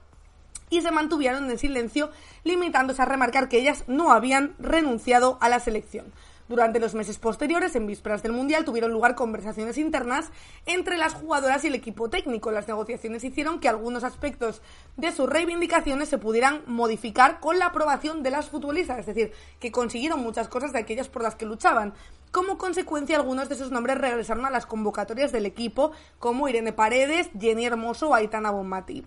y 0.70 0.82
se 0.82 0.92
mantuvieron 0.92 1.50
en 1.50 1.58
silencio, 1.58 2.10
limitándose 2.44 3.02
a 3.02 3.06
remarcar 3.06 3.50
que 3.50 3.60
ellas 3.60 3.84
no 3.88 4.12
habían 4.12 4.56
renunciado 4.60 5.38
a 5.42 5.50
la 5.50 5.60
selección. 5.60 6.12
Durante 6.50 6.80
los 6.80 6.94
meses 6.94 7.20
posteriores, 7.20 7.76
en 7.76 7.88
vísperas 7.88 8.22
del 8.22 8.34
Mundial, 8.34 8.66
tuvieron 8.66 8.92
lugar 8.92 9.16
conversaciones 9.16 9.78
internas 9.78 10.30
entre 10.66 10.98
las 10.98 11.14
jugadoras 11.14 11.64
y 11.64 11.68
el 11.68 11.76
equipo 11.76 12.10
técnico. 12.10 12.52
Las 12.52 12.68
negociaciones 12.68 13.24
hicieron 13.24 13.60
que 13.60 13.70
algunos 13.70 14.04
aspectos 14.04 14.62
de 14.98 15.14
sus 15.14 15.30
reivindicaciones 15.30 16.10
se 16.10 16.18
pudieran 16.18 16.62
modificar 16.68 17.40
con 17.40 17.60
la 17.60 17.68
aprobación 17.68 18.24
de 18.24 18.32
las 18.32 18.50
futbolistas, 18.50 19.00
es 19.00 19.06
decir, 19.06 19.32
que 19.60 19.72
consiguieron 19.72 20.20
muchas 20.22 20.50
cosas 20.50 20.74
de 20.74 20.80
aquellas 20.80 21.08
por 21.08 21.24
las 21.24 21.36
que 21.36 21.46
luchaban. 21.46 21.94
Como 22.32 22.58
consecuencia, 22.58 23.16
algunos 23.16 23.48
de 23.48 23.56
sus 23.56 23.72
nombres 23.72 23.98
regresaron 23.98 24.46
a 24.46 24.50
las 24.50 24.66
convocatorias 24.66 25.32
del 25.32 25.46
equipo, 25.46 25.92
como 26.20 26.50
Irene 26.50 26.74
Paredes, 26.74 27.30
Jenny 27.40 27.66
Hermoso 27.66 28.10
o 28.10 28.16
Aitana 28.16 28.52
Bonmati. 28.52 29.06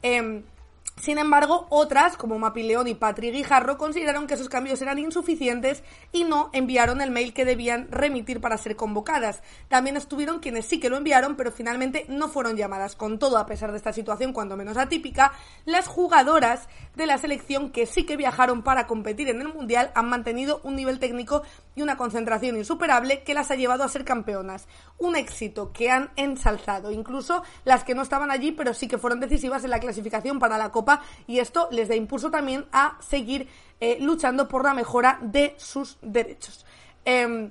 Em, 0.00 0.42
sin 1.00 1.18
embargo, 1.18 1.66
otras, 1.70 2.16
como 2.16 2.38
Mapileón 2.38 2.88
y 2.88 2.94
Patrick 2.94 3.32
Guijarro, 3.32 3.78
consideraron 3.78 4.26
que 4.26 4.34
esos 4.34 4.48
cambios 4.48 4.82
eran 4.82 4.98
insuficientes 4.98 5.84
y 6.12 6.24
no 6.24 6.50
enviaron 6.52 7.00
el 7.00 7.10
mail 7.10 7.32
que 7.32 7.44
debían 7.44 7.88
remitir 7.90 8.40
para 8.40 8.58
ser 8.58 8.74
convocadas. 8.74 9.42
También 9.68 9.96
estuvieron 9.96 10.40
quienes 10.40 10.66
sí 10.66 10.80
que 10.80 10.90
lo 10.90 10.96
enviaron, 10.96 11.36
pero 11.36 11.52
finalmente 11.52 12.04
no 12.08 12.28
fueron 12.28 12.56
llamadas. 12.56 12.96
Con 12.96 13.18
todo, 13.18 13.38
a 13.38 13.46
pesar 13.46 13.70
de 13.70 13.76
esta 13.76 13.92
situación 13.92 14.32
cuando 14.32 14.56
menos 14.56 14.76
atípica, 14.76 15.32
las 15.64 15.86
jugadoras 15.86 16.68
de 16.96 17.06
la 17.06 17.18
selección 17.18 17.70
que 17.70 17.86
sí 17.86 18.04
que 18.04 18.16
viajaron 18.16 18.62
para 18.62 18.86
competir 18.86 19.28
en 19.28 19.40
el 19.40 19.54
Mundial 19.54 19.92
han 19.94 20.08
mantenido 20.08 20.60
un 20.64 20.74
nivel 20.74 20.98
técnico 20.98 21.42
y 21.76 21.82
una 21.82 21.96
concentración 21.96 22.56
insuperable 22.56 23.22
que 23.22 23.34
las 23.34 23.50
ha 23.52 23.54
llevado 23.54 23.84
a 23.84 23.88
ser 23.88 24.04
campeonas. 24.04 24.66
Un 24.98 25.14
éxito 25.14 25.72
que 25.72 25.90
han 25.90 26.10
ensalzado, 26.16 26.90
incluso 26.90 27.44
las 27.64 27.84
que 27.84 27.94
no 27.94 28.02
estaban 28.02 28.32
allí, 28.32 28.50
pero 28.50 28.74
sí 28.74 28.88
que 28.88 28.98
fueron 28.98 29.20
decisivas 29.20 29.62
en 29.62 29.70
la 29.70 29.78
clasificación 29.78 30.40
para 30.40 30.58
la 30.58 30.70
Copa 30.72 30.87
y 31.26 31.38
esto 31.38 31.68
les 31.70 31.88
da 31.88 31.94
impulso 31.94 32.30
también 32.30 32.66
a 32.72 32.96
seguir 33.00 33.48
eh, 33.80 33.98
luchando 34.00 34.48
por 34.48 34.64
la 34.64 34.74
mejora 34.74 35.18
de 35.22 35.54
sus 35.56 35.98
derechos. 36.02 36.64
Em, 37.04 37.50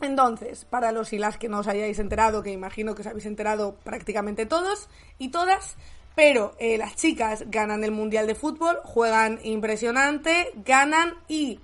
entonces, 0.00 0.64
para 0.64 0.92
los 0.92 1.12
y 1.12 1.18
las 1.18 1.38
que 1.38 1.48
no 1.48 1.58
os 1.58 1.68
hayáis 1.68 1.98
enterado, 1.98 2.42
que 2.42 2.52
imagino 2.52 2.94
que 2.94 3.02
os 3.02 3.08
habéis 3.08 3.26
enterado 3.26 3.74
prácticamente 3.84 4.46
todos 4.46 4.88
y 5.18 5.28
todas, 5.28 5.76
pero 6.14 6.54
eh, 6.58 6.78
las 6.78 6.96
chicas 6.96 7.44
ganan 7.48 7.84
el 7.84 7.90
Mundial 7.90 8.26
de 8.26 8.34
Fútbol, 8.34 8.78
juegan 8.84 9.38
impresionante, 9.42 10.52
ganan 10.64 11.14
y... 11.28 11.60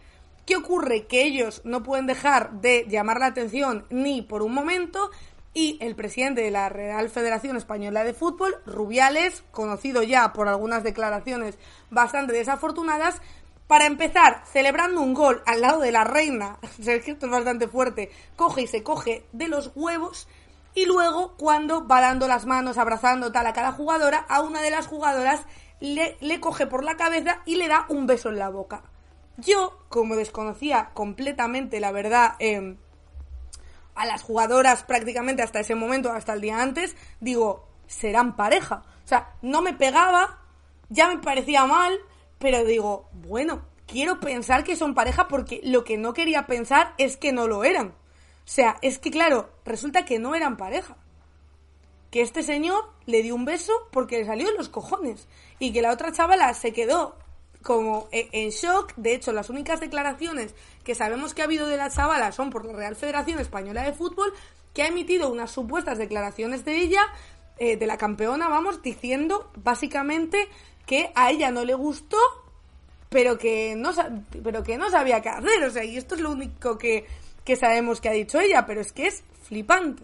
¿Qué 0.46 0.56
ocurre? 0.56 1.06
Que 1.06 1.24
ellos 1.24 1.62
no 1.64 1.82
pueden 1.82 2.06
dejar 2.06 2.60
de 2.60 2.84
llamar 2.86 3.18
la 3.18 3.26
atención 3.26 3.86
ni 3.88 4.20
por 4.20 4.42
un 4.42 4.52
momento, 4.52 5.10
y 5.54 5.78
el 5.80 5.94
presidente 5.94 6.42
de 6.42 6.50
la 6.50 6.68
Real 6.68 7.08
Federación 7.08 7.56
Española 7.56 8.02
de 8.02 8.12
Fútbol, 8.12 8.56
Rubiales, 8.66 9.44
conocido 9.52 10.02
ya 10.02 10.32
por 10.32 10.48
algunas 10.48 10.82
declaraciones 10.82 11.56
bastante 11.90 12.32
desafortunadas, 12.32 13.22
para 13.68 13.86
empezar, 13.86 14.42
celebrando 14.44 15.00
un 15.00 15.14
gol 15.14 15.42
al 15.46 15.62
lado 15.62 15.80
de 15.80 15.92
la 15.92 16.04
reina, 16.04 16.58
sé 16.82 17.00
que 17.00 17.12
esto 17.12 17.26
es 17.26 17.32
bastante 17.32 17.68
fuerte, 17.68 18.10
coge 18.36 18.62
y 18.62 18.66
se 18.66 18.82
coge 18.82 19.24
de 19.32 19.48
los 19.48 19.70
huevos, 19.74 20.28
y 20.74 20.86
luego 20.86 21.36
cuando 21.36 21.86
va 21.86 22.00
dando 22.00 22.26
las 22.26 22.46
manos, 22.46 22.76
abrazando 22.76 23.30
tal 23.30 23.46
a 23.46 23.52
cada 23.52 23.72
jugadora, 23.72 24.26
a 24.28 24.42
una 24.42 24.60
de 24.60 24.70
las 24.70 24.88
jugadoras 24.88 25.46
le, 25.78 26.16
le 26.20 26.40
coge 26.40 26.66
por 26.66 26.82
la 26.82 26.96
cabeza 26.96 27.42
y 27.46 27.54
le 27.54 27.68
da 27.68 27.86
un 27.88 28.06
beso 28.06 28.28
en 28.28 28.38
la 28.38 28.48
boca. 28.48 28.82
Yo, 29.36 29.78
como 29.88 30.16
desconocía 30.16 30.90
completamente 30.94 31.78
la 31.80 31.92
verdad, 31.92 32.34
eh, 32.40 32.76
a 33.94 34.06
las 34.06 34.22
jugadoras 34.22 34.82
prácticamente 34.84 35.42
hasta 35.42 35.60
ese 35.60 35.74
momento, 35.74 36.12
hasta 36.12 36.32
el 36.32 36.40
día 36.40 36.60
antes, 36.60 36.96
digo, 37.20 37.68
serán 37.86 38.36
pareja. 38.36 38.82
O 39.04 39.08
sea, 39.08 39.34
no 39.42 39.62
me 39.62 39.74
pegaba, 39.74 40.38
ya 40.88 41.08
me 41.08 41.18
parecía 41.18 41.66
mal, 41.66 41.98
pero 42.38 42.64
digo, 42.64 43.08
bueno, 43.12 43.62
quiero 43.86 44.20
pensar 44.20 44.64
que 44.64 44.76
son 44.76 44.94
pareja 44.94 45.28
porque 45.28 45.60
lo 45.64 45.84
que 45.84 45.96
no 45.96 46.12
quería 46.12 46.46
pensar 46.46 46.94
es 46.98 47.16
que 47.16 47.32
no 47.32 47.46
lo 47.46 47.64
eran. 47.64 47.88
O 47.88 48.46
sea, 48.46 48.76
es 48.82 48.98
que 48.98 49.10
claro, 49.10 49.50
resulta 49.64 50.04
que 50.04 50.18
no 50.18 50.34
eran 50.34 50.56
pareja. 50.56 50.96
Que 52.10 52.20
este 52.20 52.42
señor 52.42 52.90
le 53.06 53.22
dio 53.22 53.34
un 53.34 53.44
beso 53.44 53.72
porque 53.90 54.18
le 54.18 54.26
salió 54.26 54.48
en 54.48 54.56
los 54.56 54.68
cojones. 54.68 55.26
Y 55.58 55.72
que 55.72 55.82
la 55.82 55.92
otra 55.92 56.12
chavala 56.12 56.52
se 56.54 56.72
quedó 56.72 57.16
como 57.64 58.08
e, 58.12 58.28
en 58.30 58.50
shock. 58.50 58.92
De 58.96 59.14
hecho, 59.14 59.32
las 59.32 59.50
únicas 59.50 59.80
declaraciones 59.80 60.54
que 60.84 60.94
sabemos 60.94 61.34
que 61.34 61.42
ha 61.42 61.46
habido 61.46 61.66
de 61.66 61.76
la 61.76 61.90
chavala 61.90 62.30
son 62.30 62.50
por 62.50 62.64
la 62.64 62.74
Real 62.74 62.94
Federación 62.94 63.40
Española 63.40 63.82
de 63.82 63.92
Fútbol, 63.92 64.32
que 64.72 64.82
ha 64.82 64.86
emitido 64.86 65.32
unas 65.32 65.50
supuestas 65.50 65.98
declaraciones 65.98 66.64
de 66.64 66.76
ella, 66.76 67.02
eh, 67.58 67.76
de 67.76 67.86
la 67.86 67.96
campeona, 67.96 68.48
vamos, 68.48 68.82
diciendo 68.82 69.50
básicamente 69.56 70.48
que 70.86 71.10
a 71.14 71.30
ella 71.30 71.50
no 71.50 71.64
le 71.64 71.74
gustó, 71.74 72.18
pero 73.08 73.38
que 73.38 73.74
no, 73.76 73.92
pero 74.42 74.62
que 74.62 74.76
no 74.76 74.90
sabía 74.90 75.22
qué 75.22 75.30
hacer. 75.30 75.64
O 75.64 75.70
sea, 75.70 75.84
y 75.84 75.96
esto 75.96 76.14
es 76.14 76.20
lo 76.20 76.32
único 76.32 76.76
que, 76.76 77.06
que 77.44 77.56
sabemos 77.56 78.00
que 78.00 78.10
ha 78.10 78.12
dicho 78.12 78.38
ella, 78.38 78.66
pero 78.66 78.82
es 78.82 78.92
que 78.92 79.06
es 79.06 79.24
flipante. 79.42 80.02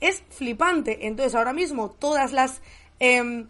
Es 0.00 0.22
flipante. 0.28 1.06
Entonces, 1.06 1.34
ahora 1.34 1.52
mismo 1.52 1.90
todas 1.90 2.32
las... 2.32 2.60
Em, 3.00 3.48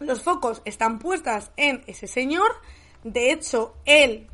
los 0.00 0.22
focos 0.22 0.62
están 0.64 0.98
puestas 0.98 1.52
en 1.56 1.84
ese 1.86 2.08
señor 2.08 2.50
de 3.04 3.32
hecho, 3.32 3.74
él, 3.84 4.28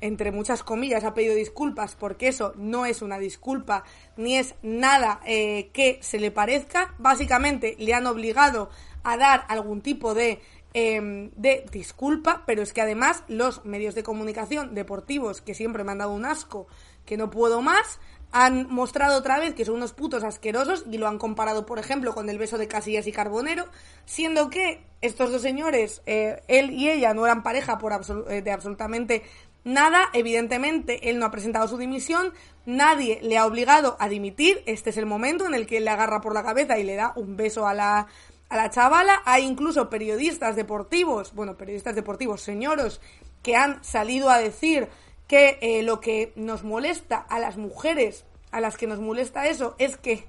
entre 0.00 0.32
muchas 0.32 0.62
comillas, 0.62 1.04
ha 1.04 1.14
pedido 1.14 1.34
disculpas 1.34 1.94
porque 1.94 2.28
eso 2.28 2.52
no 2.56 2.86
es 2.86 3.02
una 3.02 3.18
disculpa 3.18 3.84
ni 4.16 4.36
es 4.36 4.54
nada 4.62 5.20
eh, 5.26 5.70
que 5.72 5.98
se 6.02 6.18
le 6.18 6.30
parezca. 6.30 6.94
Básicamente 6.98 7.76
le 7.78 7.94
han 7.94 8.06
obligado 8.06 8.70
a 9.02 9.16
dar 9.16 9.44
algún 9.48 9.82
tipo 9.82 10.14
de, 10.14 10.40
em, 10.74 11.30
de 11.36 11.66
disculpa, 11.70 12.44
pero 12.46 12.62
es 12.62 12.72
que 12.72 12.80
además 12.80 13.22
los 13.28 13.64
medios 13.64 13.94
de 13.94 14.02
comunicación 14.02 14.74
deportivos, 14.74 15.40
que 15.40 15.54
siempre 15.54 15.84
me 15.84 15.92
han 15.92 15.98
dado 15.98 16.12
un 16.12 16.24
asco, 16.24 16.66
que 17.04 17.16
no 17.16 17.30
puedo 17.30 17.62
más, 17.62 18.00
han 18.32 18.68
mostrado 18.68 19.18
otra 19.18 19.38
vez 19.38 19.54
que 19.54 19.64
son 19.64 19.76
unos 19.76 19.92
putos 19.92 20.24
asquerosos 20.24 20.84
y 20.90 20.98
lo 20.98 21.08
han 21.08 21.18
comparado, 21.18 21.64
por 21.66 21.78
ejemplo, 21.78 22.14
con 22.14 22.28
el 22.28 22.38
beso 22.38 22.58
de 22.58 22.68
Casillas 22.68 23.06
y 23.06 23.12
Carbonero, 23.12 23.66
siendo 24.04 24.50
que 24.50 24.84
estos 25.00 25.32
dos 25.32 25.42
señores, 25.42 26.02
eh, 26.06 26.42
él 26.48 26.70
y 26.70 26.90
ella, 26.90 27.14
no 27.14 27.24
eran 27.24 27.42
pareja 27.42 27.78
por 27.78 27.92
eh, 28.28 28.42
de 28.42 28.50
absolutamente 28.50 29.22
nada. 29.64 30.08
Evidentemente, 30.12 31.10
él 31.10 31.18
no 31.18 31.26
ha 31.26 31.30
presentado 31.30 31.68
su 31.68 31.78
dimisión, 31.78 32.32
nadie 32.64 33.20
le 33.22 33.38
ha 33.38 33.46
obligado 33.46 33.96
a 34.00 34.08
dimitir. 34.08 34.62
Este 34.66 34.90
es 34.90 34.96
el 34.96 35.06
momento 35.06 35.46
en 35.46 35.54
el 35.54 35.66
que 35.66 35.78
él 35.78 35.84
le 35.84 35.90
agarra 35.90 36.20
por 36.20 36.34
la 36.34 36.42
cabeza 36.42 36.78
y 36.78 36.84
le 36.84 36.96
da 36.96 37.12
un 37.16 37.36
beso 37.36 37.66
a 37.66 37.74
la, 37.74 38.06
a 38.48 38.56
la 38.56 38.70
chavala. 38.70 39.22
Hay 39.24 39.44
incluso 39.44 39.88
periodistas 39.88 40.56
deportivos, 40.56 41.34
bueno, 41.34 41.56
periodistas 41.56 41.94
deportivos, 41.94 42.42
señoros, 42.42 43.00
que 43.42 43.56
han 43.56 43.82
salido 43.84 44.30
a 44.30 44.38
decir 44.38 44.88
que 45.26 45.58
eh, 45.60 45.82
lo 45.82 46.00
que 46.00 46.32
nos 46.36 46.64
molesta 46.64 47.16
a 47.16 47.38
las 47.38 47.56
mujeres, 47.56 48.24
a 48.50 48.60
las 48.60 48.76
que 48.76 48.86
nos 48.86 49.00
molesta 49.00 49.46
eso, 49.46 49.74
es 49.78 49.96
que 49.96 50.24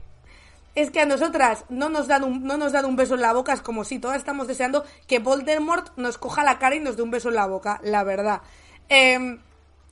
es 0.76 0.92
que 0.92 1.02
a 1.02 1.06
nosotras 1.08 1.66
no 1.70 1.90
nos 1.90 2.08
dan 2.08 2.24
un, 2.24 2.44
no 2.44 2.56
nos 2.56 2.72
un 2.84 2.96
beso 2.96 3.16
en 3.16 3.22
la 3.22 3.34
boca, 3.34 3.52
es 3.52 3.62
como 3.62 3.84
si 3.84 3.98
todas 3.98 4.18
estamos 4.18 4.48
deseando 4.48 4.86
que 5.08 5.18
Voldemort 5.18 5.98
nos 5.98 6.20
coja 6.20 6.44
la 6.44 6.60
cara 6.60 6.76
y 6.76 6.80
nos 6.80 6.98
dé 6.98 7.02
un 7.02 7.10
beso 7.10 7.30
en 7.30 7.36
la 7.36 7.48
boca, 7.48 7.80
la 7.84 8.04
verdad. 8.04 8.42
Eh, 8.88 9.40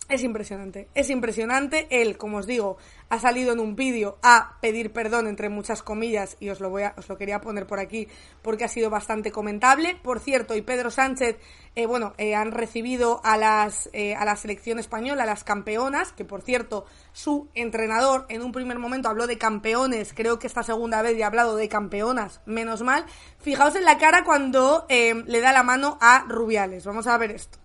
es 0.08 0.22
impresionante, 0.22 0.88
es 0.94 1.10
impresionante. 1.10 1.88
Él, 1.90 2.18
como 2.18 2.38
os 2.38 2.46
digo, 2.46 2.78
ha 3.10 3.20
salido 3.20 3.54
en 3.54 3.60
un 3.60 3.76
vídeo 3.76 4.18
a 4.24 4.58
pedir 4.62 4.92
perdón 4.92 5.28
entre 5.28 5.50
muchas 5.50 5.84
comillas 5.84 6.38
y 6.40 6.50
os 6.50 6.60
lo 6.60 6.70
voy 6.70 6.84
a, 6.84 6.94
os 6.98 7.08
lo 7.08 7.18
quería 7.18 7.42
poner 7.42 7.68
por 7.68 7.80
aquí 7.80 8.08
porque 8.42 8.64
ha 8.64 8.68
sido 8.68 8.90
bastante 8.90 9.32
comentable. 9.32 9.98
Por 10.02 10.20
cierto, 10.20 10.56
y 10.56 10.62
Pedro 10.62 10.92
Sánchez, 10.92 11.38
eh, 11.76 11.86
bueno, 11.86 12.14
eh, 12.18 12.36
han 12.36 12.52
recibido 12.52 13.22
a 13.24 13.38
las 13.38 13.90
eh, 13.94 14.16
a 14.16 14.26
la 14.26 14.36
selección 14.36 14.80
española, 14.80 15.24
a 15.24 15.28
las 15.28 15.44
campeonas, 15.44 16.12
que 16.12 16.26
por 16.26 16.42
cierto 16.42 16.86
su 17.12 17.48
entrenador 17.54 18.26
en 18.30 18.42
un 18.42 18.52
primer 18.52 18.80
momento 18.80 19.10
habló 19.10 19.28
de 19.28 19.38
campeones, 19.38 20.14
creo 20.14 20.40
que 20.40 20.48
esta 20.48 20.64
segunda 20.64 21.02
vez 21.02 21.18
ya 21.18 21.26
ha 21.26 21.28
hablado 21.28 21.56
de 21.56 21.70
campeonas, 21.70 22.42
menos 22.46 22.82
mal. 22.82 23.06
Fijaos 23.40 23.76
en 23.76 23.86
la 23.86 23.98
cara 23.98 24.24
cuando 24.24 24.86
le 24.90 25.42
da 25.42 25.52
la 25.52 25.64
mano 25.64 25.98
a 26.02 26.26
Rubiales. 26.28 26.86
Vamos 26.86 27.08
a 27.08 27.18
ver 27.18 27.32
esto. 27.32 27.60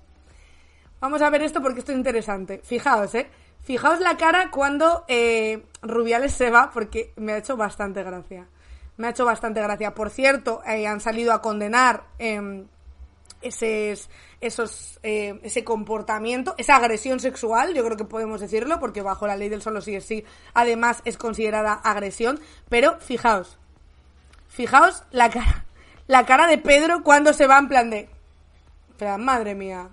Vamos 1.01 1.23
a 1.23 1.31
ver 1.31 1.43
esto 1.43 1.63
porque 1.63 1.81
esto 1.81 1.93
es 1.93 1.99
interesante. 1.99 2.61
Fijaos, 2.63 3.15
¿eh? 3.15 3.31
Fijaos 3.63 4.01
la 4.01 4.17
cara 4.17 4.51
cuando 4.51 5.05
eh, 5.09 5.65
Rubiales 5.83 6.33
se 6.33 6.51
va 6.51 6.71
porque 6.73 7.13
me 7.17 7.33
ha 7.33 7.39
hecho 7.39 7.57
bastante 7.57 8.03
gracia. 8.03 8.49
Me 8.97 9.07
ha 9.07 9.11
hecho 9.11 9.25
bastante 9.25 9.63
gracia. 9.63 9.95
Por 9.95 10.11
cierto, 10.11 10.63
eh, 10.67 10.87
han 10.87 11.01
salido 11.01 11.33
a 11.33 11.41
condenar 11.41 12.05
eh, 12.19 12.65
esos, 13.43 14.09
eh, 15.03 15.41
ese 15.43 15.65
comportamiento, 15.65 16.55
esa 16.59 16.77
agresión 16.77 17.21
sexual, 17.21 17.75
yo 17.75 17.85
creo 17.85 17.97
que 17.97 18.05
podemos 18.05 18.41
decirlo, 18.41 18.79
porque 18.81 19.03
bajo 19.03 19.27
la 19.27 19.37
ley 19.37 19.49
del 19.49 19.63
solo 19.63 19.81
sí 19.81 19.95
es 19.95 20.05
sí, 20.05 20.25
además 20.55 21.03
es 21.05 21.17
considerada 21.17 21.73
agresión. 21.73 22.41
Pero 22.69 22.99
fijaos, 23.01 23.59
fijaos 24.49 25.05
la 25.11 25.31
cara, 25.31 25.65
la 26.07 26.27
cara 26.27 26.47
de 26.47 26.59
Pedro 26.59 27.03
cuando 27.03 27.33
se 27.33 27.47
va 27.47 27.59
en 27.59 27.69
plan 27.69 27.91
de... 27.91 28.09
Pero, 28.99 29.17
madre 29.17 29.55
mía, 29.55 29.89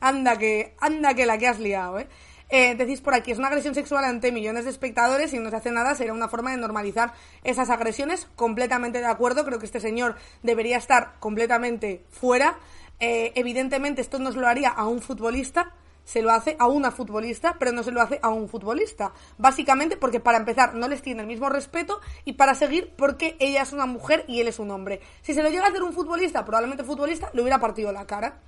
Anda 0.00 0.38
que, 0.38 0.74
anda 0.80 1.14
que 1.14 1.26
la 1.26 1.38
que 1.38 1.48
has 1.48 1.58
liado, 1.58 1.98
¿eh? 1.98 2.08
¿Eh? 2.48 2.74
decís 2.74 3.00
por 3.00 3.14
aquí, 3.14 3.30
es 3.30 3.38
una 3.38 3.48
agresión 3.48 3.74
sexual 3.74 4.04
ante 4.04 4.32
millones 4.32 4.64
de 4.64 4.70
espectadores 4.70 5.32
y 5.34 5.38
no 5.38 5.50
se 5.50 5.56
hace 5.56 5.70
nada, 5.70 5.94
será 5.94 6.12
una 6.12 6.28
forma 6.28 6.50
de 6.50 6.56
normalizar 6.56 7.12
esas 7.44 7.70
agresiones. 7.70 8.28
Completamente 8.36 9.00
de 9.00 9.06
acuerdo, 9.06 9.44
creo 9.44 9.58
que 9.58 9.66
este 9.66 9.80
señor 9.80 10.16
debería 10.42 10.76
estar 10.76 11.14
completamente 11.20 12.04
fuera. 12.10 12.58
Eh, 13.00 13.32
evidentemente 13.34 14.00
esto 14.00 14.18
no 14.18 14.32
se 14.32 14.38
lo 14.38 14.48
haría 14.48 14.70
a 14.70 14.86
un 14.86 15.00
futbolista, 15.00 15.72
se 16.08 16.22
lo 16.22 16.30
hace 16.32 16.56
a 16.58 16.66
una 16.66 16.90
futbolista, 16.90 17.56
pero 17.58 17.70
no 17.70 17.82
se 17.82 17.92
lo 17.92 18.00
hace 18.00 18.18
a 18.22 18.30
un 18.30 18.48
futbolista. 18.48 19.12
Básicamente 19.36 19.96
porque 19.96 20.20
para 20.20 20.38
empezar 20.38 20.74
no 20.74 20.88
les 20.88 21.02
tiene 21.02 21.20
el 21.20 21.26
mismo 21.26 21.50
respeto 21.50 22.00
y 22.24 22.32
para 22.32 22.54
seguir 22.54 22.94
porque 22.96 23.36
ella 23.38 23.62
es 23.62 23.72
una 23.72 23.84
mujer 23.84 24.24
y 24.26 24.40
él 24.40 24.48
es 24.48 24.58
un 24.58 24.70
hombre. 24.70 25.00
Si 25.20 25.34
se 25.34 25.42
lo 25.42 25.50
llega 25.50 25.66
a 25.66 25.68
hacer 25.68 25.82
un 25.82 25.92
futbolista, 25.92 26.44
probablemente 26.44 26.82
futbolista, 26.82 27.30
le 27.34 27.42
hubiera 27.42 27.60
partido 27.60 27.92
la 27.92 28.06
cara. 28.06 28.40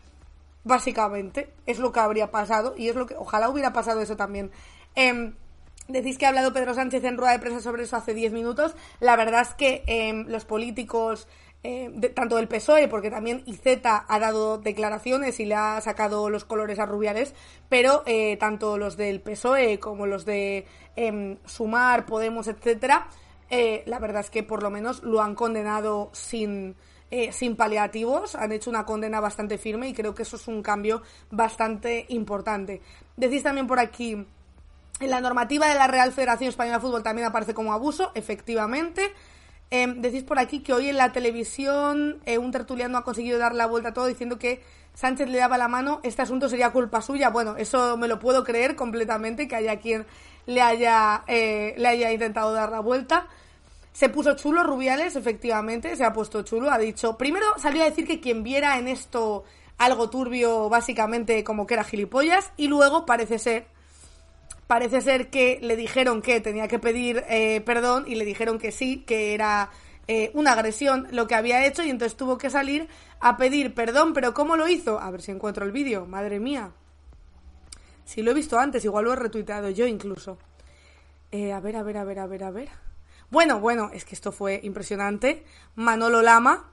Básicamente, 0.65 1.55
es 1.67 1.79
lo 1.79 1.93
que 1.93 2.01
habría 2.01 2.31
pasado 2.31 2.75
y 2.77 2.89
es 2.89 2.97
lo 2.97 3.07
que 3.07 3.15
ojalá 3.17 3.49
hubiera 3.49 3.73
pasado 3.73 4.01
eso 4.01 4.17
también. 4.17 4.51
Eh, 4.95 5.33
Decís 5.91 6.19
que 6.19 6.27
ha 6.27 6.29
hablado 6.29 6.53
Pedro 6.53 6.75
Sánchez 6.75 7.03
en 7.05 7.19
rueda 7.19 7.33
de 7.33 7.41
prensa 7.41 7.61
sobre 7.61 7.83
eso 7.83 7.97
hace 7.97 8.15
10 8.15 8.33
minutos. 8.33 8.77
La 9.01 9.17
verdad 9.17 9.43
es 9.43 9.55
que 9.55 9.83
eh, 9.87 10.25
los 10.27 10.45
políticos, 10.45 11.27
eh, 11.65 11.91
tanto 12.15 12.37
del 12.37 12.47
PSOE, 12.47 12.87
porque 12.87 13.11
también 13.11 13.43
IZ 13.47 13.61
ha 13.85 14.19
dado 14.21 14.59
declaraciones 14.59 15.41
y 15.41 15.47
le 15.47 15.57
ha 15.57 15.81
sacado 15.81 16.31
los 16.31 16.45
colores 16.45 16.79
a 16.79 16.87
Rubiales, 16.87 17.35
pero 17.69 18.05
eh, 18.07 18.37
tanto 18.37 18.79
los 18.79 18.97
del 18.97 19.21
PSOE 19.21 19.81
como 19.81 20.07
los 20.07 20.25
de 20.25 20.67
em, 20.95 21.39
Sumar, 21.45 22.07
Podemos, 22.07 22.47
etcétera, 22.47 23.09
eh, 23.51 23.83
la 23.87 23.99
verdad 23.99 24.21
es 24.21 24.31
que 24.31 24.45
por 24.45 24.63
lo 24.63 24.71
menos 24.71 25.03
lo 25.03 25.21
han 25.21 25.35
condenado 25.35 26.11
sin, 26.13 26.77
eh, 27.11 27.33
sin 27.33 27.57
paliativos, 27.57 28.35
han 28.35 28.53
hecho 28.53 28.71
una 28.71 28.85
condena 28.85 29.21
bastante 29.21 29.59
firme 29.59 29.89
y 29.89 29.95
creo 29.95 30.15
que 30.15 30.23
eso 30.23 30.37
es 30.37 30.47
un 30.49 30.63
cambio 30.63 31.03
bastante 31.31 32.07
importante. 32.09 32.81
Decís 33.17 33.43
también 33.43 33.67
por 33.67 33.81
aquí, 33.81 34.13
en 35.01 35.11
la 35.11 35.21
normativa 35.21 35.67
de 35.69 35.75
la 35.75 35.87
Real 35.87 36.13
Federación 36.13 36.51
Española 36.51 36.79
de 36.79 36.83
Fútbol 36.83 37.03
también 37.03 37.27
aparece 37.27 37.55
como 37.55 37.73
abuso, 37.73 38.13
efectivamente. 38.15 39.13
Eh, 39.73 39.87
decís 39.97 40.25
por 40.25 40.39
aquí 40.39 40.61
que 40.61 40.73
hoy 40.73 40.89
en 40.89 40.97
la 40.97 41.13
televisión 41.13 42.21
eh, 42.27 42.39
un 42.39 42.51
tertuliano 42.51 42.99
ha 42.99 43.05
conseguido 43.05 43.39
dar 43.39 43.55
la 43.55 43.67
vuelta 43.67 43.91
a 43.91 43.95
todo 43.95 44.07
diciendo 44.07 44.37
que 44.37 44.63
Sánchez 44.95 45.29
le 45.29 45.39
daba 45.39 45.57
la 45.57 45.69
mano, 45.69 46.01
este 46.03 46.23
asunto 46.23 46.49
sería 46.49 46.71
culpa 46.71 47.01
suya. 47.01 47.31
Bueno, 47.31 47.57
eso 47.57 47.97
me 47.97 48.09
lo 48.09 48.19
puedo 48.19 48.45
creer 48.45 48.77
completamente, 48.77 49.49
que 49.49 49.57
haya 49.57 49.79
quien 49.79 50.07
le 50.47 50.61
haya, 50.61 51.23
eh, 51.27 51.75
le 51.79 51.89
haya 51.89 52.13
intentado 52.13 52.53
dar 52.53 52.71
la 52.71 52.81
vuelta. 52.81 53.27
Se 53.93 54.09
puso 54.09 54.37
chulo 54.37 54.63
Rubiales, 54.63 55.17
efectivamente, 55.17 55.97
se 55.97 56.05
ha 56.05 56.13
puesto 56.13 56.43
chulo, 56.43 56.71
ha 56.71 56.79
dicho, 56.79 57.19
primero 57.19 57.47
salió 57.59 57.83
a 57.83 57.87
decir 57.87 58.07
que 58.07 58.21
quien 58.21 58.43
viera 58.43 58.79
en 58.79 58.89
esto 58.89 59.45
algo 59.79 60.11
turbio, 60.11 60.69
básicamente 60.69 61.43
como 61.43 61.67
que 61.67 61.75
era 61.75 61.85
gilipollas, 61.85 62.53
y 62.57 62.69
luego 62.69 63.07
parece 63.07 63.39
ser, 63.39 63.67
parece 64.67 65.01
ser 65.01 65.31
que 65.31 65.59
le 65.63 65.75
dijeron 65.75 66.23
que 66.23 66.41
tenía 66.41 66.69
que 66.69 66.79
pedir 66.79 67.25
eh, 67.29 67.61
perdón 67.63 68.05
y 68.07 68.15
le 68.15 68.25
dijeron 68.25 68.59
que 68.59 68.73
sí, 68.73 68.99
que 69.07 69.35
era 69.35 69.71
eh, 70.07 70.31
una 70.35 70.53
agresión 70.53 71.09
lo 71.11 71.27
que 71.27 71.35
había 71.35 71.67
hecho 71.67 71.83
y 71.83 71.91
entonces 71.91 72.17
tuvo 72.17 72.39
que 72.39 72.51
salir 72.51 72.89
a 73.21 73.37
pedir 73.37 73.75
perdón, 73.75 74.13
pero 74.13 74.35
¿cómo 74.35 74.57
lo 74.57 74.69
hizo? 74.69 75.01
A 75.01 75.11
ver 75.11 75.23
si 75.23 75.33
encuentro 75.33 75.65
el 75.65 75.73
vídeo, 75.73 76.07
madre 76.07 76.41
mía. 76.41 76.73
Si 78.05 78.23
lo 78.23 78.33
he 78.33 78.35
visto 78.35 78.59
antes, 78.59 78.85
igual 78.85 79.05
lo 79.05 79.13
he 79.13 79.17
retuiteado 79.17 79.71
yo 79.71 79.87
incluso. 79.87 80.37
Eh, 81.33 81.53
a 81.53 81.61
ver, 81.61 81.77
a 81.77 81.83
ver, 81.83 81.97
a 81.97 82.05
ver, 82.05 82.19
a 82.19 82.27
ver, 82.27 82.45
a 82.45 82.51
ver. 82.51 82.90
Bueno, 83.31 83.61
bueno, 83.61 83.91
es 83.93 84.05
que 84.05 84.15
esto 84.15 84.33
fue 84.33 84.61
impresionante. 84.65 85.45
Manolo 85.77 86.21
Lama, 86.21 86.69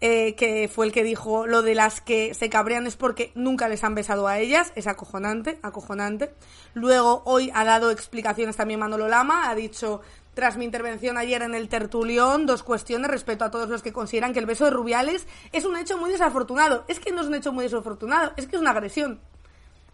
eh, 0.00 0.34
que 0.36 0.68
fue 0.68 0.86
el 0.86 0.92
que 0.92 1.02
dijo 1.02 1.46
lo 1.46 1.62
de 1.62 1.74
las 1.74 2.00
que 2.00 2.32
se 2.34 2.48
cabrean 2.48 2.86
es 2.86 2.96
porque 2.96 3.32
nunca 3.34 3.66
les 3.66 3.82
han 3.82 3.94
besado 3.94 4.28
a 4.28 4.38
ellas, 4.38 4.72
es 4.76 4.86
acojonante, 4.86 5.58
acojonante. 5.62 6.32
Luego 6.74 7.22
hoy 7.24 7.50
ha 7.54 7.64
dado 7.64 7.90
explicaciones 7.90 8.56
también 8.56 8.78
Manolo 8.78 9.08
Lama, 9.08 9.50
ha 9.50 9.54
dicho 9.54 10.00
tras 10.34 10.58
mi 10.58 10.66
intervención 10.66 11.16
ayer 11.16 11.40
en 11.40 11.54
el 11.54 11.70
tertulión, 11.70 12.44
dos 12.44 12.62
cuestiones 12.62 13.10
respecto 13.10 13.46
a 13.46 13.50
todos 13.50 13.70
los 13.70 13.82
que 13.82 13.94
consideran 13.94 14.34
que 14.34 14.38
el 14.38 14.44
beso 14.44 14.66
de 14.66 14.70
Rubiales 14.70 15.26
es 15.50 15.64
un 15.64 15.78
hecho 15.78 15.96
muy 15.96 16.10
desafortunado. 16.10 16.84
Es 16.88 17.00
que 17.00 17.10
no 17.10 17.22
es 17.22 17.26
un 17.26 17.34
hecho 17.34 17.54
muy 17.54 17.64
desafortunado, 17.64 18.32
es 18.36 18.46
que 18.46 18.56
es 18.56 18.60
una 18.60 18.72
agresión. 18.72 19.18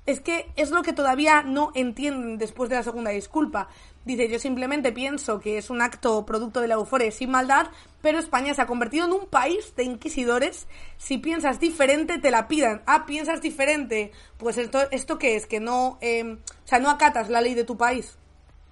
Es 0.05 0.20
que 0.20 0.51
es 0.56 0.72
lo 0.72 0.82
que 0.82 0.93
todavía 0.93 1.44
no 1.44 1.70
entienden 1.76 2.39
después 2.39 2.68
de 2.68 2.74
la 2.74 2.82
segunda 2.82 3.12
disculpa. 3.12 3.68
Dice, 4.04 4.28
yo 4.28 4.40
simplemente 4.40 4.90
pienso 4.90 5.38
que 5.38 5.58
es 5.58 5.70
un 5.70 5.80
acto 5.80 6.26
producto 6.26 6.60
de 6.60 6.66
la 6.66 6.74
euforia 6.74 7.12
sin 7.12 7.30
maldad, 7.30 7.68
pero 8.00 8.18
España 8.18 8.52
se 8.52 8.60
ha 8.60 8.66
convertido 8.66 9.06
en 9.06 9.12
un 9.12 9.26
país 9.26 9.76
de 9.76 9.84
inquisidores. 9.84 10.66
Si 10.96 11.18
piensas 11.18 11.60
diferente, 11.60 12.18
te 12.18 12.32
la 12.32 12.48
pidan. 12.48 12.82
Ah, 12.86 13.06
piensas 13.06 13.40
diferente. 13.40 14.10
Pues 14.38 14.58
esto, 14.58 14.90
¿esto 14.90 15.18
qué 15.18 15.36
es? 15.36 15.46
Que 15.46 15.60
no, 15.60 15.98
eh, 16.00 16.24
o 16.24 16.66
sea, 16.66 16.80
no 16.80 16.90
acatas 16.90 17.28
la 17.28 17.40
ley 17.40 17.54
de 17.54 17.64
tu 17.64 17.76
país. 17.76 18.18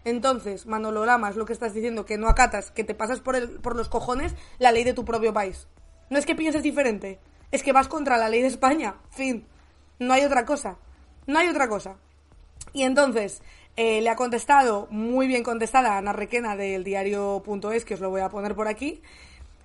Entonces, 0.05 0.67
Manolo 0.67 1.05
Lama, 1.07 1.31
es 1.31 1.37
lo 1.37 1.45
que 1.45 1.53
estás 1.53 1.75
diciendo, 1.75 2.05
que 2.05 2.19
no 2.19 2.29
acatas, 2.29 2.73
que 2.73 2.85
te 2.85 2.95
pasas 2.95 3.21
por, 3.21 3.37
el, 3.37 3.61
por 3.61 3.77
los 3.77 3.89
cojones 3.89 4.35
la 4.59 4.73
ley 4.73 4.83
de 4.83 4.95
tu 4.95 5.05
propio 5.05 5.33
país. 5.33 5.69
No 6.09 6.19
es 6.19 6.27
que 6.27 6.35
pienses 6.35 6.63
diferente, 6.63 7.21
es 7.53 7.63
que 7.63 7.73
vas 7.73 7.87
contra 7.87 8.17
la 8.17 8.29
ley 8.29 8.41
de 8.41 8.49
España. 8.49 8.97
Fin. 9.11 9.47
No 9.99 10.13
hay 10.13 10.25
otra 10.25 10.45
cosa. 10.45 10.79
No 11.27 11.39
hay 11.39 11.49
otra 11.49 11.69
cosa. 11.69 11.99
Y 12.73 12.83
entonces, 12.83 13.43
eh, 13.77 14.01
le 14.01 14.11
ha 14.11 14.17
contestado, 14.17 14.89
muy 14.91 15.27
bien 15.27 15.43
contestada, 15.43 15.97
Ana 15.97 16.13
Requena 16.13 16.57
del 16.57 16.85
diario.es, 16.85 17.85
que 17.85 17.95
os 17.95 18.01
lo 18.01 18.11
voy 18.11 18.21
a 18.21 18.29
poner 18.29 18.55
por 18.55 18.69
aquí. 18.69 19.01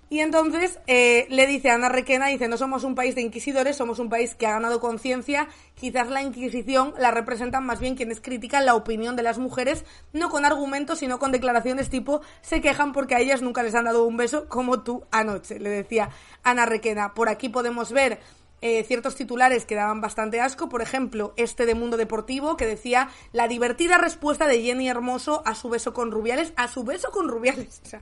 Y 0.07 0.19
entonces 0.19 0.79
eh, 0.85 1.25
le 1.29 1.47
dice 1.47 1.71
a 1.71 1.75
Ana 1.75 1.89
Requena, 1.89 2.27
dice, 2.27 2.47
no 2.47 2.57
somos 2.57 2.83
un 2.83 2.93
país 2.93 3.15
de 3.15 3.21
inquisidores, 3.21 3.75
somos 3.75 3.97
un 3.97 4.07
país 4.07 4.35
que 4.35 4.45
ha 4.45 4.51
ganado 4.51 4.79
conciencia. 4.79 5.47
Quizás 5.73 6.09
la 6.09 6.21
Inquisición 6.21 6.93
la 6.99 7.09
representan 7.09 7.65
más 7.65 7.79
bien 7.79 7.95
quienes 7.95 8.21
critican 8.21 8.67
la 8.67 8.75
opinión 8.75 9.15
de 9.15 9.23
las 9.23 9.39
mujeres, 9.39 9.83
no 10.13 10.29
con 10.29 10.45
argumentos, 10.45 10.99
sino 10.99 11.17
con 11.17 11.31
declaraciones 11.31 11.89
tipo, 11.89 12.21
se 12.41 12.61
quejan 12.61 12.93
porque 12.93 13.15
a 13.15 13.19
ellas 13.19 13.41
nunca 13.41 13.63
les 13.63 13.73
han 13.73 13.85
dado 13.85 14.05
un 14.05 14.15
beso 14.15 14.47
como 14.47 14.83
tú 14.83 15.03
anoche, 15.09 15.59
le 15.59 15.69
decía 15.69 16.11
Ana 16.43 16.67
Requena. 16.67 17.15
Por 17.15 17.27
aquí 17.27 17.49
podemos 17.49 17.91
ver 17.91 18.19
eh, 18.67 18.83
ciertos 18.83 19.15
titulares 19.15 19.63
que 19.63 19.75
daban 19.75 20.01
bastante 20.01 20.41
asco, 20.41 20.69
por 20.69 20.81
ejemplo, 20.81 21.35
este 21.37 21.67
de 21.67 21.75
Mundo 21.75 21.97
Deportivo 21.97 22.57
que 22.57 22.65
decía 22.65 23.09
la 23.31 23.47
divertida 23.47 23.99
respuesta 23.99 24.47
de 24.47 24.59
Jenny 24.63 24.89
Hermoso 24.89 25.43
a 25.45 25.53
su 25.53 25.69
beso 25.69 25.93
con 25.93 26.09
Rubiales, 26.09 26.51
a 26.55 26.67
su 26.67 26.83
beso 26.83 27.11
con 27.11 27.29
Rubiales. 27.29 27.79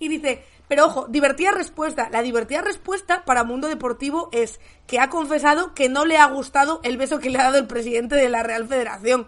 Y 0.00 0.08
dice, 0.08 0.44
pero 0.68 0.86
ojo, 0.86 1.08
divertida 1.08 1.50
respuesta. 1.50 2.08
La 2.10 2.22
divertida 2.22 2.62
respuesta 2.62 3.24
para 3.24 3.42
Mundo 3.42 3.66
Deportivo 3.66 4.28
es 4.30 4.60
que 4.86 5.00
ha 5.00 5.10
confesado 5.10 5.74
que 5.74 5.88
no 5.88 6.04
le 6.04 6.16
ha 6.18 6.26
gustado 6.26 6.80
el 6.84 6.96
beso 6.96 7.18
que 7.18 7.30
le 7.30 7.38
ha 7.40 7.42
dado 7.42 7.58
el 7.58 7.66
presidente 7.66 8.14
de 8.14 8.28
la 8.28 8.44
Real 8.44 8.68
Federación. 8.68 9.26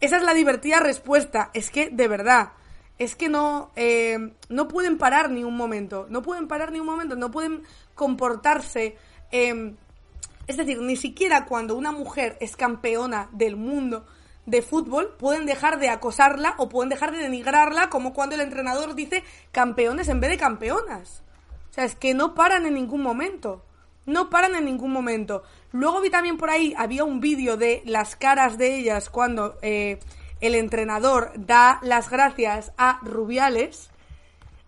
Esa 0.00 0.18
es 0.18 0.22
la 0.22 0.32
divertida 0.32 0.78
respuesta. 0.78 1.50
Es 1.52 1.68
que, 1.68 1.90
de 1.90 2.06
verdad, 2.06 2.52
es 3.00 3.16
que 3.16 3.28
no, 3.28 3.72
eh, 3.74 4.32
no 4.48 4.68
pueden 4.68 4.96
parar 4.98 5.30
ni 5.30 5.42
un 5.42 5.56
momento. 5.56 6.06
No 6.08 6.22
pueden 6.22 6.46
parar 6.46 6.70
ni 6.70 6.78
un 6.78 6.86
momento. 6.86 7.16
No 7.16 7.32
pueden 7.32 7.64
comportarse. 7.96 8.96
Eh, 9.32 9.74
es 10.46 10.56
decir, 10.56 10.80
ni 10.80 10.96
siquiera 10.96 11.46
cuando 11.46 11.74
una 11.74 11.92
mujer 11.92 12.36
es 12.40 12.56
campeona 12.56 13.28
del 13.32 13.56
mundo 13.56 14.06
de 14.46 14.62
fútbol 14.62 15.14
pueden 15.18 15.46
dejar 15.46 15.78
de 15.78 15.88
acosarla 15.88 16.54
o 16.58 16.68
pueden 16.68 16.90
dejar 16.90 17.12
de 17.12 17.18
denigrarla, 17.18 17.88
como 17.88 18.12
cuando 18.12 18.34
el 18.34 18.42
entrenador 18.42 18.94
dice 18.94 19.24
campeones 19.52 20.08
en 20.08 20.20
vez 20.20 20.30
de 20.30 20.38
campeonas. 20.38 21.22
O 21.70 21.72
sea, 21.74 21.84
es 21.84 21.94
que 21.94 22.14
no 22.14 22.34
paran 22.34 22.66
en 22.66 22.74
ningún 22.74 23.02
momento. 23.02 23.64
No 24.06 24.28
paran 24.28 24.54
en 24.54 24.66
ningún 24.66 24.92
momento. 24.92 25.42
Luego 25.72 26.02
vi 26.02 26.10
también 26.10 26.36
por 26.36 26.50
ahí, 26.50 26.74
había 26.76 27.04
un 27.04 27.20
vídeo 27.20 27.56
de 27.56 27.82
las 27.86 28.16
caras 28.16 28.58
de 28.58 28.76
ellas 28.76 29.08
cuando 29.08 29.56
eh, 29.62 29.98
el 30.40 30.54
entrenador 30.54 31.32
da 31.36 31.80
las 31.82 32.10
gracias 32.10 32.72
a 32.76 33.00
Rubiales. 33.02 33.90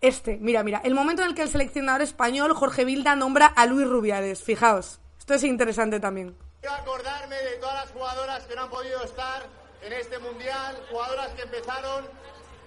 Este, 0.00 0.38
mira, 0.38 0.62
mira, 0.62 0.80
el 0.84 0.94
momento 0.94 1.22
en 1.22 1.28
el 1.28 1.34
que 1.34 1.42
el 1.42 1.50
seleccionador 1.50 2.00
español, 2.00 2.54
Jorge 2.54 2.86
Vilda, 2.86 3.14
nombra 3.14 3.46
a 3.46 3.66
Luis 3.66 3.86
Rubiales. 3.86 4.42
Fijaos, 4.42 5.00
esto 5.26 5.34
es 5.34 5.42
interesante 5.42 5.98
también. 5.98 6.36
Quiero 6.60 6.76
acordarme 6.76 7.34
de 7.34 7.56
todas 7.56 7.74
las 7.74 7.90
jugadoras 7.90 8.44
que 8.44 8.54
no 8.54 8.62
han 8.62 8.70
podido 8.70 9.02
estar 9.02 9.42
en 9.82 9.92
este 9.92 10.20
mundial, 10.20 10.80
jugadoras 10.88 11.30
que 11.30 11.42
empezaron, 11.42 12.04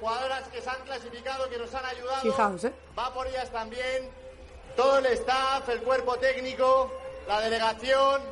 jugadoras 0.02 0.46
que 0.50 0.62
se 0.62 0.70
han 0.70 0.82
clasificado, 0.84 1.50
que 1.50 1.58
nos 1.58 1.74
han 1.74 1.86
ayudado. 1.86 2.22
Fijaos, 2.22 2.66
¿eh? 2.66 2.74
Va 2.98 3.14
por 3.14 3.28
ellas 3.28 3.50
también 3.50 4.10
todo 4.76 4.98
el 4.98 5.06
staff, 5.06 5.70
el 5.70 5.82
cuerpo 5.84 6.18
técnico, 6.18 6.92
la 7.30 7.40
delegación, 7.40 8.24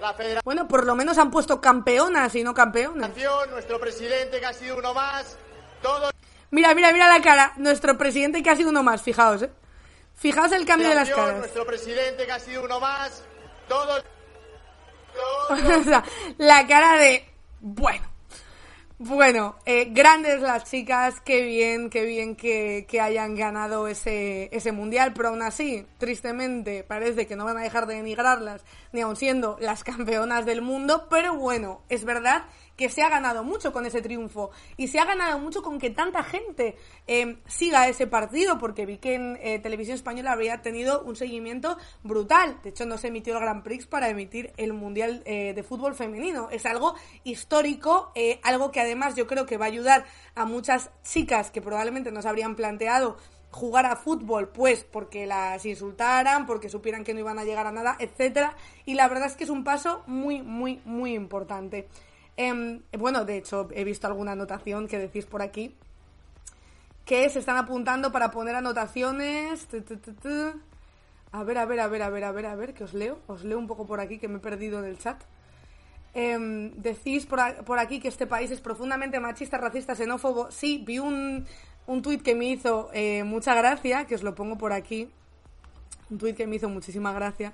la 0.00 0.14
federación, 0.14 0.42
Bueno, 0.44 0.68
por 0.68 0.86
lo 0.86 0.94
menos 0.94 1.18
han 1.18 1.32
puesto 1.32 1.60
campeonas 1.60 2.32
y 2.36 2.44
no 2.44 2.54
campeones. 2.54 3.10
nuestro 3.50 3.80
presidente 3.80 4.38
que 4.38 4.46
ha 4.46 4.52
sido 4.52 4.78
uno 4.78 4.94
más, 4.94 5.36
todos 5.82 6.12
Mira, 6.52 6.72
mira, 6.76 6.92
mira 6.92 7.08
la 7.08 7.20
cara. 7.20 7.52
Nuestro 7.56 7.98
presidente 7.98 8.44
que 8.44 8.50
ha 8.50 8.54
sido 8.54 8.70
uno 8.70 8.84
más, 8.84 9.02
fijaos, 9.02 9.42
¿eh? 9.42 9.50
Fijaos 10.14 10.52
el 10.52 10.64
cambio 10.64 10.88
de 10.88 10.94
las 10.94 11.10
caras. 11.10 11.38
nuestro 11.38 11.66
presidente 11.66 12.26
que 12.26 12.32
ha 12.32 12.38
sido 12.38 12.62
uno 12.62 12.78
más, 12.78 13.24
todos 13.70 14.04
o 15.50 15.84
sea, 15.84 16.04
la 16.38 16.66
cara 16.66 16.96
de... 16.98 17.24
Bueno. 17.60 18.04
Bueno, 18.98 19.56
eh, 19.64 19.86
grandes 19.90 20.42
las 20.42 20.70
chicas, 20.70 21.22
qué 21.22 21.42
bien, 21.42 21.88
qué 21.88 22.04
bien 22.04 22.36
que, 22.36 22.84
que 22.86 23.00
hayan 23.00 23.34
ganado 23.34 23.88
ese, 23.88 24.50
ese 24.52 24.72
mundial, 24.72 25.14
pero 25.14 25.30
aún 25.30 25.40
así, 25.40 25.86
tristemente, 25.96 26.84
parece 26.84 27.26
que 27.26 27.34
no 27.34 27.46
van 27.46 27.56
a 27.56 27.62
dejar 27.62 27.86
de 27.86 27.94
denigrarlas, 27.94 28.62
ni 28.92 29.00
aun 29.00 29.16
siendo 29.16 29.56
las 29.58 29.84
campeonas 29.90 30.44
del 30.44 30.60
mundo, 30.60 31.06
pero 31.08 31.34
bueno, 31.34 31.80
es 31.88 32.04
verdad 32.04 32.44
que 32.80 32.88
se 32.88 33.02
ha 33.02 33.10
ganado 33.10 33.44
mucho 33.44 33.74
con 33.74 33.84
ese 33.84 34.00
triunfo 34.00 34.52
y 34.78 34.88
se 34.88 34.98
ha 34.98 35.04
ganado 35.04 35.38
mucho 35.38 35.60
con 35.60 35.78
que 35.78 35.90
tanta 35.90 36.22
gente 36.22 36.76
eh, 37.06 37.36
siga 37.46 37.86
ese 37.88 38.06
partido, 38.06 38.56
porque 38.56 38.86
vi 38.86 38.96
que 38.96 39.16
en 39.16 39.38
eh, 39.42 39.58
televisión 39.58 39.96
española 39.96 40.32
había 40.32 40.62
tenido 40.62 41.02
un 41.02 41.14
seguimiento 41.14 41.76
brutal. 42.02 42.58
De 42.62 42.70
hecho, 42.70 42.86
no 42.86 42.96
se 42.96 43.08
emitió 43.08 43.34
el 43.34 43.40
Grand 43.40 43.62
Prix 43.62 43.86
para 43.86 44.08
emitir 44.08 44.54
el 44.56 44.72
Mundial 44.72 45.22
eh, 45.26 45.52
de 45.52 45.62
Fútbol 45.62 45.94
Femenino. 45.94 46.48
Es 46.50 46.64
algo 46.64 46.94
histórico, 47.22 48.12
eh, 48.14 48.40
algo 48.44 48.70
que 48.70 48.80
además 48.80 49.14
yo 49.14 49.26
creo 49.26 49.44
que 49.44 49.58
va 49.58 49.66
a 49.66 49.68
ayudar 49.68 50.06
a 50.34 50.46
muchas 50.46 50.88
chicas 51.02 51.50
que 51.50 51.60
probablemente 51.60 52.10
no 52.10 52.22
se 52.22 52.30
habrían 52.30 52.56
planteado 52.56 53.18
jugar 53.50 53.84
a 53.84 53.96
fútbol, 53.96 54.48
pues 54.48 54.84
porque 54.84 55.26
las 55.26 55.66
insultaran, 55.66 56.46
porque 56.46 56.70
supieran 56.70 57.04
que 57.04 57.12
no 57.12 57.20
iban 57.20 57.38
a 57.38 57.44
llegar 57.44 57.66
a 57.66 57.72
nada, 57.72 57.96
etcétera. 57.98 58.56
Y 58.86 58.94
la 58.94 59.06
verdad 59.06 59.26
es 59.26 59.36
que 59.36 59.44
es 59.44 59.50
un 59.50 59.64
paso 59.64 60.02
muy, 60.06 60.40
muy, 60.40 60.80
muy 60.86 61.12
importante. 61.12 61.88
Em, 62.36 62.82
bueno, 62.98 63.24
de 63.24 63.36
hecho, 63.36 63.68
he 63.72 63.84
visto 63.84 64.06
alguna 64.06 64.32
anotación 64.32 64.88
que 64.88 64.98
decís 64.98 65.26
por 65.26 65.42
aquí 65.42 65.74
que 67.04 67.28
se 67.28 67.40
están 67.40 67.56
apuntando 67.56 68.12
para 68.12 68.30
poner 68.30 68.54
anotaciones. 68.54 69.66
A 71.32 71.42
ver, 71.44 71.58
a 71.58 71.64
ver, 71.64 71.80
a 71.80 71.88
ver, 71.88 72.02
a 72.02 72.10
ver, 72.10 72.24
a 72.24 72.32
ver, 72.32 72.46
a 72.46 72.54
ver, 72.54 72.74
que 72.74 72.84
os 72.84 72.94
leo. 72.94 73.18
Os 73.26 73.44
leo 73.44 73.58
un 73.58 73.66
poco 73.66 73.86
por 73.86 74.00
aquí 74.00 74.18
que 74.18 74.28
me 74.28 74.36
he 74.36 74.40
perdido 74.40 74.78
en 74.78 74.84
el 74.84 74.98
chat. 74.98 75.20
Em, 76.14 76.72
decís 76.74 77.26
por, 77.26 77.40
por 77.64 77.78
aquí 77.78 78.00
que 78.00 78.08
este 78.08 78.26
país 78.26 78.50
es 78.50 78.60
profundamente 78.60 79.20
machista, 79.20 79.58
racista, 79.58 79.94
xenófobo. 79.94 80.50
Sí, 80.50 80.82
vi 80.86 80.98
un, 80.98 81.46
un 81.86 82.02
tuit 82.02 82.22
que 82.22 82.34
me 82.34 82.46
hizo 82.46 82.90
eh, 82.92 83.24
mucha 83.24 83.54
gracia, 83.54 84.06
que 84.06 84.14
os 84.14 84.22
lo 84.22 84.34
pongo 84.34 84.56
por 84.56 84.72
aquí. 84.72 85.08
Un 86.10 86.18
tuit 86.18 86.36
que 86.36 86.46
me 86.46 86.56
hizo 86.56 86.68
muchísima 86.68 87.12
gracia. 87.12 87.52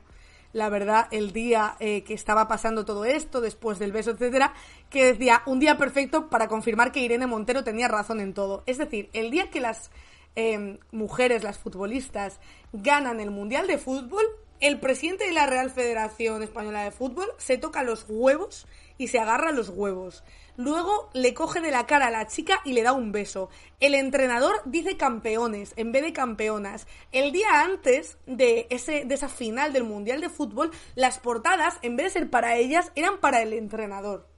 La 0.53 0.69
verdad, 0.69 1.09
el 1.11 1.33
día 1.33 1.77
eh, 1.81 2.03
que 2.05 2.15
estaba 2.15 2.49
pasando 2.49 2.85
todo 2.85 3.05
esto, 3.05 3.41
después 3.41 3.79
del 3.79 3.93
beso, 3.93 4.11
etcétera, 4.13 4.55
que 4.91 5.05
decía 5.05 5.43
un 5.47 5.61
día 5.61 5.77
perfecto 5.77 6.29
para 6.29 6.49
confirmar 6.49 6.93
que 6.93 7.01
Irene 7.01 7.27
Montero 7.27 7.65
tenía 7.65 7.89
razón 7.89 8.21
en 8.21 8.35
todo. 8.35 8.63
Es 8.67 8.79
decir, 8.79 9.11
el 9.13 9.31
día 9.31 9.51
que 9.51 9.61
las 9.61 9.91
eh, 10.37 10.79
mujeres, 10.93 11.43
las 11.43 11.59
futbolistas, 11.59 12.41
ganan 12.73 13.21
el 13.21 13.31
Mundial 13.31 13.67
de 13.67 13.79
Fútbol, 13.79 14.25
el 14.61 14.81
presidente 14.81 15.27
de 15.27 15.33
la 15.33 15.47
Real 15.47 15.71
Federación 15.71 16.43
Española 16.43 16.83
de 16.83 16.91
Fútbol 16.91 17.27
se 17.37 17.59
toca 17.59 17.83
los 17.83 18.07
huevos 18.09 18.67
y 18.99 19.09
se 19.09 19.19
agarra 19.19 19.53
los 19.53 19.69
huevos. 19.69 20.25
Luego 20.57 21.11
le 21.13 21.35
coge 21.35 21.61
de 21.61 21.71
la 21.71 21.87
cara 21.87 22.07
a 22.07 22.11
la 22.11 22.27
chica 22.27 22.61
y 22.65 22.73
le 22.73 22.83
da 22.83 22.93
un 22.93 23.13
beso. 23.13 23.51
El 23.79 23.95
entrenador 23.95 24.63
dice 24.65 24.97
campeones 24.97 25.75
en 25.77 25.93
vez 25.93 26.03
de 26.03 26.13
campeonas. 26.13 26.87
El 27.13 27.33
día 27.33 27.63
antes 27.63 28.19
de, 28.27 28.67
ese, 28.71 29.05
de 29.05 29.15
esa 29.15 29.29
final 29.29 29.73
del 29.73 29.85
Mundial 29.85 30.21
de 30.21 30.31
Fútbol, 30.31 30.71
las 30.95 31.19
portadas, 31.19 31.79
en 31.83 31.97
vez 31.97 32.07
de 32.07 32.21
ser 32.21 32.31
para 32.31 32.57
ellas, 32.57 32.91
eran 32.95 33.19
para 33.19 33.43
el 33.43 33.53
entrenador. 33.53 34.29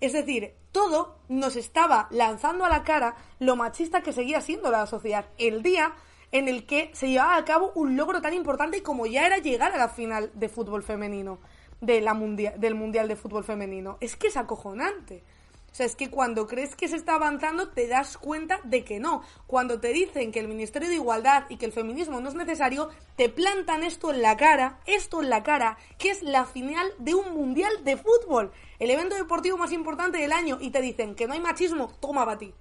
Es 0.00 0.12
decir, 0.12 0.54
todo 0.72 1.18
nos 1.28 1.56
estaba 1.56 2.08
lanzando 2.10 2.64
a 2.64 2.68
la 2.68 2.84
cara 2.84 3.16
lo 3.38 3.56
machista 3.56 4.02
que 4.02 4.12
seguía 4.12 4.40
siendo 4.40 4.70
la 4.70 4.86
sociedad. 4.86 5.26
El 5.36 5.62
día 5.62 5.94
en 6.32 6.48
el 6.48 6.66
que 6.66 6.90
se 6.94 7.08
llevaba 7.08 7.36
a 7.36 7.44
cabo 7.44 7.72
un 7.74 7.96
logro 7.96 8.20
tan 8.20 8.34
importante 8.34 8.82
como 8.82 9.06
ya 9.06 9.26
era 9.26 9.38
llegar 9.38 9.72
a 9.72 9.78
la 9.78 9.88
final 9.88 10.30
de 10.34 10.48
fútbol 10.48 10.82
femenino, 10.82 11.40
de 11.80 12.00
la 12.00 12.14
mundia- 12.14 12.54
del 12.56 12.74
Mundial 12.74 13.08
de 13.08 13.16
Fútbol 13.16 13.44
Femenino. 13.44 13.98
Es 14.00 14.16
que 14.16 14.28
es 14.28 14.36
acojonante. 14.36 15.22
O 15.70 15.74
sea, 15.74 15.84
es 15.86 15.96
que 15.96 16.10
cuando 16.10 16.46
crees 16.46 16.74
que 16.74 16.88
se 16.88 16.96
está 16.96 17.14
avanzando 17.14 17.68
te 17.68 17.86
das 17.86 18.16
cuenta 18.16 18.58
de 18.64 18.84
que 18.84 18.98
no. 19.00 19.22
Cuando 19.46 19.80
te 19.80 19.88
dicen 19.88 20.32
que 20.32 20.40
el 20.40 20.48
Ministerio 20.48 20.88
de 20.88 20.94
Igualdad 20.94 21.44
y 21.50 21.56
que 21.56 21.66
el 21.66 21.72
feminismo 21.72 22.20
no 22.20 22.28
es 22.30 22.34
necesario, 22.34 22.88
te 23.16 23.28
plantan 23.28 23.84
esto 23.84 24.10
en 24.12 24.22
la 24.22 24.36
cara, 24.36 24.78
esto 24.86 25.22
en 25.22 25.28
la 25.28 25.42
cara, 25.42 25.76
que 25.98 26.10
es 26.10 26.22
la 26.22 26.46
final 26.46 26.90
de 26.98 27.14
un 27.14 27.34
Mundial 27.34 27.84
de 27.84 27.96
Fútbol, 27.96 28.50
el 28.78 28.90
evento 28.90 29.14
deportivo 29.14 29.58
más 29.58 29.72
importante 29.72 30.18
del 30.18 30.32
año, 30.32 30.58
y 30.60 30.70
te 30.70 30.80
dicen 30.80 31.14
que 31.14 31.26
no 31.26 31.34
hay 31.34 31.40
machismo, 31.40 31.92
toma 32.00 32.24
para 32.24 32.38
ti 32.38 32.54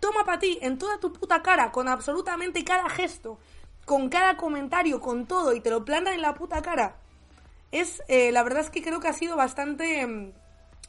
toma 0.00 0.24
para 0.24 0.38
ti 0.38 0.58
en 0.62 0.78
toda 0.78 0.98
tu 0.98 1.12
puta 1.12 1.42
cara, 1.42 1.70
con 1.70 1.86
absolutamente 1.86 2.64
cada 2.64 2.88
gesto, 2.88 3.38
con 3.84 4.08
cada 4.08 4.38
comentario, 4.38 4.98
con 4.98 5.26
todo, 5.26 5.52
y 5.54 5.60
te 5.60 5.68
lo 5.68 5.84
plantan 5.84 6.14
en 6.14 6.22
la 6.22 6.32
puta 6.34 6.62
cara. 6.62 6.96
Es, 7.72 8.02
eh, 8.08 8.32
la 8.32 8.42
verdad 8.42 8.60
es 8.62 8.70
que 8.70 8.82
creo 8.82 9.00
que 9.00 9.08
ha 9.08 9.12
sido 9.12 9.36
bastante, 9.36 10.06
mm, 10.06 10.32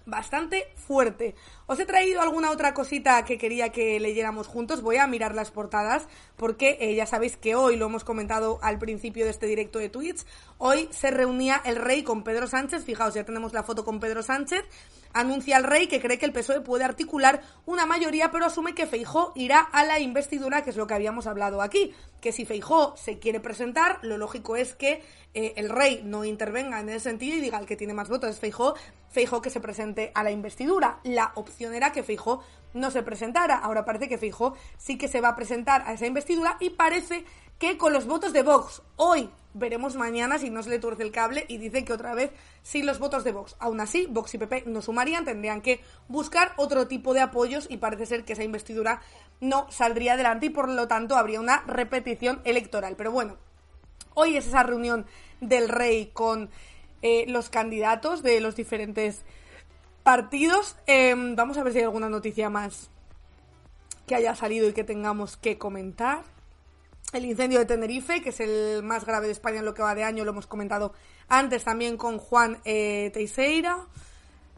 bastante 0.05 0.67
fuerte. 0.75 1.35
Os 1.71 1.79
he 1.79 1.85
traído 1.85 2.19
alguna 2.19 2.51
otra 2.51 2.73
cosita 2.73 3.23
que 3.23 3.37
quería 3.37 3.69
que 3.69 3.97
leyéramos 4.01 4.45
juntos. 4.45 4.81
Voy 4.81 4.97
a 4.97 5.07
mirar 5.07 5.33
las 5.33 5.51
portadas 5.51 6.05
porque 6.35 6.77
eh, 6.81 6.95
ya 6.95 7.05
sabéis 7.05 7.37
que 7.37 7.55
hoy 7.55 7.77
lo 7.77 7.85
hemos 7.85 8.03
comentado 8.03 8.59
al 8.61 8.77
principio 8.77 9.23
de 9.23 9.31
este 9.31 9.45
directo 9.45 9.79
de 9.79 9.87
Twitch. 9.87 10.25
Hoy 10.57 10.89
se 10.91 11.11
reunía 11.11 11.61
el 11.63 11.77
rey 11.77 12.03
con 12.03 12.25
Pedro 12.25 12.47
Sánchez. 12.47 12.83
Fijaos, 12.83 13.13
ya 13.13 13.23
tenemos 13.23 13.53
la 13.53 13.63
foto 13.63 13.85
con 13.85 14.01
Pedro 14.01 14.21
Sánchez. 14.21 14.65
Anuncia 15.13 15.57
el 15.57 15.63
rey 15.63 15.87
que 15.87 16.01
cree 16.01 16.17
que 16.17 16.25
el 16.25 16.33
PSOE 16.33 16.59
puede 16.59 16.83
articular 16.83 17.41
una 17.65 17.85
mayoría, 17.85 18.31
pero 18.31 18.45
asume 18.45 18.75
que 18.75 18.85
Feijó 18.85 19.31
irá 19.35 19.59
a 19.59 19.85
la 19.85 19.99
investidura, 19.99 20.63
que 20.63 20.69
es 20.71 20.77
lo 20.77 20.87
que 20.87 20.93
habíamos 20.93 21.25
hablado 21.25 21.61
aquí. 21.61 21.93
Que 22.19 22.31
si 22.31 22.45
Feijó 22.45 22.95
se 22.97 23.19
quiere 23.19 23.39
presentar, 23.39 23.99
lo 24.03 24.17
lógico 24.17 24.55
es 24.55 24.73
que 24.73 25.03
eh, 25.33 25.53
el 25.55 25.69
rey 25.69 26.01
no 26.03 26.25
intervenga 26.25 26.79
en 26.79 26.89
ese 26.89 27.09
sentido 27.11 27.37
y 27.37 27.41
diga 27.41 27.59
el 27.59 27.65
que 27.65 27.77
tiene 27.77 27.93
más 27.93 28.09
votos 28.09 28.29
es 28.29 28.39
Feijó, 28.39 28.75
Feijó 29.09 29.41
que 29.41 29.49
se 29.49 29.59
presente 29.59 30.11
a 30.15 30.23
la 30.23 30.31
investidura. 30.31 30.99
La 31.03 31.33
opción 31.35 31.60
era 31.67 31.91
que 31.91 32.03
Feijó 32.03 32.43
no 32.73 32.91
se 32.91 33.03
presentara. 33.03 33.57
Ahora 33.57 33.85
parece 33.85 34.07
que 34.07 34.17
Feijó 34.17 34.55
sí 34.77 34.97
que 34.97 35.07
se 35.07 35.21
va 35.21 35.29
a 35.29 35.35
presentar 35.35 35.83
a 35.85 35.93
esa 35.93 36.05
investidura 36.05 36.57
y 36.59 36.71
parece 36.71 37.25
que 37.59 37.77
con 37.77 37.93
los 37.93 38.07
votos 38.07 38.33
de 38.33 38.43
Vox 38.43 38.81
hoy 38.95 39.29
veremos 39.53 39.95
mañana 39.95 40.39
si 40.39 40.49
no 40.49 40.63
se 40.63 40.69
le 40.69 40.79
tuerce 40.79 41.03
el 41.03 41.11
cable 41.11 41.45
y 41.47 41.57
dice 41.57 41.83
que 41.83 41.93
otra 41.93 42.15
vez 42.15 42.31
sin 42.63 42.85
los 42.85 42.99
votos 42.99 43.23
de 43.23 43.31
Vox. 43.31 43.55
Aún 43.59 43.79
así, 43.81 44.07
Vox 44.09 44.33
y 44.33 44.37
PP 44.37 44.63
no 44.67 44.81
sumarían, 44.81 45.25
tendrían 45.25 45.61
que 45.61 45.81
buscar 46.07 46.53
otro 46.57 46.87
tipo 46.87 47.13
de 47.13 47.21
apoyos 47.21 47.67
y 47.69 47.77
parece 47.77 48.05
ser 48.05 48.23
que 48.23 48.33
esa 48.33 48.43
investidura 48.43 49.01
no 49.39 49.67
saldría 49.69 50.13
adelante 50.13 50.47
y 50.47 50.49
por 50.49 50.69
lo 50.69 50.87
tanto 50.87 51.15
habría 51.15 51.39
una 51.39 51.61
repetición 51.67 52.41
electoral. 52.45 52.95
Pero 52.97 53.11
bueno, 53.11 53.37
hoy 54.13 54.37
es 54.37 54.47
esa 54.47 54.63
reunión 54.63 55.05
del 55.39 55.69
rey 55.69 56.11
con 56.13 56.49
eh, 57.01 57.25
los 57.27 57.49
candidatos 57.49 58.23
de 58.23 58.39
los 58.39 58.55
diferentes 58.55 59.23
partidos. 60.03 60.77
Eh, 60.87 61.13
vamos 61.35 61.57
a 61.57 61.63
ver 61.63 61.73
si 61.73 61.79
hay 61.79 61.85
alguna 61.85 62.09
noticia 62.09 62.49
más 62.49 62.89
que 64.05 64.15
haya 64.15 64.35
salido 64.35 64.67
y 64.67 64.73
que 64.73 64.83
tengamos 64.83 65.37
que 65.37 65.57
comentar. 65.57 66.23
El 67.13 67.25
incendio 67.25 67.59
de 67.59 67.65
Tenerife, 67.65 68.21
que 68.21 68.29
es 68.29 68.39
el 68.39 68.83
más 68.83 69.05
grave 69.05 69.25
de 69.25 69.33
España 69.33 69.59
en 69.59 69.65
lo 69.65 69.73
que 69.73 69.81
va 69.81 69.95
de 69.95 70.03
año, 70.03 70.23
lo 70.23 70.31
hemos 70.31 70.47
comentado 70.47 70.93
antes 71.27 71.63
también 71.63 71.97
con 71.97 72.17
Juan 72.17 72.59
eh, 72.63 73.09
Teixeira. 73.13 73.85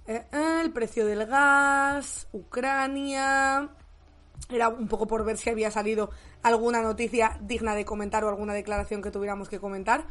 Eh, 0.05 0.23
eh, 0.31 0.59
el 0.63 0.71
precio 0.71 1.05
del 1.05 1.25
gas, 1.25 2.27
Ucrania. 2.31 3.69
Era 4.49 4.69
un 4.69 4.87
poco 4.87 5.07
por 5.07 5.23
ver 5.23 5.37
si 5.37 5.49
había 5.49 5.71
salido 5.71 6.11
alguna 6.43 6.81
noticia 6.81 7.37
digna 7.41 7.73
de 7.73 7.85
comentar 7.85 8.23
o 8.23 8.29
alguna 8.29 8.53
declaración 8.53 9.01
que 9.01 9.11
tuviéramos 9.11 9.49
que 9.49 9.59
comentar. 9.59 10.05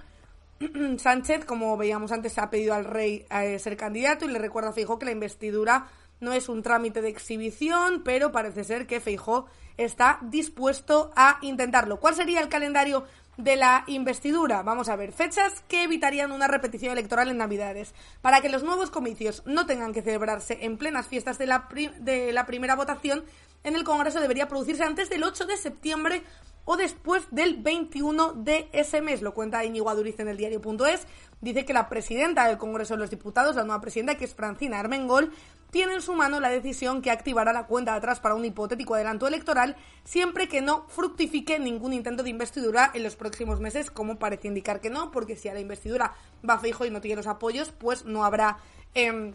Sánchez, 0.98 1.44
como 1.44 1.76
veíamos 1.76 2.12
antes, 2.12 2.38
ha 2.38 2.50
pedido 2.50 2.74
al 2.74 2.84
rey 2.84 3.26
eh, 3.30 3.58
ser 3.58 3.76
candidato 3.76 4.24
y 4.24 4.28
le 4.28 4.38
recuerda 4.38 4.70
a 4.70 4.72
Fijo 4.72 4.98
que 4.98 5.06
la 5.06 5.12
investidura 5.12 5.88
no 6.20 6.32
es 6.32 6.48
un 6.48 6.62
trámite 6.62 7.02
de 7.02 7.08
exhibición, 7.08 8.02
pero 8.04 8.30
parece 8.30 8.64
ser 8.64 8.86
que 8.86 9.00
Feijó 9.00 9.46
está 9.76 10.18
dispuesto 10.22 11.10
a 11.16 11.38
intentarlo. 11.42 11.98
¿Cuál 11.98 12.14
sería 12.14 12.40
el 12.40 12.48
calendario 12.48 13.04
de 13.36 13.56
la 13.56 13.84
investidura. 13.86 14.62
Vamos 14.62 14.88
a 14.88 14.96
ver, 14.96 15.12
fechas 15.12 15.64
que 15.66 15.84
evitarían 15.84 16.32
una 16.32 16.48
repetición 16.48 16.92
electoral 16.92 17.30
en 17.30 17.38
Navidades. 17.38 17.94
Para 18.20 18.40
que 18.40 18.48
los 18.48 18.62
nuevos 18.62 18.90
comicios 18.90 19.42
no 19.46 19.66
tengan 19.66 19.92
que 19.92 20.02
celebrarse 20.02 20.58
en 20.62 20.76
plenas 20.76 21.06
fiestas 21.06 21.38
de 21.38 21.46
la, 21.46 21.68
de 21.98 22.32
la 22.32 22.46
primera 22.46 22.76
votación, 22.76 23.24
en 23.64 23.74
el 23.74 23.84
Congreso 23.84 24.20
debería 24.20 24.48
producirse 24.48 24.84
antes 24.84 25.08
del 25.08 25.24
8 25.24 25.46
de 25.46 25.56
septiembre 25.56 26.22
o 26.64 26.76
después 26.76 27.24
del 27.30 27.56
21 27.62 28.34
de 28.34 28.68
ese 28.72 29.02
mes. 29.02 29.22
Lo 29.22 29.34
cuenta 29.34 29.64
Íñigo 29.64 29.90
Aduriz 29.90 30.18
en 30.20 30.28
el 30.28 30.36
diario.es. 30.36 31.06
Dice 31.40 31.64
que 31.64 31.72
la 31.72 31.88
presidenta 31.88 32.46
del 32.46 32.58
Congreso 32.58 32.94
de 32.94 33.00
los 33.00 33.10
Diputados, 33.10 33.56
la 33.56 33.64
nueva 33.64 33.80
presidenta, 33.80 34.16
que 34.16 34.24
es 34.24 34.34
Francina 34.34 34.78
Armengol, 34.78 35.32
tiene 35.70 35.94
en 35.94 36.02
su 36.02 36.12
mano 36.12 36.38
la 36.38 36.50
decisión 36.50 37.00
que 37.00 37.10
activará 37.10 37.52
la 37.52 37.66
cuenta 37.66 37.92
de 37.92 37.98
atrás 37.98 38.20
para 38.20 38.34
un 38.34 38.44
hipotético 38.44 38.94
adelanto 38.94 39.26
electoral 39.26 39.74
siempre 40.04 40.46
que 40.46 40.60
no 40.60 40.84
fructifique 40.88 41.58
ningún 41.58 41.94
intento 41.94 42.22
de 42.22 42.28
investidura 42.28 42.90
en 42.92 43.02
los 43.02 43.16
próximos 43.16 43.58
meses, 43.58 43.90
como 43.90 44.18
parece 44.18 44.48
indicar 44.48 44.80
que 44.80 44.90
no, 44.90 45.10
porque 45.10 45.34
si 45.34 45.48
a 45.48 45.54
la 45.54 45.60
investidura 45.60 46.12
va 46.48 46.58
fijo 46.58 46.84
y 46.84 46.90
no 46.90 47.00
tiene 47.00 47.16
los 47.16 47.26
apoyos, 47.26 47.72
pues 47.72 48.04
no 48.04 48.24
habrá... 48.24 48.58
Eh, 48.94 49.34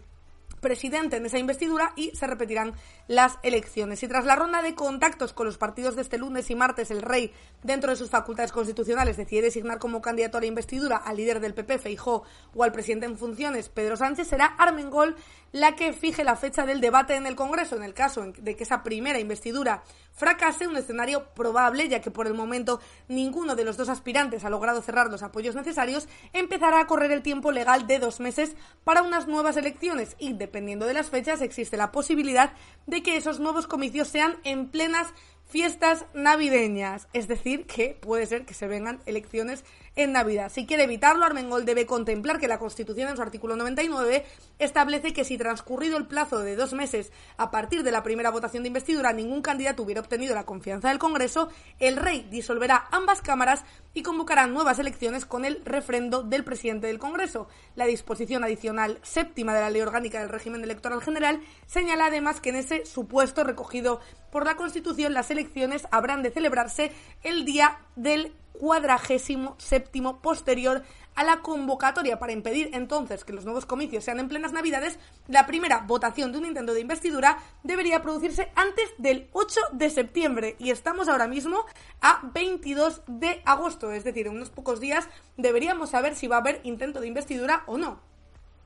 presidente 0.60 1.16
en 1.16 1.26
esa 1.26 1.38
investidura 1.38 1.92
y 1.96 2.10
se 2.16 2.26
repetirán 2.26 2.74
las 3.06 3.38
elecciones. 3.42 4.02
Y 4.02 4.08
tras 4.08 4.24
la 4.24 4.36
ronda 4.36 4.62
de 4.62 4.74
contactos 4.74 5.32
con 5.32 5.46
los 5.46 5.58
partidos 5.58 5.96
de 5.96 6.02
este 6.02 6.18
lunes 6.18 6.50
y 6.50 6.54
martes, 6.54 6.90
el 6.90 7.02
rey, 7.02 7.32
dentro 7.62 7.90
de 7.90 7.96
sus 7.96 8.10
facultades 8.10 8.52
constitucionales, 8.52 9.16
decide 9.16 9.42
designar 9.42 9.78
como 9.78 10.00
candidato 10.00 10.38
a 10.38 10.40
la 10.40 10.46
investidura 10.46 10.96
al 10.96 11.16
líder 11.16 11.40
del 11.40 11.54
PP, 11.54 11.78
Feijó, 11.78 12.24
o 12.54 12.64
al 12.64 12.72
presidente 12.72 13.06
en 13.06 13.16
funciones, 13.18 13.68
Pedro 13.68 13.96
Sánchez, 13.96 14.28
será 14.28 14.46
Armengol 14.46 15.16
la 15.52 15.74
que 15.74 15.92
fije 15.92 16.24
la 16.24 16.36
fecha 16.36 16.66
del 16.66 16.80
debate 16.80 17.14
en 17.14 17.26
el 17.26 17.36
Congreso. 17.36 17.76
En 17.76 17.82
el 17.82 17.94
caso 17.94 18.32
de 18.38 18.56
que 18.56 18.64
esa 18.64 18.82
primera 18.82 19.18
investidura 19.18 19.82
fracase, 20.12 20.66
un 20.66 20.76
escenario 20.76 21.26
probable, 21.34 21.88
ya 21.88 22.00
que 22.00 22.10
por 22.10 22.26
el 22.26 22.34
momento 22.34 22.80
ninguno 23.08 23.54
de 23.56 23.64
los 23.64 23.76
dos 23.76 23.88
aspirantes 23.88 24.44
ha 24.44 24.50
logrado 24.50 24.82
cerrar 24.82 25.10
los 25.10 25.22
apoyos 25.22 25.54
necesarios, 25.54 26.08
empezará 26.32 26.80
a 26.80 26.86
correr 26.86 27.12
el 27.12 27.22
tiempo 27.22 27.52
legal 27.52 27.86
de 27.86 27.98
dos 27.98 28.20
meses 28.20 28.56
para 28.84 29.02
unas 29.02 29.28
nuevas 29.28 29.56
elecciones 29.56 30.16
y, 30.18 30.32
dependiendo 30.32 30.86
de 30.86 30.94
las 30.94 31.10
fechas, 31.10 31.40
existe 31.40 31.76
la 31.76 31.92
posibilidad 31.92 32.52
de 32.86 33.02
que 33.02 33.16
esos 33.16 33.40
nuevos 33.40 33.66
comicios 33.66 34.08
sean 34.08 34.36
en 34.44 34.68
plenas 34.68 35.14
fiestas 35.48 36.04
navideñas. 36.14 37.08
Es 37.12 37.26
decir, 37.26 37.66
que 37.66 37.96
puede 38.00 38.26
ser 38.26 38.44
que 38.44 38.54
se 38.54 38.66
vengan 38.66 39.00
elecciones 39.06 39.64
en 39.98 40.12
Navidad. 40.12 40.50
Si 40.50 40.64
quiere 40.64 40.84
evitarlo, 40.84 41.24
Armengol 41.24 41.64
debe 41.64 41.84
contemplar 41.84 42.38
que 42.38 42.46
la 42.46 42.60
Constitución 42.60 43.08
en 43.08 43.16
su 43.16 43.22
artículo 43.22 43.56
99 43.56 44.24
establece 44.60 45.12
que 45.12 45.24
si 45.24 45.36
transcurrido 45.36 45.96
el 45.98 46.06
plazo 46.06 46.38
de 46.38 46.54
dos 46.54 46.72
meses 46.72 47.10
a 47.36 47.50
partir 47.50 47.82
de 47.82 47.90
la 47.90 48.04
primera 48.04 48.30
votación 48.30 48.62
de 48.62 48.68
investidura 48.68 49.12
ningún 49.12 49.42
candidato 49.42 49.82
hubiera 49.82 50.00
obtenido 50.00 50.36
la 50.36 50.46
confianza 50.46 50.90
del 50.90 51.00
Congreso, 51.00 51.48
el 51.80 51.96
rey 51.96 52.28
disolverá 52.30 52.86
ambas 52.92 53.22
cámaras 53.22 53.64
y 53.92 54.04
convocará 54.04 54.46
nuevas 54.46 54.78
elecciones 54.78 55.26
con 55.26 55.44
el 55.44 55.62
refrendo 55.64 56.22
del 56.22 56.44
presidente 56.44 56.86
del 56.86 57.00
Congreso. 57.00 57.48
La 57.74 57.86
disposición 57.86 58.44
adicional 58.44 59.00
séptima 59.02 59.52
de 59.52 59.62
la 59.62 59.70
Ley 59.70 59.82
Orgánica 59.82 60.20
del 60.20 60.28
Régimen 60.28 60.62
Electoral 60.62 61.02
General 61.02 61.40
señala 61.66 62.06
además 62.06 62.40
que 62.40 62.50
en 62.50 62.56
ese 62.56 62.86
supuesto 62.86 63.42
recogido 63.42 64.00
por 64.30 64.44
la 64.44 64.54
Constitución 64.54 65.12
las 65.12 65.32
elecciones 65.32 65.88
habrán 65.90 66.22
de 66.22 66.30
celebrarse 66.30 66.92
el 67.24 67.44
día 67.44 67.80
del 67.96 68.32
cuadragésimo 68.58 69.54
séptimo 69.58 70.20
posterior 70.20 70.82
a 71.14 71.24
la 71.24 71.40
convocatoria 71.40 72.18
para 72.18 72.32
impedir 72.32 72.70
entonces 72.74 73.24
que 73.24 73.32
los 73.32 73.44
nuevos 73.44 73.66
comicios 73.66 74.04
sean 74.04 74.20
en 74.20 74.28
plenas 74.28 74.52
navidades, 74.52 74.98
la 75.26 75.46
primera 75.46 75.80
votación 75.80 76.30
de 76.30 76.38
un 76.38 76.46
intento 76.46 76.74
de 76.74 76.80
investidura 76.80 77.38
debería 77.64 78.02
producirse 78.02 78.52
antes 78.54 78.90
del 78.98 79.28
8 79.32 79.60
de 79.72 79.90
septiembre 79.90 80.56
y 80.58 80.70
estamos 80.70 81.08
ahora 81.08 81.26
mismo 81.26 81.64
a 82.00 82.20
22 82.32 83.02
de 83.06 83.42
agosto, 83.44 83.90
es 83.90 84.04
decir, 84.04 84.26
en 84.26 84.36
unos 84.36 84.50
pocos 84.50 84.78
días 84.78 85.08
deberíamos 85.36 85.90
saber 85.90 86.14
si 86.14 86.28
va 86.28 86.36
a 86.36 86.40
haber 86.40 86.60
intento 86.62 87.00
de 87.00 87.08
investidura 87.08 87.64
o 87.66 87.78
no. 87.78 88.00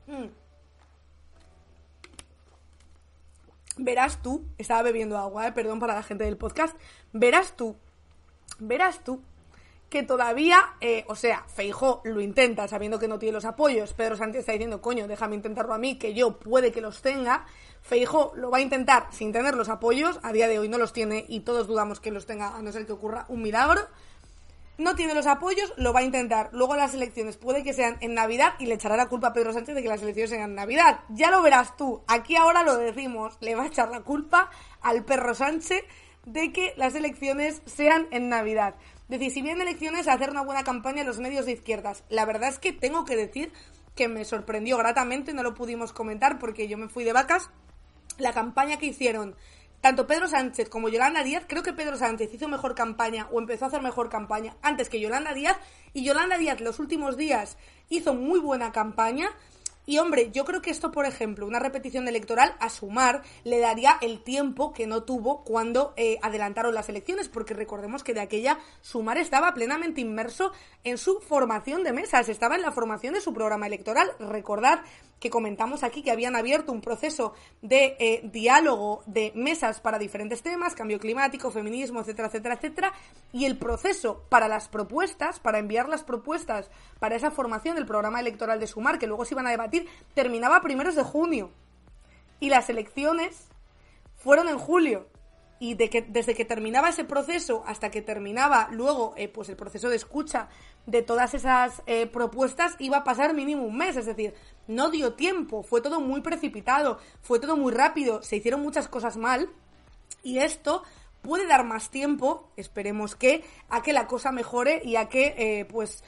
Mm. 0.07 0.27
Verás 3.79 4.21
tú, 4.23 4.45
estaba 4.59 4.83
bebiendo 4.83 5.17
agua, 5.17 5.47
eh, 5.47 5.53
perdón 5.53 5.81
para 5.81 5.95
la 5.95 6.03
gente 6.03 6.25
del 6.25 6.37
podcast, 6.37 6.77
verás 7.15 7.57
tú, 7.57 7.77
verás 8.59 9.03
tú 9.03 9.23
que 9.93 10.03
todavía, 10.03 10.59
eh, 10.81 11.05
o 11.07 11.15
sea, 11.15 11.45
Feijó 11.55 12.01
lo 12.05 12.23
intenta 12.23 12.67
sabiendo 12.67 12.99
que 12.99 13.09
no 13.09 13.19
tiene 13.19 13.35
los 13.35 13.45
apoyos, 13.45 13.93
Pedro 13.93 14.17
Sánchez 14.17 14.41
está 14.41 14.53
diciendo, 14.53 14.81
coño, 14.81 15.07
déjame 15.07 15.37
intentarlo 15.37 15.75
a 15.75 15.79
mí, 15.79 15.99
que 15.99 16.15
yo 16.15 16.39
puede 16.39 16.73
que 16.73 16.81
los 16.81 17.03
tenga, 17.03 17.45
Feijó 17.83 18.33
lo 18.35 18.51
va 18.51 18.57
a 18.57 18.61
intentar 18.63 19.09
sin 19.11 19.33
tener 19.33 19.55
los 19.55 19.69
apoyos, 19.69 20.19
a 20.23 20.33
día 20.33 20.49
de 20.49 20.59
hoy 20.59 20.71
no 20.71 20.79
los 20.79 20.95
tiene 20.95 21.27
y 21.29 21.41
todos 21.41 21.67
dudamos 21.67 22.01
que 22.01 22.11
los 22.11 22.25
tenga, 22.25 22.57
a 22.57 22.63
no 22.63 22.73
ser 22.73 22.87
que 22.87 22.93
ocurra 22.93 23.27
un 23.29 23.43
milagro, 23.43 23.83
no 24.79 24.97
tiene 24.97 25.13
los 25.13 25.27
apoyos, 25.27 25.75
lo 25.77 25.93
va 25.93 26.01
a 26.01 26.05
intentar. 26.05 26.49
Luego 26.53 26.75
las 26.75 26.95
elecciones 26.95 27.37
puede 27.37 27.63
que 27.63 27.75
sean 27.75 27.99
en 28.01 28.15
Navidad 28.15 28.55
y 28.59 28.65
le 28.65 28.75
echará 28.75 28.97
la 28.97 29.11
culpa 29.11 29.29
a 29.29 29.33
Pedro 29.35 29.53
Sánchez 29.53 29.75
de 29.75 29.83
que 29.83 29.89
las 29.89 30.01
elecciones 30.01 30.31
sean 30.31 30.49
en 30.49 30.55
Navidad. 30.55 31.01
Ya 31.11 31.31
lo 31.31 31.43
verás 31.43 31.77
tú. 31.77 32.01
Aquí 32.07 32.35
ahora 32.35 32.63
lo 32.63 32.79
decimos. 32.79 33.37
Le 33.41 33.55
va 33.55 33.65
a 33.65 33.67
echar 33.67 33.91
la 33.91 34.01
culpa 34.01 34.51
al 34.81 35.05
perro 35.05 35.35
Sánchez 35.35 35.85
de 36.25 36.53
que 36.53 36.73
las 36.77 36.95
elecciones 36.95 37.63
sean 37.67 38.09
en 38.11 38.29
Navidad. 38.31 38.75
Decir, 39.13 39.31
si 39.31 39.43
bien 39.43 39.61
elecciones, 39.61 40.09
hacer 40.09 40.31
una 40.31 40.41
buena 40.41 40.65
campaña 40.65 41.03
en 41.03 41.07
los 41.07 41.19
medios 41.19 41.45
de 41.45 41.53
izquierdas. 41.53 42.03
La 42.09 42.25
verdad 42.25 42.49
es 42.49 42.59
que 42.59 42.73
tengo 42.73 43.05
que 43.05 43.15
decir 43.15 43.53
que 43.95 44.09
me 44.09 44.25
sorprendió 44.25 44.79
gratamente, 44.79 45.35
no 45.35 45.43
lo 45.43 45.53
pudimos 45.53 45.93
comentar 45.93 46.39
porque 46.39 46.67
yo 46.67 46.79
me 46.79 46.89
fui 46.89 47.05
de 47.05 47.13
vacas. 47.13 47.51
La 48.17 48.33
campaña 48.33 48.79
que 48.79 48.87
hicieron 48.87 49.37
tanto 49.83 50.07
Pedro 50.07 50.29
Sánchez 50.29 50.71
como 50.71 50.89
Yolanda 50.89 51.23
Díaz, 51.23 51.45
creo 51.47 51.63
que 51.63 51.75
Pedro 51.75 51.99
Sánchez 51.99 52.33
hizo 52.33 52.49
mejor 52.49 52.75
campaña 52.75 53.29
o 53.31 53.39
empezó 53.39 53.67
a 53.67 53.69
hacer 53.69 53.83
mejor 53.83 54.09
campaña 54.09 54.57
antes 54.63 54.89
que 54.89 54.99
Yolanda 54.99 55.35
Díaz 55.35 55.59
y 55.93 56.05
Yolanda 56.05 56.39
Díaz 56.39 56.63
los 56.63 56.79
últimos 56.79 57.19
días 57.19 57.59
hizo 57.91 58.15
muy 58.15 58.41
buena 58.41 58.73
campaña. 58.73 59.29
Y 59.85 59.99
hombre, 59.99 60.31
yo 60.31 60.45
creo 60.45 60.63
que 60.63 60.71
esto, 60.71 60.93
por 60.93 61.07
ejemplo, 61.07 61.47
una 61.47 61.59
repetición 61.59 62.07
electoral 62.07 62.55
a 62.61 62.71
Sumar 62.71 63.23
le 63.43 63.59
daría 63.59 63.99
el 64.01 64.23
tiempo 64.23 64.73
que 64.73 64.87
no 64.87 65.03
tuvo 65.03 65.43
cuando 65.43 65.93
eh, 65.97 66.19
adelantaron 66.23 66.75
las 66.75 66.89
elecciones, 66.89 67.29
porque 67.29 67.55
recordemos 67.55 68.05
que 68.05 68.15
de 68.15 68.21
aquella 68.21 68.59
Sumar 68.81 69.19
estaba 69.19 69.55
plenamente 69.55 70.01
inmerso 70.01 70.53
en 70.85 70.99
su 70.99 71.19
formación 71.21 71.83
de 71.83 71.93
mesas, 71.93 72.29
estaba 72.29 72.55
en 72.55 72.63
la 72.63 72.71
formación 72.71 73.15
de 73.15 73.21
su 73.21 73.35
programa 73.35 73.67
electoral. 73.67 74.13
Recordad 74.21 74.83
que 75.23 75.31
comentamos 75.31 75.85
aquí 75.85 76.03
que 76.03 76.11
habían 76.11 76.35
abierto 76.35 76.73
un 76.73 76.81
proceso 76.81 77.33
de 77.63 77.97
eh, 78.01 78.23
diálogo 78.25 79.05
de 79.07 79.31
mesas 79.37 79.81
para 79.81 79.97
diferentes 79.97 80.43
temas, 80.43 80.75
cambio 80.75 80.99
climático, 80.99 81.53
feminismo, 81.53 82.01
etcétera, 82.01 82.27
etcétera, 82.27 82.57
etcétera, 82.57 82.93
y 83.33 83.45
el 83.45 83.57
proceso 83.57 84.25
para 84.29 84.49
las 84.49 84.67
propuestas, 84.67 85.39
para 85.39 85.61
enviar 85.61 85.89
las 85.89 86.03
propuestas 86.03 86.73
para 86.99 87.15
esa 87.15 87.31
formación 87.31 87.77
del 87.77 87.87
programa 87.87 88.19
electoral 88.19 88.59
de 88.59 88.67
Sumar, 88.67 88.99
que 88.99 89.07
luego 89.07 89.25
se 89.25 89.35
iban 89.35 89.47
a 89.47 89.51
debatir, 89.51 89.87
terminaba 90.13 90.57
a 90.57 90.61
primeros 90.61 90.97
de 90.97 91.05
junio. 91.05 91.53
Y 92.41 92.51
las 92.51 92.69
elecciones 92.69 93.47
fueron 94.17 94.49
en 94.49 94.59
julio 94.59 95.07
y 95.63 95.75
desde 95.75 96.35
que 96.35 96.45
terminaba 96.45 96.89
ese 96.89 97.05
proceso 97.05 97.63
hasta 97.69 97.89
que 97.89 98.03
terminaba 98.03 98.67
luego 98.73 99.15
eh, 99.17 99.29
pues 99.29 99.49
el 99.49 99.55
proceso 99.55 99.89
de 99.91 99.95
escucha 99.95 100.49
de 100.87 101.03
todas 101.03 101.35
esas 101.35 101.83
eh, 101.87 102.09
propuestas 102.09 102.75
iba 102.81 102.97
a 102.97 103.05
pasar 103.05 103.33
mínimo 103.33 103.63
un 103.63 103.77
mes, 103.77 103.97
es 103.97 104.07
decir, 104.07 104.35
no 104.67 104.91
dio 104.91 105.15
tiempo, 105.15 105.63
fue 105.63 105.81
todo 105.81 106.01
muy 106.01 106.21
precipitado, 106.21 106.99
fue 107.21 107.39
todo 107.39 107.57
muy 107.57 107.73
rápido, 107.73 108.25
se 108.25 108.35
hicieron 108.35 108.61
muchas 108.61 108.89
cosas 108.89 109.17
mal 109.17 109.51
y 110.25 110.39
esto 110.39 110.83
puede 111.21 111.47
dar 111.47 111.65
más 111.65 111.91
tiempo, 111.91 112.51
esperemos 112.57 113.15
que, 113.15 113.45
a 113.69 113.83
que 113.83 113.93
la 113.93 114.09
cosa 114.09 114.33
mejore 114.33 114.83
y 114.85 114.97
a 114.97 115.09
que 115.09 115.37
eh, 115.39 115.65
pues 115.67 116.03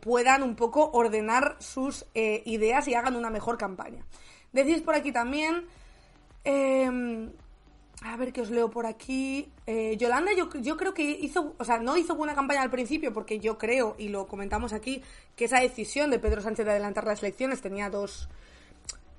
puedan 0.00 0.42
un 0.42 0.56
poco 0.56 0.90
ordenar 0.92 1.56
sus 1.58 2.06
ideas 2.14 2.88
y 2.88 2.94
hagan 2.94 3.14
una 3.14 3.28
mejor 3.28 3.58
campaña. 3.58 4.06
Decís 4.54 4.80
por 4.80 4.94
aquí 4.94 5.12
también 5.12 5.66
em, 6.44 7.30
a 8.02 8.16
ver 8.16 8.32
qué 8.32 8.40
os 8.40 8.50
leo 8.50 8.70
por 8.70 8.86
aquí. 8.86 9.50
Eh, 9.66 9.96
Yolanda, 9.96 10.32
yo, 10.32 10.48
yo 10.60 10.76
creo 10.76 10.94
que 10.94 11.02
hizo, 11.02 11.54
o 11.58 11.64
sea, 11.64 11.78
no 11.78 11.96
hizo 11.96 12.14
buena 12.14 12.34
campaña 12.34 12.62
al 12.62 12.70
principio 12.70 13.12
porque 13.12 13.40
yo 13.40 13.58
creo, 13.58 13.94
y 13.98 14.08
lo 14.08 14.26
comentamos 14.26 14.72
aquí, 14.72 15.02
que 15.34 15.46
esa 15.46 15.60
decisión 15.60 16.10
de 16.10 16.18
Pedro 16.18 16.40
Sánchez 16.40 16.66
de 16.66 16.72
adelantar 16.72 17.04
las 17.04 17.22
elecciones 17.22 17.62
tenía 17.62 17.90
dos, 17.90 18.28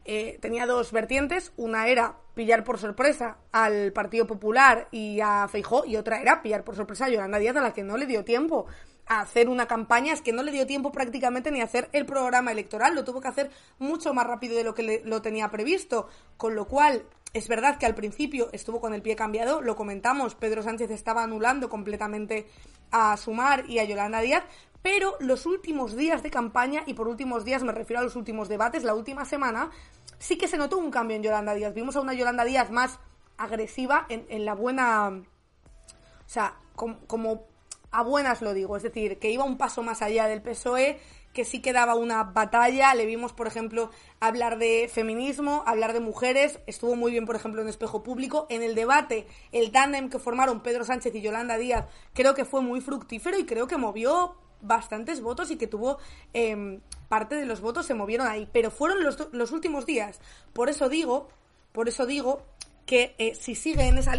eh, 0.05 0.37
tenía 0.41 0.65
dos 0.65 0.91
vertientes. 0.91 1.51
Una 1.57 1.87
era 1.87 2.17
pillar 2.35 2.63
por 2.63 2.77
sorpresa 2.77 3.37
al 3.51 3.91
Partido 3.93 4.27
Popular 4.27 4.87
y 4.91 5.19
a 5.21 5.47
Feijó, 5.47 5.85
y 5.85 5.95
otra 5.95 6.21
era 6.21 6.41
pillar 6.41 6.63
por 6.63 6.75
sorpresa 6.75 7.05
a 7.05 7.09
Yolanda 7.09 7.39
Díaz, 7.39 7.55
a 7.57 7.61
la 7.61 7.73
que 7.73 7.83
no 7.83 7.97
le 7.97 8.05
dio 8.05 8.23
tiempo 8.23 8.67
a 9.07 9.21
hacer 9.21 9.49
una 9.49 9.67
campaña, 9.67 10.13
es 10.13 10.21
que 10.21 10.33
no 10.33 10.43
le 10.43 10.51
dio 10.51 10.65
tiempo 10.67 10.91
prácticamente 10.91 11.51
ni 11.51 11.61
a 11.61 11.65
hacer 11.65 11.89
el 11.93 12.05
programa 12.05 12.51
electoral, 12.51 12.95
lo 12.95 13.03
tuvo 13.03 13.21
que 13.21 13.27
hacer 13.27 13.51
mucho 13.79 14.13
más 14.13 14.27
rápido 14.27 14.55
de 14.55 14.63
lo 14.63 14.73
que 14.73 15.01
lo 15.05 15.21
tenía 15.21 15.49
previsto, 15.49 16.09
con 16.37 16.55
lo 16.55 16.65
cual 16.65 17.03
es 17.33 17.47
verdad 17.47 17.77
que 17.77 17.85
al 17.85 17.95
principio 17.95 18.49
estuvo 18.53 18.79
con 18.81 18.93
el 18.93 19.01
pie 19.01 19.15
cambiado, 19.15 19.61
lo 19.61 19.75
comentamos, 19.75 20.35
Pedro 20.35 20.63
Sánchez 20.63 20.91
estaba 20.91 21.23
anulando 21.23 21.69
completamente 21.69 22.47
a 22.91 23.17
Sumar 23.17 23.69
y 23.69 23.79
a 23.79 23.83
Yolanda 23.83 24.21
Díaz, 24.21 24.43
pero 24.81 25.15
los 25.19 25.45
últimos 25.45 25.95
días 25.95 26.23
de 26.23 26.31
campaña, 26.31 26.83
y 26.85 26.93
por 26.93 27.07
últimos 27.07 27.43
días 27.43 27.63
me 27.63 27.73
refiero 27.73 27.99
a 27.99 28.03
los 28.03 28.15
últimos 28.15 28.47
debates, 28.47 28.83
la 28.83 28.93
última 28.93 29.25
semana, 29.25 29.71
sí 30.19 30.37
que 30.37 30.47
se 30.47 30.57
notó 30.57 30.77
un 30.77 30.91
cambio 30.91 31.17
en 31.17 31.23
Yolanda 31.23 31.53
Díaz. 31.53 31.73
Vimos 31.73 31.95
a 31.95 32.01
una 32.01 32.13
Yolanda 32.13 32.45
Díaz 32.45 32.71
más 32.71 32.99
agresiva 33.37 34.05
en, 34.09 34.45
la 34.45 34.53
buena... 34.53 35.09
O 35.09 36.29
sea, 36.29 36.55
com- 36.75 36.97
como 37.07 37.45
a 37.91 38.03
buenas 38.03 38.41
lo 38.41 38.53
digo, 38.53 38.77
es 38.77 38.83
decir, 38.83 39.19
que 39.19 39.31
iba 39.31 39.43
un 39.43 39.57
paso 39.57 39.83
más 39.83 40.01
allá 40.01 40.27
del 40.27 40.41
PSOE, 40.41 40.99
que 41.33 41.45
sí 41.45 41.61
que 41.61 41.73
daba 41.73 41.95
una 41.95 42.23
batalla, 42.23 42.93
le 42.95 43.05
vimos, 43.05 43.33
por 43.33 43.47
ejemplo, 43.47 43.91
hablar 44.19 44.57
de 44.57 44.89
feminismo, 44.91 45.63
hablar 45.67 45.93
de 45.93 45.99
mujeres, 45.99 46.59
estuvo 46.65 46.95
muy 46.95 47.11
bien, 47.11 47.25
por 47.25 47.35
ejemplo, 47.35 47.61
en 47.61 47.67
Espejo 47.67 48.03
Público, 48.03 48.47
en 48.49 48.63
el 48.63 48.75
debate, 48.75 49.27
el 49.51 49.71
tándem 49.71 50.09
que 50.09 50.19
formaron 50.19 50.61
Pedro 50.61 50.83
Sánchez 50.83 51.13
y 51.15 51.21
Yolanda 51.21 51.57
Díaz, 51.57 51.85
creo 52.13 52.33
que 52.33 52.45
fue 52.45 52.61
muy 52.61 52.81
fructífero 52.81 53.37
y 53.37 53.45
creo 53.45 53.67
que 53.67 53.77
movió 53.77 54.35
bastantes 54.61 55.21
votos 55.21 55.51
y 55.51 55.57
que 55.57 55.67
tuvo 55.67 55.99
eh, 56.33 56.79
parte 57.07 57.35
de 57.35 57.45
los 57.45 57.61
votos 57.61 57.85
se 57.85 57.93
movieron 57.93 58.27
ahí, 58.27 58.49
pero 58.51 58.71
fueron 58.71 59.03
los, 59.03 59.27
los 59.31 59.51
últimos 59.51 59.85
días, 59.85 60.19
por 60.53 60.69
eso 60.69 60.89
digo, 60.89 61.29
por 61.71 61.87
eso 61.87 62.05
digo 62.07 62.41
que 62.87 63.13
eh, 63.19 63.35
si 63.35 63.53
sigue 63.53 63.85
en 63.85 63.99
esa 63.99 64.17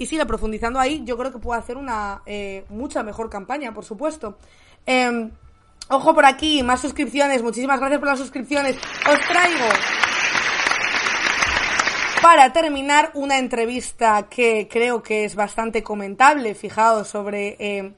y 0.00 0.06
sigue 0.06 0.24
profundizando 0.24 0.80
ahí, 0.80 1.02
yo 1.04 1.18
creo 1.18 1.30
que 1.30 1.38
puede 1.38 1.60
hacer 1.60 1.76
una 1.76 2.22
eh, 2.24 2.64
mucha 2.70 3.02
mejor 3.02 3.28
campaña, 3.28 3.74
por 3.74 3.84
supuesto. 3.84 4.38
Eh, 4.86 5.28
ojo 5.90 6.14
por 6.14 6.24
aquí, 6.24 6.62
más 6.62 6.80
suscripciones, 6.80 7.42
muchísimas 7.42 7.78
gracias 7.78 7.98
por 8.00 8.08
las 8.08 8.18
suscripciones. 8.18 8.76
Os 8.76 9.20
traigo 9.28 9.66
para 12.22 12.50
terminar 12.50 13.10
una 13.12 13.36
entrevista 13.38 14.26
que 14.30 14.68
creo 14.70 15.02
que 15.02 15.24
es 15.26 15.34
bastante 15.34 15.82
comentable, 15.82 16.54
fijaos, 16.54 17.06
sobre 17.06 17.56
eh, 17.58 17.92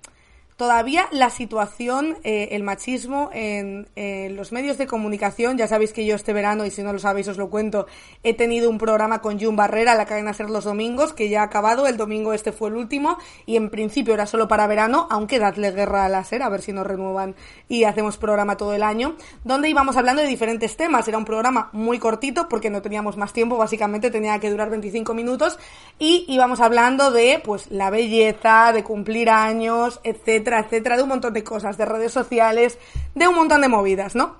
todavía 0.62 1.09
la 1.10 1.28
situación, 1.28 2.18
eh, 2.22 2.51
el 2.52 2.62
machismo 2.62 3.30
en, 3.32 3.89
los 4.36 4.52
medios 4.52 4.78
de 4.78 4.86
comunicación. 4.86 5.59
Ya 5.59 5.66
sabéis 5.66 5.93
que 5.93 6.06
yo 6.06 6.14
este 6.14 6.32
verano, 6.32 6.64
y 6.64 6.70
si 6.70 6.84
no 6.84 6.93
lo 6.93 7.01
sabéis 7.01 7.26
os 7.26 7.36
lo 7.36 7.51
cuento, 7.51 7.89
he 8.22 8.32
tenido 8.32 8.70
un 8.70 8.78
programa 8.78 9.20
con 9.20 9.40
Jun 9.40 9.56
Barrera, 9.56 9.97
la 9.97 10.06
cadena 10.06 10.32
Ser 10.32 10.51
los 10.51 10.62
domingos, 10.62 11.14
que 11.14 11.28
ya 11.28 11.40
ha 11.40 11.47
acabado. 11.47 11.89
El 11.89 11.97
domingo 11.97 12.32
este 12.32 12.52
fue 12.52 12.68
el 12.68 12.76
último 12.76 13.18
y 13.44 13.56
en 13.56 13.70
principio 13.70 14.14
era 14.14 14.24
solo 14.26 14.47
para 14.47 14.68
verano, 14.68 15.09
aunque 15.10 15.40
dadle 15.40 15.72
guerra 15.72 16.05
a 16.05 16.09
la 16.09 16.22
Ser, 16.22 16.44
a 16.44 16.48
ver 16.48 16.62
si 16.62 16.72
nos 16.72 16.86
renuevan 16.86 17.34
y 17.68 17.82
hacemos 17.82 18.16
programa 18.16 18.56
todo 18.56 18.72
el 18.72 18.84
año, 18.84 19.16
donde 19.43 19.68
íbamos 19.68 19.97
hablando 19.97 20.22
de 20.22 20.28
diferentes 20.28 20.76
temas. 20.76 21.09
Era 21.09 21.18
un 21.18 21.24
programa 21.24 21.70
muy 21.72 21.98
cortito 21.98 22.48
porque 22.48 22.70
no 22.70 22.82
teníamos 22.82 23.16
más 23.16 23.32
tiempo, 23.32 23.56
básicamente 23.56 24.12
tenía 24.12 24.39
que 24.39 24.48
durar 24.48 24.70
25 24.70 25.12
minutos 25.12 25.59
y 25.98 26.24
íbamos 26.28 26.60
hablando 26.60 27.10
de 27.10 27.43
pues 27.44 27.68
la 27.72 27.90
belleza, 27.90 28.72
de 28.72 28.84
cumplir 28.84 29.28
años, 29.28 29.98
etcétera, 30.05 30.51
etcétera, 30.60 30.96
de 30.96 31.02
un 31.02 31.08
montón 31.08 31.32
de 31.32 31.44
cosas, 31.44 31.76
de 31.76 31.84
redes 31.84 32.12
sociales, 32.12 32.78
de 33.14 33.28
un 33.28 33.34
montón 33.34 33.60
de 33.60 33.68
movidas, 33.68 34.14
¿no? 34.14 34.36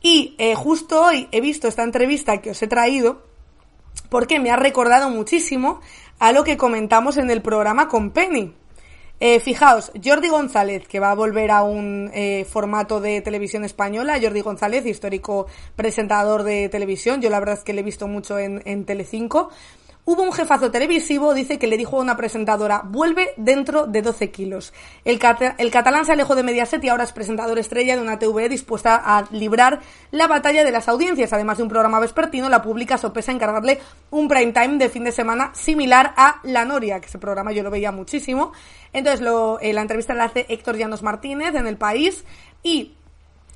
Y 0.00 0.34
eh, 0.38 0.54
justo 0.54 1.02
hoy 1.02 1.28
he 1.32 1.40
visto 1.40 1.66
esta 1.66 1.82
entrevista 1.82 2.42
que 2.42 2.50
os 2.50 2.62
he 2.62 2.66
traído 2.66 3.22
porque 4.10 4.38
me 4.38 4.50
ha 4.50 4.56
recordado 4.56 5.08
muchísimo 5.08 5.80
a 6.18 6.32
lo 6.32 6.44
que 6.44 6.56
comentamos 6.56 7.16
en 7.16 7.30
el 7.30 7.42
programa 7.42 7.88
con 7.88 8.10
Penny. 8.10 8.54
Eh, 9.20 9.40
fijaos, 9.40 9.92
Jordi 10.04 10.28
González, 10.28 10.86
que 10.88 11.00
va 11.00 11.12
a 11.12 11.14
volver 11.14 11.50
a 11.50 11.62
un 11.62 12.10
eh, 12.12 12.44
formato 12.44 13.00
de 13.00 13.20
televisión 13.20 13.64
española, 13.64 14.18
Jordi 14.20 14.40
González, 14.40 14.84
histórico 14.86 15.46
presentador 15.76 16.42
de 16.42 16.68
televisión, 16.68 17.22
yo 17.22 17.30
la 17.30 17.38
verdad 17.38 17.56
es 17.56 17.64
que 17.64 17.72
le 17.72 17.80
he 17.80 17.84
visto 17.84 18.08
mucho 18.08 18.38
en, 18.38 18.60
en 18.66 18.84
Telecinco, 18.84 19.50
Hubo 20.06 20.22
un 20.22 20.32
jefazo 20.34 20.70
televisivo, 20.70 21.32
dice 21.32 21.58
que 21.58 21.66
le 21.66 21.78
dijo 21.78 21.96
a 21.96 22.02
una 22.02 22.14
presentadora, 22.14 22.82
vuelve 22.84 23.30
dentro 23.38 23.86
de 23.86 24.02
12 24.02 24.30
kilos. 24.30 24.74
El, 25.02 25.18
cata- 25.18 25.54
el 25.56 25.70
catalán 25.70 26.04
se 26.04 26.12
alejó 26.12 26.34
de 26.34 26.42
Mediaset 26.42 26.84
y 26.84 26.90
ahora 26.90 27.04
es 27.04 27.12
presentador 27.12 27.58
estrella 27.58 27.96
de 27.96 28.02
una 28.02 28.18
TV 28.18 28.50
dispuesta 28.50 28.96
a 29.02 29.24
librar 29.30 29.80
la 30.10 30.26
batalla 30.26 30.62
de 30.62 30.70
las 30.72 30.88
audiencias. 30.88 31.32
Además 31.32 31.56
de 31.56 31.62
un 31.62 31.70
programa 31.70 32.00
vespertino, 32.00 32.50
la 32.50 32.60
pública 32.60 32.98
sopesa 32.98 33.32
encargarle 33.32 33.80
un 34.10 34.28
prime 34.28 34.52
time 34.52 34.76
de 34.76 34.90
fin 34.90 35.04
de 35.04 35.12
semana 35.12 35.52
similar 35.54 36.12
a 36.18 36.38
La 36.42 36.66
Noria, 36.66 37.00
que 37.00 37.06
ese 37.06 37.18
programa 37.18 37.52
yo 37.52 37.62
lo 37.62 37.70
veía 37.70 37.90
muchísimo. 37.90 38.52
Entonces, 38.92 39.26
eh, 39.62 39.72
la 39.72 39.80
entrevista 39.80 40.12
la 40.12 40.24
hace 40.24 40.44
Héctor 40.50 40.76
Llanos 40.76 41.02
Martínez 41.02 41.54
en 41.54 41.66
El 41.66 41.78
País 41.78 42.26
y 42.62 42.92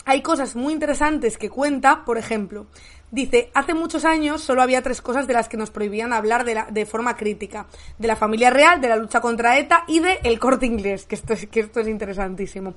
hay 0.07 0.23
cosas 0.23 0.57
muy 0.57 0.73
interesantes 0.73 1.37
que 1.37 1.51
cuenta, 1.51 2.07
por 2.07 2.17
ejemplo, 2.17 2.65
dice, 3.11 3.51
hace 3.55 3.75
muchos 3.75 4.05
años 4.05 4.43
solo 4.43 4.63
había 4.63 4.83
tres 4.83 5.01
cosas 5.01 5.27
de 5.27 5.33
las 5.35 5.49
que 5.49 5.57
nos 5.57 5.71
prohibían 5.71 6.13
hablar 6.13 6.45
de, 6.45 6.87
forma 6.87 7.17
crítica. 7.17 7.67
De 7.99 8.09
la 8.09 8.17
familia 8.17 8.51
real, 8.51 8.81
de 8.81 8.89
la 8.89 8.97
lucha 8.97 9.21
contra 9.21 9.59
ETA 9.59 9.85
y 9.87 10.01
de 10.01 10.21
el 10.25 10.39
corte 10.39 10.67
inglés, 10.67 11.05
que 11.05 11.15
esto 11.15 11.33
es, 11.33 11.47
que 11.47 11.61
esto 11.61 11.81
es 11.81 11.89
interesantísimo. 11.89 12.75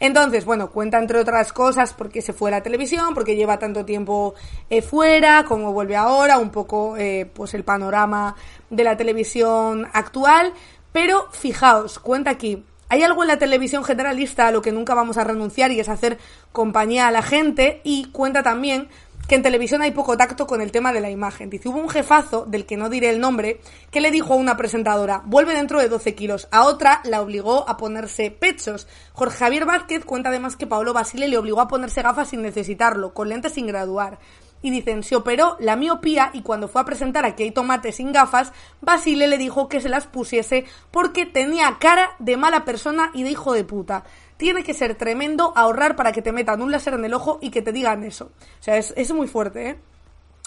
Entonces, 0.00 0.44
bueno, 0.44 0.70
cuenta 0.70 0.98
entre 0.98 1.18
otras 1.18 1.52
cosas 1.52 1.92
porque 1.92 2.22
se 2.22 2.32
fue 2.32 2.50
a 2.50 2.52
la 2.52 2.62
televisión, 2.62 3.14
porque 3.14 3.36
lleva 3.36 3.58
tanto 3.58 3.84
tiempo 3.84 4.34
eh, 4.68 4.82
fuera, 4.82 5.44
como 5.44 5.72
vuelve 5.72 5.96
ahora, 5.96 6.38
un 6.38 6.50
poco 6.50 6.96
eh, 6.96 7.30
pues 7.32 7.54
el 7.54 7.64
panorama 7.64 8.34
de 8.70 8.84
la 8.84 8.96
televisión 8.96 9.88
actual. 9.92 10.52
Pero 10.92 11.28
fijaos, 11.30 11.98
cuenta 11.98 12.30
aquí, 12.30 12.64
hay 12.92 13.02
algo 13.02 13.22
en 13.22 13.28
la 13.28 13.38
televisión 13.38 13.84
generalista 13.84 14.48
a 14.48 14.50
lo 14.50 14.60
que 14.60 14.70
nunca 14.70 14.92
vamos 14.92 15.16
a 15.16 15.24
renunciar 15.24 15.72
y 15.72 15.80
es 15.80 15.88
hacer 15.88 16.18
compañía 16.52 17.08
a 17.08 17.10
la 17.10 17.22
gente 17.22 17.80
y 17.84 18.10
cuenta 18.12 18.42
también 18.42 18.88
que 19.28 19.36
en 19.36 19.42
televisión 19.42 19.82
hay 19.82 19.92
poco 19.92 20.16
tacto 20.16 20.46
con 20.46 20.60
el 20.60 20.72
tema 20.72 20.92
de 20.92 21.00
la 21.00 21.10
imagen. 21.10 21.48
Dice, 21.48 21.68
hubo 21.68 21.78
un 21.78 21.88
jefazo, 21.88 22.44
del 22.46 22.66
que 22.66 22.76
no 22.76 22.88
diré 22.88 23.10
el 23.10 23.20
nombre, 23.20 23.60
que 23.90 24.00
le 24.00 24.10
dijo 24.10 24.34
a 24.34 24.36
una 24.36 24.56
presentadora, 24.56 25.22
vuelve 25.24 25.54
dentro 25.54 25.80
de 25.80 25.88
12 25.88 26.14
kilos. 26.14 26.48
A 26.50 26.64
otra 26.64 27.00
la 27.04 27.22
obligó 27.22 27.68
a 27.68 27.76
ponerse 27.76 28.30
pechos. 28.30 28.86
Jorge 29.12 29.38
Javier 29.38 29.64
Vázquez 29.64 30.04
cuenta 30.04 30.28
además 30.28 30.56
que 30.56 30.66
Paolo 30.66 30.92
Basile 30.92 31.28
le 31.28 31.38
obligó 31.38 31.60
a 31.60 31.68
ponerse 31.68 32.02
gafas 32.02 32.28
sin 32.28 32.42
necesitarlo, 32.42 33.14
con 33.14 33.28
lentes 33.28 33.52
sin 33.52 33.66
graduar. 33.66 34.18
Y 34.64 34.70
dicen, 34.70 35.02
se 35.02 35.16
operó 35.16 35.56
la 35.58 35.74
miopía 35.74 36.30
y 36.32 36.42
cuando 36.42 36.68
fue 36.68 36.82
a 36.82 36.84
presentar 36.84 37.24
a 37.24 37.34
Key 37.34 37.50
Tomate 37.50 37.90
sin 37.90 38.12
gafas, 38.12 38.52
Basile 38.80 39.26
le 39.26 39.36
dijo 39.36 39.68
que 39.68 39.80
se 39.80 39.88
las 39.88 40.06
pusiese 40.06 40.66
porque 40.92 41.26
tenía 41.26 41.78
cara 41.80 42.14
de 42.20 42.36
mala 42.36 42.64
persona 42.64 43.10
y 43.12 43.24
de 43.24 43.30
hijo 43.30 43.52
de 43.54 43.64
puta. 43.64 44.04
Tiene 44.42 44.64
que 44.64 44.74
ser 44.74 44.96
tremendo 44.96 45.52
ahorrar 45.54 45.94
para 45.94 46.10
que 46.10 46.20
te 46.20 46.32
metan 46.32 46.62
un 46.62 46.72
láser 46.72 46.94
en 46.94 47.04
el 47.04 47.14
ojo 47.14 47.38
y 47.40 47.50
que 47.50 47.62
te 47.62 47.70
digan 47.70 48.02
eso. 48.02 48.32
O 48.58 48.62
sea, 48.62 48.76
es, 48.76 48.92
es 48.96 49.12
muy 49.12 49.28
fuerte, 49.28 49.68
¿eh? 49.68 49.76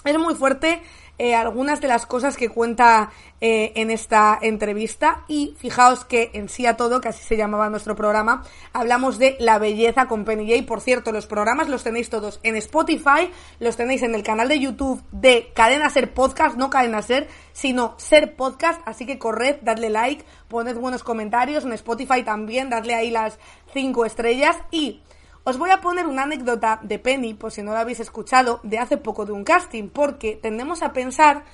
Es 0.06 0.16
muy 0.18 0.36
fuerte 0.36 0.82
eh, 1.18 1.34
algunas 1.34 1.80
de 1.80 1.88
las 1.88 2.06
cosas 2.06 2.36
que 2.36 2.48
cuenta 2.48 3.10
eh, 3.40 3.72
en 3.74 3.90
esta 3.90 4.38
entrevista. 4.40 5.24
Y 5.26 5.56
fijaos 5.58 6.04
que 6.04 6.30
en 6.34 6.48
sí 6.48 6.64
a 6.64 6.76
todo, 6.76 7.00
que 7.00 7.08
así 7.08 7.24
se 7.24 7.36
llamaba 7.36 7.68
nuestro 7.70 7.96
programa, 7.96 8.44
hablamos 8.72 9.18
de 9.18 9.36
la 9.40 9.58
belleza 9.58 10.06
con 10.06 10.24
Penny 10.24 10.48
J. 10.48 10.64
Por 10.64 10.80
cierto, 10.80 11.10
los 11.10 11.26
programas 11.26 11.68
los 11.68 11.82
tenéis 11.82 12.08
todos 12.08 12.38
en 12.44 12.54
Spotify, 12.54 13.30
los 13.58 13.76
tenéis 13.76 14.02
en 14.02 14.14
el 14.14 14.22
canal 14.22 14.48
de 14.48 14.60
YouTube 14.60 15.02
de 15.10 15.50
Cadena 15.54 15.90
Ser 15.90 16.14
Podcast, 16.14 16.56
no 16.56 16.70
Cadena 16.70 17.02
Ser, 17.02 17.26
sino 17.52 17.94
Ser 17.98 18.36
Podcast, 18.36 18.80
así 18.84 19.06
que 19.06 19.18
corred, 19.18 19.56
dadle 19.62 19.90
like, 19.90 20.24
poned 20.46 20.76
buenos 20.76 21.02
comentarios, 21.02 21.64
en 21.64 21.72
Spotify 21.72 22.22
también, 22.22 22.70
dadle 22.70 22.94
ahí 22.94 23.10
las 23.10 23.40
cinco 23.72 24.04
estrellas. 24.04 24.56
Y 24.70 25.02
os 25.46 25.58
voy 25.58 25.70
a 25.70 25.80
poner 25.80 26.08
una 26.08 26.24
anécdota 26.24 26.80
de 26.82 26.98
Penny, 26.98 27.34
por 27.34 27.52
si 27.52 27.62
no 27.62 27.72
la 27.72 27.80
habéis 27.80 28.00
escuchado, 28.00 28.58
de 28.64 28.80
hace 28.80 28.96
poco 28.96 29.24
de 29.24 29.30
un 29.30 29.44
casting, 29.44 29.88
porque 29.88 30.34
tendemos 30.34 30.82
a 30.82 30.92
pensar 30.92 31.44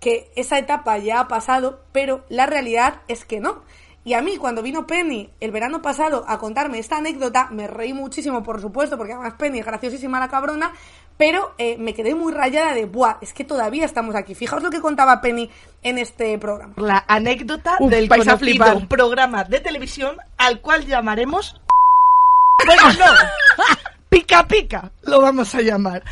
que 0.00 0.30
esa 0.36 0.58
etapa 0.58 0.98
ya 0.98 1.20
ha 1.20 1.28
pasado, 1.28 1.80
pero 1.90 2.26
la 2.28 2.44
realidad 2.44 3.00
es 3.08 3.24
que 3.24 3.40
no. 3.40 3.62
Y 4.04 4.12
a 4.12 4.20
mí, 4.20 4.36
cuando 4.36 4.62
vino 4.62 4.86
Penny 4.86 5.30
el 5.40 5.50
verano 5.50 5.80
pasado 5.80 6.26
a 6.28 6.38
contarme 6.38 6.78
esta 6.78 6.98
anécdota, 6.98 7.48
me 7.50 7.66
reí 7.66 7.94
muchísimo, 7.94 8.42
por 8.42 8.60
supuesto, 8.60 8.98
porque 8.98 9.14
además 9.14 9.34
Penny 9.38 9.60
es 9.60 9.66
graciosísima 9.66 10.20
la 10.20 10.28
cabrona, 10.28 10.72
pero 11.16 11.54
eh, 11.56 11.78
me 11.78 11.94
quedé 11.94 12.14
muy 12.14 12.34
rayada 12.34 12.74
de, 12.74 12.84
¡buah! 12.84 13.16
Es 13.22 13.32
que 13.32 13.44
todavía 13.44 13.86
estamos 13.86 14.14
aquí. 14.14 14.34
Fijaos 14.34 14.62
lo 14.62 14.70
que 14.70 14.82
contaba 14.82 15.22
Penny 15.22 15.50
en 15.82 15.96
este 15.96 16.36
programa. 16.36 16.74
La 16.76 17.02
anécdota 17.08 17.76
Uf, 17.80 17.90
del 17.90 18.10
conocido 18.10 18.36
flipar. 18.36 18.88
programa 18.88 19.44
de 19.44 19.60
televisión 19.60 20.18
al 20.36 20.60
cual 20.60 20.84
llamaremos... 20.84 21.58
Bueno, 22.64 22.92
no. 22.92 23.64
Pica 24.08 24.46
pica, 24.46 24.90
lo 25.02 25.20
vamos 25.20 25.54
a 25.54 25.60
llamar. 25.60 26.02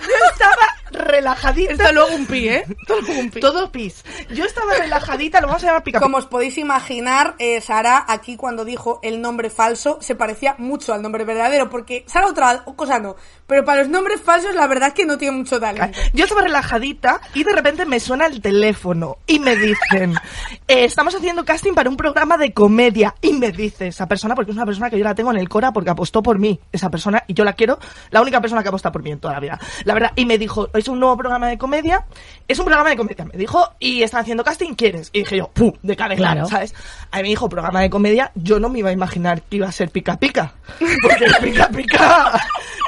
Yo 0.00 0.30
estaba 0.30 0.66
relajadita. 0.94 1.72
Esto 1.72 1.92
luego 1.92 2.14
un 2.14 2.26
pi, 2.26 2.48
¿eh? 2.48 2.64
Esto 2.80 3.00
luego 3.00 3.20
un 3.20 3.30
pi. 3.30 3.40
Todo 3.40 3.70
pis. 3.70 4.04
Yo 4.30 4.44
estaba 4.44 4.74
relajadita, 4.74 5.40
lo 5.40 5.48
vamos 5.48 5.62
a 5.64 5.66
llamar 5.66 5.82
pica 5.82 5.98
pica. 5.98 6.04
Como 6.04 6.18
os 6.18 6.26
podéis 6.26 6.58
imaginar, 6.58 7.34
eh, 7.38 7.60
Sara 7.60 8.04
aquí 8.08 8.36
cuando 8.36 8.64
dijo 8.64 9.00
el 9.02 9.20
nombre 9.20 9.50
falso 9.50 9.98
se 10.00 10.14
parecía 10.14 10.54
mucho 10.58 10.92
al 10.94 11.02
nombre 11.02 11.24
verdadero, 11.24 11.70
porque 11.70 12.04
Sara 12.06 12.26
otra 12.26 12.64
cosa 12.76 12.98
no, 12.98 13.16
pero 13.46 13.64
para 13.64 13.80
los 13.80 13.90
nombres 13.90 14.20
falsos 14.20 14.54
la 14.54 14.66
verdad 14.66 14.88
es 14.88 14.94
que 14.94 15.06
no 15.06 15.18
tiene 15.18 15.36
mucho 15.36 15.60
talento. 15.60 15.98
Yo 16.12 16.24
estaba 16.24 16.42
relajadita 16.42 17.20
y 17.34 17.44
de 17.44 17.52
repente 17.52 17.84
me 17.86 18.00
suena 18.00 18.26
el 18.26 18.40
teléfono 18.40 19.18
y 19.26 19.38
me 19.38 19.56
dicen, 19.56 20.14
eh, 20.68 20.84
estamos 20.84 21.14
haciendo 21.14 21.44
casting 21.44 21.74
para 21.74 21.90
un 21.90 21.96
programa 21.96 22.36
de 22.36 22.52
comedia. 22.52 23.14
Y 23.20 23.32
me 23.32 23.52
dice 23.52 23.88
esa 23.88 24.06
persona, 24.06 24.34
porque 24.34 24.50
es 24.50 24.56
una 24.56 24.66
persona 24.66 24.90
que 24.90 24.98
yo 24.98 25.04
la 25.04 25.14
tengo 25.14 25.30
en 25.30 25.38
el 25.38 25.48
Cora 25.48 25.72
porque 25.72 25.90
apostó 25.90 26.22
por 26.22 26.38
mí, 26.38 26.60
esa 26.72 26.90
persona, 26.90 27.24
y 27.26 27.34
yo 27.34 27.44
la 27.44 27.54
quiero, 27.54 27.78
la 28.10 28.22
única 28.22 28.40
persona 28.40 28.62
que 28.62 28.68
aposta 28.68 28.92
por 28.92 29.02
mí 29.02 29.10
en 29.10 29.20
toda 29.20 29.34
la 29.34 29.40
vida. 29.40 29.58
La 29.84 29.94
verdad, 29.94 30.12
y 30.16 30.26
me 30.26 30.38
dijo, 30.38 30.68
es 30.84 30.88
un 30.88 31.00
nuevo 31.00 31.16
programa 31.16 31.48
de 31.48 31.56
comedia, 31.56 32.04
es 32.46 32.58
un 32.58 32.66
programa 32.66 32.90
de 32.90 32.96
comedia, 32.96 33.24
me 33.24 33.38
dijo, 33.38 33.74
y 33.78 34.02
está 34.02 34.04
están 34.04 34.20
haciendo 34.20 34.44
casting, 34.44 34.74
¿quieres? 34.74 35.08
Y 35.14 35.20
dije 35.20 35.38
yo, 35.38 35.48
¡pum! 35.48 35.72
De 35.82 35.96
cabeza, 35.96 36.18
Claro. 36.18 36.46
¿sabes? 36.46 36.74
A 37.10 37.16
mí 37.16 37.22
me 37.22 37.28
dijo 37.30 37.48
programa 37.48 37.80
de 37.80 37.88
comedia, 37.90 38.30
yo 38.34 38.60
no 38.60 38.68
me 38.68 38.80
iba 38.80 38.90
a 38.90 38.92
imaginar 38.92 39.40
que 39.42 39.56
iba 39.56 39.66
a 39.66 39.72
ser 39.72 39.88
pica 39.90 40.18
pica. 40.18 40.52
Porque 40.78 41.26
pica 41.42 41.68
pica 41.68 42.32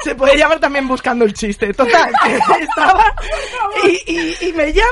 se 0.03 0.15
puede 0.15 0.37
llamar 0.37 0.59
también 0.59 0.87
buscando 0.87 1.25
el 1.25 1.33
chiste. 1.33 1.73
Total, 1.73 2.11
que 2.23 2.35
estaba 2.63 3.03
y, 3.83 4.11
y, 4.13 4.37
y 4.49 4.53
me 4.53 4.71
llaman 4.71 4.91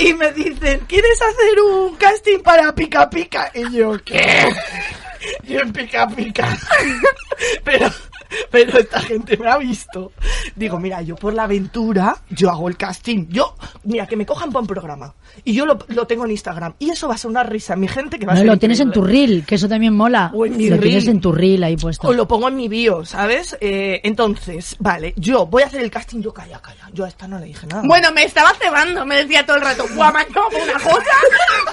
y 0.00 0.12
me 0.14 0.32
dicen, 0.32 0.80
¿quieres 0.88 1.22
hacer 1.22 1.60
un 1.60 1.94
casting 1.96 2.40
para 2.40 2.74
pica 2.74 3.08
pica? 3.08 3.50
Y 3.54 3.72
yo, 3.72 3.96
¿qué? 4.04 4.52
Yo 5.44 5.60
en 5.60 5.72
pica 5.72 6.06
pica. 6.08 6.56
Pero, 7.64 7.88
pero 8.50 8.78
esta 8.78 9.00
gente 9.00 9.36
me 9.36 9.48
ha 9.48 9.58
visto. 9.58 10.12
Digo, 10.54 10.78
mira, 10.78 11.02
yo 11.02 11.16
por 11.16 11.34
la 11.34 11.44
aventura, 11.44 12.16
yo 12.30 12.50
hago 12.50 12.68
el 12.68 12.76
casting. 12.76 13.26
Yo, 13.28 13.54
mira, 13.84 14.06
que 14.06 14.16
me 14.16 14.26
cojan 14.26 14.50
para 14.50 14.60
un 14.60 14.66
programa. 14.66 15.14
Y 15.44 15.54
yo 15.54 15.66
lo, 15.66 15.78
lo 15.88 16.06
tengo 16.06 16.24
en 16.24 16.30
Instagram. 16.32 16.74
Y 16.78 16.90
eso 16.90 17.08
va 17.08 17.14
a 17.14 17.18
ser 17.18 17.30
una 17.30 17.42
risa. 17.42 17.76
Mi 17.76 17.88
gente 17.88 18.18
que 18.18 18.26
va 18.26 18.32
a 18.32 18.34
No, 18.36 18.40
ser 18.40 18.46
lo 18.48 18.56
tienes 18.58 18.80
en 18.80 18.90
tu 18.90 19.02
reel, 19.02 19.44
que 19.46 19.54
eso 19.56 19.68
también 19.68 19.94
mola. 19.94 20.30
O 20.34 20.46
en 20.46 20.56
mi 20.56 20.68
lo 20.68 20.78
tienes 20.78 21.06
en 21.08 21.20
tu 21.20 21.32
reel 21.32 21.62
ahí 21.64 21.76
puesto. 21.76 22.08
O 22.08 22.12
lo 22.12 22.26
pongo 22.26 22.48
en 22.48 22.56
mi 22.56 22.68
bio, 22.68 23.04
¿sabes? 23.04 23.56
Eh, 23.60 24.00
entonces, 24.04 24.76
vale, 24.78 25.14
yo 25.16 25.46
voy 25.46 25.62
a 25.62 25.66
hacer 25.66 25.80
el 25.82 25.90
casting. 25.90 26.20
Yo, 26.20 26.32
calla, 26.32 26.60
calla. 26.60 26.88
Yo 26.92 27.04
a 27.04 27.08
esta 27.08 27.28
no 27.28 27.38
le 27.38 27.46
dije 27.46 27.66
nada. 27.66 27.82
Bueno, 27.86 28.10
me 28.12 28.24
estaba 28.24 28.52
cebando, 28.54 29.04
me 29.06 29.16
decía 29.16 29.44
todo 29.44 29.56
el 29.56 29.62
rato, 29.62 29.84
guamaño 29.94 30.26
por 30.32 30.60
una 30.62 30.72
cosa, 30.74 31.10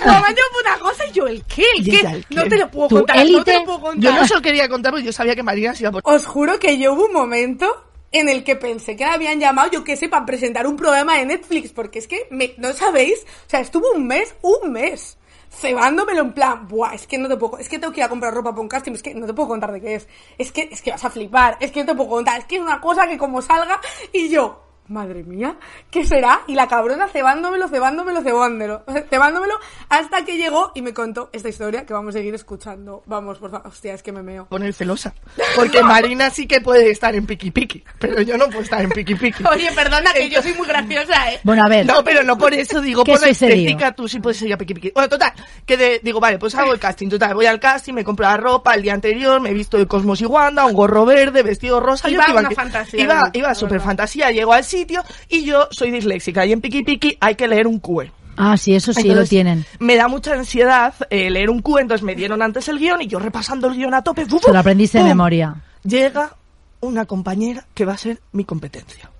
guamaño 0.03 0.35
por 0.51 0.61
una 0.65 0.79
cosa, 0.79 1.05
y 1.07 1.11
yo, 1.11 1.27
¿el 1.27 1.43
qué? 1.43 1.63
¿El 1.77 1.87
Y 1.87 1.91
qué? 1.91 1.99
ella, 1.99 2.11
¿el 2.13 2.25
qué? 2.25 2.35
No 2.35 2.43
te 2.43 2.57
lo 2.57 2.69
puedo 2.69 2.89
contar, 2.89 3.25
no 3.29 3.43
te 3.43 3.53
lo 3.53 3.63
puedo 3.65 3.79
contar. 3.81 4.03
yo 4.13 4.19
no 4.19 4.27
se 4.27 4.33
lo 4.35 4.41
quería 4.41 4.67
contar 4.69 4.91
porque 4.91 5.05
yo 5.05 5.13
sabía 5.13 5.35
que 5.35 5.43
Marina 5.43 5.73
se 5.73 5.83
iba 5.83 5.89
a 5.89 5.91
poner... 6.01 6.15
Os 6.17 6.25
juro 6.25 6.59
que 6.59 6.77
yo 6.77 6.93
hubo 6.93 7.05
un 7.05 7.13
momento 7.13 7.67
en 8.13 8.29
el 8.29 8.43
que 8.45 8.55
pensé 8.55 8.95
que 8.95 9.03
me 9.05 9.11
habían 9.11 9.39
llamado, 9.39 9.69
yo 9.71 9.83
qué 9.83 9.97
sé, 9.97 10.07
para 10.07 10.25
presentar 10.25 10.65
un 10.67 10.77
programa 10.77 11.17
de 11.17 11.25
Netflix, 11.25 11.71
porque 11.73 11.99
es 11.99 12.07
que, 12.07 12.27
me- 12.31 12.53
no 12.57 12.71
sabéis, 12.73 13.25
o 13.47 13.49
sea, 13.49 13.59
estuvo 13.59 13.91
un 13.93 14.07
mes, 14.07 14.33
un 14.41 14.71
mes, 14.71 15.17
cebándomelo 15.51 16.21
en 16.21 16.33
plan, 16.33 16.67
buah, 16.67 16.93
es 16.95 17.05
que 17.07 17.17
no 17.17 17.27
te 17.27 17.37
puedo, 17.37 17.57
es 17.57 17.69
que 17.69 17.77
tengo 17.79 17.93
que 17.93 17.99
ir 17.99 18.05
a 18.05 18.09
comprar 18.09 18.33
ropa 18.33 18.51
para 18.51 18.61
un 18.61 18.67
casting, 18.69 18.93
es 18.93 19.03
que 19.03 19.13
no 19.13 19.25
te 19.27 19.33
puedo 19.33 19.49
contar 19.49 19.71
de 19.71 19.81
qué 19.81 19.95
es, 19.95 20.07
es 20.37 20.51
que, 20.51 20.69
es 20.71 20.81
que 20.81 20.91
vas 20.91 21.03
a 21.05 21.09
flipar, 21.09 21.57
es 21.59 21.71
que 21.71 21.81
no 21.81 21.85
te 21.87 21.95
puedo 21.95 22.09
contar, 22.09 22.39
es 22.39 22.45
que 22.45 22.55
es 22.55 22.61
una 22.61 22.79
cosa 22.81 23.07
que 23.07 23.17
como 23.17 23.41
salga, 23.41 23.79
y 24.11 24.29
yo, 24.29 24.62
madre 24.87 25.23
mía, 25.23 25.55
¿qué 25.89 26.05
será? 26.05 26.41
Y 26.47 26.55
la 26.55 26.67
cabrona 26.67 27.07
cebándomelo, 27.07 27.67
cebándomelo, 27.67 28.21
cebándomelo, 28.21 28.83
cebándomelo, 29.09 29.53
hasta 29.89 30.25
que 30.25 30.37
llegó 30.37 30.71
y 30.75 30.81
me 30.81 30.93
contó 30.93 31.29
esta 31.33 31.49
historia 31.49 31.85
que 31.85 31.93
vamos 31.93 32.13
a 32.15 32.17
seguir 32.19 32.35
escuchando. 32.35 33.01
Vamos, 33.05 33.37
por 33.39 33.51
favor, 33.51 33.67
hostia, 33.67 33.93
es 33.93 34.03
que 34.03 34.11
me 34.11 34.21
meo. 34.21 34.45
poner 34.47 34.73
celosa. 34.73 35.13
Porque 35.55 35.81
Marina 35.81 36.29
sí 36.29 36.47
que 36.47 36.61
puede 36.61 36.89
estar 36.91 37.15
en 37.15 37.25
piqui 37.25 37.51
piqui, 37.51 37.83
pero 37.99 38.21
yo 38.21 38.37
no 38.37 38.45
puedo 38.47 38.61
estar 38.61 38.81
en 38.81 38.89
piqui 38.89 39.15
piqui. 39.15 39.43
Oye, 39.51 39.71
perdona, 39.73 40.11
que 40.13 40.29
yo 40.29 40.41
soy 40.41 40.53
muy 40.53 40.67
graciosa, 40.67 41.31
¿eh? 41.31 41.39
Bueno, 41.43 41.63
a 41.65 41.69
ver. 41.69 41.85
No, 41.85 42.03
pero 42.03 42.23
no 42.23 42.37
por 42.37 42.53
eso, 42.53 42.81
digo, 42.81 43.03
¿Qué 43.03 43.13
por 43.13 43.21
la 43.21 43.29
estética, 43.29 43.93
tú 43.93 44.07
sí 44.07 44.19
puedes 44.19 44.41
ir 44.41 44.53
a 44.53 44.57
piqui 44.57 44.73
piqui. 44.73 44.91
Bueno, 44.93 45.09
total, 45.09 45.33
que 45.65 45.77
de- 45.77 45.99
digo, 46.03 46.19
vale, 46.19 46.37
pues 46.37 46.53
hago 46.55 46.73
el 46.73 46.79
casting, 46.79 47.09
total, 47.09 47.33
voy 47.35 47.45
al 47.45 47.59
casting, 47.59 47.93
me 47.93 48.03
compro 48.03 48.25
la 48.25 48.37
ropa 48.37 48.73
el 48.75 48.81
día 48.81 48.93
anterior, 48.93 49.39
me 49.41 49.49
he 49.49 49.53
visto 49.53 49.77
de 49.77 49.87
Cosmos 49.87 50.21
y 50.21 50.25
Wanda, 50.25 50.65
un 50.65 50.73
gorro 50.73 51.05
verde, 51.05 51.41
vestido 51.43 51.79
rosa. 51.79 52.09
Iba 52.09 52.25
una 52.33 52.49
que- 52.49 52.55
fantasía, 52.55 53.01
Iba, 53.01 53.29
iba 53.33 53.55
súper 53.55 53.79
fantasía, 53.81 54.31
llego 54.31 54.53
al 54.53 54.63
sitio 54.77 55.03
y 55.29 55.43
yo 55.43 55.67
soy 55.71 55.91
disléxica 55.91 56.45
y 56.45 56.51
en 56.51 56.61
piqui 56.61 56.83
piqui 56.83 57.17
hay 57.19 57.35
que 57.35 57.47
leer 57.47 57.67
un 57.67 57.79
QE. 57.79 58.11
Ah, 58.35 58.57
sí, 58.57 58.73
eso 58.73 58.93
sí 58.93 59.07
lo 59.09 59.25
tienen. 59.25 59.65
Me 59.79 59.95
da 59.95 60.07
mucha 60.07 60.33
ansiedad 60.33 60.93
eh, 61.09 61.29
leer 61.29 61.49
un 61.49 61.61
QE, 61.61 61.81
entonces 61.81 62.03
me 62.03 62.15
dieron 62.15 62.41
antes 62.41 62.67
el 62.67 62.79
guion 62.79 63.01
y 63.01 63.07
yo 63.07 63.19
repasando 63.19 63.67
el 63.67 63.75
guion 63.75 63.93
a 63.93 64.01
tope. 64.01 64.25
Se 64.25 64.51
lo 64.51 64.59
aprendiste 64.59 64.97
de 64.97 65.03
memoria. 65.03 65.55
Llega 65.83 66.35
una 66.81 67.05
compañera 67.05 67.65
que 67.73 67.85
va 67.85 67.93
a 67.93 67.97
ser 67.97 68.19
mi 68.31 68.43
competencia. 68.43 69.12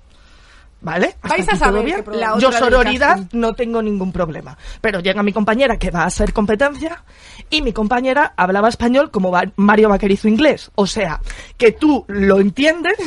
¿Vale? 0.84 1.16
Vais 1.24 1.48
a 1.48 1.56
saber 1.56 1.86
bien. 1.86 2.04
Yo 2.06 2.12
La 2.12 2.34
otra 2.36 2.50
del 2.50 2.60
sororidad 2.60 3.20
no 3.32 3.54
tengo 3.54 3.82
ningún 3.82 4.12
problema. 4.12 4.58
Pero 4.82 5.00
llega 5.00 5.24
mi 5.24 5.32
compañera 5.32 5.78
que 5.78 5.92
va 5.92 6.04
a 6.04 6.10
ser 6.10 6.34
competencia 6.34 7.04
y 7.50 7.62
mi 7.62 7.72
compañera 7.72 8.34
hablaba 8.36 8.68
español 8.68 9.10
como 9.10 9.32
Mario 9.56 9.88
Vaquerizo 9.88 10.28
inglés. 10.28 10.72
O 10.76 10.86
sea, 10.86 11.22
que 11.58 11.72
tú 11.72 12.04
lo 12.10 12.42
entiendes, 12.42 12.98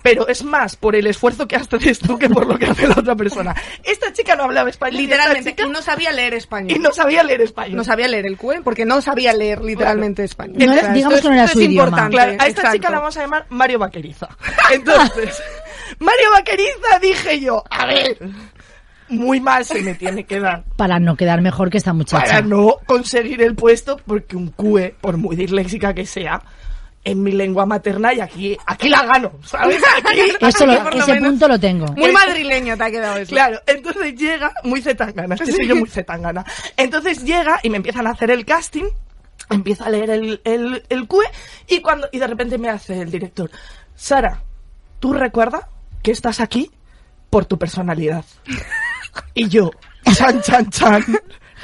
pero 0.00 0.28
es 0.28 0.44
más 0.44 0.76
por 0.76 0.94
el 0.94 1.08
esfuerzo 1.08 1.48
que 1.48 1.56
haces 1.56 1.98
tú 1.98 2.16
que 2.18 2.30
por 2.30 2.46
lo 2.46 2.56
que 2.56 2.66
hace 2.66 2.86
la 2.86 2.94
otra 2.98 3.16
persona. 3.16 3.52
Esta 3.82 4.12
chica 4.12 4.36
no 4.36 4.44
hablaba 4.44 4.70
español. 4.70 5.00
Literalmente, 5.02 5.50
chica- 5.56 5.66
no 5.66 5.82
sabía 5.82 6.12
leer 6.12 6.34
español. 6.34 6.70
y 6.76 6.78
no 6.78 6.92
sabía 6.92 7.24
leer 7.24 7.40
español. 7.40 7.76
No 7.76 7.82
sabía 7.82 8.06
leer 8.06 8.26
el 8.26 8.36
QE 8.38 8.60
porque 8.62 8.84
no 8.84 9.00
sabía 9.00 9.32
leer 9.32 9.60
literalmente 9.60 10.22
español. 10.22 10.56
No 10.64 10.72
era- 10.72 10.92
digamos 10.92 11.20
que 11.20 11.28
no 11.28 11.34
era 11.34 11.44
esto 11.46 11.54
su 11.58 11.64
es 11.64 11.68
idioma. 11.68 11.88
importante. 11.88 12.14
Claro, 12.16 12.30
a 12.30 12.34
esta 12.34 12.46
exacto. 12.48 12.72
chica 12.76 12.90
la 12.90 12.98
vamos 13.00 13.16
a 13.16 13.20
llamar 13.22 13.46
Mario 13.48 13.80
Vaqueriza. 13.80 14.28
Entonces, 14.72 15.42
Mario 15.98 16.30
Vaqueriza 16.32 16.98
dije 17.00 17.40
yo, 17.40 17.62
a 17.70 17.86
ver, 17.86 18.18
muy 19.08 19.40
mal 19.40 19.64
se 19.64 19.82
me 19.82 19.94
tiene 19.94 20.24
que 20.24 20.40
dar 20.40 20.64
Para 20.76 20.98
no 20.98 21.16
quedar 21.16 21.40
mejor 21.40 21.70
que 21.70 21.78
esta 21.78 21.92
muchacha. 21.92 22.24
para 22.24 22.40
no 22.42 22.76
conseguir 22.86 23.42
el 23.42 23.54
puesto 23.54 23.98
porque 24.06 24.36
un 24.36 24.48
QE, 24.48 24.94
por 25.00 25.16
muy 25.16 25.36
disléxica 25.36 25.92
que 25.94 26.06
sea, 26.06 26.42
en 27.06 27.22
mi 27.22 27.32
lengua 27.32 27.66
materna 27.66 28.14
y 28.14 28.20
aquí, 28.20 28.56
aquí 28.64 28.88
la 28.88 29.04
gano, 29.04 29.32
¿sabes? 29.44 29.78
Aquí, 30.02 30.20
Eso 30.40 30.64
lo- 30.64 30.72
ese 30.90 31.12
menos- 31.12 31.28
punto 31.32 31.48
lo 31.48 31.60
tengo. 31.60 31.86
Muy 31.88 32.10
madrileño 32.12 32.78
te 32.78 32.84
ha 32.84 32.90
quedado 32.90 33.18
eso. 33.18 33.30
Claro, 33.30 33.60
entonces 33.66 34.14
llega 34.14 34.52
muy 34.62 34.80
zetangana, 34.80 35.34
este 35.34 35.52
soy 35.52 35.66
yo 35.68 35.76
muy 35.76 35.88
zetangana. 35.90 36.44
Entonces 36.78 37.22
llega 37.22 37.60
y 37.62 37.68
me 37.68 37.76
empiezan 37.76 38.06
a 38.06 38.10
hacer 38.12 38.30
el 38.30 38.46
casting, 38.46 38.84
empiezo 39.50 39.84
a 39.84 39.90
leer 39.90 40.08
el, 40.08 40.40
el, 40.44 40.82
el 40.88 41.06
QE 41.06 41.26
y 41.68 41.80
cuando 41.82 42.08
y 42.10 42.18
de 42.18 42.26
repente 42.26 42.56
me 42.56 42.70
hace 42.70 42.98
el 43.02 43.10
director, 43.10 43.50
Sara, 43.94 44.40
¿tú 44.98 45.12
recuerdas 45.12 45.64
que 46.04 46.12
estás 46.12 46.38
aquí 46.40 46.70
por 47.30 47.46
tu 47.46 47.58
personalidad? 47.58 48.24
Y 49.34 49.48
yo, 49.48 49.70
chan, 50.16 50.40
chan, 50.42 50.70
chan, 50.70 51.04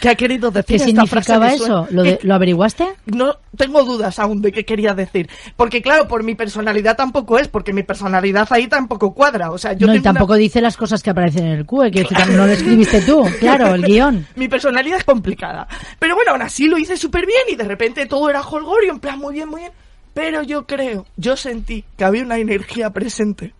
¿qué 0.00 0.08
ha 0.08 0.14
querido 0.14 0.50
decir 0.50 0.78
¿Qué 0.78 0.84
esta 0.90 1.04
frase? 1.06 1.32
significaba 1.32 1.46
Me 1.48 1.54
eso? 1.54 1.86
¿Lo, 1.90 2.02
de- 2.02 2.18
Y- 2.22 2.26
¿Lo 2.26 2.34
averiguaste? 2.34 2.86
no 3.06 3.36
tengo 3.56 3.84
dudas 3.84 4.18
aún 4.18 4.40
de 4.40 4.50
qué 4.52 4.64
quería 4.64 4.94
decir. 4.94 5.28
Porque 5.56 5.82
claro, 5.82 6.08
por 6.08 6.22
mi 6.22 6.34
personalidad 6.34 6.96
tampoco 6.96 7.38
es, 7.38 7.48
porque 7.48 7.72
mi 7.72 7.82
personalidad 7.82 8.48
ahí 8.50 8.66
tampoco 8.68 9.12
cuadra. 9.14 9.50
O 9.50 9.58
sea, 9.58 9.74
yo 9.74 9.86
no, 9.86 9.92
y 9.92 9.96
tengo 9.98 10.10
una- 10.10 10.18
tampoco 10.20 10.34
dice 10.36 10.60
las 10.60 10.76
cosas 10.76 11.02
que 11.02 11.10
aparecen 11.10 11.46
en 11.46 11.52
el 11.58 11.66
QE, 11.66 11.90
que 11.90 12.06
no 12.34 12.46
lo 12.46 12.52
escribiste 12.52 13.02
tú, 13.02 13.22
claro, 13.40 13.74
el 13.74 13.82
guion. 13.84 14.26
Mi 14.36 14.48
personalidad 14.48 14.98
es 14.98 15.04
complicada. 15.04 15.68
Pero 15.98 16.14
bueno, 16.14 16.32
aún 16.32 16.42
así 16.42 16.66
lo 16.66 16.78
hice 16.78 16.96
súper 16.96 17.26
bien 17.26 17.42
y 17.50 17.56
de 17.56 17.64
repente 17.64 18.06
todo 18.06 18.30
era 18.30 18.40
holgorio, 18.40 18.92
en 18.92 19.00
plan 19.00 19.18
muy 19.18 19.34
bien, 19.34 19.48
muy 19.48 19.60
bien. 19.62 19.72
Pero 20.14 20.42
yo 20.42 20.66
creo, 20.66 21.06
yo 21.16 21.36
sentí 21.36 21.84
que 21.96 22.04
había 22.04 22.22
una 22.24 22.38
energía 22.38 22.90
presente, 22.90 23.54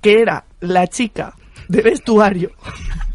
que 0.00 0.20
era 0.20 0.44
la 0.60 0.86
chica 0.86 1.34
de 1.68 1.82
vestuario, 1.82 2.52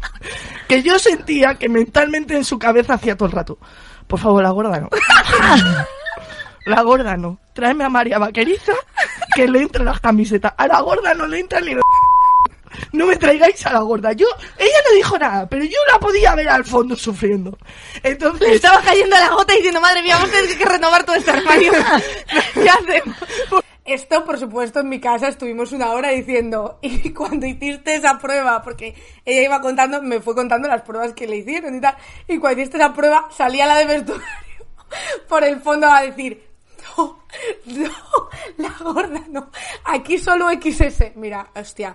que 0.68 0.82
yo 0.82 0.98
sentía 0.98 1.54
que 1.54 1.68
mentalmente 1.68 2.34
en 2.36 2.44
su 2.44 2.58
cabeza 2.58 2.94
hacía 2.94 3.16
todo 3.16 3.26
el 3.28 3.34
rato. 3.34 3.58
Por 4.06 4.20
favor, 4.20 4.42
la 4.42 4.50
gorda 4.50 4.80
no. 4.80 4.88
La 6.66 6.82
gorda 6.82 7.16
no. 7.16 7.38
Tráeme 7.52 7.84
a 7.84 7.88
María 7.88 8.18
Vaqueriza 8.18 8.72
que 9.36 9.46
le 9.46 9.60
entren 9.60 9.84
las 9.84 10.00
camisetas. 10.00 10.52
A 10.56 10.66
la 10.66 10.80
gorda 10.80 11.14
no 11.14 11.26
le 11.26 11.38
entran 11.38 11.64
ni 11.64 11.74
los... 11.74 11.82
No 12.92 13.06
me 13.06 13.16
traigáis 13.16 13.64
a 13.64 13.72
la 13.72 13.80
gorda. 13.80 14.12
Yo, 14.12 14.26
ella 14.58 14.78
no 14.86 14.96
dijo 14.96 15.16
nada, 15.18 15.48
pero 15.48 15.64
yo 15.64 15.78
la 15.90 15.98
podía 15.98 16.34
ver 16.34 16.48
al 16.48 16.64
fondo 16.64 16.96
sufriendo. 16.96 17.56
Entonces, 18.02 18.56
Estaba 18.56 18.82
cayendo 18.82 19.16
la 19.16 19.30
gota 19.30 19.54
diciendo, 19.54 19.80
madre 19.80 20.02
mía, 20.02 20.16
vamos 20.16 20.30
a 20.30 20.40
tener 20.40 20.58
que 20.58 20.64
renovar 20.64 21.04
todo 21.04 21.16
este 21.16 21.30
armario. 21.30 21.72
¿Qué 22.52 22.68
hacemos? 22.68 23.16
Esto, 23.86 24.24
por 24.24 24.38
supuesto, 24.38 24.80
en 24.80 24.88
mi 24.88 24.98
casa 24.98 25.28
estuvimos 25.28 25.70
una 25.70 25.92
hora 25.92 26.10
diciendo, 26.10 26.78
y 26.82 27.10
cuando 27.12 27.46
hiciste 27.46 27.94
esa 27.94 28.18
prueba, 28.18 28.60
porque 28.62 28.94
ella 29.24 29.42
iba 29.42 29.60
contando, 29.60 30.02
me 30.02 30.20
fue 30.20 30.34
contando 30.34 30.66
las 30.66 30.82
pruebas 30.82 31.12
que 31.12 31.26
le 31.26 31.36
hicieron 31.36 31.76
y 31.76 31.80
tal, 31.80 31.96
y 32.26 32.38
cuando 32.38 32.60
hiciste 32.60 32.78
esa 32.78 32.92
prueba, 32.92 33.28
salía 33.30 33.66
la 33.66 33.76
de 33.76 33.86
vestuario 33.86 34.26
por 35.28 35.44
el 35.44 35.60
fondo 35.60 35.86
a 35.86 36.02
decir, 36.02 36.42
no, 36.96 37.22
no, 37.66 37.90
la 38.56 38.74
gorda 38.80 39.22
no, 39.28 39.50
aquí 39.84 40.18
solo 40.18 40.48
XS. 40.50 41.16
Mira, 41.16 41.48
hostia, 41.54 41.94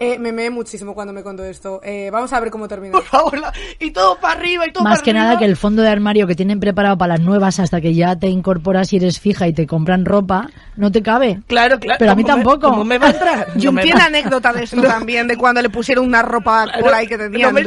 eh, 0.00 0.18
me 0.18 0.32
meé 0.32 0.50
muchísimo 0.50 0.94
cuando 0.94 1.12
me 1.12 1.22
contó 1.22 1.44
esto. 1.44 1.80
Eh, 1.84 2.08
vamos 2.10 2.32
a 2.32 2.40
ver 2.40 2.50
cómo 2.50 2.66
termina. 2.66 2.92
por 2.92 3.04
favor, 3.04 3.38
la- 3.38 3.52
y 3.78 3.90
todo 3.92 4.18
para 4.18 4.34
arriba 4.40 4.66
y 4.66 4.72
todo 4.72 4.82
Más 4.82 4.94
para 4.98 5.04
que 5.04 5.10
arriba. 5.10 5.24
nada 5.26 5.38
que 5.38 5.44
el 5.44 5.56
fondo 5.56 5.82
de 5.82 5.88
armario 5.88 6.26
que 6.26 6.34
tienen 6.34 6.58
preparado 6.58 6.98
para 6.98 7.14
las 7.16 7.20
nuevas 7.20 7.60
hasta 7.60 7.80
que 7.80 7.94
ya 7.94 8.16
te 8.16 8.26
incorporas 8.28 8.92
y 8.92 8.96
eres 8.96 9.20
fija 9.20 9.46
y 9.46 9.52
te 9.52 9.66
compran 9.66 10.04
ropa, 10.04 10.48
no 10.76 10.90
te 10.90 11.02
cabe. 11.02 11.40
Claro, 11.46 11.78
claro. 11.78 11.98
Pero 11.98 12.12
a 12.12 12.14
mí 12.14 12.22
¿cómo 12.24 12.36
me- 12.38 12.42
tampoco. 12.44 12.68
¿Cómo 12.70 12.84
me 12.84 12.98
va 12.98 13.06
a 13.08 13.10
entrar? 13.10 13.46
Y 13.56 13.62
No 13.64 13.68
un 13.70 13.74
me 13.76 13.82
tiene 13.82 14.00
va- 14.00 14.06
anécdota 14.06 14.52
de 14.52 14.62
esto 14.64 14.80
también, 14.82 15.28
de 15.28 15.36
cuando 15.36 15.60
le 15.62 15.68
pusieron 15.70 16.06
una 16.06 16.22
ropa 16.22 16.66
por 16.80 16.94
ahí 16.94 17.06
que 17.06 17.18
no 17.18 17.24
tenían. 17.30 17.52
me 17.54 17.62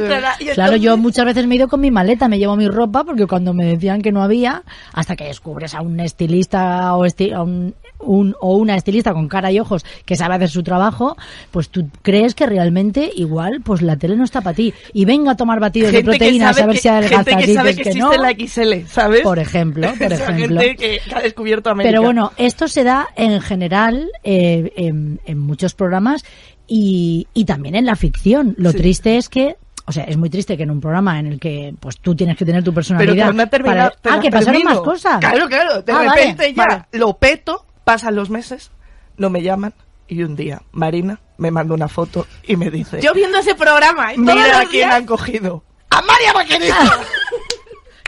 Claro, 0.54 0.76
yo 0.76 0.96
muchas 0.96 1.24
veces 1.24 1.46
me 1.46 1.54
he 1.54 1.58
ido 1.58 1.68
con 1.68 1.80
mi 1.80 1.90
maleta, 1.90 2.28
me 2.28 2.38
llevo 2.38 2.56
mi 2.56 2.68
ropa 2.68 3.04
porque 3.04 3.26
cuando 3.26 3.54
me 3.54 3.64
decían 3.66 4.02
que 4.02 4.10
no 4.12 4.22
había, 4.22 4.62
hasta 4.92 5.14
que 5.16 5.24
descubres 5.24 5.74
a 5.74 5.82
un 5.82 6.00
estilista 6.00 6.94
o, 6.96 7.04
esti- 7.06 7.32
a 7.32 7.42
un, 7.42 7.74
un- 7.98 8.34
o 8.40 8.56
una 8.56 8.76
estilista 8.76 9.12
con 9.12 9.28
cara 9.28 9.50
y 9.50 9.58
ojos 9.60 9.84
que 10.04 10.16
sabe 10.16 10.34
hacer 10.34 10.50
su 10.50 10.62
trabajo, 10.62 11.16
pues 11.50 11.68
tú 11.70 11.88
crees 12.02 12.34
que 12.34 12.46
realmente 12.46 13.10
igual 13.14 13.60
pues 13.64 13.80
la 13.82 13.96
tele 13.96 14.16
no 14.16 14.24
está 14.24 14.40
para 14.42 14.54
ti. 14.54 14.74
Y 14.92 15.04
venga 15.04 15.32
a 15.32 15.36
tomar 15.36 15.60
batidos 15.60 15.90
de 15.92 15.98
gente 15.98 16.10
proteínas 16.10 16.58
a 16.58 16.66
ver 16.66 16.74
que, 16.74 16.80
si 16.80 16.88
adelgazas. 16.88 17.24
gente 17.26 17.30
que 17.40 17.46
dices 17.46 17.56
sabe 17.56 17.70
que, 17.70 17.82
que 17.82 17.88
existe 17.90 18.16
no. 18.16 18.22
la 18.22 18.30
XL, 18.32 18.86
¿sabes? 18.88 19.20
Por 19.22 19.38
ejemplo, 19.38 19.92
por 19.98 20.12
Esa 20.12 20.30
ejemplo. 20.30 20.60
gente 20.60 20.76
que, 20.76 21.00
ha 21.14 21.20
descubierto 21.20 21.70
América. 21.70 21.90
Pero 21.92 22.02
bueno, 22.02 22.32
esto 22.36 22.68
se 22.68 22.84
da 22.84 23.08
en 23.16 23.40
general 23.40 24.10
eh, 24.22 24.72
en, 24.76 25.20
en 25.24 25.38
muchos 25.38 25.74
programas 25.74 26.24
y, 26.66 27.26
y 27.34 27.44
también 27.44 27.74
en 27.74 27.86
la 27.86 27.96
ficción. 27.96 28.54
Lo 28.58 28.70
Sí. 28.72 28.78
triste 28.78 29.16
es 29.16 29.28
que 29.28 29.56
o 29.86 29.92
sea, 29.92 30.04
es 30.04 30.16
muy 30.16 30.30
triste 30.30 30.56
que 30.56 30.62
en 30.62 30.70
un 30.70 30.80
programa 30.80 31.18
en 31.20 31.26
el 31.26 31.38
que 31.38 31.74
pues 31.78 31.98
tú 31.98 32.14
tienes 32.14 32.38
que 32.38 32.46
tener 32.46 32.64
tu 32.64 32.72
personalidad. 32.72 33.26
Pero 33.34 33.38
que 33.44 33.46
terminado. 33.50 33.92
para- 34.00 34.16
Ah, 34.16 34.20
que 34.20 34.30
pasaron 34.30 34.62
más 34.64 34.78
cosas. 34.78 35.18
Claro, 35.20 35.46
claro. 35.46 35.82
De 35.82 35.92
Ah, 35.92 35.96
vale, 36.06 36.22
repente 36.22 36.54
ya 36.54 36.66
vale. 36.66 36.84
lo 36.92 37.12
peto, 37.18 37.66
pasan 37.84 38.14
los 38.16 38.30
meses, 38.30 38.70
no 39.16 39.30
me 39.30 39.42
llaman 39.42 39.74
y 40.08 40.22
un 40.22 40.36
día 40.36 40.62
Marina 40.72 41.20
me 41.38 41.50
manda 41.50 41.74
una 41.74 41.88
foto 41.88 42.26
y 42.44 42.56
me 42.56 42.70
dice, 42.70 43.00
Yo 43.00 43.12
viendo 43.14 43.38
ese 43.38 43.54
programa 43.54 44.12
y 44.12 44.16
todos 44.16 44.34
mira 44.34 44.58
a 44.58 44.62
los 44.62 44.70
quién 44.70 44.88
días- 44.88 44.94
han 44.94 45.06
cogido. 45.06 45.64
¡A 45.90 46.02
María 46.02 46.32
Vaquerito! 46.32 46.74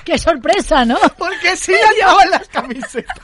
¡Qué 0.04 0.18
sorpresa, 0.18 0.84
¿no? 0.84 0.96
Porque 1.18 1.56
sí 1.56 1.72
la 1.72 1.92
llevaban 1.92 2.30
las 2.30 2.48
camisetas. 2.48 3.16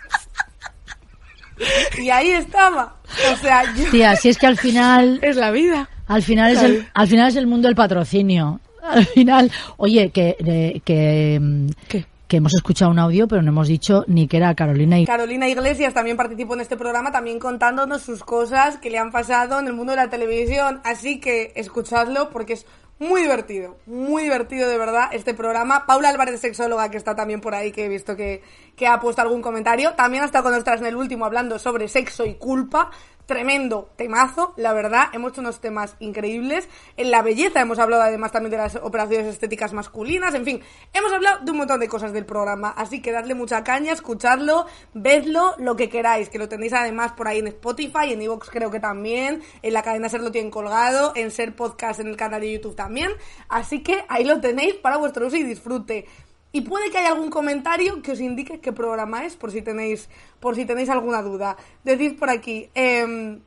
Y 1.99 2.11
ahí 2.11 2.31
estaba. 2.31 2.97
O 3.33 3.37
sea, 3.37 3.63
yo... 3.75 3.91
Tía, 3.91 4.17
si 4.17 4.29
es 4.31 4.39
que 4.39 4.47
al 4.47 4.59
final 4.59 5.19
Es 5.23 5.37
la 5.37 5.51
vida. 5.51 5.89
Al 6.09 6.23
final, 6.23 6.53
es 6.53 6.63
el, 6.63 6.89
al 6.93 7.07
final 7.09 7.29
es 7.29 7.37
el 7.37 7.47
mundo 7.47 7.69
del 7.69 7.77
patrocinio. 7.77 8.61
Al 8.83 9.07
final, 9.07 9.51
oye, 9.77 10.11
que, 10.11 10.37
de- 10.41 10.83
que, 10.85 11.39
mm, 11.41 11.69
¿Qué? 11.89 12.07
Que 12.33 12.39
hemos 12.39 12.55
escuchado 12.55 12.91
un 12.91 12.99
audio, 12.99 13.29
pero 13.29 13.43
no 13.43 13.51
hemos 13.51 13.69
dicho 13.69 14.05
ni 14.07 14.27
que 14.27 14.39
era 14.39 14.55
Carolina 14.55 14.99
y 14.99 15.05
Carolina 15.05 15.51
Iglesias 15.51 15.93
también 15.93 16.17
participó 16.17 16.55
en 16.55 16.63
este 16.63 16.79
programa, 16.79 17.13
también 17.13 17.39
contándonos 17.39 18.01
sus 18.01 18.25
cosas 18.25 18.79
que 18.79 18.89
le 18.89 18.97
han 18.97 19.13
pasado 19.13 19.61
en 19.61 19.67
el 19.67 19.75
mundo 19.75 19.93
de 19.93 19.97
la 19.97 20.09
televisión. 20.09 20.81
Así 20.83 21.21
que 21.21 21.53
escuchadlo 21.57 22.31
porque 22.31 22.55
es 22.55 22.67
muy 22.99 23.21
divertido, 23.21 23.77
muy 23.85 24.23
divertido 24.23 24.67
de 24.67 24.79
verdad 24.79 25.11
este 25.13 25.35
programa. 25.35 25.85
Paula 25.85 26.09
Álvarez, 26.09 26.41
sexóloga, 26.41 26.91
que 26.91 26.97
está 26.97 27.15
también 27.15 27.43
por 27.43 27.55
ahí, 27.55 27.71
que 27.71 27.85
he 27.85 27.89
visto 27.89 28.17
que, 28.17 28.43
que 28.77 28.87
ha 28.87 28.99
puesto 28.99 29.21
algún 29.21 29.43
comentario. 29.43 29.93
También 29.93 30.23
ha 30.23 30.27
estado 30.27 30.45
con 30.45 30.53
nosotras 30.53 30.81
en 30.81 30.87
el 30.87 30.97
último 30.97 31.27
hablando 31.27 31.59
sobre 31.59 31.87
sexo 31.87 32.25
y 32.25 32.37
culpa. 32.37 32.91
Tremendo 33.27 33.89
temazo, 33.95 34.53
la 34.57 34.73
verdad. 34.73 35.05
Hemos 35.13 35.33
hecho 35.33 35.43
unos 35.43 35.61
temas 35.61 35.95
increíbles. 36.01 36.69
En 36.97 37.13
la 37.13 37.23
belleza 37.23 37.61
hemos 37.61 37.79
hablado 37.79 38.03
además 38.03 38.33
también 38.33 38.51
de 38.51 38.57
las 38.57 38.75
operaciones 38.77 39.29
estéticas 39.29 39.73
masculinas. 39.73 40.35
En 40.35 40.45
fin, 40.45 40.61
hemos 40.93 41.13
hablado 41.13 41.45
de 41.45 41.51
un 41.53 41.59
montón 41.59 41.79
de 41.79 41.87
cosas 41.87 42.13
del 42.13 42.27
programa. 42.27 42.71
Así 42.71 43.01
que 43.01 43.13
dadle 43.13 43.35
mucha 43.35 43.63
caña, 43.63 43.93
escuchadlo, 43.93 44.67
vedlo, 44.93 45.55
lo 45.59 45.77
que 45.77 45.89
queráis. 45.89 46.31
Que 46.31 46.39
lo 46.39 46.49
tenéis 46.49 46.73
además 46.73 47.13
por 47.13 47.29
ahí 47.29 47.39
en 47.39 47.47
Spotify, 47.47 48.13
en 48.13 48.23
Evox 48.23 48.51
creo 48.51 48.73
que 48.73 48.81
también. 48.81 49.41
En 49.63 49.73
la 49.73 49.83
cadena 49.83 50.09
Ser 50.09 50.21
lo 50.21 50.33
tienen 50.33 50.51
colgado. 50.51 51.13
En 51.15 51.31
Ser 51.31 51.55
Podcast 51.55 52.01
en 52.01 52.09
el 52.09 52.17
canal 52.17 52.41
de 52.41 52.53
YouTube 52.53 52.75
también. 52.75 53.13
Así 53.49 53.85
que 53.85 54.05
ahí 54.09 54.25
lo 54.25 54.41
tenéis 54.41 54.75
para 54.75 54.97
vuestro 54.97 55.29
uso 55.29 55.37
y 55.37 55.45
disfrute. 55.45 56.07
Y 56.53 56.61
puede 56.61 56.91
que 56.91 56.99
haya 56.99 57.09
algún 57.09 57.31
comentario 57.31 58.03
que 58.03 58.13
os 58.13 58.21
indique 58.21 58.61
qué 58.61 58.73
programa 58.73 59.25
es, 59.25 59.37
por 59.37 59.51
si 59.51 59.63
tenéis, 59.63 60.09
por 60.39 60.55
si 60.55 60.67
tenéis 60.67 60.91
alguna 60.91 61.23
duda. 61.23 61.57
Decid 61.83 62.19
por 62.19 62.29
aquí, 62.29 62.69
em, 62.75 63.41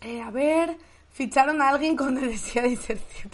eh, 0.00 0.22
a 0.22 0.30
ver, 0.30 0.78
ficharon 1.10 1.60
a 1.60 1.68
alguien 1.68 1.94
con 1.96 2.14
necesidad 2.20 2.62
de 2.62 2.70
inserción. 2.70 3.30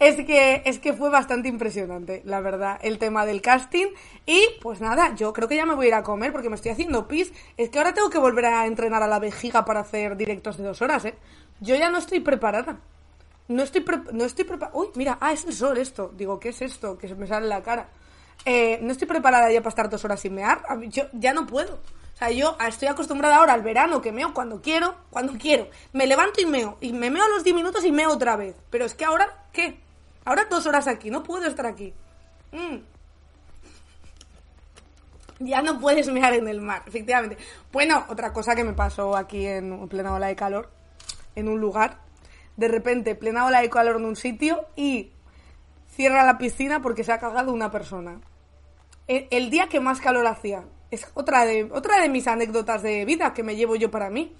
Es 0.00 0.16
que, 0.16 0.62
es 0.64 0.80
que 0.80 0.92
fue 0.92 1.08
bastante 1.08 1.48
impresionante, 1.48 2.22
la 2.24 2.40
verdad, 2.40 2.80
el 2.82 2.98
tema 2.98 3.24
del 3.24 3.40
casting. 3.40 3.86
Y 4.26 4.40
pues 4.60 4.80
nada, 4.80 5.14
yo 5.14 5.32
creo 5.32 5.48
que 5.48 5.56
ya 5.56 5.66
me 5.66 5.74
voy 5.74 5.86
a 5.86 5.88
ir 5.88 5.94
a 5.94 6.02
comer 6.02 6.32
porque 6.32 6.50
me 6.50 6.56
estoy 6.56 6.72
haciendo 6.72 7.06
pis. 7.06 7.32
Es 7.56 7.70
que 7.70 7.78
ahora 7.78 7.94
tengo 7.94 8.10
que 8.10 8.18
volver 8.18 8.46
a 8.46 8.66
entrenar 8.66 9.02
a 9.04 9.06
la 9.06 9.20
vejiga 9.20 9.64
para 9.64 9.80
hacer 9.80 10.16
directos 10.16 10.56
de 10.56 10.64
dos 10.64 10.82
horas, 10.82 11.04
¿eh? 11.04 11.14
Yo 11.60 11.76
ya 11.76 11.88
no 11.90 11.98
estoy 11.98 12.18
preparada. 12.18 12.80
No 13.48 13.62
estoy, 13.62 13.82
pre- 13.82 14.12
no 14.12 14.24
estoy 14.24 14.44
preparada. 14.44 14.76
Uy, 14.78 14.88
mira, 14.94 15.18
ah, 15.20 15.32
es 15.32 15.44
el 15.44 15.52
sol 15.52 15.76
esto. 15.78 16.10
Digo, 16.16 16.40
¿qué 16.40 16.48
es 16.50 16.62
esto? 16.62 16.96
Que 16.96 17.08
se 17.08 17.14
me 17.14 17.26
sale 17.26 17.44
en 17.44 17.50
la 17.50 17.62
cara. 17.62 17.88
Eh, 18.44 18.78
no 18.82 18.92
estoy 18.92 19.06
preparada 19.06 19.50
ya 19.52 19.60
para 19.60 19.68
estar 19.70 19.90
dos 19.90 20.04
horas 20.04 20.20
sin 20.20 20.34
mear. 20.34 20.62
Yo 20.88 21.04
ya 21.12 21.32
no 21.34 21.46
puedo. 21.46 21.74
O 21.74 22.16
sea, 22.16 22.30
yo 22.30 22.56
estoy 22.66 22.88
acostumbrada 22.88 23.36
ahora 23.36 23.52
al 23.54 23.62
verano 23.62 24.00
que 24.00 24.12
meo 24.12 24.32
cuando 24.32 24.62
quiero, 24.62 24.94
cuando 25.10 25.34
quiero. 25.34 25.68
Me 25.92 26.06
levanto 26.06 26.40
y 26.40 26.46
meo. 26.46 26.78
Y 26.80 26.92
me 26.92 27.10
meo 27.10 27.24
a 27.24 27.28
los 27.28 27.44
10 27.44 27.54
minutos 27.56 27.84
y 27.84 27.92
meo 27.92 28.12
otra 28.12 28.36
vez. 28.36 28.56
Pero 28.70 28.84
es 28.84 28.94
que 28.94 29.04
ahora, 29.04 29.46
¿qué? 29.52 29.80
Ahora 30.24 30.46
dos 30.48 30.66
horas 30.66 30.86
aquí. 30.88 31.10
No 31.10 31.22
puedo 31.22 31.44
estar 31.46 31.66
aquí. 31.66 31.92
Mm. 32.52 32.76
Ya 35.40 35.60
no 35.62 35.78
puedes 35.80 36.06
mear 36.08 36.32
en 36.34 36.46
el 36.48 36.60
mar, 36.60 36.82
efectivamente. 36.86 37.36
Bueno, 37.72 38.04
otra 38.08 38.32
cosa 38.32 38.54
que 38.54 38.64
me 38.64 38.72
pasó 38.72 39.16
aquí 39.16 39.44
en 39.46 39.88
plena 39.88 40.14
ola 40.14 40.28
de 40.28 40.36
calor, 40.36 40.70
en 41.34 41.48
un 41.48 41.60
lugar, 41.60 41.98
de 42.56 42.68
repente, 42.68 43.14
plena 43.14 43.46
ola 43.46 43.60
de 43.60 43.70
calor 43.70 43.96
en 43.96 44.04
un 44.04 44.16
sitio 44.16 44.64
y 44.76 45.10
cierra 45.88 46.24
la 46.24 46.38
piscina 46.38 46.80
porque 46.82 47.04
se 47.04 47.12
ha 47.12 47.18
cagado 47.18 47.52
una 47.52 47.70
persona. 47.70 48.20
El, 49.06 49.26
el 49.30 49.50
día 49.50 49.68
que 49.68 49.80
más 49.80 50.00
calor 50.00 50.26
hacía. 50.26 50.64
Es 50.90 51.06
otra 51.14 51.44
de, 51.44 51.64
otra 51.72 52.00
de 52.00 52.08
mis 52.08 52.26
anécdotas 52.28 52.82
de 52.82 53.04
vida 53.04 53.34
que 53.34 53.42
me 53.42 53.56
llevo 53.56 53.74
yo 53.76 53.90
para 53.90 54.10
mí. 54.10 54.32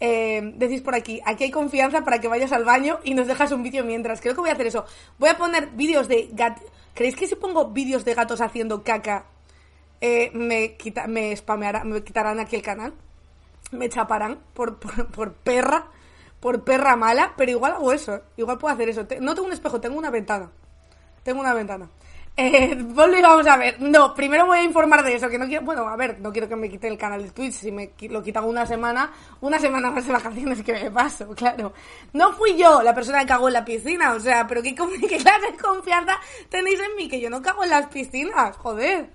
Eh, 0.00 0.52
decís 0.56 0.80
por 0.80 0.94
aquí, 0.94 1.20
aquí 1.26 1.44
hay 1.44 1.50
confianza 1.50 2.04
para 2.04 2.20
que 2.20 2.28
vayas 2.28 2.52
al 2.52 2.64
baño 2.64 3.00
y 3.04 3.14
nos 3.14 3.26
dejas 3.26 3.52
un 3.52 3.62
vídeo 3.62 3.84
mientras. 3.84 4.20
Creo 4.20 4.34
que 4.34 4.40
voy 4.40 4.50
a 4.50 4.54
hacer 4.54 4.66
eso. 4.68 4.84
Voy 5.18 5.28
a 5.28 5.36
poner 5.36 5.68
vídeos 5.68 6.08
de 6.08 6.30
gatos. 6.32 6.64
¿Creéis 6.94 7.16
que 7.16 7.26
si 7.26 7.34
pongo 7.34 7.66
vídeos 7.70 8.04
de 8.04 8.14
gatos 8.14 8.40
haciendo 8.40 8.82
caca, 8.82 9.26
eh, 10.00 10.30
me, 10.34 10.76
quita, 10.76 11.06
me 11.06 11.32
spameará- 11.36 11.84
me 11.84 12.02
quitarán 12.02 12.40
aquí 12.40 12.56
el 12.56 12.62
canal? 12.62 12.94
Me 13.70 13.88
chaparán 13.88 14.38
por, 14.54 14.78
por 14.78 15.34
perra, 15.34 15.88
por 16.40 16.62
perra 16.64 16.96
mala, 16.96 17.34
pero 17.36 17.50
igual 17.50 17.72
hago 17.72 17.92
eso, 17.92 18.22
igual 18.36 18.58
puedo 18.58 18.74
hacer 18.74 18.88
eso. 18.88 19.06
No 19.20 19.34
tengo 19.34 19.46
un 19.46 19.52
espejo, 19.52 19.80
tengo 19.80 19.98
una 19.98 20.10
ventana. 20.10 20.50
Tengo 21.22 21.40
una 21.40 21.54
ventana. 21.54 21.88
Eh, 22.40 22.76
y 22.78 23.20
vamos 23.20 23.46
a 23.48 23.56
ver. 23.56 23.80
No, 23.80 24.14
primero 24.14 24.46
voy 24.46 24.58
a 24.58 24.62
informar 24.62 25.02
de 25.02 25.16
eso, 25.16 25.28
que 25.28 25.38
no 25.38 25.48
quiero, 25.48 25.64
bueno, 25.64 25.88
a 25.88 25.96
ver, 25.96 26.20
no 26.20 26.30
quiero 26.30 26.48
que 26.48 26.54
me 26.54 26.70
quite 26.70 26.86
el 26.86 26.96
canal 26.96 27.20
de 27.20 27.32
Twitch, 27.32 27.52
si 27.52 27.72
me 27.72 27.90
lo 28.02 28.22
quitan 28.22 28.44
una 28.44 28.64
semana, 28.64 29.10
una 29.40 29.58
semana 29.58 29.90
más 29.90 30.06
de 30.06 30.12
vacaciones 30.12 30.62
que 30.62 30.72
me 30.72 30.88
paso, 30.88 31.28
claro. 31.34 31.72
No 32.12 32.32
fui 32.34 32.56
yo 32.56 32.80
la 32.80 32.94
persona 32.94 33.22
que 33.22 33.26
cagó 33.26 33.48
en 33.48 33.54
la 33.54 33.64
piscina, 33.64 34.12
o 34.12 34.20
sea, 34.20 34.46
pero 34.46 34.62
qué, 34.62 34.72
clase 34.72 35.50
de 35.50 35.56
confianza 35.60 36.16
tenéis 36.48 36.78
en 36.78 36.94
mí, 36.94 37.08
que 37.08 37.20
yo 37.20 37.28
no 37.28 37.42
cago 37.42 37.64
en 37.64 37.70
las 37.70 37.88
piscinas, 37.88 38.56
joder. 38.56 39.10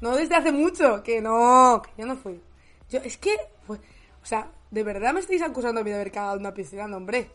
No 0.00 0.16
desde 0.16 0.34
hace 0.34 0.50
mucho, 0.50 1.00
que 1.04 1.20
no, 1.20 1.80
que 1.80 2.02
yo 2.02 2.06
no 2.08 2.16
fui. 2.16 2.42
Yo, 2.90 2.98
es 3.04 3.16
que, 3.18 3.36
o 3.68 3.76
sea, 4.24 4.48
¿de 4.74 4.82
verdad 4.82 5.14
me 5.14 5.20
estáis 5.20 5.40
acusando 5.40 5.80
a 5.80 5.84
mí 5.84 5.90
de 5.90 5.96
haber 5.96 6.10
cagado 6.10 6.34
en 6.34 6.40
una 6.40 6.52
piscina? 6.52 6.88
No, 6.88 6.96
hombre. 6.96 7.30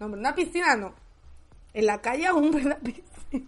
No, 0.00 0.06
hombre, 0.06 0.20
una 0.20 0.34
piscina 0.34 0.74
no. 0.74 0.92
En 1.72 1.86
la 1.86 2.00
calle, 2.02 2.28
hombre, 2.30 2.62
en 2.62 2.68
la 2.70 2.78
piscina. 2.78 3.46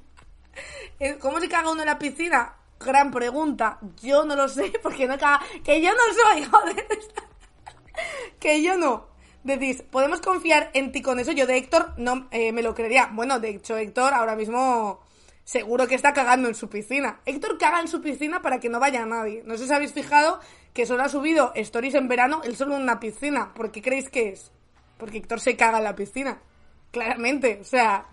¿Cómo 1.20 1.40
se 1.40 1.48
caga 1.48 1.72
uno 1.72 1.82
en 1.82 1.86
la 1.86 1.98
piscina? 1.98 2.54
Gran 2.78 3.10
pregunta. 3.10 3.80
Yo 4.00 4.24
no 4.24 4.36
lo 4.36 4.48
sé, 4.48 4.72
porque 4.82 5.08
no 5.08 5.18
caga. 5.18 5.40
Que 5.64 5.82
yo 5.82 5.90
no 5.90 6.00
soy, 6.22 6.44
joder. 6.50 6.86
que 8.38 8.62
yo 8.62 8.76
no. 8.76 9.08
Decís, 9.42 9.82
¿podemos 9.82 10.20
confiar 10.20 10.70
en 10.72 10.92
ti 10.92 11.02
con 11.02 11.18
eso? 11.18 11.32
Yo 11.32 11.48
de 11.48 11.56
Héctor 11.56 11.94
no 11.96 12.28
eh, 12.30 12.52
me 12.52 12.62
lo 12.62 12.76
creería. 12.76 13.10
Bueno, 13.12 13.40
de 13.40 13.50
hecho, 13.50 13.76
Héctor 13.76 14.14
ahora 14.14 14.36
mismo 14.36 15.00
seguro 15.42 15.88
que 15.88 15.96
está 15.96 16.12
cagando 16.12 16.48
en 16.48 16.54
su 16.54 16.68
piscina. 16.68 17.20
Héctor 17.26 17.58
caga 17.58 17.80
en 17.80 17.88
su 17.88 18.00
piscina 18.00 18.40
para 18.40 18.60
que 18.60 18.68
no 18.68 18.78
vaya 18.78 19.04
nadie. 19.04 19.42
No 19.44 19.58
sé 19.58 19.66
si 19.66 19.72
habéis 19.72 19.92
fijado 19.92 20.38
que 20.72 20.86
solo 20.86 21.02
ha 21.02 21.08
subido 21.08 21.52
stories 21.54 21.94
en 21.94 22.08
verano, 22.08 22.42
él 22.44 22.56
solo 22.56 22.76
en 22.76 22.82
una 22.82 23.00
piscina. 23.00 23.52
¿Por 23.54 23.70
qué 23.70 23.82
creéis 23.82 24.08
que 24.08 24.30
es? 24.30 24.50
Porque 24.98 25.18
Héctor 25.18 25.40
se 25.40 25.56
caga 25.56 25.78
en 25.78 25.84
la 25.84 25.94
piscina. 25.94 26.40
Claramente, 26.90 27.58
o 27.60 27.64
sea, 27.64 28.06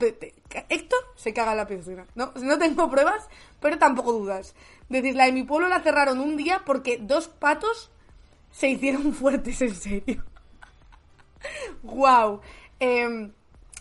Héctor 0.69 0.99
se 1.15 1.33
caga 1.33 1.51
en 1.51 1.57
la 1.57 1.67
piscina. 1.67 2.05
No, 2.15 2.31
no 2.35 2.57
tengo 2.57 2.89
pruebas, 2.89 3.27
pero 3.59 3.77
tampoco 3.77 4.13
dudas. 4.13 4.55
Decís, 4.87 5.15
la 5.15 5.25
de 5.25 5.33
mi 5.33 5.43
pueblo 5.43 5.67
la 5.67 5.81
cerraron 5.81 6.19
un 6.19 6.37
día 6.37 6.63
porque 6.65 6.97
dos 6.97 7.27
patos 7.27 7.91
se 8.51 8.69
hicieron 8.69 9.13
fuertes, 9.13 9.61
en 9.61 9.75
serio. 9.75 10.23
wow. 11.83 12.41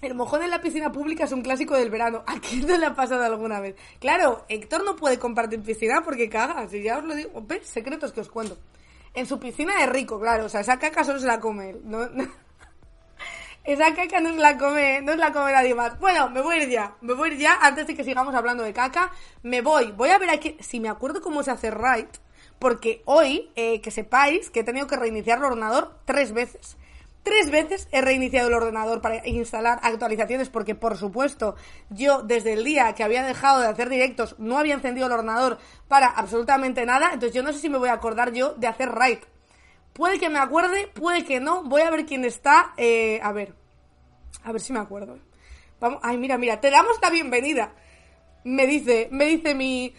El 0.00 0.14
mojón 0.14 0.42
en 0.42 0.50
la 0.50 0.60
piscina 0.60 0.92
pública 0.92 1.24
es 1.24 1.32
un 1.32 1.42
clásico 1.42 1.76
del 1.76 1.90
verano. 1.90 2.22
¿A 2.26 2.38
quién 2.40 2.66
no 2.66 2.76
le 2.76 2.86
ha 2.86 2.94
pasado 2.94 3.24
alguna 3.24 3.60
vez? 3.60 3.76
Claro, 3.98 4.44
Héctor 4.48 4.84
no 4.84 4.96
puede 4.96 5.18
compartir 5.18 5.60
piscina 5.60 6.02
porque 6.04 6.28
caga. 6.28 6.68
Si 6.68 6.82
ya 6.82 6.98
os 6.98 7.04
lo 7.04 7.14
digo, 7.14 7.42
¿ves? 7.46 7.66
Secretos 7.66 8.12
que 8.12 8.20
os 8.20 8.28
cuento. 8.28 8.56
En 9.14 9.26
su 9.26 9.38
piscina 9.40 9.82
es 9.82 9.88
rico, 9.88 10.20
claro. 10.20 10.44
O 10.44 10.48
sea, 10.48 10.60
esa 10.60 10.78
caca 10.78 11.02
solo 11.02 11.18
se 11.18 11.26
la 11.26 11.40
come 11.40 11.70
él. 11.70 11.80
No, 11.84 12.08
Esa 13.64 13.94
caca 13.94 14.20
no 14.20 14.30
se 14.30 14.38
la 14.38 14.56
come, 14.56 15.02
no 15.02 15.12
se 15.12 15.18
la 15.18 15.30
come 15.30 15.52
nadie 15.52 15.74
más. 15.74 15.98
Bueno, 15.98 16.30
me 16.30 16.40
voy 16.40 16.56
a 16.56 16.62
ir 16.62 16.70
ya. 16.70 16.96
Me 17.02 17.12
voy 17.12 17.28
a 17.28 17.32
ir 17.34 17.38
ya 17.38 17.58
antes 17.60 17.86
de 17.86 17.94
que 17.94 18.04
sigamos 18.04 18.34
hablando 18.34 18.62
de 18.62 18.72
caca. 18.72 19.12
Me 19.42 19.60
voy. 19.60 19.92
Voy 19.92 20.08
a 20.10 20.18
ver 20.18 20.30
aquí 20.30 20.56
si 20.60 20.80
me 20.80 20.88
acuerdo 20.88 21.20
cómo 21.20 21.42
se 21.42 21.50
hace 21.50 21.70
right. 21.70 22.08
Porque 22.58 23.02
hoy, 23.04 23.50
eh, 23.56 23.82
que 23.82 23.90
sepáis 23.90 24.48
que 24.48 24.60
he 24.60 24.64
tenido 24.64 24.86
que 24.86 24.96
reiniciar 24.96 25.38
el 25.38 25.44
ordenador 25.44 25.98
tres 26.06 26.32
veces. 26.32 26.77
Tres 27.22 27.50
veces 27.50 27.88
he 27.92 28.00
reiniciado 28.00 28.48
el 28.48 28.54
ordenador 28.54 29.02
para 29.02 29.26
instalar 29.26 29.80
actualizaciones 29.82 30.48
porque, 30.48 30.74
por 30.74 30.96
supuesto, 30.96 31.56
yo 31.90 32.22
desde 32.22 32.54
el 32.54 32.64
día 32.64 32.94
que 32.94 33.04
había 33.04 33.22
dejado 33.22 33.60
de 33.60 33.68
hacer 33.68 33.88
directos 33.88 34.34
no 34.38 34.56
había 34.56 34.74
encendido 34.74 35.06
el 35.06 35.12
ordenador 35.12 35.58
para 35.88 36.06
absolutamente 36.06 36.86
nada. 36.86 37.10
Entonces 37.12 37.34
yo 37.34 37.42
no 37.42 37.52
sé 37.52 37.58
si 37.58 37.68
me 37.68 37.78
voy 37.78 37.90
a 37.90 37.94
acordar 37.94 38.32
yo 38.32 38.54
de 38.54 38.66
hacer 38.66 38.90
right. 38.94 39.22
Puede 39.92 40.18
que 40.18 40.28
me 40.30 40.38
acuerde, 40.38 40.86
puede 40.94 41.24
que 41.24 41.40
no. 41.40 41.64
Voy 41.64 41.82
a 41.82 41.90
ver 41.90 42.06
quién 42.06 42.24
está. 42.24 42.72
eh, 42.76 43.20
a 43.22 43.32
ver. 43.32 43.54
A 44.44 44.52
ver 44.52 44.60
si 44.60 44.72
me 44.72 44.78
acuerdo. 44.78 45.18
Vamos. 45.80 46.00
Ay, 46.02 46.16
mira, 46.18 46.38
mira. 46.38 46.60
Te 46.60 46.70
damos 46.70 46.96
la 47.02 47.10
bienvenida. 47.10 47.72
Me 48.44 48.66
dice, 48.66 49.08
me 49.10 49.26
dice 49.26 49.54
mi, 49.54 49.92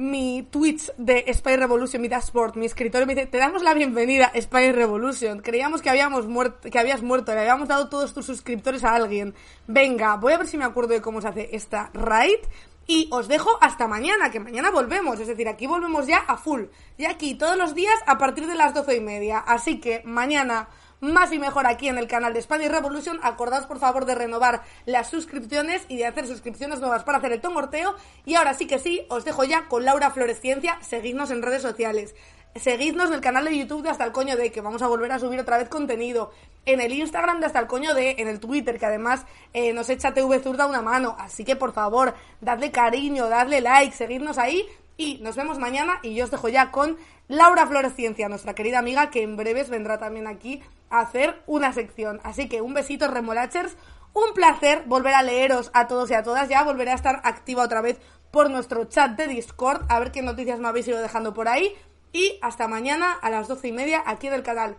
mi 0.00 0.48
Twitch 0.50 0.90
de 0.96 1.26
Spy 1.30 1.56
Revolution, 1.56 2.00
mi 2.00 2.08
dashboard, 2.08 2.56
mi 2.56 2.64
escritorio 2.64 3.06
me 3.06 3.14
dice, 3.14 3.26
te 3.26 3.36
damos 3.36 3.62
la 3.62 3.74
bienvenida, 3.74 4.32
Spy 4.34 4.72
Revolution. 4.72 5.40
Creíamos 5.40 5.82
que 5.82 5.90
habíamos 5.90 6.26
muerto, 6.26 6.70
que 6.70 6.78
habías 6.78 7.02
muerto, 7.02 7.34
le 7.34 7.40
habíamos 7.40 7.68
dado 7.68 7.90
todos 7.90 8.14
tus 8.14 8.24
suscriptores 8.24 8.82
a 8.82 8.94
alguien. 8.94 9.34
Venga, 9.66 10.16
voy 10.16 10.32
a 10.32 10.38
ver 10.38 10.46
si 10.46 10.56
me 10.56 10.64
acuerdo 10.64 10.94
de 10.94 11.02
cómo 11.02 11.20
se 11.20 11.28
hace 11.28 11.50
esta 11.54 11.90
raid. 11.92 12.38
Y 12.86 13.08
os 13.12 13.28
dejo 13.28 13.50
hasta 13.60 13.86
mañana, 13.86 14.30
que 14.30 14.40
mañana 14.40 14.70
volvemos. 14.70 15.20
Es 15.20 15.28
decir, 15.28 15.46
aquí 15.48 15.66
volvemos 15.66 16.06
ya 16.06 16.20
a 16.20 16.38
full. 16.38 16.64
Y 16.96 17.04
aquí 17.04 17.34
todos 17.34 17.58
los 17.58 17.74
días 17.74 18.00
a 18.06 18.16
partir 18.16 18.46
de 18.46 18.54
las 18.54 18.72
doce 18.72 18.96
y 18.96 19.00
media. 19.00 19.38
Así 19.38 19.80
que 19.80 20.00
mañana 20.06 20.70
más 21.00 21.32
y 21.32 21.38
mejor 21.38 21.66
aquí 21.66 21.88
en 21.88 21.98
el 21.98 22.06
canal 22.06 22.32
de 22.32 22.42
Spanish 22.42 22.68
Revolution. 22.68 23.18
Acordaos 23.22 23.66
por 23.66 23.78
favor 23.78 24.04
de 24.04 24.14
renovar 24.14 24.62
las 24.86 25.08
suscripciones 25.08 25.82
y 25.88 25.96
de 25.96 26.06
hacer 26.06 26.26
suscripciones 26.26 26.80
nuevas 26.80 27.04
para 27.04 27.18
hacer 27.18 27.32
el 27.32 27.40
tomorteo. 27.40 27.94
Y 28.24 28.34
ahora 28.34 28.54
sí 28.54 28.66
que 28.66 28.78
sí, 28.78 29.02
os 29.08 29.24
dejo 29.24 29.44
ya 29.44 29.68
con 29.68 29.84
Laura 29.84 30.10
Floresciencia. 30.10 30.78
Seguidnos 30.82 31.30
en 31.30 31.42
redes 31.42 31.62
sociales. 31.62 32.14
Seguidnos 32.56 33.08
en 33.08 33.14
el 33.14 33.20
canal 33.20 33.44
de 33.44 33.56
YouTube 33.56 33.82
de 33.82 33.90
Hasta 33.90 34.04
el 34.04 34.12
Coño 34.12 34.36
de, 34.36 34.50
que 34.50 34.60
vamos 34.60 34.82
a 34.82 34.88
volver 34.88 35.12
a 35.12 35.20
subir 35.20 35.38
otra 35.38 35.56
vez 35.56 35.68
contenido. 35.68 36.32
En 36.66 36.80
el 36.80 36.92
Instagram 36.92 37.40
de 37.40 37.46
Hasta 37.46 37.60
el 37.60 37.66
Coño 37.66 37.94
de, 37.94 38.16
en 38.18 38.28
el 38.28 38.40
Twitter, 38.40 38.78
que 38.78 38.86
además 38.86 39.24
eh, 39.52 39.72
nos 39.72 39.88
echa 39.88 40.12
TV 40.12 40.40
Zurda 40.40 40.66
una 40.66 40.82
mano. 40.82 41.16
Así 41.18 41.44
que 41.44 41.56
por 41.56 41.72
favor, 41.72 42.14
dadle 42.40 42.72
cariño, 42.72 43.28
dadle 43.28 43.60
like, 43.60 43.94
seguidnos 43.96 44.36
ahí. 44.36 44.66
Y 44.96 45.18
nos 45.22 45.36
vemos 45.36 45.58
mañana 45.58 46.00
y 46.02 46.14
yo 46.14 46.24
os 46.24 46.30
dejo 46.30 46.48
ya 46.48 46.70
con 46.70 46.98
Laura 47.28 47.66
Floresciencia, 47.66 48.28
nuestra 48.28 48.54
querida 48.54 48.80
amiga, 48.80 49.10
que 49.10 49.22
en 49.22 49.36
breves 49.36 49.70
vendrá 49.70 49.98
también 49.98 50.26
aquí 50.26 50.60
hacer 50.90 51.42
una 51.46 51.72
sección. 51.72 52.20
Así 52.24 52.48
que 52.48 52.60
un 52.60 52.74
besito, 52.74 53.08
remolachers. 53.08 53.76
Un 54.12 54.34
placer 54.34 54.82
volver 54.86 55.14
a 55.14 55.22
leeros 55.22 55.70
a 55.72 55.86
todos 55.86 56.10
y 56.10 56.14
a 56.14 56.22
todas. 56.22 56.48
Ya 56.48 56.64
volveré 56.64 56.90
a 56.90 56.94
estar 56.94 57.20
activa 57.24 57.62
otra 57.62 57.80
vez 57.80 58.00
por 58.30 58.50
nuestro 58.50 58.84
chat 58.84 59.12
de 59.12 59.28
Discord. 59.28 59.84
A 59.88 59.98
ver 60.00 60.12
qué 60.12 60.20
noticias 60.20 60.58
me 60.58 60.68
habéis 60.68 60.88
ido 60.88 61.00
dejando 61.00 61.32
por 61.32 61.48
ahí. 61.48 61.74
Y 62.12 62.38
hasta 62.42 62.66
mañana 62.66 63.12
a 63.12 63.30
las 63.30 63.46
doce 63.46 63.68
y 63.68 63.72
media 63.72 64.02
aquí 64.04 64.26
en 64.26 64.34
el 64.34 64.42
canal. 64.42 64.76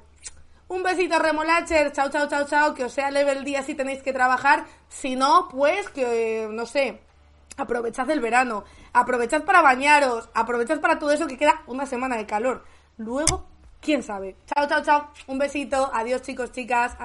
Un 0.68 0.84
besito, 0.84 1.18
remolacher. 1.18 1.92
Chao, 1.92 2.10
chao, 2.10 2.28
chao, 2.28 2.46
chao. 2.46 2.74
Que 2.74 2.86
os 2.86 2.94
sea 2.94 3.10
leve 3.10 3.32
el 3.32 3.44
día 3.44 3.64
si 3.64 3.74
tenéis 3.74 4.04
que 4.04 4.14
trabajar. 4.14 4.66
Si 4.90 5.16
no, 5.16 5.48
pues 5.50 5.90
que, 5.90 6.48
no 6.52 6.66
sé, 6.66 7.02
aprovechad 7.58 8.10
el 8.10 8.20
verano. 8.20 8.66
Aprovechad 8.94 9.44
para 9.44 9.62
bañaros. 9.62 10.30
Aprovechad 10.34 10.82
para 10.82 11.00
todo 11.00 11.12
eso 11.12 11.28
que 11.28 11.38
queda 11.38 11.62
una 11.68 11.86
semana 11.86 12.18
de 12.18 12.26
calor. 12.26 12.66
Luego, 12.98 13.48
quién 13.82 14.03
sabe. 14.03 14.36
Chao, 14.45 14.68
chao, 14.68 14.84
chao. 14.84 15.12
Un 15.28 15.38
besito. 15.38 15.90
Adiós, 15.94 16.22
chicos, 16.22 16.52
chicas. 16.52 16.95